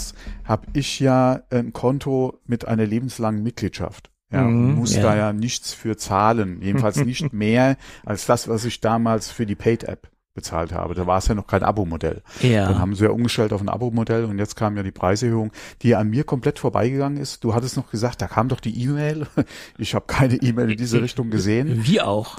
Habe 0.44 0.66
ich 0.74 1.00
ja 1.00 1.40
ein 1.50 1.72
Konto 1.72 2.38
mit 2.46 2.68
einer 2.68 2.84
lebenslangen 2.86 3.42
Mitgliedschaft. 3.42 4.10
Ja, 4.30 4.42
Mhm, 4.42 4.74
muss 4.74 4.94
ja. 4.94 5.00
da 5.02 5.16
ja 5.16 5.32
nichts 5.32 5.72
für 5.72 5.96
zahlen. 5.96 6.60
Jedenfalls 6.60 7.02
nicht 7.02 7.32
mehr 7.32 7.78
als 8.04 8.26
das, 8.26 8.46
was 8.46 8.66
ich 8.66 8.80
damals 8.82 9.30
für 9.30 9.46
die 9.46 9.54
Paid-App 9.54 10.08
bezahlt 10.38 10.72
habe. 10.72 10.94
Da 10.94 11.06
war 11.06 11.18
es 11.18 11.26
ja 11.28 11.34
noch 11.34 11.46
kein 11.46 11.62
Abo-Modell. 11.62 12.22
Dann 12.42 12.50
Ja. 12.50 12.78
haben 12.78 12.94
sie 12.94 13.04
ja 13.04 13.10
umgestellt 13.10 13.52
auf 13.52 13.60
ein 13.60 13.68
Abo-Modell 13.68 14.24
und 14.24 14.38
jetzt 14.38 14.54
kam 14.56 14.76
ja 14.76 14.82
die 14.82 14.90
Preiserhöhung, 14.92 15.50
die 15.82 15.94
an 15.96 16.08
mir 16.08 16.24
komplett 16.24 16.58
vorbeigegangen 16.58 17.18
ist. 17.20 17.42
Du 17.44 17.54
hattest 17.54 17.76
noch 17.76 17.90
gesagt, 17.90 18.22
da 18.22 18.26
kam 18.28 18.48
doch 18.48 18.60
die 18.60 18.80
E-Mail. 18.82 19.26
Ich 19.78 19.94
habe 19.94 20.06
keine 20.06 20.36
E-Mail 20.36 20.70
in 20.72 20.76
diese 20.76 21.00
Richtung 21.02 21.30
gesehen. 21.30 21.84
Wir 21.84 22.06
auch. 22.08 22.38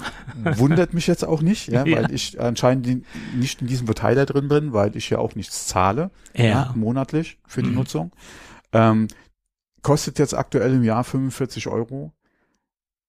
Wundert 0.56 0.94
mich 0.94 1.06
jetzt 1.06 1.24
auch 1.24 1.42
nicht, 1.42 1.68
ja, 1.68 1.84
Ja. 1.84 1.96
weil 2.02 2.12
ich 2.12 2.40
anscheinend 2.40 3.04
nicht 3.34 3.60
in 3.60 3.66
diesem 3.66 3.86
Verteiler 3.86 4.26
drin 4.26 4.48
bin, 4.48 4.72
weil 4.72 4.96
ich 4.96 5.10
ja 5.10 5.18
auch 5.18 5.34
nichts 5.34 5.66
zahle 5.66 6.10
Ja. 6.34 6.72
monatlich 6.76 7.38
für 7.46 7.62
die 7.62 7.68
Mhm. 7.70 7.74
Nutzung. 7.76 8.12
Ähm, 8.72 9.08
kostet 9.82 10.18
jetzt 10.18 10.34
aktuell 10.34 10.74
im 10.74 10.82
Jahr 10.84 11.04
45 11.04 11.66
Euro, 11.68 12.12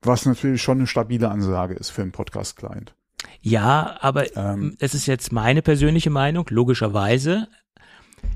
was 0.03 0.25
natürlich 0.25 0.61
schon 0.61 0.77
eine 0.79 0.87
stabile 0.87 1.29
Ansage 1.29 1.73
ist 1.75 1.89
für 1.91 2.01
einen 2.01 2.11
Podcast-Client. 2.11 2.95
Ja, 3.41 3.97
aber 4.01 4.35
Ähm. 4.37 4.75
das 4.79 4.93
ist 4.93 5.05
jetzt 5.07 5.31
meine 5.31 5.61
persönliche 5.61 6.09
Meinung, 6.09 6.45
logischerweise. 6.49 7.47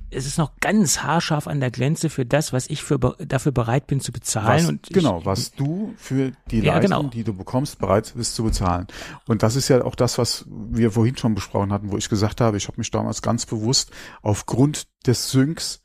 Es 0.09 0.25
ist 0.25 0.37
noch 0.39 0.55
ganz 0.61 1.03
haarscharf 1.03 1.47
an 1.47 1.59
der 1.59 1.69
Grenze 1.69 2.09
für 2.09 2.25
das, 2.25 2.53
was 2.53 2.67
ich 2.67 2.81
für, 2.83 2.97
dafür 2.97 3.51
bereit 3.51 3.85
bin 3.85 3.99
zu 3.99 4.11
bezahlen. 4.11 4.63
Was, 4.63 4.69
und 4.69 4.87
ich, 4.89 4.93
genau, 4.95 5.23
was 5.25 5.51
du 5.51 5.93
für 5.97 6.31
die 6.49 6.59
Ja, 6.61 6.75
Leistung, 6.77 6.97
genau. 7.01 7.09
die 7.09 7.23
du 7.23 7.33
bekommst, 7.33 7.77
bereit 7.77 8.13
bist 8.15 8.33
zu 8.35 8.43
bezahlen. 8.43 8.87
Und 9.27 9.43
das 9.43 9.55
ist 9.55 9.67
ja 9.67 9.83
auch 9.83 9.93
das, 9.95 10.17
was 10.17 10.45
wir 10.49 10.91
vorhin 10.91 11.17
schon 11.17 11.35
besprochen 11.35 11.71
hatten, 11.71 11.91
wo 11.91 11.97
ich 11.97 12.09
gesagt 12.09 12.41
habe, 12.41 12.57
ich 12.57 12.67
habe 12.67 12.77
mich 12.79 12.89
damals 12.89 13.21
ganz 13.21 13.45
bewusst 13.45 13.91
aufgrund 14.23 14.87
des 15.05 15.29
Syncs 15.29 15.83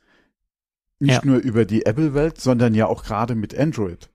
nicht 0.98 1.12
Ja. 1.14 1.20
nur 1.24 1.38
über 1.38 1.64
die 1.66 1.84
Apple-Welt, 1.84 2.40
sondern 2.40 2.74
ja 2.74 2.86
auch 2.86 3.02
gerade 3.04 3.34
mit 3.34 3.58
Android, 3.58 4.10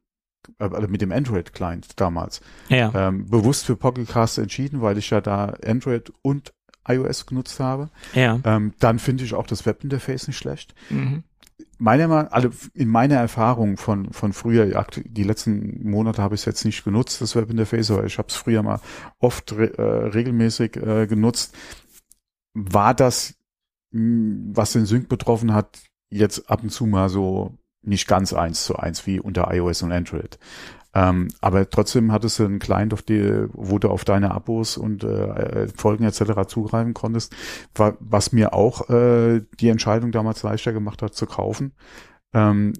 äh, 0.59 0.87
mit 0.87 1.01
dem 1.01 1.11
Android-Client 1.11 1.99
damals, 1.99 2.41
Ja, 2.69 2.91
ähm, 2.95 3.25
bewusst 3.29 3.65
für 3.65 3.75
Pocket 3.75 4.07
Cast 4.07 4.37
entschieden, 4.37 4.81
weil 4.81 4.97
ich 4.97 5.09
ja 5.09 5.21
da 5.21 5.53
Android 5.65 6.11
und 6.21 6.53
iOS 6.87 7.25
genutzt 7.25 7.59
habe. 7.59 7.89
ja. 8.13 8.39
Ähm, 8.43 8.73
dann 8.79 8.99
finde 8.99 9.23
ich 9.23 9.33
auch 9.33 9.47
das 9.47 9.65
Webinterface 9.65 10.27
nicht 10.27 10.37
schlecht 10.37 10.75
Mhm. 10.89 11.23
meiner 11.79 12.07
Meinung, 12.07 12.31
also 12.31 12.49
in 12.73 12.89
meiner 12.89 13.15
Erfahrung 13.15 13.77
von 13.77 14.11
von 14.13 14.33
früher, 14.33 14.85
die 15.05 15.23
letzten 15.23 15.89
Monate 15.89 16.21
habe 16.21 16.35
ich 16.35 16.41
es 16.41 16.45
jetzt 16.45 16.63
nicht 16.65 16.83
genutzt, 16.83 17.21
das 17.21 17.35
Webinterface, 17.35 17.91
aber 17.91 18.05
ich 18.05 18.17
habe 18.17 18.27
es 18.27 18.35
früher 18.35 18.61
mal 18.61 18.79
oft 19.19 19.53
re 19.53 19.77
äh, 19.77 20.07
regelmäßig 20.09 20.75
äh, 20.77 21.07
genutzt, 21.07 21.55
war 22.53 22.93
das, 22.93 23.35
mh, 23.91 24.51
was 24.55 24.73
den 24.73 24.85
Sync 24.85 25.09
betroffen 25.09 25.53
hat, 25.53 25.79
jetzt 26.09 26.49
ab 26.49 26.61
und 26.63 26.69
zu 26.69 26.85
mal 26.85 27.09
so 27.09 27.57
nicht 27.85 28.07
ganz 28.07 28.33
eins 28.33 28.65
zu 28.65 28.75
eins 28.75 29.05
wie 29.07 29.19
unter 29.19 29.53
iOS 29.53 29.83
und 29.83 29.91
Android. 29.91 30.37
Ähm, 30.95 31.27
aber 31.41 31.69
trotzdem 31.69 32.13
hattest 32.13 32.39
du 32.39 32.45
einen 32.45 32.59
Client, 32.59 32.93
auf 32.93 33.01
die, 33.01 33.47
wo 33.51 33.79
du 33.79 33.89
auf 33.89 34.05
deine 34.05 34.31
Abos 34.31 34.77
und 34.77 35.03
äh, 35.03 35.67
Folgen 35.75 36.05
etc. 36.05 36.47
zugreifen 36.47 36.93
konntest, 36.93 37.35
wa 37.75 37.97
was 37.99 38.31
mir 38.31 38.53
auch 38.53 38.89
äh, 38.89 39.41
die 39.59 39.67
Entscheidung 39.67 40.13
damals 40.13 40.41
leichter 40.43 40.71
gemacht 40.71 41.01
hat 41.01 41.13
zu 41.13 41.25
kaufen. 41.25 41.73
Ähm, 42.33 42.73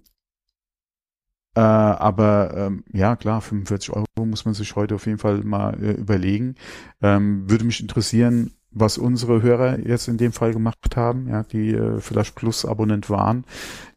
äh, 1.56 1.60
aber 1.60 2.54
ähm, 2.56 2.84
ja, 2.94 3.18
klar, 3.18 3.42
45 3.42 3.92
Euro 3.92 4.26
muss 4.26 4.46
man 4.46 4.54
sich 4.54 4.76
heute 4.78 4.96
auf 4.96 5.06
jeden 5.06 5.20
Fall 5.20 5.44
mal 5.44 5.82
äh, 5.84 5.92
überlegen. 5.92 6.56
Ähm, 7.02 7.50
würde 7.50 7.66
mich 7.66 7.82
interessieren, 7.82 8.52
was 8.78 8.98
unsere 8.98 9.42
Hörer 9.42 9.80
jetzt 9.80 10.08
in 10.10 10.18
dem 10.18 10.34
Fall 10.34 10.52
gemacht 10.54 10.96
haben, 10.98 11.28
ja, 11.30 11.44
die 11.44 11.72
äh, 11.74 12.00
vielleicht 12.02 12.36
Plus-Abonnent 12.36 13.10
waren, 13.10 13.46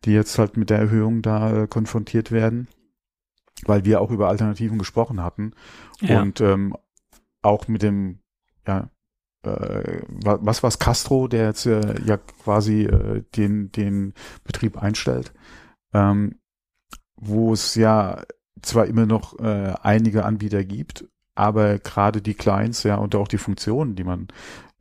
die 0.05 0.13
jetzt 0.13 0.39
halt 0.39 0.57
mit 0.57 0.71
der 0.71 0.79
Erhöhung 0.79 1.21
da 1.21 1.65
äh, 1.65 1.67
konfrontiert 1.67 2.31
werden, 2.31 2.69
weil 3.67 3.85
wir 3.85 4.01
auch 4.01 4.13
über 4.13 4.29
Alternativen 4.29 4.79
gesprochen 4.79 5.23
hatten 5.23 5.53
Ja. 6.01 6.23
und 6.23 6.41
ähm, 6.41 6.77
auch 7.43 7.67
mit 7.67 7.83
dem, 7.83 8.21
ja, 8.69 8.89
äh, 9.43 10.01
wa- 10.25 10.39
was 10.43 10.63
war's 10.63 10.79
Castro, 10.79 11.27
der 11.29 11.47
jetzt 11.47 11.67
äh, 11.67 12.01
ja 12.05 12.17
quasi 12.17 12.85
äh, 12.85 13.25
den 13.37 13.71
den 13.73 14.15
Betrieb 14.45 14.81
einstellt, 14.81 15.33
ähm, 15.93 16.39
wo 17.17 17.53
es 17.53 17.75
ja 17.75 18.23
zwar 18.63 18.87
immer 18.87 19.07
noch 19.07 19.39
äh, 19.41 19.75
einige 19.83 20.25
Anbieter 20.25 20.65
gibt, 20.65 21.09
aber 21.39 21.79
gerade 21.79 22.21
die 22.21 22.35
Clients 22.35 22.83
ja 22.83 22.97
und 22.97 23.15
auch 23.15 23.29
die 23.29 23.39
Funktionen, 23.39 23.95
die 23.95 24.05
man 24.05 24.29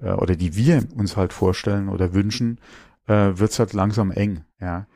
äh, 0.01 0.11
oder 0.11 0.35
die 0.35 0.55
wir 0.55 0.83
uns 0.95 1.15
halt 1.15 1.33
vorstellen 1.33 1.87
oder 1.87 2.13
wünschen, 2.13 2.59
äh, 3.07 3.13
wird's 3.13 3.59
halt 3.59 3.73
langsam 3.73 4.11
eng, 4.11 4.41
ja. 4.59 4.87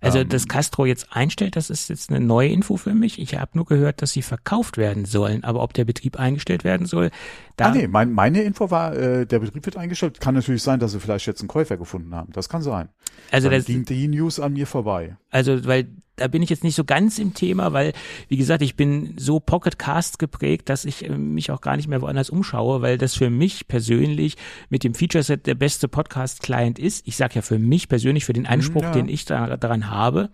Also, 0.00 0.20
Ähm, 0.20 0.28
dass 0.28 0.46
Castro 0.46 0.86
jetzt 0.86 1.08
einstellt, 1.10 1.56
das 1.56 1.68
ist 1.68 1.88
jetzt 1.88 2.10
eine 2.10 2.24
neue 2.24 2.48
Info 2.48 2.76
für 2.76 2.94
mich. 2.94 3.20
Ich 3.20 3.36
habe 3.36 3.50
nur 3.54 3.66
gehört, 3.66 4.02
dass 4.02 4.12
sie 4.12 4.22
verkauft 4.22 4.76
werden 4.76 5.04
sollen. 5.04 5.42
Aber 5.42 5.64
ob 5.64 5.72
der 5.72 5.84
Betrieb 5.84 6.16
eingestellt 6.16 6.62
werden 6.62 6.86
soll, 6.86 7.10
da 7.56 7.66
ah 7.66 7.70
nee, 7.72 7.88
mein, 7.88 8.12
meine 8.12 8.42
Info 8.42 8.70
war, 8.70 8.94
äh, 8.94 9.26
der 9.26 9.40
Betrieb 9.40 9.66
wird 9.66 9.76
eingestellt. 9.76 10.20
Kann 10.20 10.36
natürlich 10.36 10.62
sein, 10.62 10.78
dass 10.78 10.92
sie 10.92 11.00
vielleicht 11.00 11.26
jetzt 11.26 11.40
einen 11.40 11.48
Käufer 11.48 11.76
gefunden 11.76 12.14
haben. 12.14 12.32
Das 12.32 12.48
kann 12.48 12.62
sein. 12.62 12.88
also 13.32 13.50
das, 13.50 13.64
ging 13.64 13.84
die 13.84 14.06
News 14.06 14.38
an 14.38 14.52
mir 14.52 14.68
vorbei. 14.68 15.16
Also, 15.30 15.64
weil 15.64 15.88
da 16.16 16.28
bin 16.28 16.42
ich 16.42 16.50
jetzt 16.50 16.64
nicht 16.64 16.74
so 16.74 16.84
ganz 16.84 17.18
im 17.18 17.34
Thema, 17.34 17.72
weil, 17.72 17.92
wie 18.28 18.36
gesagt, 18.36 18.62
ich 18.62 18.76
bin 18.76 19.14
so 19.18 19.40
Pocket 19.40 19.78
Cast 19.78 20.18
geprägt, 20.18 20.68
dass 20.68 20.84
ich 20.84 21.04
äh, 21.04 21.16
mich 21.16 21.50
auch 21.50 21.60
gar 21.60 21.76
nicht 21.76 21.88
mehr 21.88 22.00
woanders 22.00 22.30
umschaue, 22.30 22.82
weil 22.82 22.98
das 22.98 23.14
für 23.14 23.30
mich 23.30 23.66
persönlich 23.66 24.36
mit 24.68 24.84
dem 24.84 24.94
Feature-Set 24.94 25.46
der 25.46 25.54
beste 25.54 25.88
Podcast-Client 25.88 26.78
ist. 26.78 27.06
Ich 27.06 27.16
sage 27.16 27.34
ja 27.36 27.42
für 27.42 27.58
mich 27.58 27.88
persönlich, 27.88 28.24
für 28.24 28.32
den 28.32 28.46
Anspruch, 28.46 28.82
ja. 28.82 28.92
den 28.92 29.08
ich 29.08 29.24
da, 29.24 29.56
daran 29.56 29.90
habe. 29.90 30.30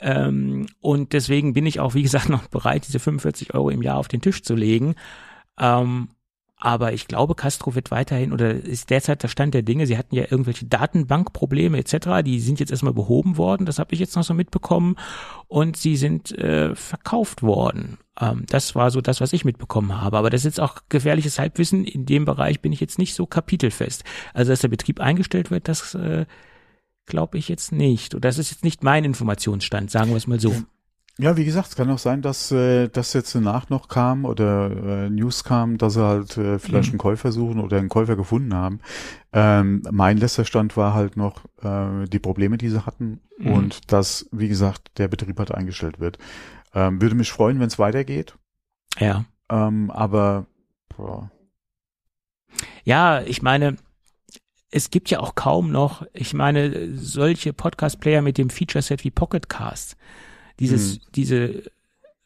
Ähm, 0.00 0.66
und 0.80 1.12
deswegen 1.12 1.54
bin 1.54 1.66
ich 1.66 1.80
auch, 1.80 1.94
wie 1.94 2.02
gesagt, 2.02 2.28
noch 2.30 2.46
bereit, 2.48 2.86
diese 2.86 2.98
45 2.98 3.54
Euro 3.54 3.70
im 3.70 3.82
Jahr 3.82 3.98
auf 3.98 4.08
den 4.08 4.20
Tisch 4.20 4.42
zu 4.42 4.54
legen. 4.54 4.94
Ähm, 5.58 6.08
aber 6.58 6.94
ich 6.94 7.06
glaube, 7.06 7.34
Castro 7.34 7.74
wird 7.74 7.90
weiterhin 7.90 8.32
oder 8.32 8.50
ist 8.52 8.88
derzeit 8.88 9.22
der 9.22 9.28
Stand 9.28 9.52
der 9.52 9.62
Dinge. 9.62 9.86
Sie 9.86 9.98
hatten 9.98 10.14
ja 10.14 10.24
irgendwelche 10.30 10.64
Datenbankprobleme 10.64 11.76
etc. 11.76 12.24
Die 12.24 12.40
sind 12.40 12.60
jetzt 12.60 12.70
erstmal 12.70 12.94
behoben 12.94 13.36
worden. 13.36 13.66
Das 13.66 13.78
habe 13.78 13.92
ich 13.92 14.00
jetzt 14.00 14.16
noch 14.16 14.24
so 14.24 14.32
mitbekommen. 14.32 14.96
Und 15.48 15.76
sie 15.76 15.96
sind 15.96 16.32
äh, 16.32 16.74
verkauft 16.74 17.42
worden. 17.42 17.98
Ähm, 18.18 18.44
das 18.48 18.74
war 18.74 18.90
so 18.90 19.02
das, 19.02 19.20
was 19.20 19.34
ich 19.34 19.44
mitbekommen 19.44 20.00
habe. 20.00 20.16
Aber 20.16 20.30
das 20.30 20.40
ist 20.42 20.56
jetzt 20.56 20.60
auch 20.60 20.76
gefährliches 20.88 21.38
Halbwissen. 21.38 21.84
In 21.84 22.06
dem 22.06 22.24
Bereich 22.24 22.62
bin 22.62 22.72
ich 22.72 22.80
jetzt 22.80 22.98
nicht 22.98 23.14
so 23.14 23.26
kapitelfest. 23.26 24.04
Also, 24.32 24.50
dass 24.50 24.60
der 24.60 24.68
Betrieb 24.68 24.98
eingestellt 24.98 25.50
wird, 25.50 25.68
das 25.68 25.94
äh, 25.94 26.24
glaube 27.04 27.36
ich 27.36 27.50
jetzt 27.50 27.70
nicht. 27.70 28.14
Und 28.14 28.24
das 28.24 28.38
ist 28.38 28.50
jetzt 28.50 28.64
nicht 28.64 28.82
mein 28.82 29.04
Informationsstand, 29.04 29.90
sagen 29.90 30.10
wir 30.10 30.16
es 30.16 30.26
mal 30.26 30.40
so. 30.40 30.54
Ja, 31.18 31.34
wie 31.38 31.46
gesagt, 31.46 31.68
es 31.68 31.76
kann 31.76 31.88
auch 31.90 31.98
sein, 31.98 32.20
dass 32.20 32.52
äh, 32.52 32.88
das 32.88 33.14
jetzt 33.14 33.34
danach 33.34 33.70
noch 33.70 33.88
kam 33.88 34.26
oder 34.26 34.70
äh, 35.06 35.10
News 35.10 35.44
kam, 35.44 35.78
dass 35.78 35.94
sie 35.94 36.04
halt 36.06 36.36
äh, 36.36 36.58
vielleicht 36.58 36.88
Mhm. 36.88 36.92
einen 36.94 36.98
Käufer 36.98 37.32
suchen 37.32 37.58
oder 37.58 37.78
einen 37.78 37.88
Käufer 37.88 38.16
gefunden 38.16 38.52
haben. 38.54 38.80
Ähm, 39.32 39.82
mein 39.90 40.18
letzter 40.18 40.44
Stand 40.44 40.76
war 40.76 40.92
halt 40.92 41.16
noch 41.16 41.42
äh, 41.62 42.04
die 42.06 42.18
Probleme, 42.18 42.58
die 42.58 42.68
sie 42.68 42.84
hatten 42.84 43.20
Mhm. 43.38 43.46
und 43.50 43.92
dass, 43.92 44.28
wie 44.30 44.48
gesagt, 44.48 44.98
der 44.98 45.08
Betrieb 45.08 45.38
halt 45.38 45.52
eingestellt 45.52 46.00
wird. 46.00 46.18
Ähm, 46.74 47.00
würde 47.00 47.14
mich 47.14 47.32
freuen, 47.32 47.60
wenn 47.60 47.68
es 47.68 47.78
weitergeht, 47.78 48.36
Ja. 48.98 49.24
ähm, 49.50 49.90
aber 49.90 50.46
boah, 50.94 51.30
Ja, 52.84 53.22
ich 53.22 53.40
meine, 53.40 53.76
es 54.70 54.90
gibt 54.90 55.08
ja 55.08 55.20
auch 55.20 55.34
kaum 55.34 55.70
noch, 55.72 56.04
ich 56.12 56.34
meine, 56.34 56.94
solche 56.94 57.54
Podcast-Player 57.54 58.20
mit 58.20 58.36
dem 58.36 58.50
Feature-Set 58.50 59.02
wie 59.04 59.10
Pocketcast. 59.10 59.96
Dieses, 60.60 60.94
Mhm. 60.96 61.00
diese 61.14 61.62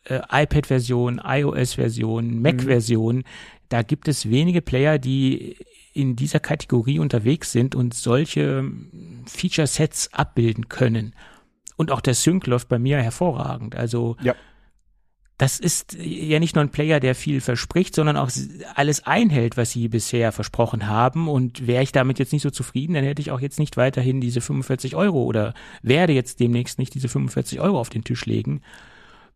äh, 0.05 0.20
iPad-Version, 0.31 1.20
iOS-Version, 1.24 2.41
Mac-Version, 2.41 3.24
da 3.68 3.83
gibt 3.83 4.09
es 4.09 4.28
wenige 4.31 4.62
Player, 4.62 4.99
die 4.99 5.57
in 5.93 6.16
dieser 6.16 6.41
Kategorie 6.41 6.99
unterwegs 6.99 7.53
sind 7.53 7.74
und 7.74 7.95
solche 7.95 8.41
ähm, 8.61 9.24
Feature-Sets 9.26 10.14
abbilden 10.14 10.68
können. 10.68 11.14
Und 11.76 11.91
auch 11.91 12.01
der 12.01 12.14
Sync 12.14 12.47
läuft 12.47 12.68
bei 12.68 12.78
mir 12.78 12.99
hervorragend. 13.03 13.74
Also 13.74 14.16
Ja. 14.22 14.35
Das 15.41 15.59
ist 15.59 15.97
ja 15.99 16.38
nicht 16.38 16.55
nur 16.55 16.62
ein 16.62 16.68
Player, 16.68 17.01
der 17.01 17.14
viel 17.14 17.41
verspricht, 17.41 17.95
sondern 17.95 18.18
auch 18.18 18.30
alles 18.74 19.07
einhält, 19.07 19.57
was 19.57 19.70
sie 19.70 19.88
bisher 19.88 20.32
versprochen 20.32 20.86
haben. 20.86 21.28
Und 21.30 21.66
wäre 21.66 21.82
ich 21.82 21.93
damit 21.93 22.18
jetzt 22.18 22.34
nicht 22.34 22.43
so 22.43 22.51
zufrieden, 22.51 22.93
dann 22.93 23.05
hätte 23.05 23.22
ich 23.22 23.30
auch 23.30 23.41
jetzt 23.41 23.59
nicht 23.59 23.78
weiterhin 23.78 24.20
diese 24.20 24.43
45 24.43 24.97
Euro 24.97 25.22
oder 25.24 25.55
werde 25.80 26.12
jetzt 26.12 26.41
demnächst 26.41 26.78
nicht 26.78 26.93
diese 26.93 27.09
45 27.09 27.59
Euro 27.59 27.80
auf 27.80 27.88
den 27.88 28.05
Tisch 28.05 28.26
legen. 28.26 28.61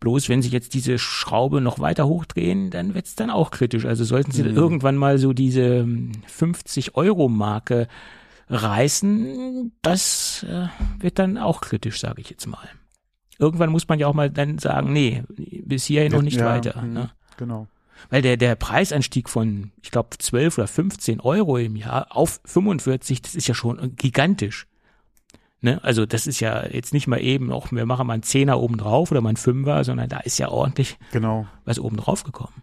Bloß 0.00 0.28
wenn 0.28 0.42
sie 0.42 0.50
jetzt 0.50 0.74
diese 0.74 0.98
Schraube 0.98 1.62
noch 1.62 1.78
weiter 1.78 2.06
hochdrehen, 2.06 2.68
dann 2.68 2.92
wird 2.92 3.06
es 3.06 3.14
dann 3.14 3.30
auch 3.30 3.50
kritisch. 3.50 3.86
Also 3.86 4.04
sollten 4.04 4.30
sie 4.30 4.42
Mhm. 4.42 4.56
irgendwann 4.56 4.96
mal 4.96 5.16
so 5.16 5.32
diese 5.32 5.88
50 6.26 6.96
Euro 6.96 7.30
Marke 7.30 7.88
reißen, 8.50 9.72
das 9.80 10.44
äh, 10.46 10.66
wird 11.02 11.18
dann 11.18 11.38
auch 11.38 11.62
kritisch, 11.62 11.98
sage 11.98 12.20
ich 12.20 12.28
jetzt 12.28 12.46
mal. 12.46 12.68
Irgendwann 13.38 13.70
muss 13.70 13.88
man 13.88 13.98
ja 13.98 14.06
auch 14.06 14.14
mal 14.14 14.30
dann 14.30 14.58
sagen, 14.58 14.92
nee, 14.92 15.22
bis 15.28 15.84
hierhin 15.86 16.12
noch 16.12 16.22
nicht 16.22 16.38
Ja, 16.38 16.46
weiter. 16.46 16.80
mhm, 16.82 16.92
Ne? 16.92 17.10
Genau. 17.36 17.66
Weil 18.10 18.22
der, 18.22 18.36
der 18.36 18.54
Preisanstieg 18.54 19.28
von, 19.28 19.72
ich 19.82 19.90
glaube, 19.90 20.10
12 20.18 20.58
oder 20.58 20.66
15 20.66 21.20
Euro 21.20 21.56
im 21.58 21.74
Jahr 21.76 22.14
auf 22.16 22.40
45, 22.44 23.22
das 23.22 23.34
ist 23.34 23.46
ja 23.48 23.54
schon 23.54 23.96
gigantisch. 23.96 24.66
Ne? 25.60 25.82
Also 25.82 26.04
das 26.04 26.26
ist 26.26 26.40
ja 26.40 26.66
jetzt 26.66 26.92
nicht 26.92 27.06
mal 27.06 27.20
eben, 27.20 27.50
auch 27.50 27.72
wir 27.72 27.86
machen 27.86 28.06
mal 28.06 28.12
einen 28.12 28.22
Zehner 28.22 28.60
oben 28.60 28.76
drauf 28.76 29.10
oder 29.10 29.20
mal 29.22 29.30
einen 29.30 29.36
Fünfer, 29.36 29.82
sondern 29.84 30.08
da 30.10 30.18
ist 30.18 30.38
ja 30.38 30.48
ordentlich 30.48 30.98
Genau. 31.12 31.46
was 31.64 31.78
oben 31.78 31.96
drauf 31.96 32.22
gekommen. 32.24 32.62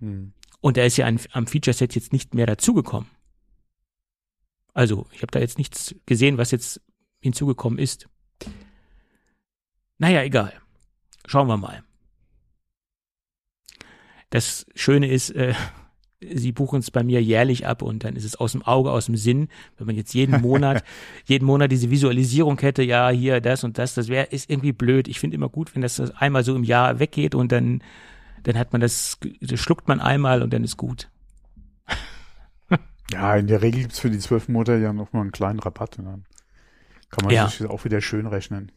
Hm. 0.00 0.32
Und 0.62 0.76
da 0.76 0.82
ist 0.84 0.96
ja 0.96 1.04
ein, 1.06 1.20
am 1.32 1.46
Feature-Set 1.46 1.94
jetzt 1.94 2.12
nicht 2.12 2.34
mehr 2.34 2.46
dazugekommen. 2.46 3.08
Also, 4.72 5.06
ich 5.12 5.22
habe 5.22 5.30
da 5.32 5.40
jetzt 5.40 5.58
nichts 5.58 5.94
gesehen, 6.06 6.38
was 6.38 6.50
jetzt 6.52 6.80
hinzugekommen 7.20 7.78
ist. 7.78 8.08
Naja, 10.00 10.22
egal. 10.22 10.54
Schauen 11.26 11.46
wir 11.46 11.58
mal. 11.58 11.84
Das 14.30 14.64
Schöne 14.74 15.08
ist, 15.10 15.28
äh, 15.30 15.52
sie 16.20 16.52
buchen 16.52 16.80
es 16.80 16.90
bei 16.90 17.02
mir 17.02 17.22
jährlich 17.22 17.66
ab 17.66 17.82
und 17.82 18.02
dann 18.02 18.16
ist 18.16 18.24
es 18.24 18.34
aus 18.34 18.52
dem 18.52 18.62
Auge, 18.62 18.90
aus 18.90 19.06
dem 19.06 19.16
Sinn. 19.16 19.48
Wenn 19.76 19.86
man 19.86 19.96
jetzt 19.96 20.14
jeden 20.14 20.40
Monat, 20.40 20.82
jeden 21.26 21.44
Monat 21.44 21.70
diese 21.70 21.90
Visualisierung 21.90 22.58
hätte, 22.60 22.82
ja, 22.82 23.10
hier 23.10 23.42
das 23.42 23.62
und 23.62 23.76
das, 23.76 23.92
das 23.94 24.08
wäre, 24.08 24.26
ist 24.26 24.48
irgendwie 24.48 24.72
blöd. 24.72 25.06
Ich 25.06 25.20
finde 25.20 25.34
immer 25.34 25.50
gut, 25.50 25.74
wenn 25.74 25.82
das 25.82 26.00
einmal 26.16 26.44
so 26.44 26.56
im 26.56 26.64
Jahr 26.64 26.98
weggeht 26.98 27.34
und 27.34 27.52
dann, 27.52 27.82
dann 28.42 28.56
hat 28.58 28.72
man 28.72 28.80
das, 28.80 29.18
das 29.42 29.60
schluckt 29.60 29.86
man 29.86 30.00
einmal 30.00 30.42
und 30.42 30.52
dann 30.52 30.64
ist 30.64 30.76
gut. 30.76 31.10
Ja, 33.12 33.34
in 33.34 33.48
der 33.48 33.60
Regel 33.60 33.80
gibt's 33.80 33.98
für 33.98 34.08
die 34.08 34.20
zwölf 34.20 34.48
Monate 34.48 34.76
ja 34.76 34.92
noch 34.92 35.12
mal 35.12 35.22
einen 35.22 35.32
kleinen 35.32 35.58
Rabatt. 35.58 35.98
Und 35.98 36.04
dann 36.04 36.24
kann 37.10 37.24
man 37.24 37.34
Ja. 37.34 37.48
sich 37.48 37.66
auch 37.68 37.84
wieder 37.84 38.00
schön 38.00 38.28
rechnen. 38.28 38.70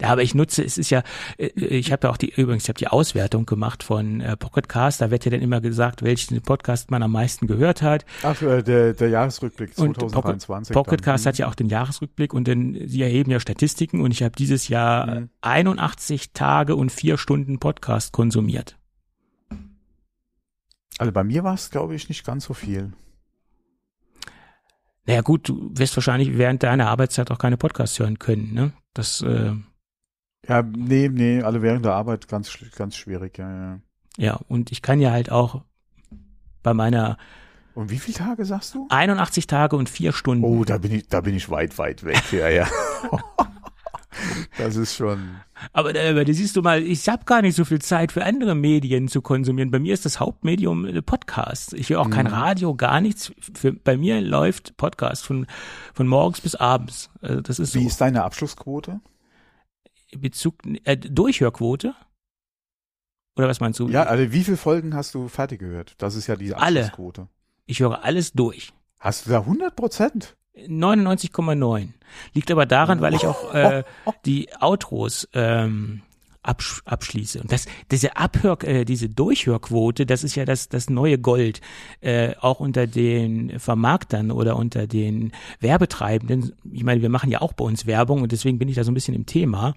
Aber 0.00 0.22
ich 0.22 0.34
nutze, 0.34 0.64
es 0.64 0.78
ist 0.78 0.90
ja, 0.90 1.02
äh, 1.38 1.46
ich 1.56 1.92
habe 1.92 2.06
ja 2.06 2.12
auch 2.12 2.16
die, 2.16 2.30
übrigens, 2.30 2.64
ich 2.64 2.68
habe 2.68 2.78
die 2.78 2.88
Auswertung 2.88 3.46
gemacht 3.46 3.82
von 3.82 4.20
äh, 4.20 4.36
Pocketcast, 4.36 5.00
da 5.00 5.10
wird 5.10 5.24
ja 5.24 5.30
dann 5.30 5.42
immer 5.42 5.60
gesagt, 5.60 6.02
welchen 6.02 6.40
Podcast 6.42 6.90
man 6.90 7.02
am 7.02 7.12
meisten 7.12 7.46
gehört 7.46 7.82
hat. 7.82 8.04
Ach, 8.22 8.40
äh, 8.42 8.62
der, 8.62 8.94
der 8.94 9.08
Jahresrückblick 9.08 9.70
Und 9.78 9.98
2023. 9.98 10.72
Pocketcast 10.74 11.26
hat 11.26 11.38
ja 11.38 11.48
auch 11.48 11.54
den 11.54 11.68
Jahresrückblick 11.68 12.32
und 12.34 12.48
dann, 12.48 12.76
sie 12.86 13.02
erheben 13.02 13.30
ja 13.30 13.40
Statistiken 13.40 14.00
und 14.00 14.12
ich 14.12 14.22
habe 14.22 14.34
dieses 14.36 14.68
Jahr 14.68 15.06
Mhm. 15.06 15.24
äh, 15.24 15.28
81 15.42 16.32
Tage 16.32 16.76
und 16.76 16.90
vier 16.90 17.18
Stunden 17.18 17.58
Podcast 17.58 18.12
konsumiert. 18.12 18.78
Also 20.98 21.12
bei 21.12 21.24
mir 21.24 21.42
war 21.44 21.54
es, 21.54 21.70
glaube 21.70 21.94
ich, 21.94 22.08
nicht 22.08 22.24
ganz 22.24 22.44
so 22.44 22.54
viel. 22.54 22.92
Naja 25.06 25.20
gut, 25.22 25.48
du 25.48 25.70
wirst 25.74 25.96
wahrscheinlich 25.96 26.38
während 26.38 26.62
deiner 26.62 26.88
Arbeitszeit 26.88 27.30
auch 27.30 27.38
keine 27.38 27.56
Podcasts 27.56 27.98
hören 27.98 28.18
können, 28.18 28.52
ne? 28.54 28.72
Das, 28.94 29.20
äh, 29.22 29.52
Ja, 30.48 30.62
nee, 30.62 31.08
nee, 31.08 31.42
alle 31.42 31.62
während 31.62 31.84
der 31.84 31.94
Arbeit 31.94 32.28
ganz, 32.28 32.56
ganz 32.76 32.96
schwierig, 32.96 33.38
ja, 33.38 33.50
ja. 33.50 33.80
ja, 34.16 34.40
und 34.48 34.70
ich 34.70 34.82
kann 34.82 35.00
ja 35.00 35.10
halt 35.10 35.30
auch 35.30 35.62
bei 36.62 36.74
meiner 36.74 37.16
Und 37.74 37.90
wie 37.90 37.98
viele 37.98 38.18
Tage 38.18 38.44
sagst 38.44 38.74
du? 38.74 38.86
81 38.90 39.46
Tage 39.46 39.76
und 39.76 39.88
vier 39.88 40.12
Stunden. 40.12 40.44
Oh, 40.44 40.64
da 40.64 40.78
bin 40.78 40.92
ich, 40.92 41.08
da 41.08 41.20
bin 41.20 41.34
ich 41.34 41.50
weit, 41.50 41.78
weit 41.78 42.04
weg, 42.04 42.22
ja, 42.32 42.48
ja. 42.48 42.68
das 44.58 44.76
ist 44.76 44.94
schon, 44.94 45.36
Aber 45.72 45.92
da, 45.92 46.10
aber 46.10 46.24
da 46.24 46.32
siehst 46.32 46.56
du 46.56 46.62
mal, 46.62 46.82
ich 46.82 47.08
habe 47.08 47.24
gar 47.24 47.42
nicht 47.42 47.56
so 47.56 47.64
viel 47.64 47.80
Zeit 47.80 48.12
für 48.12 48.24
andere 48.24 48.54
Medien 48.54 49.08
zu 49.08 49.22
konsumieren. 49.22 49.70
Bei 49.70 49.78
mir 49.78 49.94
ist 49.94 50.04
das 50.04 50.20
Hauptmedium 50.20 50.86
äh, 50.86 51.02
Podcast. 51.02 51.72
Ich 51.74 51.90
höre 51.90 52.00
auch 52.00 52.10
kein 52.10 52.26
Mhm. 52.26 52.32
Radio, 52.32 52.74
gar 52.74 53.00
nichts. 53.00 53.32
Für, 53.54 53.72
bei 53.72 53.96
mir 53.96 54.20
läuft 54.20 54.76
Podcast 54.76 55.24
von, 55.24 55.46
von 55.94 56.06
morgens 56.06 56.40
bis 56.40 56.54
abends. 56.54 57.10
Also 57.20 57.40
das 57.40 57.58
ist 57.58 57.72
so 57.72 57.80
wie 57.80 57.86
ist 57.86 58.00
deine 58.00 58.22
Abschlussquote? 58.24 59.00
Bezug, 60.16 60.56
äh, 60.84 60.96
Durchhörquote? 60.96 61.94
Oder 63.36 63.48
was 63.48 63.60
meinst 63.60 63.80
du? 63.80 63.88
Ja, 63.88 64.02
also 64.04 64.30
wie 64.32 64.44
viele 64.44 64.58
Folgen 64.58 64.94
hast 64.94 65.14
du 65.14 65.28
fertig 65.28 65.60
gehört? 65.60 65.94
Das 65.98 66.14
ist 66.14 66.26
ja 66.26 66.36
diese 66.36 66.58
Alle. 66.58 66.80
Abschlussquote. 66.80 67.28
Ich 67.64 67.80
höre 67.80 68.04
alles 68.04 68.32
durch. 68.32 68.72
Hast 68.98 69.26
du 69.26 69.30
da 69.30 69.38
100 69.40 69.74
Prozent? 69.74 70.36
99,9. 70.56 71.88
Liegt 72.34 72.50
aber 72.50 72.66
daran, 72.66 73.00
weil 73.00 73.14
ich 73.14 73.26
auch 73.26 73.54
äh, 73.54 73.84
die 74.26 74.48
Outros 74.60 75.28
ähm, 75.32 76.02
absch 76.42 76.82
abschließe. 76.84 77.40
Und 77.40 77.52
das, 77.52 77.66
diese 77.90 78.16
Abhör, 78.16 78.58
äh, 78.64 78.84
diese 78.84 79.08
Durchhörquote, 79.08 80.06
das 80.06 80.24
ist 80.24 80.34
ja 80.34 80.44
das, 80.44 80.68
das 80.68 80.90
neue 80.90 81.18
Gold, 81.18 81.60
äh, 82.00 82.34
auch 82.40 82.58
unter 82.60 82.86
den 82.86 83.58
Vermarktern 83.60 84.30
oder 84.30 84.56
unter 84.56 84.86
den 84.86 85.32
Werbetreibenden. 85.60 86.52
Ich 86.72 86.82
meine, 86.84 87.00
wir 87.02 87.08
machen 87.10 87.30
ja 87.30 87.40
auch 87.40 87.52
bei 87.52 87.64
uns 87.64 87.86
Werbung 87.86 88.22
und 88.22 88.32
deswegen 88.32 88.58
bin 88.58 88.68
ich 88.68 88.74
da 88.74 88.84
so 88.84 88.90
ein 88.90 88.94
bisschen 88.94 89.14
im 89.14 89.26
Thema. 89.26 89.74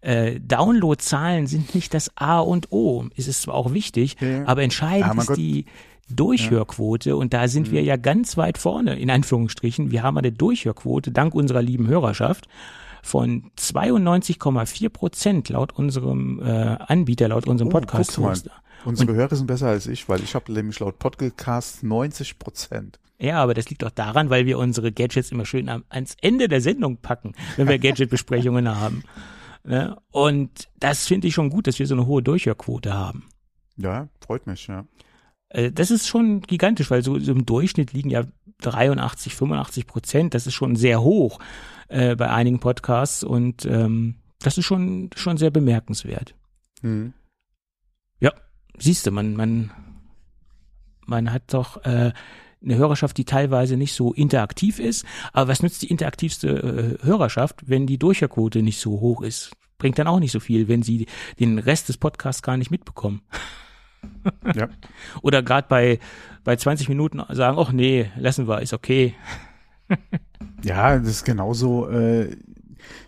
Äh, 0.00 0.40
Downloadzahlen 0.40 1.46
sind 1.46 1.74
nicht 1.74 1.92
das 1.94 2.10
A 2.16 2.40
und 2.40 2.72
O. 2.72 3.04
Es 3.16 3.28
ist 3.28 3.42
zwar 3.42 3.54
auch 3.54 3.72
wichtig, 3.72 4.16
Ja. 4.20 4.46
aber 4.46 4.62
entscheidend 4.62 5.14
Ja, 5.14 5.20
ist 5.20 5.26
Gott. 5.28 5.36
die 5.36 5.66
Durchhörquote 6.08 7.16
und 7.16 7.34
da 7.34 7.48
sind 7.48 7.70
wir 7.70 7.82
ja 7.82 7.96
ganz 7.96 8.36
weit 8.36 8.58
vorne, 8.58 8.98
in 8.98 9.10
Anführungsstrichen. 9.10 9.90
Wir 9.90 10.02
haben 10.02 10.16
eine 10.16 10.32
Durchhörquote 10.32 11.10
dank 11.10 11.34
unserer 11.34 11.62
lieben 11.62 11.88
Hörerschaft 11.88 12.46
von 13.06 13.50
92,4 13.58 14.88
Prozent 14.88 15.48
laut 15.48 15.72
unserem 15.72 16.40
äh, 16.42 16.50
Anbieter, 16.50 17.28
laut 17.28 17.46
unserem 17.46 17.68
Oh, 17.68 17.72
Podcast 17.72 18.14
guck 18.16 18.24
mal. 18.24 18.30
Hoster. 18.32 18.50
Unsere 18.84 19.14
Hörer 19.14 19.34
sind 19.34 19.46
besser 19.46 19.68
als 19.68 19.86
ich, 19.86 20.08
weil 20.08 20.20
ich 20.22 20.34
habe 20.34 20.52
nämlich 20.52 20.78
laut 20.80 20.98
Podcast 20.98 21.82
90 21.82 22.38
Prozent. 22.38 23.00
Ja, 23.18 23.42
aber 23.42 23.54
das 23.54 23.70
liegt 23.70 23.82
doch 23.82 23.90
daran, 23.90 24.28
weil 24.30 24.44
wir 24.46 24.58
unsere 24.58 24.92
Gadgets 24.92 25.32
immer 25.32 25.46
schön 25.46 25.68
am, 25.68 25.84
ans 25.88 26.16
Ende 26.20 26.48
der 26.48 26.60
Sendung 26.60 26.98
packen, 26.98 27.32
wenn 27.56 27.66
wir 27.68 27.78
Gadget-Besprechungen 27.80 28.68
haben. 28.68 29.02
Ne? 29.64 29.96
Und 30.10 30.68
das 30.78 31.06
finde 31.06 31.26
ich 31.28 31.34
schon 31.34 31.50
gut, 31.50 31.66
dass 31.66 31.78
wir 31.78 31.86
so 31.86 31.94
eine 31.94 32.06
hohe 32.06 32.22
Durchhörquote 32.22 32.92
haben. 32.92 33.24
Ja, 33.76 34.08
freut 34.20 34.46
mich, 34.46 34.66
ja. 34.68 34.84
Äh, 35.48 35.72
Das 35.72 35.90
ist 35.90 36.06
schon 36.06 36.42
gigantisch, 36.42 36.90
weil 36.90 37.02
so, 37.02 37.18
so 37.18 37.32
im 37.32 37.46
Durchschnitt 37.46 37.92
liegen 37.92 38.10
ja 38.10 38.24
83, 38.62 39.34
85 39.34 39.86
Prozent. 39.86 40.34
Das 40.34 40.46
ist 40.46 40.54
schon 40.54 40.76
sehr 40.76 41.02
hoch 41.02 41.38
äh, 41.88 42.16
bei 42.16 42.30
einigen 42.30 42.60
Podcasts 42.60 43.22
und 43.22 43.64
ähm, 43.66 44.16
das 44.40 44.58
ist 44.58 44.64
schon 44.64 45.10
schon 45.14 45.36
sehr 45.36 45.50
bemerkenswert. 45.50 46.34
Hm. 46.82 47.12
Ja, 48.20 48.32
siehst 48.78 49.06
du, 49.06 49.10
man 49.10 49.34
man 49.34 49.70
man 51.06 51.32
hat 51.32 51.54
doch 51.54 51.84
äh, 51.84 52.12
eine 52.62 52.76
Hörerschaft, 52.76 53.16
die 53.16 53.24
teilweise 53.24 53.76
nicht 53.76 53.94
so 53.94 54.12
interaktiv 54.12 54.78
ist. 54.78 55.04
Aber 55.32 55.48
was 55.48 55.62
nützt 55.62 55.82
die 55.82 55.90
interaktivste 55.90 56.48
äh, 56.48 57.06
Hörerschaft, 57.06 57.68
wenn 57.68 57.86
die 57.86 57.98
Durchhörquote 57.98 58.62
nicht 58.62 58.80
so 58.80 59.00
hoch 59.00 59.22
ist? 59.22 59.52
Bringt 59.78 59.98
dann 59.98 60.06
auch 60.06 60.20
nicht 60.20 60.32
so 60.32 60.40
viel, 60.40 60.68
wenn 60.68 60.82
sie 60.82 61.06
den 61.38 61.58
Rest 61.58 61.88
des 61.88 61.98
Podcasts 61.98 62.42
gar 62.42 62.56
nicht 62.56 62.70
mitbekommen. 62.70 63.22
Ja. 64.54 64.68
Oder 65.22 65.42
gerade 65.42 65.66
bei, 65.68 65.98
bei 66.44 66.56
20 66.56 66.88
Minuten 66.88 67.22
sagen, 67.30 67.58
ach 67.58 67.72
nee, 67.72 68.10
lassen 68.16 68.48
wir, 68.48 68.60
ist 68.60 68.72
okay. 68.72 69.14
Ja, 70.62 70.98
das 70.98 71.08
ist 71.08 71.24
genauso, 71.24 71.88
äh, 71.88 72.36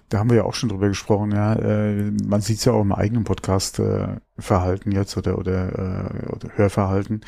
da 0.09 0.19
haben 0.19 0.31
wir 0.31 0.37
ja 0.37 0.45
auch 0.45 0.55
schon 0.55 0.69
drüber 0.69 0.89
gesprochen, 0.89 1.33
ja. 1.33 1.55
Äh, 1.55 2.13
man 2.25 2.41
sieht 2.41 2.59
es 2.59 2.65
ja 2.65 2.73
auch 2.73 2.83
im 2.83 2.93
eigenen 2.93 3.25
Podcast 3.25 3.79
äh, 3.81 4.17
Verhalten 4.39 4.93
jetzt 4.93 5.17
oder 5.17 5.39
oder, 5.39 5.73
äh, 5.73 6.27
oder 6.29 6.51
Hörverhalten. 6.57 7.23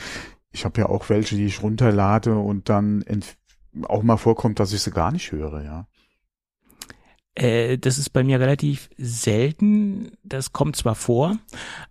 Ich 0.52 0.64
habe 0.64 0.80
ja 0.80 0.88
auch 0.88 1.08
welche, 1.08 1.36
die 1.36 1.46
ich 1.46 1.62
runterlade 1.62 2.36
und 2.36 2.68
dann 2.68 3.04
auch 3.84 4.02
mal 4.02 4.16
vorkommt, 4.16 4.60
dass 4.60 4.72
ich 4.72 4.82
sie 4.82 4.90
gar 4.90 5.12
nicht 5.12 5.32
höre, 5.32 5.62
ja. 5.62 5.86
Äh, 7.34 7.78
das 7.78 7.98
ist 7.98 8.10
bei 8.10 8.24
mir 8.24 8.40
relativ 8.40 8.90
selten. 8.98 10.12
Das 10.22 10.52
kommt 10.52 10.76
zwar 10.76 10.94
vor, 10.94 11.38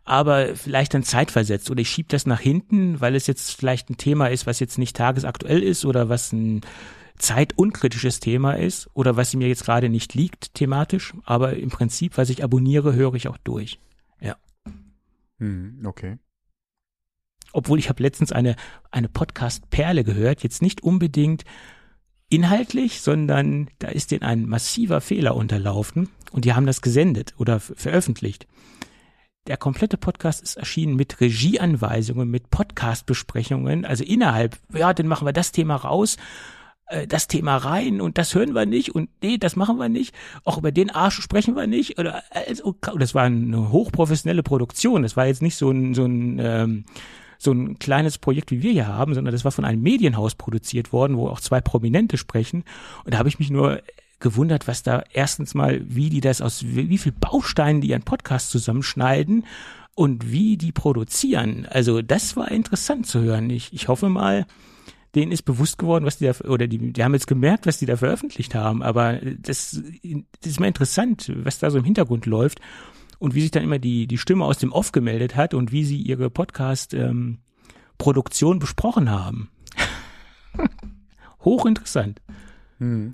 aber 0.04 0.56
vielleicht 0.56 0.94
dann 0.94 1.04
zeitversetzt. 1.04 1.70
Oder 1.72 1.82
ich 1.82 1.90
schiebe 1.90 2.10
das 2.10 2.26
nach 2.26 2.40
hinten, 2.40 3.02
weil 3.02 3.16
es 3.16 3.28
jetzt 3.28 3.56
vielleicht 3.56 3.90
ein 3.90 3.98
Thema 3.98 4.28
ist, 4.28 4.48
was 4.48 4.60
jetzt 4.60 4.78
nicht 4.78 4.96
tagesaktuell 4.96 5.64
ist 5.64 5.86
oder 5.86 6.10
was 6.10 6.32
ein 6.34 6.62
zeitunkritisches 7.18 8.22
Thema 8.22 8.54
ist 8.54 8.90
oder 8.94 9.18
was 9.18 9.36
mir 9.36 9.50
jetzt 9.50 9.66
gerade 9.66 9.90
nicht 9.90 10.14
liegt 10.14 10.54
thematisch. 10.54 11.14
Aber 11.26 11.56
im 11.56 11.70
Prinzip, 11.70 12.18
was 12.18 12.30
ich 12.30 12.44
abonniere, 12.44 12.94
höre 12.94 13.16
ich 13.16 13.28
auch 13.28 13.38
durch. 13.38 13.80
Hm, 15.40 15.82
okay. 15.86 16.18
obwohl 17.54 17.80
ich 17.80 17.90
habe 17.90 18.04
letztens 18.04 18.32
eine, 18.32 18.56
eine 18.92 19.10
Podcast-Perle 19.10 20.04
gehört, 20.04 20.44
jetzt 20.44 20.62
nicht 20.62 20.84
unbedingt 20.84 21.44
inhaltlich, 22.30 23.02
sondern 23.02 23.70
da 23.80 23.90
ist 23.90 24.12
denen 24.12 24.24
ein 24.24 24.46
massiver 24.46 25.02
Fehler 25.02 25.36
unterlaufen 25.36 26.10
und 26.32 26.46
die 26.46 26.54
haben 26.54 26.66
das 26.66 26.82
gesendet 26.82 27.34
oder 27.38 27.60
veröffentlicht. 27.60 28.48
Der 29.48 29.58
komplette 29.58 29.98
Podcast 29.98 30.44
ist 30.44 30.58
erschienen 30.58 30.96
mit 30.96 31.22
Regieanweisungen, 31.22 32.30
mit 32.30 32.52
Podcast-Besprechungen, 32.52 33.84
also 33.84 34.04
innerhalb, 34.04 34.58
ja, 34.74 34.94
dann 34.94 35.08
machen 35.08 35.26
wir 35.26 35.34
das 35.34 35.52
Thema 35.52 35.76
raus, 35.76 36.18
äh, 36.90 37.08
das 37.08 37.28
Thema 37.28 37.58
rein 37.58 38.02
und 38.02 38.18
das 38.18 38.36
hören 38.36 38.54
wir 38.54 38.66
nicht 38.66 38.94
und 38.94 39.10
nee, 39.24 39.38
das 39.38 39.56
machen 39.56 39.78
wir 39.78 39.90
nicht. 39.90 40.14
Auch 40.44 40.58
über 40.58 40.72
den 40.72 40.90
Arsch 40.90 41.22
sprechen 41.22 41.56
wir 41.56 41.68
nicht. 41.68 41.98
Oder 41.98 42.24
also, 42.32 42.76
das 42.98 43.16
war 43.16 43.24
eine 43.24 43.72
hochprofessionelle 43.72 44.44
Produktion. 44.44 45.04
Das 45.04 45.16
war 45.16 45.28
jetzt 45.28 45.42
nicht 45.42 45.56
so 45.56 45.72
ein, 45.72 45.96
so 45.96 46.06
ein 46.06 46.40
ähm, 46.40 46.86
so 47.40 47.54
ein 47.54 47.80
kleines 47.80 48.18
Projekt, 48.18 48.52
wie 48.52 48.62
wir 48.62 48.74
hier 48.74 48.88
haben, 48.88 49.16
sondern 49.16 49.32
das 49.32 49.46
war 49.46 49.52
von 49.52 49.64
einem 49.66 49.82
Medienhaus 49.82 50.36
produziert 50.36 50.92
worden, 50.92 51.18
wo 51.18 51.30
auch 51.30 51.40
zwei 51.40 51.62
Prominente 51.62 52.18
sprechen. 52.18 52.66
Und 53.06 53.14
da 53.14 53.18
habe 53.18 53.30
ich 53.30 53.40
mich 53.40 53.50
nur 53.50 53.82
gewundert, 54.20 54.68
was 54.68 54.84
da 54.84 55.04
erstens 55.14 55.56
mal, 55.56 55.82
wie 55.84 56.10
die 56.10 56.20
das 56.20 56.42
aus, 56.42 56.66
wie, 56.66 56.98
viel 56.98 57.14
Bausteinen 57.14 57.80
die 57.80 57.90
ihren 57.90 58.04
Podcast 58.04 58.52
zusammenschneiden 58.52 59.46
und 59.96 60.30
wie 60.30 60.58
die 60.58 60.74
produzieren. 60.74 61.66
Also 61.70 62.02
das 62.02 62.36
war 62.36 62.52
interessant 62.52 63.08
zu 63.08 63.22
hören. 63.22 63.50
Ich, 63.50 63.72
ich 63.72 63.88
hoffe 63.88 64.10
mal, 64.10 64.46
denen 65.16 65.32
ist 65.32 65.44
bewusst 65.44 65.78
geworden, 65.78 66.06
was 66.06 66.18
die 66.18 66.26
da, 66.26 66.34
oder 66.50 66.68
die, 66.68 66.92
die 66.92 67.04
haben 67.04 67.14
jetzt 67.14 67.28
gemerkt, 67.28 67.66
was 67.66 67.80
die 67.80 67.86
da 67.86 67.96
veröffentlicht 67.96 68.54
haben. 68.54 68.84
Aber 68.84 69.14
das, 69.14 69.82
das 70.42 70.52
ist 70.52 70.60
mal 70.60 70.68
interessant, 70.68 71.32
was 71.36 71.60
da 71.60 71.72
so 71.72 71.78
im 71.78 71.86
Hintergrund 71.86 72.26
läuft 72.26 72.60
und 73.20 73.36
wie 73.36 73.42
sich 73.42 73.52
dann 73.52 73.64
immer 73.64 73.78
die, 73.80 74.08
die 74.08 74.18
Stimme 74.18 74.46
aus 74.46 74.58
dem 74.58 74.72
Off 74.72 74.92
gemeldet 74.92 75.36
hat 75.36 75.54
und 75.54 75.72
wie 75.72 75.86
sie 75.86 76.02
ihre 76.02 76.32
Podcast-Produktion 76.32 78.56
ähm, 78.56 78.60
besprochen 78.60 79.12
haben. 79.12 79.52
Hochinteressant. 81.44 82.22
Hm. 82.80 83.14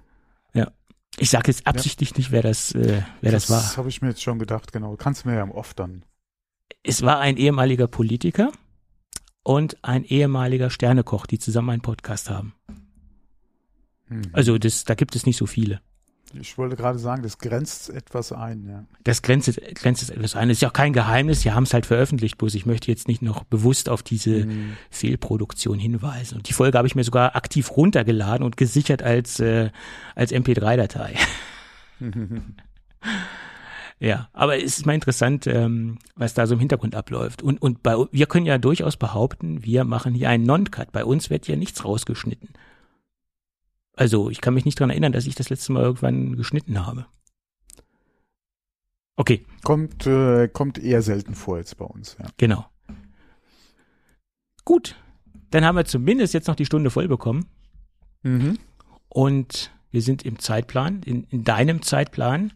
Ja. 0.54 0.72
Ich 1.18 1.30
sage 1.30 1.48
jetzt 1.48 1.68
absichtlich 1.68 2.12
ja. 2.12 2.18
nicht, 2.18 2.32
wer 2.32 2.42
das, 2.42 2.74
äh, 2.74 3.02
wer 3.22 3.32
das, 3.32 3.48
das 3.48 3.50
war. 3.50 3.62
Das 3.62 3.78
habe 3.78 3.90
ich 3.90 4.02
mir 4.02 4.10
jetzt 4.10 4.24
schon 4.24 4.40
gedacht, 4.40 4.72
genau. 4.72 4.96
Kannst 4.96 5.26
du 5.26 5.30
mir 5.30 5.36
ja 5.36 5.44
im 5.44 5.52
Off 5.52 5.74
dann. 5.74 6.04
Es 6.84 7.02
war 7.02 7.20
ein 7.20 7.38
ehemaliger 7.38 7.88
Politiker 7.88 8.52
und 9.44 9.84
ein 9.84 10.04
ehemaliger 10.04 10.70
Sternekoch, 10.70 11.26
die 11.26 11.40
zusammen 11.40 11.72
einen 11.72 11.82
Podcast 11.82 12.30
haben. 12.30 12.54
Hm. 14.08 14.22
Also 14.34 14.58
das, 14.58 14.84
da 14.84 14.94
gibt 14.94 15.16
es 15.16 15.26
nicht 15.26 15.38
so 15.38 15.46
viele. 15.46 15.82
Ich 16.40 16.58
wollte 16.58 16.76
gerade 16.76 17.00
sagen, 17.00 17.24
das 17.24 17.38
grenzt 17.38 17.90
etwas 17.90 18.32
ein, 18.32 18.68
ja. 18.68 18.84
Das 19.04 19.22
grenzt, 19.22 19.60
grenzt 19.76 20.10
etwas 20.10 20.36
ein. 20.36 20.50
Das 20.50 20.58
ist 20.58 20.62
ja 20.62 20.70
auch 20.70 20.74
kein 20.74 20.94
Geheimnis, 20.94 21.42
sie 21.42 21.52
haben 21.52 21.64
es 21.64 21.74
halt 21.74 21.86
veröffentlicht, 21.86 22.38
bloß 22.38 22.56
ich 22.56 22.66
möchte 22.66 22.92
jetzt 22.92 23.08
nicht 23.08 23.22
noch 23.22 23.44
bewusst 23.44 23.90
auf 23.90 24.04
diese 24.04 24.46
mhm. 24.46 24.78
Fehlproduktion 24.90 25.80
hinweisen. 25.80 26.38
Und 26.38 26.50
die 26.50 26.54
Folge 26.54 26.78
habe 26.78 26.88
ich 26.88 26.96
mir 26.96 27.04
sogar 27.04 27.36
aktiv 27.36 27.72
runtergeladen 27.76 28.46
und 28.46 28.58
gesichert 28.58 29.04
als, 29.04 29.40
äh, 29.40 29.70
als 30.16 30.32
MP3-Datei. 30.32 31.16
ja, 34.00 34.30
aber 34.34 34.58
es 34.58 34.78
ist 34.78 34.86
mal 34.86 34.94
interessant, 34.94 35.48
ähm, 35.48 36.00
was 36.16 36.34
da 36.34 36.48
so 36.48 36.56
im 36.56 36.60
Hintergrund 36.60 36.96
abläuft. 36.96 37.42
Und, 37.42 37.62
und 37.62 37.84
bei, 37.84 37.96
wir 38.12 38.26
können 38.26 38.46
ja 38.46 38.58
durchaus 38.58 38.98
behaupten, 38.98 39.64
wir 39.64 39.84
machen 39.84 40.14
hier 40.14 40.30
einen 40.30 40.44
Non-Cut. 40.44 40.92
Bei 40.92 41.06
uns 41.06 41.30
wird 41.30 41.48
ja 41.48 41.56
nichts 41.56 41.86
rausgeschnitten. 41.86 42.50
Also 43.96 44.30
ich 44.30 44.42
kann 44.42 44.54
mich 44.54 44.66
nicht 44.66 44.80
dran 44.80 44.90
erinnern, 44.90 45.12
dass 45.12 45.26
ich 45.26 45.36
das 45.36 45.50
letzte 45.50 45.72
Mal 45.72 45.84
irgendwann 45.84 46.36
geschnitten 46.36 46.86
habe. 46.86 47.06
Okay. 49.16 49.46
Kommt, 49.64 50.06
äh, 50.06 50.50
kommt 50.50 50.78
eher 50.78 51.02
selten 51.02 51.36
vor 51.36 51.58
jetzt 51.58 51.78
bei 51.78 51.86
uns. 51.86 52.18
Ja. 52.20 52.26
Genau. 52.38 52.66
Gut. 54.66 54.96
Dann 55.52 55.64
haben 55.64 55.78
wir 55.78 55.86
zumindest 55.86 56.34
jetzt 56.34 56.48
noch 56.48 56.56
die 56.56 56.66
Stunde 56.66 56.90
voll 56.90 57.08
bekommen. 57.08 57.46
Mhm. 58.24 58.58
Und 59.08 59.72
wir 59.92 60.02
sind 60.02 60.24
im 60.24 60.40
Zeitplan, 60.40 61.02
in, 61.04 61.24
in 61.30 61.46
deinem 61.46 61.82
Zeitplan. 61.82 62.52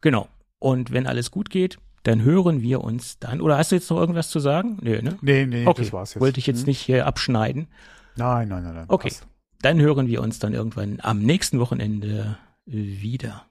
Genau. 0.00 0.28
Und 0.58 0.90
wenn 0.90 1.06
alles 1.06 1.30
gut 1.30 1.50
geht, 1.50 1.78
dann 2.02 2.22
hören 2.22 2.62
wir 2.62 2.80
uns 2.80 3.20
dann. 3.20 3.40
Oder 3.40 3.58
hast 3.58 3.70
du 3.70 3.76
jetzt 3.76 3.88
noch 3.90 3.98
irgendwas 3.98 4.30
zu 4.30 4.40
sagen? 4.40 4.78
Nee, 4.80 5.02
ne? 5.02 5.18
Nee, 5.20 5.46
nee, 5.46 5.66
okay. 5.66 5.82
das 5.82 5.92
war's 5.92 6.14
jetzt. 6.14 6.20
Wollte 6.20 6.40
ich 6.40 6.48
jetzt 6.48 6.62
mhm. 6.62 6.66
nicht 6.66 6.80
hier 6.80 7.06
abschneiden. 7.06 7.68
Nein, 8.16 8.48
nein, 8.48 8.64
nein, 8.64 8.74
nein. 8.74 8.84
Okay. 8.88 9.10
Passt 9.10 9.27
dann 9.60 9.80
hören 9.80 10.06
wir 10.06 10.22
uns 10.22 10.38
dann 10.38 10.54
irgendwann 10.54 10.98
am 11.02 11.20
nächsten 11.20 11.58
Wochenende 11.58 12.38
wieder. 12.64 13.46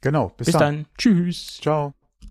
Genau. 0.00 0.28
Bis, 0.30 0.46
bis 0.46 0.52
dann. 0.52 0.60
dann. 0.60 0.86
Tschüss. 0.98 1.58
Ciao. 1.60 1.94